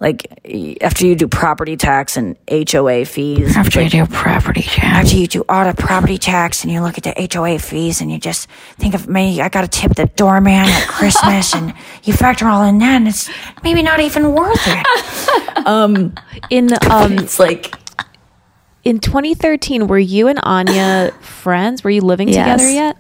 Like 0.05 0.27
after 0.83 1.07
you 1.07 1.17
do 1.17 1.27
property 1.29 1.79
tax 1.79 2.19
and 2.19 2.37
HOA 2.51 3.07
fees, 3.07 3.57
After 3.57 3.81
you 3.81 3.89
do 3.89 4.05
property 4.05 4.61
tax. 4.61 5.07
After 5.07 5.17
you 5.17 5.27
do 5.27 5.47
all 5.49 5.65
the 5.65 5.73
property 5.73 6.19
tax 6.19 6.63
and 6.63 6.71
you 6.71 6.83
look 6.83 6.99
at 6.99 7.05
the 7.05 7.29
HOA 7.33 7.59
fees 7.59 8.03
and 8.03 8.13
you 8.13 8.19
just 8.19 8.51
think 8.77 8.93
of 8.93 9.09
me, 9.09 9.41
I 9.41 9.49
got 9.49 9.63
to 9.63 9.69
tip 9.69 9.95
the 9.95 10.05
doorman 10.05 10.53
at 10.69 10.89
Christmas 10.89 11.55
and 11.55 11.73
you 12.03 12.13
factor 12.13 12.47
all 12.47 12.65
in 12.65 12.77
that 12.81 12.97
and 12.97 13.09
it's 13.09 13.31
maybe 13.63 13.83
not 13.83 13.99
even 14.01 14.35
worth 14.35 14.61
it. 14.67 15.67
um, 15.67 16.13
in 16.51 16.75
um, 16.91 17.13
it's 17.21 17.39
like 17.39 17.75
in 18.85 18.99
2013, 18.99 19.87
were 19.87 19.99
you 19.99 20.29
and 20.29 20.39
Anya 20.43 21.13
friends? 21.23 21.83
Were 21.83 21.89
you 21.89 22.03
living 22.03 22.29
Yes. 22.29 22.61
together 22.61 22.71
yet? 22.71 22.99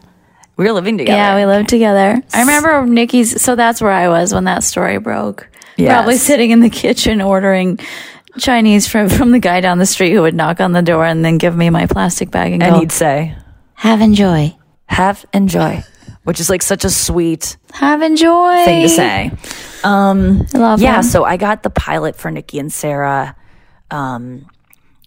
we 0.56 0.64
were 0.64 0.72
living 0.72 0.96
together. 0.96 1.16
Yeah, 1.18 1.36
we 1.36 1.46
lived 1.46 1.68
together. 1.68 2.22
I 2.32 2.40
remember 2.40 2.86
Nikki's. 2.86 3.42
So 3.42 3.56
that's 3.56 3.82
where 3.82 3.90
I 3.90 4.08
was 4.08 4.32
when 4.32 4.44
that 4.44 4.62
story 4.62 4.98
broke. 4.98 5.48
Yes. 5.76 5.92
Probably 5.92 6.16
sitting 6.16 6.50
in 6.50 6.60
the 6.60 6.70
kitchen 6.70 7.20
ordering 7.20 7.78
Chinese 8.38 8.86
from 8.88 9.08
from 9.08 9.30
the 9.32 9.38
guy 9.38 9.60
down 9.60 9.78
the 9.78 9.86
street 9.86 10.12
who 10.12 10.22
would 10.22 10.34
knock 10.34 10.60
on 10.60 10.72
the 10.72 10.82
door 10.82 11.04
and 11.04 11.24
then 11.24 11.38
give 11.38 11.56
me 11.56 11.70
my 11.70 11.86
plastic 11.86 12.30
bag 12.30 12.52
and, 12.52 12.62
and 12.62 12.74
go, 12.74 12.80
he'd 12.80 12.92
say, 12.92 13.36
"Have 13.74 14.00
enjoy, 14.00 14.56
"Have 14.86 15.24
enjoy," 15.32 15.82
which 16.24 16.40
is 16.40 16.48
like 16.50 16.62
such 16.62 16.84
a 16.84 16.90
sweet 16.90 17.56
have 17.72 18.02
enjoy." 18.02 18.64
thing 18.64 18.82
to 18.82 18.88
say. 18.88 19.30
Um, 19.84 20.46
I 20.54 20.58
love 20.58 20.80
yeah, 20.80 20.96
him. 20.96 21.02
so 21.02 21.24
I 21.24 21.36
got 21.36 21.62
the 21.62 21.70
pilot 21.70 22.16
for 22.16 22.30
Nikki 22.30 22.58
and 22.58 22.72
Sara 22.72 23.36
um, 23.90 24.46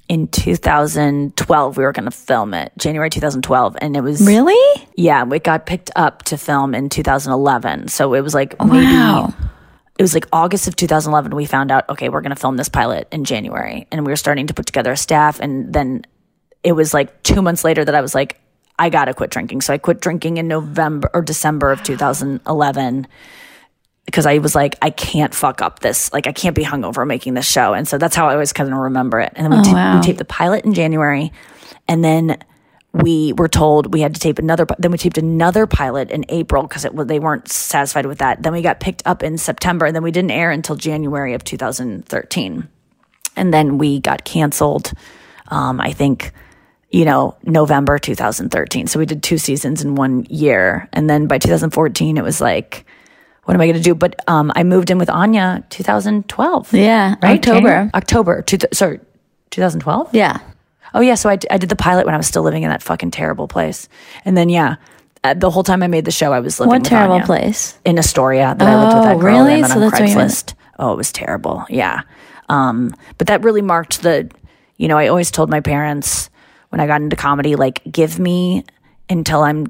in 0.08 0.28
2012. 0.28 1.78
We 1.78 1.84
were 1.84 1.92
going 1.92 2.06
to 2.06 2.12
film 2.12 2.54
it, 2.54 2.72
January 2.78 3.10
2012, 3.10 3.78
and 3.82 3.98
it 3.98 4.02
was 4.02 4.26
Really? 4.26 4.84
yeah. 4.96 5.26
It 5.32 5.44
got 5.44 5.66
picked 5.66 5.90
up 5.96 6.24
to 6.24 6.38
film 6.38 6.76
in 6.76 6.90
2011, 6.90 7.88
so 7.88 8.14
it 8.14 8.22
was 8.22 8.34
like 8.34 8.56
maybe 8.64 8.86
Wow. 8.86 9.34
It 9.98 10.02
was 10.04 10.14
like 10.14 10.28
August 10.32 10.68
of 10.68 10.76
2011. 10.76 11.36
We 11.36 11.46
found 11.46 11.72
out 11.72 11.90
okay, 11.90 12.10
we're 12.10 12.22
going 12.22 12.36
to 12.36 12.40
film 12.40 12.58
this 12.58 12.70
pilot 12.70 13.08
in 13.12 13.24
January, 13.24 13.88
and 13.92 14.06
we 14.06 14.12
were 14.12 14.16
starting 14.18 14.48
to 14.48 14.54
put 14.54 14.66
together 14.66 14.92
a 14.92 14.98
staff, 14.98 15.40
and 15.40 15.74
then 15.74 16.06
it 16.64 16.74
was 16.74 16.94
like 16.94 17.24
two 17.24 17.42
months 17.42 17.64
later 17.64 17.84
that 17.86 17.96
I 17.96 18.02
was 18.02 18.14
like, 18.16 18.40
I 18.80 18.90
gotta 18.90 19.14
quit 19.14 19.32
drinking. 19.32 19.62
So 19.62 19.74
I 19.74 19.78
quit 19.80 20.02
drinking 20.02 20.38
in 20.38 20.48
November 20.48 21.10
or 21.14 21.22
December 21.24 21.72
of 21.72 21.82
2011 21.84 23.08
because 24.06 24.26
I 24.26 24.38
was 24.38 24.54
like, 24.56 24.76
I 24.82 24.90
can't 24.90 25.34
fuck 25.34 25.62
up 25.62 25.80
this. 25.80 26.14
Like, 26.14 26.28
I 26.28 26.32
can't 26.32 26.56
be 26.56 26.64
hungover 26.64 27.06
making 27.06 27.34
this 27.34 27.46
show. 27.50 27.74
And 27.74 27.88
so 27.88 27.98
that's 27.98 28.16
how 28.16 28.28
I 28.30 28.34
always 28.34 28.54
kind 28.54 28.72
of 28.72 28.78
remember 28.78 29.20
it. 29.20 29.34
And 29.36 29.46
then 29.52 29.52
we, 29.52 29.68
Oh, 29.68 29.72
ta- 29.72 29.74
wow. 29.74 29.96
we 29.98 30.02
taped 30.02 30.20
the 30.20 30.26
pilot 30.26 30.64
in 30.64 30.74
January, 30.74 31.32
and 31.88 32.04
then 32.04 32.38
we 32.94 33.34
were 33.34 33.48
told 33.50 33.94
we 33.94 34.02
had 34.02 34.14
to 34.16 34.20
tape 34.20 34.40
another. 34.40 34.66
Then 34.80 34.92
we 34.92 34.98
taped 34.98 35.18
another 35.18 35.68
pilot 35.68 36.10
in 36.12 36.26
April 36.30 36.64
because 36.64 36.86
it 36.86 36.96
they 37.08 37.20
weren't 37.20 37.48
satisfied 37.50 38.06
with 38.06 38.20
that. 38.20 38.42
Then 38.44 38.54
we 38.54 38.62
got 38.62 38.80
picked 38.80 39.04
up 39.06 39.24
in 39.24 39.38
September, 39.38 39.86
and 39.86 39.96
then 39.96 40.04
we 40.04 40.12
didn't 40.12 40.32
air 40.32 40.52
until 40.52 40.76
January 40.76 41.34
of 41.34 41.44
2013 41.44 42.68
and 43.36 43.54
then 43.54 43.78
we 43.78 44.00
got 44.00 44.24
canceled 44.26 44.92
um, 45.50 45.80
i 45.80 45.92
think 45.92 46.32
you 46.90 47.06
know 47.06 47.38
november 47.44 48.00
2013 48.00 48.88
so 48.88 48.98
we 48.98 49.06
did 49.06 49.22
two 49.22 49.38
seasons 49.38 49.84
in 49.84 49.94
one 49.96 50.26
year 50.30 50.90
and 50.92 51.08
then 51.10 51.28
by 51.28 51.38
2014 51.38 52.18
it 52.18 52.24
was 52.24 52.42
like 52.42 52.86
what 53.44 53.54
am 53.54 53.62
i 53.62 53.66
going 53.68 53.78
to 53.78 53.82
do 53.82 53.94
but 53.94 54.16
um, 54.28 54.52
i 54.56 54.64
moved 54.64 54.90
in 54.90 54.98
with 54.98 55.10
anya 55.10 55.64
2012 55.70 56.74
Yeah, 56.74 57.16
right 57.22 57.38
October. 57.38 57.60
January? 57.60 57.90
october 57.94 58.42
two, 58.42 58.58
sorry 58.74 59.00
2012 59.52 60.16
Yeah. 60.16 60.40
Oh 60.94 61.02
yeah 61.02 61.16
so 61.16 61.30
I, 61.30 61.36
d- 61.38 61.48
I 61.52 61.58
did 61.58 61.70
the 61.70 61.76
pilot 61.76 62.06
when 62.06 62.14
i 62.16 62.18
was 62.18 62.28
still 62.28 62.44
living 62.44 62.64
in 62.64 62.70
that 62.70 62.82
fucking 62.84 63.12
terrible 63.12 63.48
place 63.48 63.88
and 64.26 64.36
then 64.38 64.50
yeah 64.50 64.76
uh, 65.24 65.34
the 65.34 65.50
whole 65.50 65.64
time 65.64 65.82
I 65.82 65.88
made 65.88 66.06
the 66.06 66.12
show, 66.12 66.32
I 66.32 66.40
was 66.40 66.60
living 66.60 66.70
What 66.70 66.82
with 66.84 66.90
terrible 66.90 67.16
Anya 67.16 67.26
place? 67.26 67.78
in 67.84 67.98
Astoria 67.98 68.54
that 68.58 68.68
I 68.68 68.76
lived 68.84 68.96
with 68.96 69.04
Oh, 69.04 69.08
that 69.10 69.20
girl 69.20 69.44
really? 69.46 69.54
and 69.62 69.68
So 69.68 69.74
on 69.74 69.82
that's 69.82 70.00
where 70.00 70.08
you 70.08 70.16
went. 70.16 70.32
Craigslist. 70.32 70.54
Oh, 70.78 70.94
it 70.94 70.96
was 70.96 71.12
terrible. 71.12 71.66
Yeah. 71.70 72.02
Um, 72.50 72.94
but 73.18 73.26
that 73.28 73.44
really 73.44 73.64
marked 73.64 74.04
the, 74.04 74.30
you 74.78 74.88
know, 74.88 74.96
I 74.96 75.08
always 75.08 75.32
told 75.32 75.50
my 75.50 75.60
parents 75.60 76.30
when 76.70 76.80
I 76.80 76.86
got 76.86 77.02
into 77.02 77.16
comedy, 77.16 77.56
like, 77.56 77.82
give 77.92 78.20
me 78.20 78.64
until 79.10 79.42
I'm, 79.42 79.66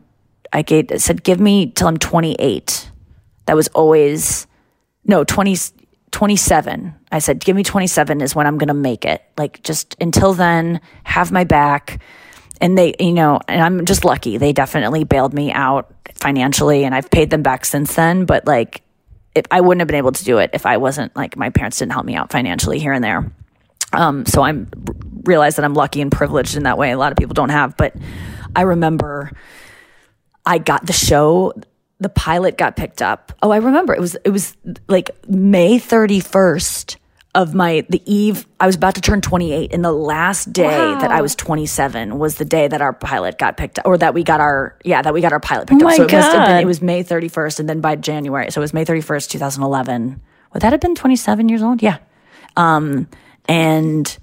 I 0.52 0.64
gave, 0.64 0.92
said, 0.98 1.24
give 1.24 1.40
me 1.40 1.68
till 1.72 1.88
I'm 1.88 1.98
28. 1.98 2.92
That 3.46 3.56
was 3.56 3.70
always, 3.70 4.48
no, 5.06 5.24
20, 5.24 5.56
27. 6.12 6.96
I 7.12 7.20
said, 7.20 7.40
give 7.40 7.56
me 7.56 7.64
27 7.64 8.22
is 8.22 8.36
when 8.36 8.48
I'm 8.48 8.58
going 8.58 8.70
to 8.70 8.74
make 8.74 9.06
it. 9.06 9.22
Like, 9.38 9.62
just 9.64 9.96
until 10.00 10.34
then, 10.34 10.82
have 11.04 11.32
my 11.32 11.44
back. 11.44 12.02
And 12.60 12.78
they, 12.78 12.96
you 13.00 13.14
know, 13.14 13.40
and 13.48 13.62
I'm 13.62 13.86
just 13.86 14.04
lucky. 14.04 14.38
They 14.38 14.52
definitely 14.52 15.04
bailed 15.04 15.34
me 15.34 15.52
out 15.52 15.94
financially 16.16 16.84
and 16.86 16.96
I've 16.96 17.12
paid 17.12 17.30
them 17.30 17.44
back 17.44 17.66
since 17.66 17.94
then. 17.96 18.26
But 18.26 18.48
like, 18.48 18.82
if 19.36 19.46
I 19.52 19.62
wouldn't 19.62 19.82
have 19.82 19.88
been 19.88 19.98
able 19.98 20.12
to 20.12 20.24
do 20.24 20.40
it 20.40 20.50
if 20.54 20.66
I 20.66 20.78
wasn't 20.78 21.16
like 21.16 21.38
my 21.38 21.52
parents 21.52 21.78
didn't 21.78 21.92
help 21.92 22.06
me 22.06 22.16
out 22.16 22.32
financially 22.32 22.80
here 22.80 22.92
and 22.92 23.04
there. 23.04 23.32
Um, 23.94 24.26
so 24.26 24.42
I'm 24.42 24.70
realize 25.24 25.58
that 25.58 25.66
I'm 25.66 25.76
lucky 25.76 26.02
and 26.02 26.12
privileged 26.12 26.58
in 26.58 26.64
that 26.64 26.78
way. 26.78 26.92
A 26.92 26.98
lot 26.98 27.12
of 27.12 27.18
people 27.18 27.34
don't 27.34 27.50
have, 27.50 27.78
but 27.78 27.96
I 28.56 28.62
remember 28.62 29.32
I 30.46 30.58
got 30.58 30.86
the 30.86 30.94
show. 30.94 31.54
The 32.00 32.10
pilot 32.10 32.58
got 32.58 32.76
picked 32.76 33.02
up. 33.02 33.32
Oh, 33.42 33.50
I 33.52 33.58
remember 33.58 33.94
it 33.94 34.00
was 34.00 34.16
it 34.24 34.30
was 34.30 34.56
like 34.88 35.10
May 35.28 35.80
31st 35.80 36.98
of 37.36 37.54
my 37.54 37.86
the 37.90 38.02
eve. 38.06 38.46
I 38.60 38.66
was 38.68 38.76
about 38.76 38.96
to 38.96 39.02
turn 39.02 39.22
28, 39.22 39.74
and 39.74 39.84
the 39.84 39.92
last 39.92 40.54
day 40.54 40.68
that 40.70 41.12
I 41.12 41.22
was 41.22 41.36
27 41.36 42.18
was 42.20 42.36
the 42.36 42.46
day 42.46 42.68
that 42.68 42.82
our 42.82 42.94
pilot 42.94 43.38
got 43.38 43.58
picked 43.58 43.80
up, 43.80 43.86
or 43.88 43.98
that 43.98 44.14
we 44.14 44.24
got 44.24 44.40
our 44.40 44.78
yeah 44.84 45.02
that 45.02 45.14
we 45.14 45.22
got 45.22 45.32
our 45.34 45.40
pilot 45.40 45.68
picked 45.68 45.82
Oh 45.82 45.86
up. 45.86 45.92
my 45.92 45.98
so 45.98 46.04
it 46.06 46.12
must 46.12 46.32
have 46.32 46.46
been 46.48 46.56
God. 46.58 46.62
it 46.64 46.68
was 46.68 46.82
May 46.82 47.04
31st, 47.04 47.60
and 47.62 47.70
then 47.70 47.82
by 47.82 47.96
January, 47.96 48.52
so 48.52 48.62
it 48.62 48.64
was 48.64 48.74
May 48.74 48.86
31st, 48.86 49.30
2011. 49.30 50.22
Would 50.54 50.62
that 50.62 50.72
have 50.72 50.82
been 50.82 50.96
27 50.96 51.50
years 51.50 51.62
old? 51.62 51.82
Yeah. 51.84 51.98
Um, 52.56 53.08
and 53.48 54.18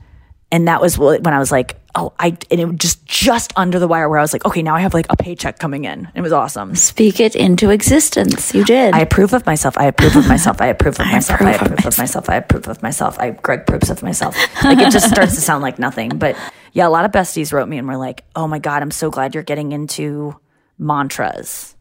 and 0.51 0.69
that 0.69 0.81
was 0.81 0.97
when 0.99 1.27
I 1.27 1.39
was 1.39 1.51
like, 1.53 1.77
oh, 1.95 2.13
I 2.19 2.37
and 2.51 2.61
it 2.61 2.65
was 2.67 2.77
just 2.77 3.05
just 3.07 3.53
under 3.57 3.79
the 3.79 3.89
wire 3.89 4.09
where 4.09 4.19
I 4.19 4.23
was 4.23 4.33
like, 4.33 4.45
okay, 4.45 4.63
now 4.63 4.75
I 4.75 4.81
have 4.81 4.95
like 4.95 5.07
a 5.11 5.17
paycheck 5.17 5.59
coming 5.59 5.85
in. 5.85 6.09
It 6.15 6.21
was 6.21 6.33
awesome. 6.33 6.75
Speak 6.75 7.21
it 7.21 7.37
into 7.37 7.71
existence. 7.71 8.55
You 8.55 8.65
did. 8.65 8.95
I 8.95 9.01
approve 9.01 9.33
of 9.33 9.47
myself. 9.47 9.79
I 9.79 9.87
approve 9.87 10.17
of 10.17 10.27
myself. 10.29 10.61
I 10.61 10.67
approve 10.67 10.99
of 11.01 11.07
myself. 11.13 11.41
I 11.41 11.53
approve 11.53 11.87
of 11.87 11.99
myself. 11.99 12.29
I 12.29 12.37
approve 12.37 12.69
of 12.69 12.83
myself. 12.83 13.19
I 13.19 13.31
Greg 13.31 13.61
approves 13.61 13.91
of 13.91 14.03
myself. 14.03 14.37
Like 14.63 14.79
it 14.79 14.91
just 14.91 15.11
starts 15.11 15.35
to 15.35 15.41
sound 15.41 15.63
like 15.63 15.79
nothing. 15.79 16.11
But 16.19 16.37
yeah, 16.73 16.87
a 16.87 16.91
lot 16.91 17.05
of 17.05 17.13
besties 17.13 17.53
wrote 17.53 17.69
me 17.69 17.79
and 17.79 17.87
were 17.87 17.97
like, 17.97 18.25
"Oh 18.35 18.47
my 18.47 18.59
god, 18.59 18.83
I'm 18.83 18.91
so 18.91 19.11
glad 19.11 19.35
you're 19.35 19.43
getting 19.43 19.73
into 19.73 20.37
mantras. 20.79 21.75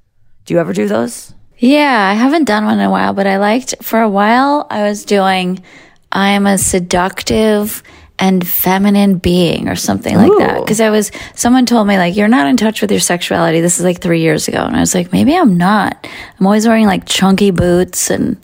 Do 0.45 0.53
you 0.53 0.59
ever 0.59 0.73
do 0.73 0.87
those?" 0.87 1.33
Yeah, 1.57 2.09
I 2.11 2.13
haven't 2.15 2.45
done 2.45 2.65
one 2.65 2.79
in 2.79 2.85
a 2.85 2.91
while, 2.91 3.13
but 3.13 3.25
I 3.25 3.37
liked 3.37 3.75
for 3.81 4.01
a 4.01 4.09
while 4.09 4.67
I 4.69 4.83
was 4.83 5.05
doing 5.05 5.63
I 6.11 6.29
am 6.31 6.45
a 6.45 6.57
seductive 6.57 7.81
and 8.23 8.47
feminine 8.47 9.17
being 9.17 9.67
or 9.67 9.75
something 9.75 10.15
like 10.15 10.31
that. 10.37 10.61
Because 10.61 10.79
I 10.79 10.89
was, 10.89 11.11
someone 11.35 11.65
told 11.65 11.87
me, 11.87 11.97
like, 11.97 12.15
you're 12.15 12.29
not 12.29 12.47
in 12.47 12.55
touch 12.55 12.81
with 12.81 12.89
your 12.89 13.01
sexuality. 13.01 13.59
This 13.59 13.79
is 13.79 13.83
like 13.83 13.99
three 13.99 14.21
years 14.21 14.47
ago. 14.47 14.63
And 14.63 14.77
I 14.77 14.79
was 14.79 14.95
like, 14.95 15.11
maybe 15.11 15.35
I'm 15.35 15.57
not. 15.57 16.07
I'm 16.39 16.45
always 16.45 16.65
wearing 16.65 16.85
like 16.85 17.05
chunky 17.05 17.51
boots 17.51 18.09
and, 18.09 18.37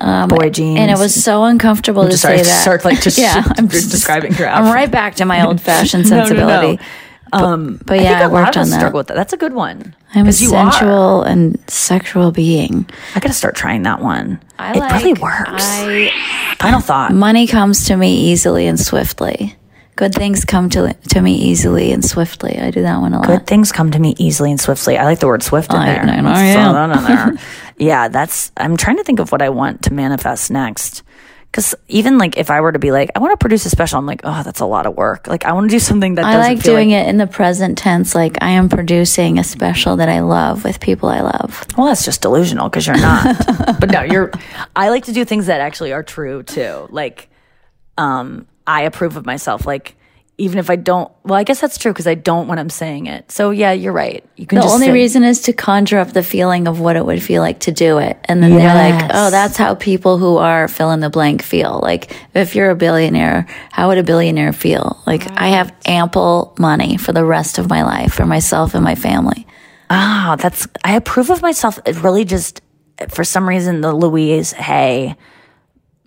um, 0.00 0.30
Boy 0.30 0.48
jeans. 0.48 0.80
And 0.80 0.90
it 0.90 0.96
was 0.96 1.14
so 1.14 1.44
uncomfortable 1.44 2.04
to 2.04 2.10
Just 2.12 2.22
say 2.22 2.38
that. 2.38 2.44
start, 2.46 2.86
like, 2.86 3.02
just 3.02 3.18
yeah, 3.26 3.44
I'm 3.58 3.68
just 3.68 3.90
describing 3.90 4.32
your 4.32 4.48
I'm 4.48 4.72
right 4.72 4.90
back 4.90 5.16
to 5.16 5.26
my 5.26 5.44
old 5.44 5.60
fashioned 5.60 6.08
No, 6.10 6.24
no, 6.24 6.46
no. 6.46 6.78
Sensibility. 7.32 7.54
Um, 7.54 7.80
but 7.86 7.98
I 7.98 8.02
yeah, 8.02 8.08
think 8.10 8.20
I 8.20 8.24
a 8.24 8.28
lot 8.28 8.32
worked 8.44 8.56
of 8.56 8.60
us 8.62 8.66
on 8.66 8.70
that. 8.70 8.78
Struggle 8.78 8.98
with 8.98 9.06
that. 9.08 9.14
That's 9.16 9.32
a 9.32 9.36
good 9.36 9.52
one. 9.52 9.94
I'm 10.14 10.26
a 10.26 10.32
sensual 10.32 11.22
and 11.22 11.58
sexual 11.70 12.32
being. 12.32 12.88
I 13.14 13.20
gotta 13.20 13.34
start 13.34 13.54
trying 13.54 13.82
that 13.84 14.00
one. 14.00 14.40
I 14.58 14.72
it 14.72 14.80
like, 14.80 14.92
really 14.92 15.14
works. 15.14 15.46
I, 15.48 16.56
Final 16.58 16.80
thought. 16.80 17.12
money 17.12 17.46
comes 17.46 17.86
to 17.86 17.96
me 17.96 18.30
easily 18.32 18.66
and 18.66 18.78
swiftly 18.78 19.56
Good 20.00 20.14
things 20.14 20.46
come 20.46 20.70
to 20.70 20.94
to 20.94 21.20
me 21.20 21.34
easily 21.34 21.92
and 21.92 22.02
swiftly. 22.02 22.58
I 22.58 22.70
do 22.70 22.80
that 22.80 23.02
one 23.02 23.12
a 23.12 23.18
lot. 23.18 23.26
Good 23.26 23.46
things 23.46 23.70
come 23.70 23.90
to 23.90 23.98
me 23.98 24.14
easily 24.16 24.50
and 24.50 24.58
swiftly. 24.58 24.96
I 24.96 25.04
like 25.04 25.18
the 25.18 25.26
word 25.26 25.42
swift 25.42 25.74
in 25.74 25.78
I- 25.78 25.92
there. 25.92 26.02
I 26.02 26.20
know, 26.22 26.30
yeah. 26.30 26.54
throw 26.54 26.72
that 26.72 26.96
in 26.96 27.04
there. 27.36 27.44
yeah, 27.76 28.08
that's. 28.08 28.50
I'm 28.56 28.78
trying 28.78 28.96
to 28.96 29.04
think 29.04 29.20
of 29.20 29.30
what 29.30 29.42
I 29.42 29.50
want 29.50 29.82
to 29.82 29.92
manifest 29.92 30.50
next. 30.50 31.02
Because 31.50 31.74
even 31.88 32.16
like 32.16 32.36
if 32.36 32.48
I 32.48 32.60
were 32.60 32.70
to 32.70 32.78
be 32.78 32.92
like, 32.92 33.10
I 33.16 33.18
want 33.18 33.32
to 33.32 33.36
produce 33.36 33.66
a 33.66 33.70
special, 33.70 33.98
I'm 33.98 34.06
like, 34.06 34.20
oh, 34.22 34.42
that's 34.44 34.60
a 34.60 34.66
lot 34.66 34.86
of 34.86 34.96
work. 34.96 35.26
Like 35.26 35.44
I 35.44 35.52
want 35.52 35.68
to 35.68 35.74
do 35.74 35.80
something 35.80 36.14
that 36.14 36.24
I 36.24 36.38
like 36.38 36.62
doing 36.62 36.90
it 36.90 37.08
in 37.08 37.16
the 37.16 37.26
present 37.26 37.76
tense. 37.76 38.14
Like 38.14 38.38
I 38.40 38.50
am 38.50 38.68
producing 38.68 39.38
a 39.38 39.44
special 39.44 39.96
that 39.96 40.08
I 40.08 40.20
love 40.20 40.62
with 40.62 40.78
people 40.78 41.08
I 41.08 41.22
love. 41.22 41.66
Well, 41.76 41.88
that's 41.88 42.04
just 42.04 42.22
delusional 42.22 42.68
because 42.68 42.86
you're 42.86 42.96
not. 42.96 43.36
but 43.80 43.90
no, 43.90 44.02
you're. 44.02 44.30
I 44.76 44.90
like 44.90 45.06
to 45.06 45.12
do 45.12 45.24
things 45.24 45.46
that 45.46 45.60
actually 45.60 45.92
are 45.92 46.04
true 46.04 46.44
too. 46.44 46.86
Like, 46.90 47.28
um, 47.98 48.46
I 48.64 48.82
approve 48.82 49.16
of 49.16 49.26
myself. 49.26 49.66
Like, 49.66 49.96
even 50.40 50.58
if 50.58 50.70
I 50.70 50.76
don't. 50.76 51.12
Well, 51.22 51.38
I 51.38 51.44
guess 51.44 51.60
that's 51.60 51.76
true 51.76 51.92
because 51.92 52.06
I 52.06 52.14
don't 52.14 52.48
when 52.48 52.58
I'm 52.58 52.70
saying 52.70 53.06
it. 53.06 53.30
So 53.30 53.50
yeah, 53.50 53.72
you're 53.72 53.92
right. 53.92 54.24
You 54.36 54.46
can 54.46 54.56
The 54.56 54.62
just 54.62 54.74
only 54.74 54.90
reason 54.90 55.22
is 55.22 55.42
to 55.42 55.52
conjure 55.52 55.98
up 55.98 56.12
the 56.12 56.22
feeling 56.22 56.66
of 56.66 56.80
what 56.80 56.96
it 56.96 57.04
would 57.04 57.22
feel 57.22 57.42
like 57.42 57.60
to 57.60 57.72
do 57.72 57.98
it. 57.98 58.18
And 58.24 58.42
then 58.42 58.54
they're 58.54 58.74
like, 58.74 59.10
oh, 59.12 59.30
that's 59.30 59.58
how 59.58 59.74
people 59.74 60.16
who 60.16 60.38
are 60.38 60.66
fill 60.66 60.92
in 60.92 61.00
the 61.00 61.10
blank 61.10 61.42
feel. 61.42 61.78
Like, 61.82 62.16
if 62.34 62.56
you're 62.56 62.70
a 62.70 62.74
billionaire, 62.74 63.46
how 63.70 63.88
would 63.88 63.98
a 63.98 64.02
billionaire 64.02 64.54
feel? 64.54 65.02
Like, 65.06 65.30
I 65.38 65.48
have 65.48 65.74
ample 65.84 66.54
money 66.58 66.96
for 66.96 67.12
the 67.12 67.24
rest 67.24 67.58
of 67.58 67.68
my 67.68 67.82
life 67.82 68.14
for 68.14 68.24
myself 68.24 68.74
and 68.74 68.82
my 68.82 68.94
family. 68.94 69.46
Ah, 69.90 70.36
that's. 70.38 70.66
I 70.84 70.96
approve 70.96 71.28
of 71.28 71.42
myself. 71.42 71.78
It 71.84 72.02
really 72.02 72.24
just, 72.24 72.62
for 73.10 73.24
some 73.24 73.46
reason, 73.46 73.82
the 73.82 73.92
Louise 73.92 74.52
Hay 74.52 75.16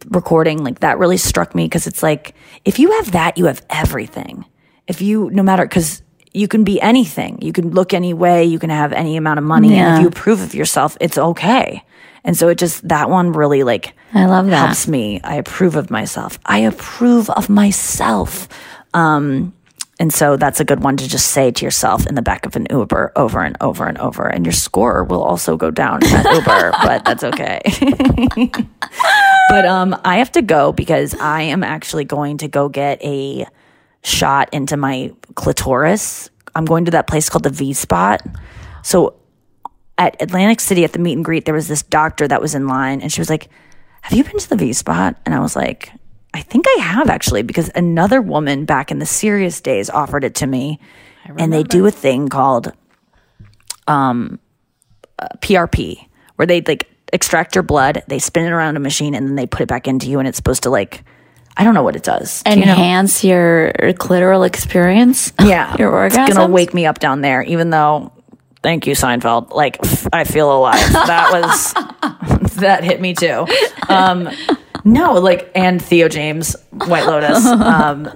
recording 0.09 0.63
like 0.63 0.79
that 0.79 0.97
really 0.97 1.17
struck 1.17 1.55
me 1.55 1.65
because 1.65 1.87
it's 1.87 2.03
like 2.03 2.35
if 2.65 2.79
you 2.79 2.91
have 2.91 3.11
that, 3.11 3.37
you 3.37 3.45
have 3.45 3.65
everything. 3.69 4.45
If 4.87 5.01
you, 5.01 5.29
no 5.31 5.43
matter, 5.43 5.65
because 5.65 6.01
you 6.33 6.47
can 6.47 6.63
be 6.63 6.81
anything, 6.81 7.39
you 7.41 7.53
can 7.53 7.71
look 7.71 7.93
any 7.93 8.13
way, 8.13 8.43
you 8.43 8.59
can 8.59 8.69
have 8.69 8.91
any 8.91 9.15
amount 9.17 9.37
of 9.39 9.45
money, 9.45 9.75
and 9.75 9.95
if 9.97 10.01
you 10.01 10.07
approve 10.07 10.41
of 10.41 10.53
yourself, 10.53 10.97
it's 10.99 11.17
okay. 11.17 11.83
And 12.25 12.37
so 12.37 12.47
it 12.47 12.57
just 12.57 12.87
that 12.87 13.09
one 13.09 13.33
really 13.33 13.63
like 13.63 13.93
I 14.13 14.25
love 14.25 14.47
that. 14.47 14.65
helps 14.65 14.87
me. 14.87 15.19
I 15.23 15.35
approve 15.35 15.75
of 15.75 15.89
myself. 15.91 16.39
I 16.45 16.59
approve 16.59 17.29
of 17.29 17.49
myself. 17.49 18.47
Um, 18.93 19.53
and 20.03 20.13
so 20.13 20.35
that's 20.35 20.59
a 20.59 20.65
good 20.65 20.83
one 20.83 20.97
to 20.97 21.07
just 21.07 21.27
say 21.27 21.49
to 21.49 21.63
yourself 21.63 22.05
in 22.05 22.15
the 22.15 22.21
back 22.21 22.45
of 22.45 22.57
an 22.57 22.67
Uber 22.69 23.13
over 23.15 23.41
and 23.41 23.55
over 23.61 23.85
and 23.85 23.97
over. 23.99 24.27
And 24.27 24.45
your 24.45 24.51
score 24.51 25.05
will 25.05 25.23
also 25.23 25.55
go 25.55 25.71
down 25.71 26.03
in 26.03 26.09
that 26.09 26.25
Uber, 26.25 26.71
but 26.83 27.05
that's 27.05 27.23
okay. 27.23 27.61
but 29.47 29.65
um, 29.65 29.95
I 30.03 30.17
have 30.17 30.29
to 30.33 30.41
go 30.41 30.73
because 30.73 31.15
I 31.15 31.43
am 31.43 31.63
actually 31.63 32.03
going 32.03 32.39
to 32.39 32.49
go 32.49 32.67
get 32.67 33.01
a 33.01 33.45
shot 34.03 34.49
into 34.51 34.75
my 34.75 35.13
clitoris. 35.35 36.29
I'm 36.53 36.65
going 36.65 36.83
to 36.83 36.91
that 36.91 37.07
place 37.07 37.29
called 37.29 37.43
the 37.43 37.49
V 37.49 37.71
Spot. 37.71 38.21
So 38.81 39.15
at 39.97 40.21
Atlantic 40.21 40.59
City 40.59 40.83
at 40.83 40.91
the 40.91 40.99
meet 40.99 41.13
and 41.13 41.23
greet, 41.23 41.45
there 41.45 41.55
was 41.55 41.69
this 41.69 41.81
doctor 41.81 42.27
that 42.27 42.41
was 42.41 42.55
in 42.55 42.67
line, 42.67 42.99
and 42.99 43.09
she 43.09 43.21
was 43.21 43.29
like, 43.29 43.47
"Have 44.01 44.17
you 44.17 44.25
been 44.25 44.37
to 44.37 44.49
the 44.49 44.57
V 44.57 44.73
Spot?" 44.73 45.15
And 45.25 45.33
I 45.33 45.39
was 45.39 45.55
like, 45.55 45.93
"I 46.33 46.41
think 46.41 46.65
I 46.67 46.81
have 46.81 47.09
actually, 47.09 47.43
because 47.43 47.69
another 47.75 48.21
woman 48.21 48.65
back 48.65 48.91
in 48.91 48.99
the 48.99 49.05
Sirius 49.05 49.61
days 49.61 49.89
offered 49.89 50.23
it 50.23 50.35
to 50.35 50.47
me, 50.47 50.79
and 51.37 51.51
they 51.53 51.63
do 51.63 51.85
a 51.85 51.91
thing 51.91 52.27
called 52.29 52.71
um, 53.87 54.39
uh, 55.19 55.27
PRP, 55.39 56.07
where 56.35 56.45
they 56.45 56.61
like 56.61 56.89
extract 57.11 57.55
your 57.55 57.63
blood, 57.63 58.03
they 58.07 58.19
spin 58.19 58.45
it 58.45 58.51
around 58.51 58.75
a 58.77 58.79
machine, 58.79 59.13
and 59.13 59.27
then 59.27 59.35
they 59.35 59.45
put 59.45 59.61
it 59.61 59.67
back 59.67 59.87
into 59.87 60.09
you, 60.09 60.19
and 60.19 60.27
it's 60.27 60.37
supposed 60.37 60.63
to 60.63 60.69
like." 60.69 61.03
I 61.55 61.63
don't 61.63 61.75
know 61.75 61.83
what 61.83 61.95
it 61.95 62.01
does. 62.01 62.41
Do 62.41 62.49
you 62.49 62.65
know? 62.65 62.71
Enhance 62.71 63.23
your 63.23 63.73
clitoral 63.99 64.43
experience. 64.43 65.31
Yeah, 65.39 65.75
your 65.77 65.91
orgasm. 65.91 66.23
It's 66.23 66.35
gonna 66.35 66.51
wake 66.51 66.73
me 66.73 66.87
up 66.87 66.97
down 66.97 67.21
there, 67.21 67.43
even 67.43 67.69
though. 67.69 68.11
Thank 68.63 68.87
you, 68.87 68.95
Seinfeld. 68.95 69.51
Like 69.53 69.77
I 70.11 70.23
feel 70.23 70.51
alive. 70.51 70.91
That 70.93 71.29
was 71.31 72.53
that 72.55 72.83
hit 72.83 72.99
me 73.01 73.13
too. 73.13 73.45
Um, 73.87 74.29
no, 74.83 75.13
like 75.13 75.51
and 75.55 75.81
Theo 75.81 76.07
James, 76.09 76.55
White 76.71 77.05
Lotus. 77.05 77.45
Um, 77.47 78.09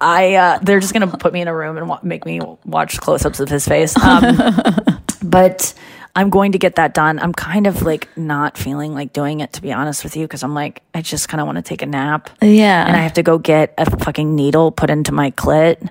I 0.00 0.34
uh, 0.34 0.58
they're 0.62 0.78
just 0.78 0.92
gonna 0.92 1.08
put 1.08 1.32
me 1.32 1.40
in 1.40 1.48
a 1.48 1.54
room 1.54 1.76
and 1.76 1.88
wa- 1.88 1.98
make 2.04 2.24
me 2.24 2.40
watch 2.64 3.00
close-ups 3.00 3.40
of 3.40 3.48
his 3.48 3.66
face. 3.66 3.96
Um, 3.96 4.38
but 5.24 5.74
I'm 6.14 6.30
going 6.30 6.52
to 6.52 6.58
get 6.58 6.76
that 6.76 6.94
done. 6.94 7.18
I'm 7.18 7.32
kind 7.32 7.66
of 7.66 7.82
like 7.82 8.08
not 8.16 8.56
feeling 8.56 8.94
like 8.94 9.12
doing 9.12 9.40
it 9.40 9.52
to 9.54 9.62
be 9.62 9.72
honest 9.72 10.04
with 10.04 10.16
you 10.16 10.24
because 10.24 10.44
I'm 10.44 10.54
like 10.54 10.82
I 10.94 11.02
just 11.02 11.28
kind 11.28 11.40
of 11.40 11.46
want 11.46 11.56
to 11.56 11.62
take 11.62 11.82
a 11.82 11.86
nap. 11.86 12.30
Yeah. 12.40 12.86
and 12.86 12.96
I 12.96 13.00
have 13.00 13.14
to 13.14 13.24
go 13.24 13.38
get 13.38 13.74
a 13.76 13.90
fucking 13.98 14.36
needle 14.36 14.70
put 14.70 14.88
into 14.90 15.10
my 15.10 15.32
clit. 15.32 15.88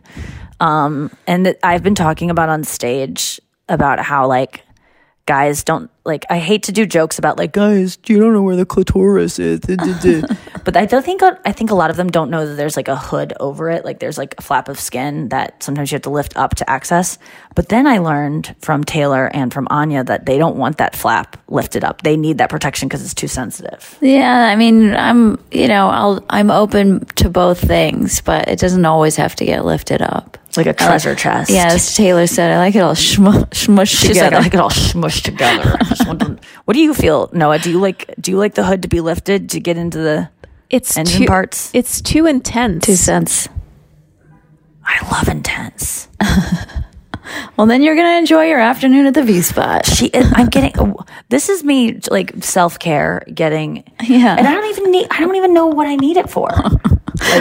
Um, 0.62 1.12
and 1.28 1.44
th- 1.46 1.58
I've 1.62 1.84
been 1.84 1.96
talking 1.96 2.30
about 2.30 2.48
on 2.50 2.64
stage 2.64 3.42
about 3.68 4.00
how 4.00 4.26
like 4.28 4.64
guys 5.28 5.64
don't 5.64 5.92
like. 6.06 6.26
I 6.30 6.40
hate 6.40 6.64
to 6.64 6.72
do 6.72 6.88
jokes 6.88 7.20
about 7.20 7.38
like 7.38 7.52
guys, 7.52 8.00
you 8.08 8.18
don't 8.18 8.34
know 8.34 8.42
where 8.42 8.56
the 8.56 8.66
clitoris 8.66 9.38
is, 9.38 9.60
duh, 9.60 9.76
duh, 9.76 10.00
duh." 10.00 10.36
but 10.66 10.76
I 10.76 10.86
don't 10.86 11.06
think 11.06 11.22
I 11.22 11.52
think 11.52 11.70
a 11.70 11.76
lot 11.76 11.92
of 11.92 11.98
them 11.98 12.10
don't 12.10 12.32
know 12.32 12.48
that 12.48 12.56
there's 12.56 12.76
like 12.76 12.88
a 12.88 12.96
hood 12.96 13.34
over 13.40 13.70
it. 13.70 13.86
Like 13.86 14.00
there's 14.00 14.18
like 14.18 14.34
a 14.40 14.42
flap 14.42 14.70
of 14.70 14.80
skin 14.80 15.30
that 15.30 15.62
sometimes 15.62 15.92
you 15.92 15.96
have 15.96 16.02
to 16.04 16.10
lift 16.10 16.36
up 16.36 16.56
to 16.56 16.68
access. 16.68 17.20
But 17.54 17.70
then 17.70 17.86
I 17.86 18.00
learned 18.00 18.56
from 18.62 18.84
Taylor 18.84 19.28
and 19.28 19.54
from 19.54 19.68
Anya 19.70 20.04
that 20.06 20.26
they 20.26 20.38
don't 20.38 20.56
want 20.56 20.78
that 20.78 20.96
flap 20.96 21.38
lifted 21.50 21.84
up. 21.84 22.02
They 22.02 22.18
need 22.18 22.40
that 22.40 22.50
protection 22.50 22.88
because 22.88 23.04
it's 23.04 23.14
too 23.14 23.28
sensitive. 23.28 23.98
Yeah, 24.02 24.48
I 24.48 24.56
mean, 24.56 24.96
I'm 24.96 25.44
you 25.52 25.68
know, 25.68 25.90
I'll 25.90 26.26
I'm 26.30 26.50
open 26.50 27.06
to 27.18 27.30
both 27.30 27.60
things, 27.60 28.22
but 28.22 28.48
it 28.48 28.60
doesn't 28.60 28.86
always 28.86 29.18
have 29.18 29.36
to 29.36 29.46
get 29.46 29.66
lifted 29.66 30.02
up. 30.02 30.38
Like 30.58 30.66
a 30.68 30.74
treasure 30.74 31.14
chest. 31.16 31.50
Yeah, 31.52 31.68
as 31.74 31.96
Taylor 31.96 32.26
said, 32.28 32.52
I 32.52 32.58
like 32.58 32.76
it 32.76 32.80
all 32.80 32.96
shmu- 32.96 33.46
smushed 33.52 33.88
She 34.00 34.08
said, 34.14 34.30
together. 34.32 34.36
"I 34.38 34.40
like 34.40 34.54
it 34.54 34.60
all 34.60 34.70
smushed 34.72 35.24
together." 35.24 35.78
I 35.80 35.84
just 35.86 36.08
want 36.08 36.20
to- 36.22 36.38
what 36.66 36.74
do 36.74 36.80
you 36.82 36.94
feel, 36.94 37.30
Noa? 37.34 37.60
Do 37.60 37.70
you 37.70 37.80
like 37.80 38.14
do 38.20 38.32
you 38.32 38.38
like 38.38 38.56
the 38.56 38.66
hood 38.66 38.82
to 38.82 38.88
be 38.88 39.00
lifted 39.02 39.50
to 39.52 39.60
get 39.60 39.78
into 39.78 40.00
the 40.00 40.30
It's 40.70 40.98
engine 40.98 41.22
too, 41.22 41.28
parts? 41.28 41.70
It's 41.74 42.02
too 42.02 42.26
intense. 42.26 42.86
Two 42.86 42.96
cents. 42.96 43.48
I 44.84 45.08
love 45.12 45.28
intense. 45.30 46.08
Well, 47.56 47.68
then 47.68 47.82
you're 47.82 47.96
gonna 47.96 48.18
enjoy 48.18 48.46
your 48.46 48.60
afternoon 48.60 49.06
at 49.06 49.14
the 49.14 49.24
V 49.24 49.42
spot. 49.42 49.86
She, 49.86 50.12
I'm 50.14 50.48
getting. 50.48 50.74
Oh, 50.78 51.06
this 51.30 51.50
is 51.50 51.64
me 51.64 52.00
like 52.10 52.44
self 52.44 52.80
care, 52.80 53.24
getting. 53.34 53.84
Yeah. 54.04 54.36
and 54.38 54.48
I 54.48 54.54
don't 54.54 54.70
even 54.70 54.92
need. 54.92 55.08
I 55.12 55.20
don't 55.20 55.36
even 55.36 55.54
know 55.54 55.68
what 55.68 55.88
I 55.88 55.96
need 55.96 56.18
it 56.18 56.30
for. 56.30 56.50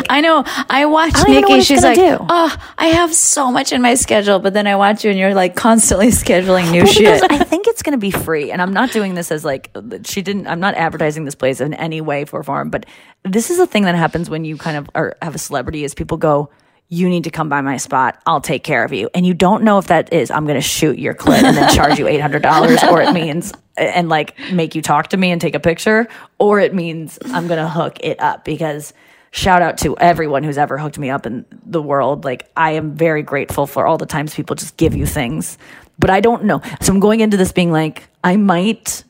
I 0.09 0.21
know. 0.21 0.43
I 0.71 0.87
watch 0.87 1.15
I 1.15 1.23
don't 1.25 1.31
even 1.31 1.43
know 1.43 1.49
what 1.49 1.55
Nikki. 1.57 1.65
She's 1.65 1.83
like, 1.83 1.97
do. 1.97 2.17
"Oh, 2.21 2.57
I 2.79 2.87
have 2.89 3.13
so 3.15 3.51
much 3.51 3.73
in 3.73 3.83
my 3.83 3.95
schedule," 3.95 4.39
but 4.39 4.55
then 4.55 4.67
I 4.67 4.77
watch 4.77 5.05
you, 5.05 5.11
and 5.11 5.19
you're 5.19 5.35
like 5.35 5.55
constantly 5.55 6.09
scheduling 6.23 6.71
new 6.71 6.85
Well, 6.85 6.93
shit. 6.93 7.23
I 7.31 7.39
think 7.45 7.67
it's 7.67 7.83
going 7.83 7.93
to 7.93 7.99
be 7.99 8.11
free, 8.11 8.51
and 8.51 8.63
I'm 8.63 8.73
not 8.73 8.91
doing 8.93 9.15
this 9.15 9.31
as 9.31 9.45
like 9.45 9.71
she 10.05 10.23
didn't. 10.23 10.47
I'm 10.47 10.61
not 10.61 10.75
advertising 10.75 11.25
this 11.25 11.35
place 11.35 11.61
in 11.61 11.75
any 11.75 12.01
way 12.01 12.25
for 12.25 12.43
form, 12.43 12.71
but 12.71 12.87
this 13.23 13.51
is 13.51 13.59
a 13.59 13.67
thing 13.67 13.85
that 13.85 13.95
happens 13.95 14.31
when 14.31 14.45
you 14.45 14.57
kind 14.57 14.77
of 14.77 14.89
are, 14.95 15.17
have 15.21 15.35
a 15.35 15.39
celebrity. 15.39 15.85
Is 15.85 15.95
people 15.95 16.17
go, 16.17 16.49
"You 16.89 17.09
need 17.09 17.25
to 17.25 17.31
come 17.31 17.49
by 17.49 17.61
my 17.61 17.77
spot. 17.77 18.21
I'll 18.27 18.41
take 18.41 18.65
care 18.65 18.85
of 18.85 18.93
you," 18.93 19.09
and 19.15 19.27
you 19.27 19.35
don't 19.35 19.63
know 19.63 19.79
if 19.79 19.89
that 19.89 20.13
is 20.13 20.31
I'm 20.31 20.45
going 20.45 20.57
to 20.57 20.67
shoot 20.67 20.99
your 20.99 21.15
clit 21.15 21.43
and 21.43 21.57
then 21.57 21.75
charge 21.75 21.99
you 21.99 22.07
eight 22.07 22.21
hundred 22.21 22.43
dollars, 22.43 22.83
or 22.85 23.03
it 23.03 23.13
means 23.13 23.53
and 23.77 24.09
like 24.09 24.39
make 24.53 24.75
you 24.75 24.83
talk 24.83 25.09
to 25.09 25.17
me 25.17 25.31
and 25.31 25.41
take 25.41 25.55
a 25.55 25.61
picture, 25.61 26.09
or 26.39 26.61
it 26.61 26.75
means 26.75 27.19
I'm 27.27 27.47
going 27.47 27.61
to 27.61 27.69
hook 27.69 27.99
it 28.01 28.21
up 28.21 28.45
because 28.45 28.93
shout 29.31 29.63
out 29.63 29.79
to 29.79 29.97
everyone 29.99 30.43
who's 30.43 30.59
ever 30.59 30.79
hooked 30.79 30.99
me 30.99 31.11
up 31.11 31.27
in 31.27 31.45
the 31.65 31.83
world. 31.83 32.25
Like 32.25 32.51
I 32.57 32.73
am 32.73 32.95
very 32.95 33.23
grateful 33.23 33.67
for 33.67 33.87
all 33.87 33.99
the 33.99 34.07
times 34.07 34.35
people 34.35 34.57
just 34.57 34.77
give 34.77 34.95
you 34.95 35.07
things, 35.07 35.59
but 35.99 36.11
I 36.11 36.21
don't 36.21 36.45
know. 36.45 36.63
So 36.81 36.93
I'm 36.93 37.01
going 37.01 37.21
into 37.21 37.37
this 37.37 37.53
being 37.53 37.71
like, 37.71 38.09
I 38.25 38.37
might 38.37 39.05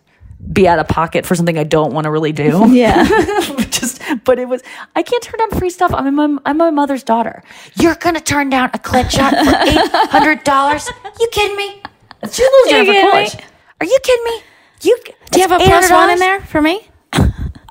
be 0.53 0.69
out 0.69 0.79
of 0.79 0.89
pocket 0.89 1.25
for 1.25 1.35
something 1.35 1.57
I 1.59 1.65
don't 1.65 1.93
want 1.93 2.05
to 2.05 2.11
really 2.11 2.33
do. 2.33 2.71
Yeah. 2.71 3.05
just, 3.71 3.96
but 4.25 4.39
it 4.39 4.49
was, 4.49 4.63
I 4.95 5.03
can't 5.03 5.23
turn 5.23 5.39
down 5.39 5.59
free 5.59 5.71
stuff. 5.71 5.93
I'm 5.95 6.15
my, 6.15 6.37
I'm 6.45 6.57
my 6.57 6.71
mother's 6.71 7.03
daughter. 7.03 7.43
You're 7.75 7.95
gonna 7.97 8.21
turn 8.21 8.51
down 8.51 8.71
a 8.75 8.79
clit 8.79 9.11
shot 9.11 9.33
for 9.33 9.39
eight 9.69 10.11
hundred 10.11 10.45
dollars? 10.45 10.89
You 11.21 11.29
kidding 11.33 11.57
me? 11.57 11.83
She's 12.25 12.39
a 12.41 12.43
little 12.43 12.67
You 12.67 12.71
Jennifer 12.71 12.93
kidding 12.93 13.11
Coolidge. 13.11 13.37
Are 13.81 13.87
you 13.87 13.99
kidding 14.03 14.25
me? 14.25 14.43
You 14.83 14.99
Do 15.31 15.41
you 15.41 15.49
have 15.49 15.61
a 15.61 15.65
plus 15.65 15.91
one 15.91 16.11
in 16.11 16.19
there 16.19 16.41
for 16.41 16.61
me? 16.63 16.89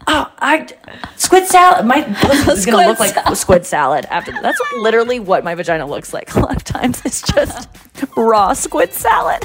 Oh, 0.07 0.31
I 0.37 0.67
squid 1.15 1.47
salad. 1.47 1.83
My 1.87 2.05
is 2.51 2.63
gonna 2.67 2.85
look 2.87 2.99
like 2.99 3.35
squid 3.35 3.65
salad 3.65 4.05
after. 4.11 4.31
That's 4.33 4.59
literally 4.77 5.19
what 5.19 5.43
my 5.43 5.55
vagina 5.55 5.87
looks 5.87 6.13
like. 6.13 6.35
A 6.35 6.39
lot 6.41 6.55
of 6.55 6.63
times 6.63 7.01
it's 7.05 7.23
just 7.23 7.67
raw 8.15 8.53
squid 8.53 8.93
salad, 8.93 9.43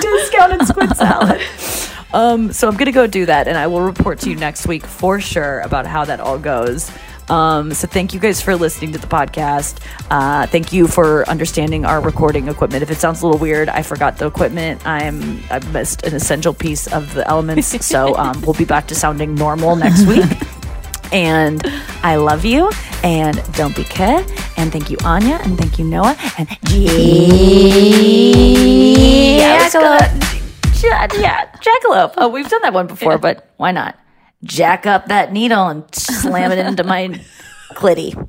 discounted 0.00 0.66
squid 0.66 0.96
salad. 0.96 1.40
Um, 2.14 2.52
so 2.52 2.68
I'm 2.68 2.76
gonna 2.76 2.92
go 2.92 3.06
do 3.06 3.26
that, 3.26 3.48
and 3.48 3.58
I 3.58 3.66
will 3.66 3.80
report 3.82 4.20
to 4.20 4.30
you 4.30 4.36
next 4.36 4.66
week 4.66 4.86
for 4.86 5.20
sure 5.20 5.60
about 5.60 5.84
how 5.86 6.04
that 6.06 6.20
all 6.20 6.38
goes. 6.38 6.90
Um, 7.28 7.72
so 7.72 7.86
thank 7.88 8.12
you 8.12 8.20
guys 8.20 8.40
for 8.42 8.54
listening 8.54 8.92
to 8.92 8.98
the 8.98 9.06
podcast. 9.06 9.78
Uh, 10.10 10.46
thank 10.46 10.72
you 10.74 10.86
for 10.86 11.26
understanding 11.28 11.84
our 11.86 12.00
recording 12.00 12.48
equipment. 12.48 12.82
If 12.82 12.90
it 12.90 12.98
sounds 12.98 13.22
a 13.22 13.26
little 13.26 13.40
weird, 13.40 13.68
I 13.70 13.82
forgot 13.82 14.18
the 14.18 14.26
equipment. 14.26 14.86
I'm 14.86 15.40
I 15.50 15.58
missed 15.70 16.04
an 16.06 16.14
essential 16.14 16.52
piece 16.54 16.86
of 16.92 17.14
the 17.14 17.26
elements. 17.26 17.84
So 17.86 18.14
um, 18.22 18.40
we'll 18.42 18.52
be 18.54 18.66
back 18.66 18.86
to 18.88 18.94
sounding 18.94 19.34
normal 19.34 19.74
next 19.76 20.06
week. 20.06 20.24
And 21.12 21.62
I 22.02 22.16
love 22.16 22.44
you. 22.44 22.70
And 23.04 23.40
don't 23.54 23.76
be 23.76 23.84
care. 23.84 24.24
And 24.56 24.72
thank 24.72 24.90
you, 24.90 24.96
Anya. 25.04 25.38
And 25.44 25.56
thank 25.56 25.78
you, 25.78 25.84
Noa. 25.84 26.16
And. 26.38 26.48
Ja- 30.82 31.06
Yeah, 31.14 31.43
Jackalope. 31.64 32.14
Oh, 32.18 32.28
we've 32.28 32.48
done 32.48 32.62
that 32.62 32.72
one 32.74 32.86
before, 32.86 33.18
but 33.18 33.52
why 33.56 33.72
not? 33.72 33.98
Jack 34.44 34.86
up 34.86 35.06
that 35.06 35.32
needle 35.32 35.66
and 35.68 35.84
slam 35.94 36.52
it 36.52 36.58
into 36.58 36.84
my 36.84 37.08
clitty. 37.72 38.28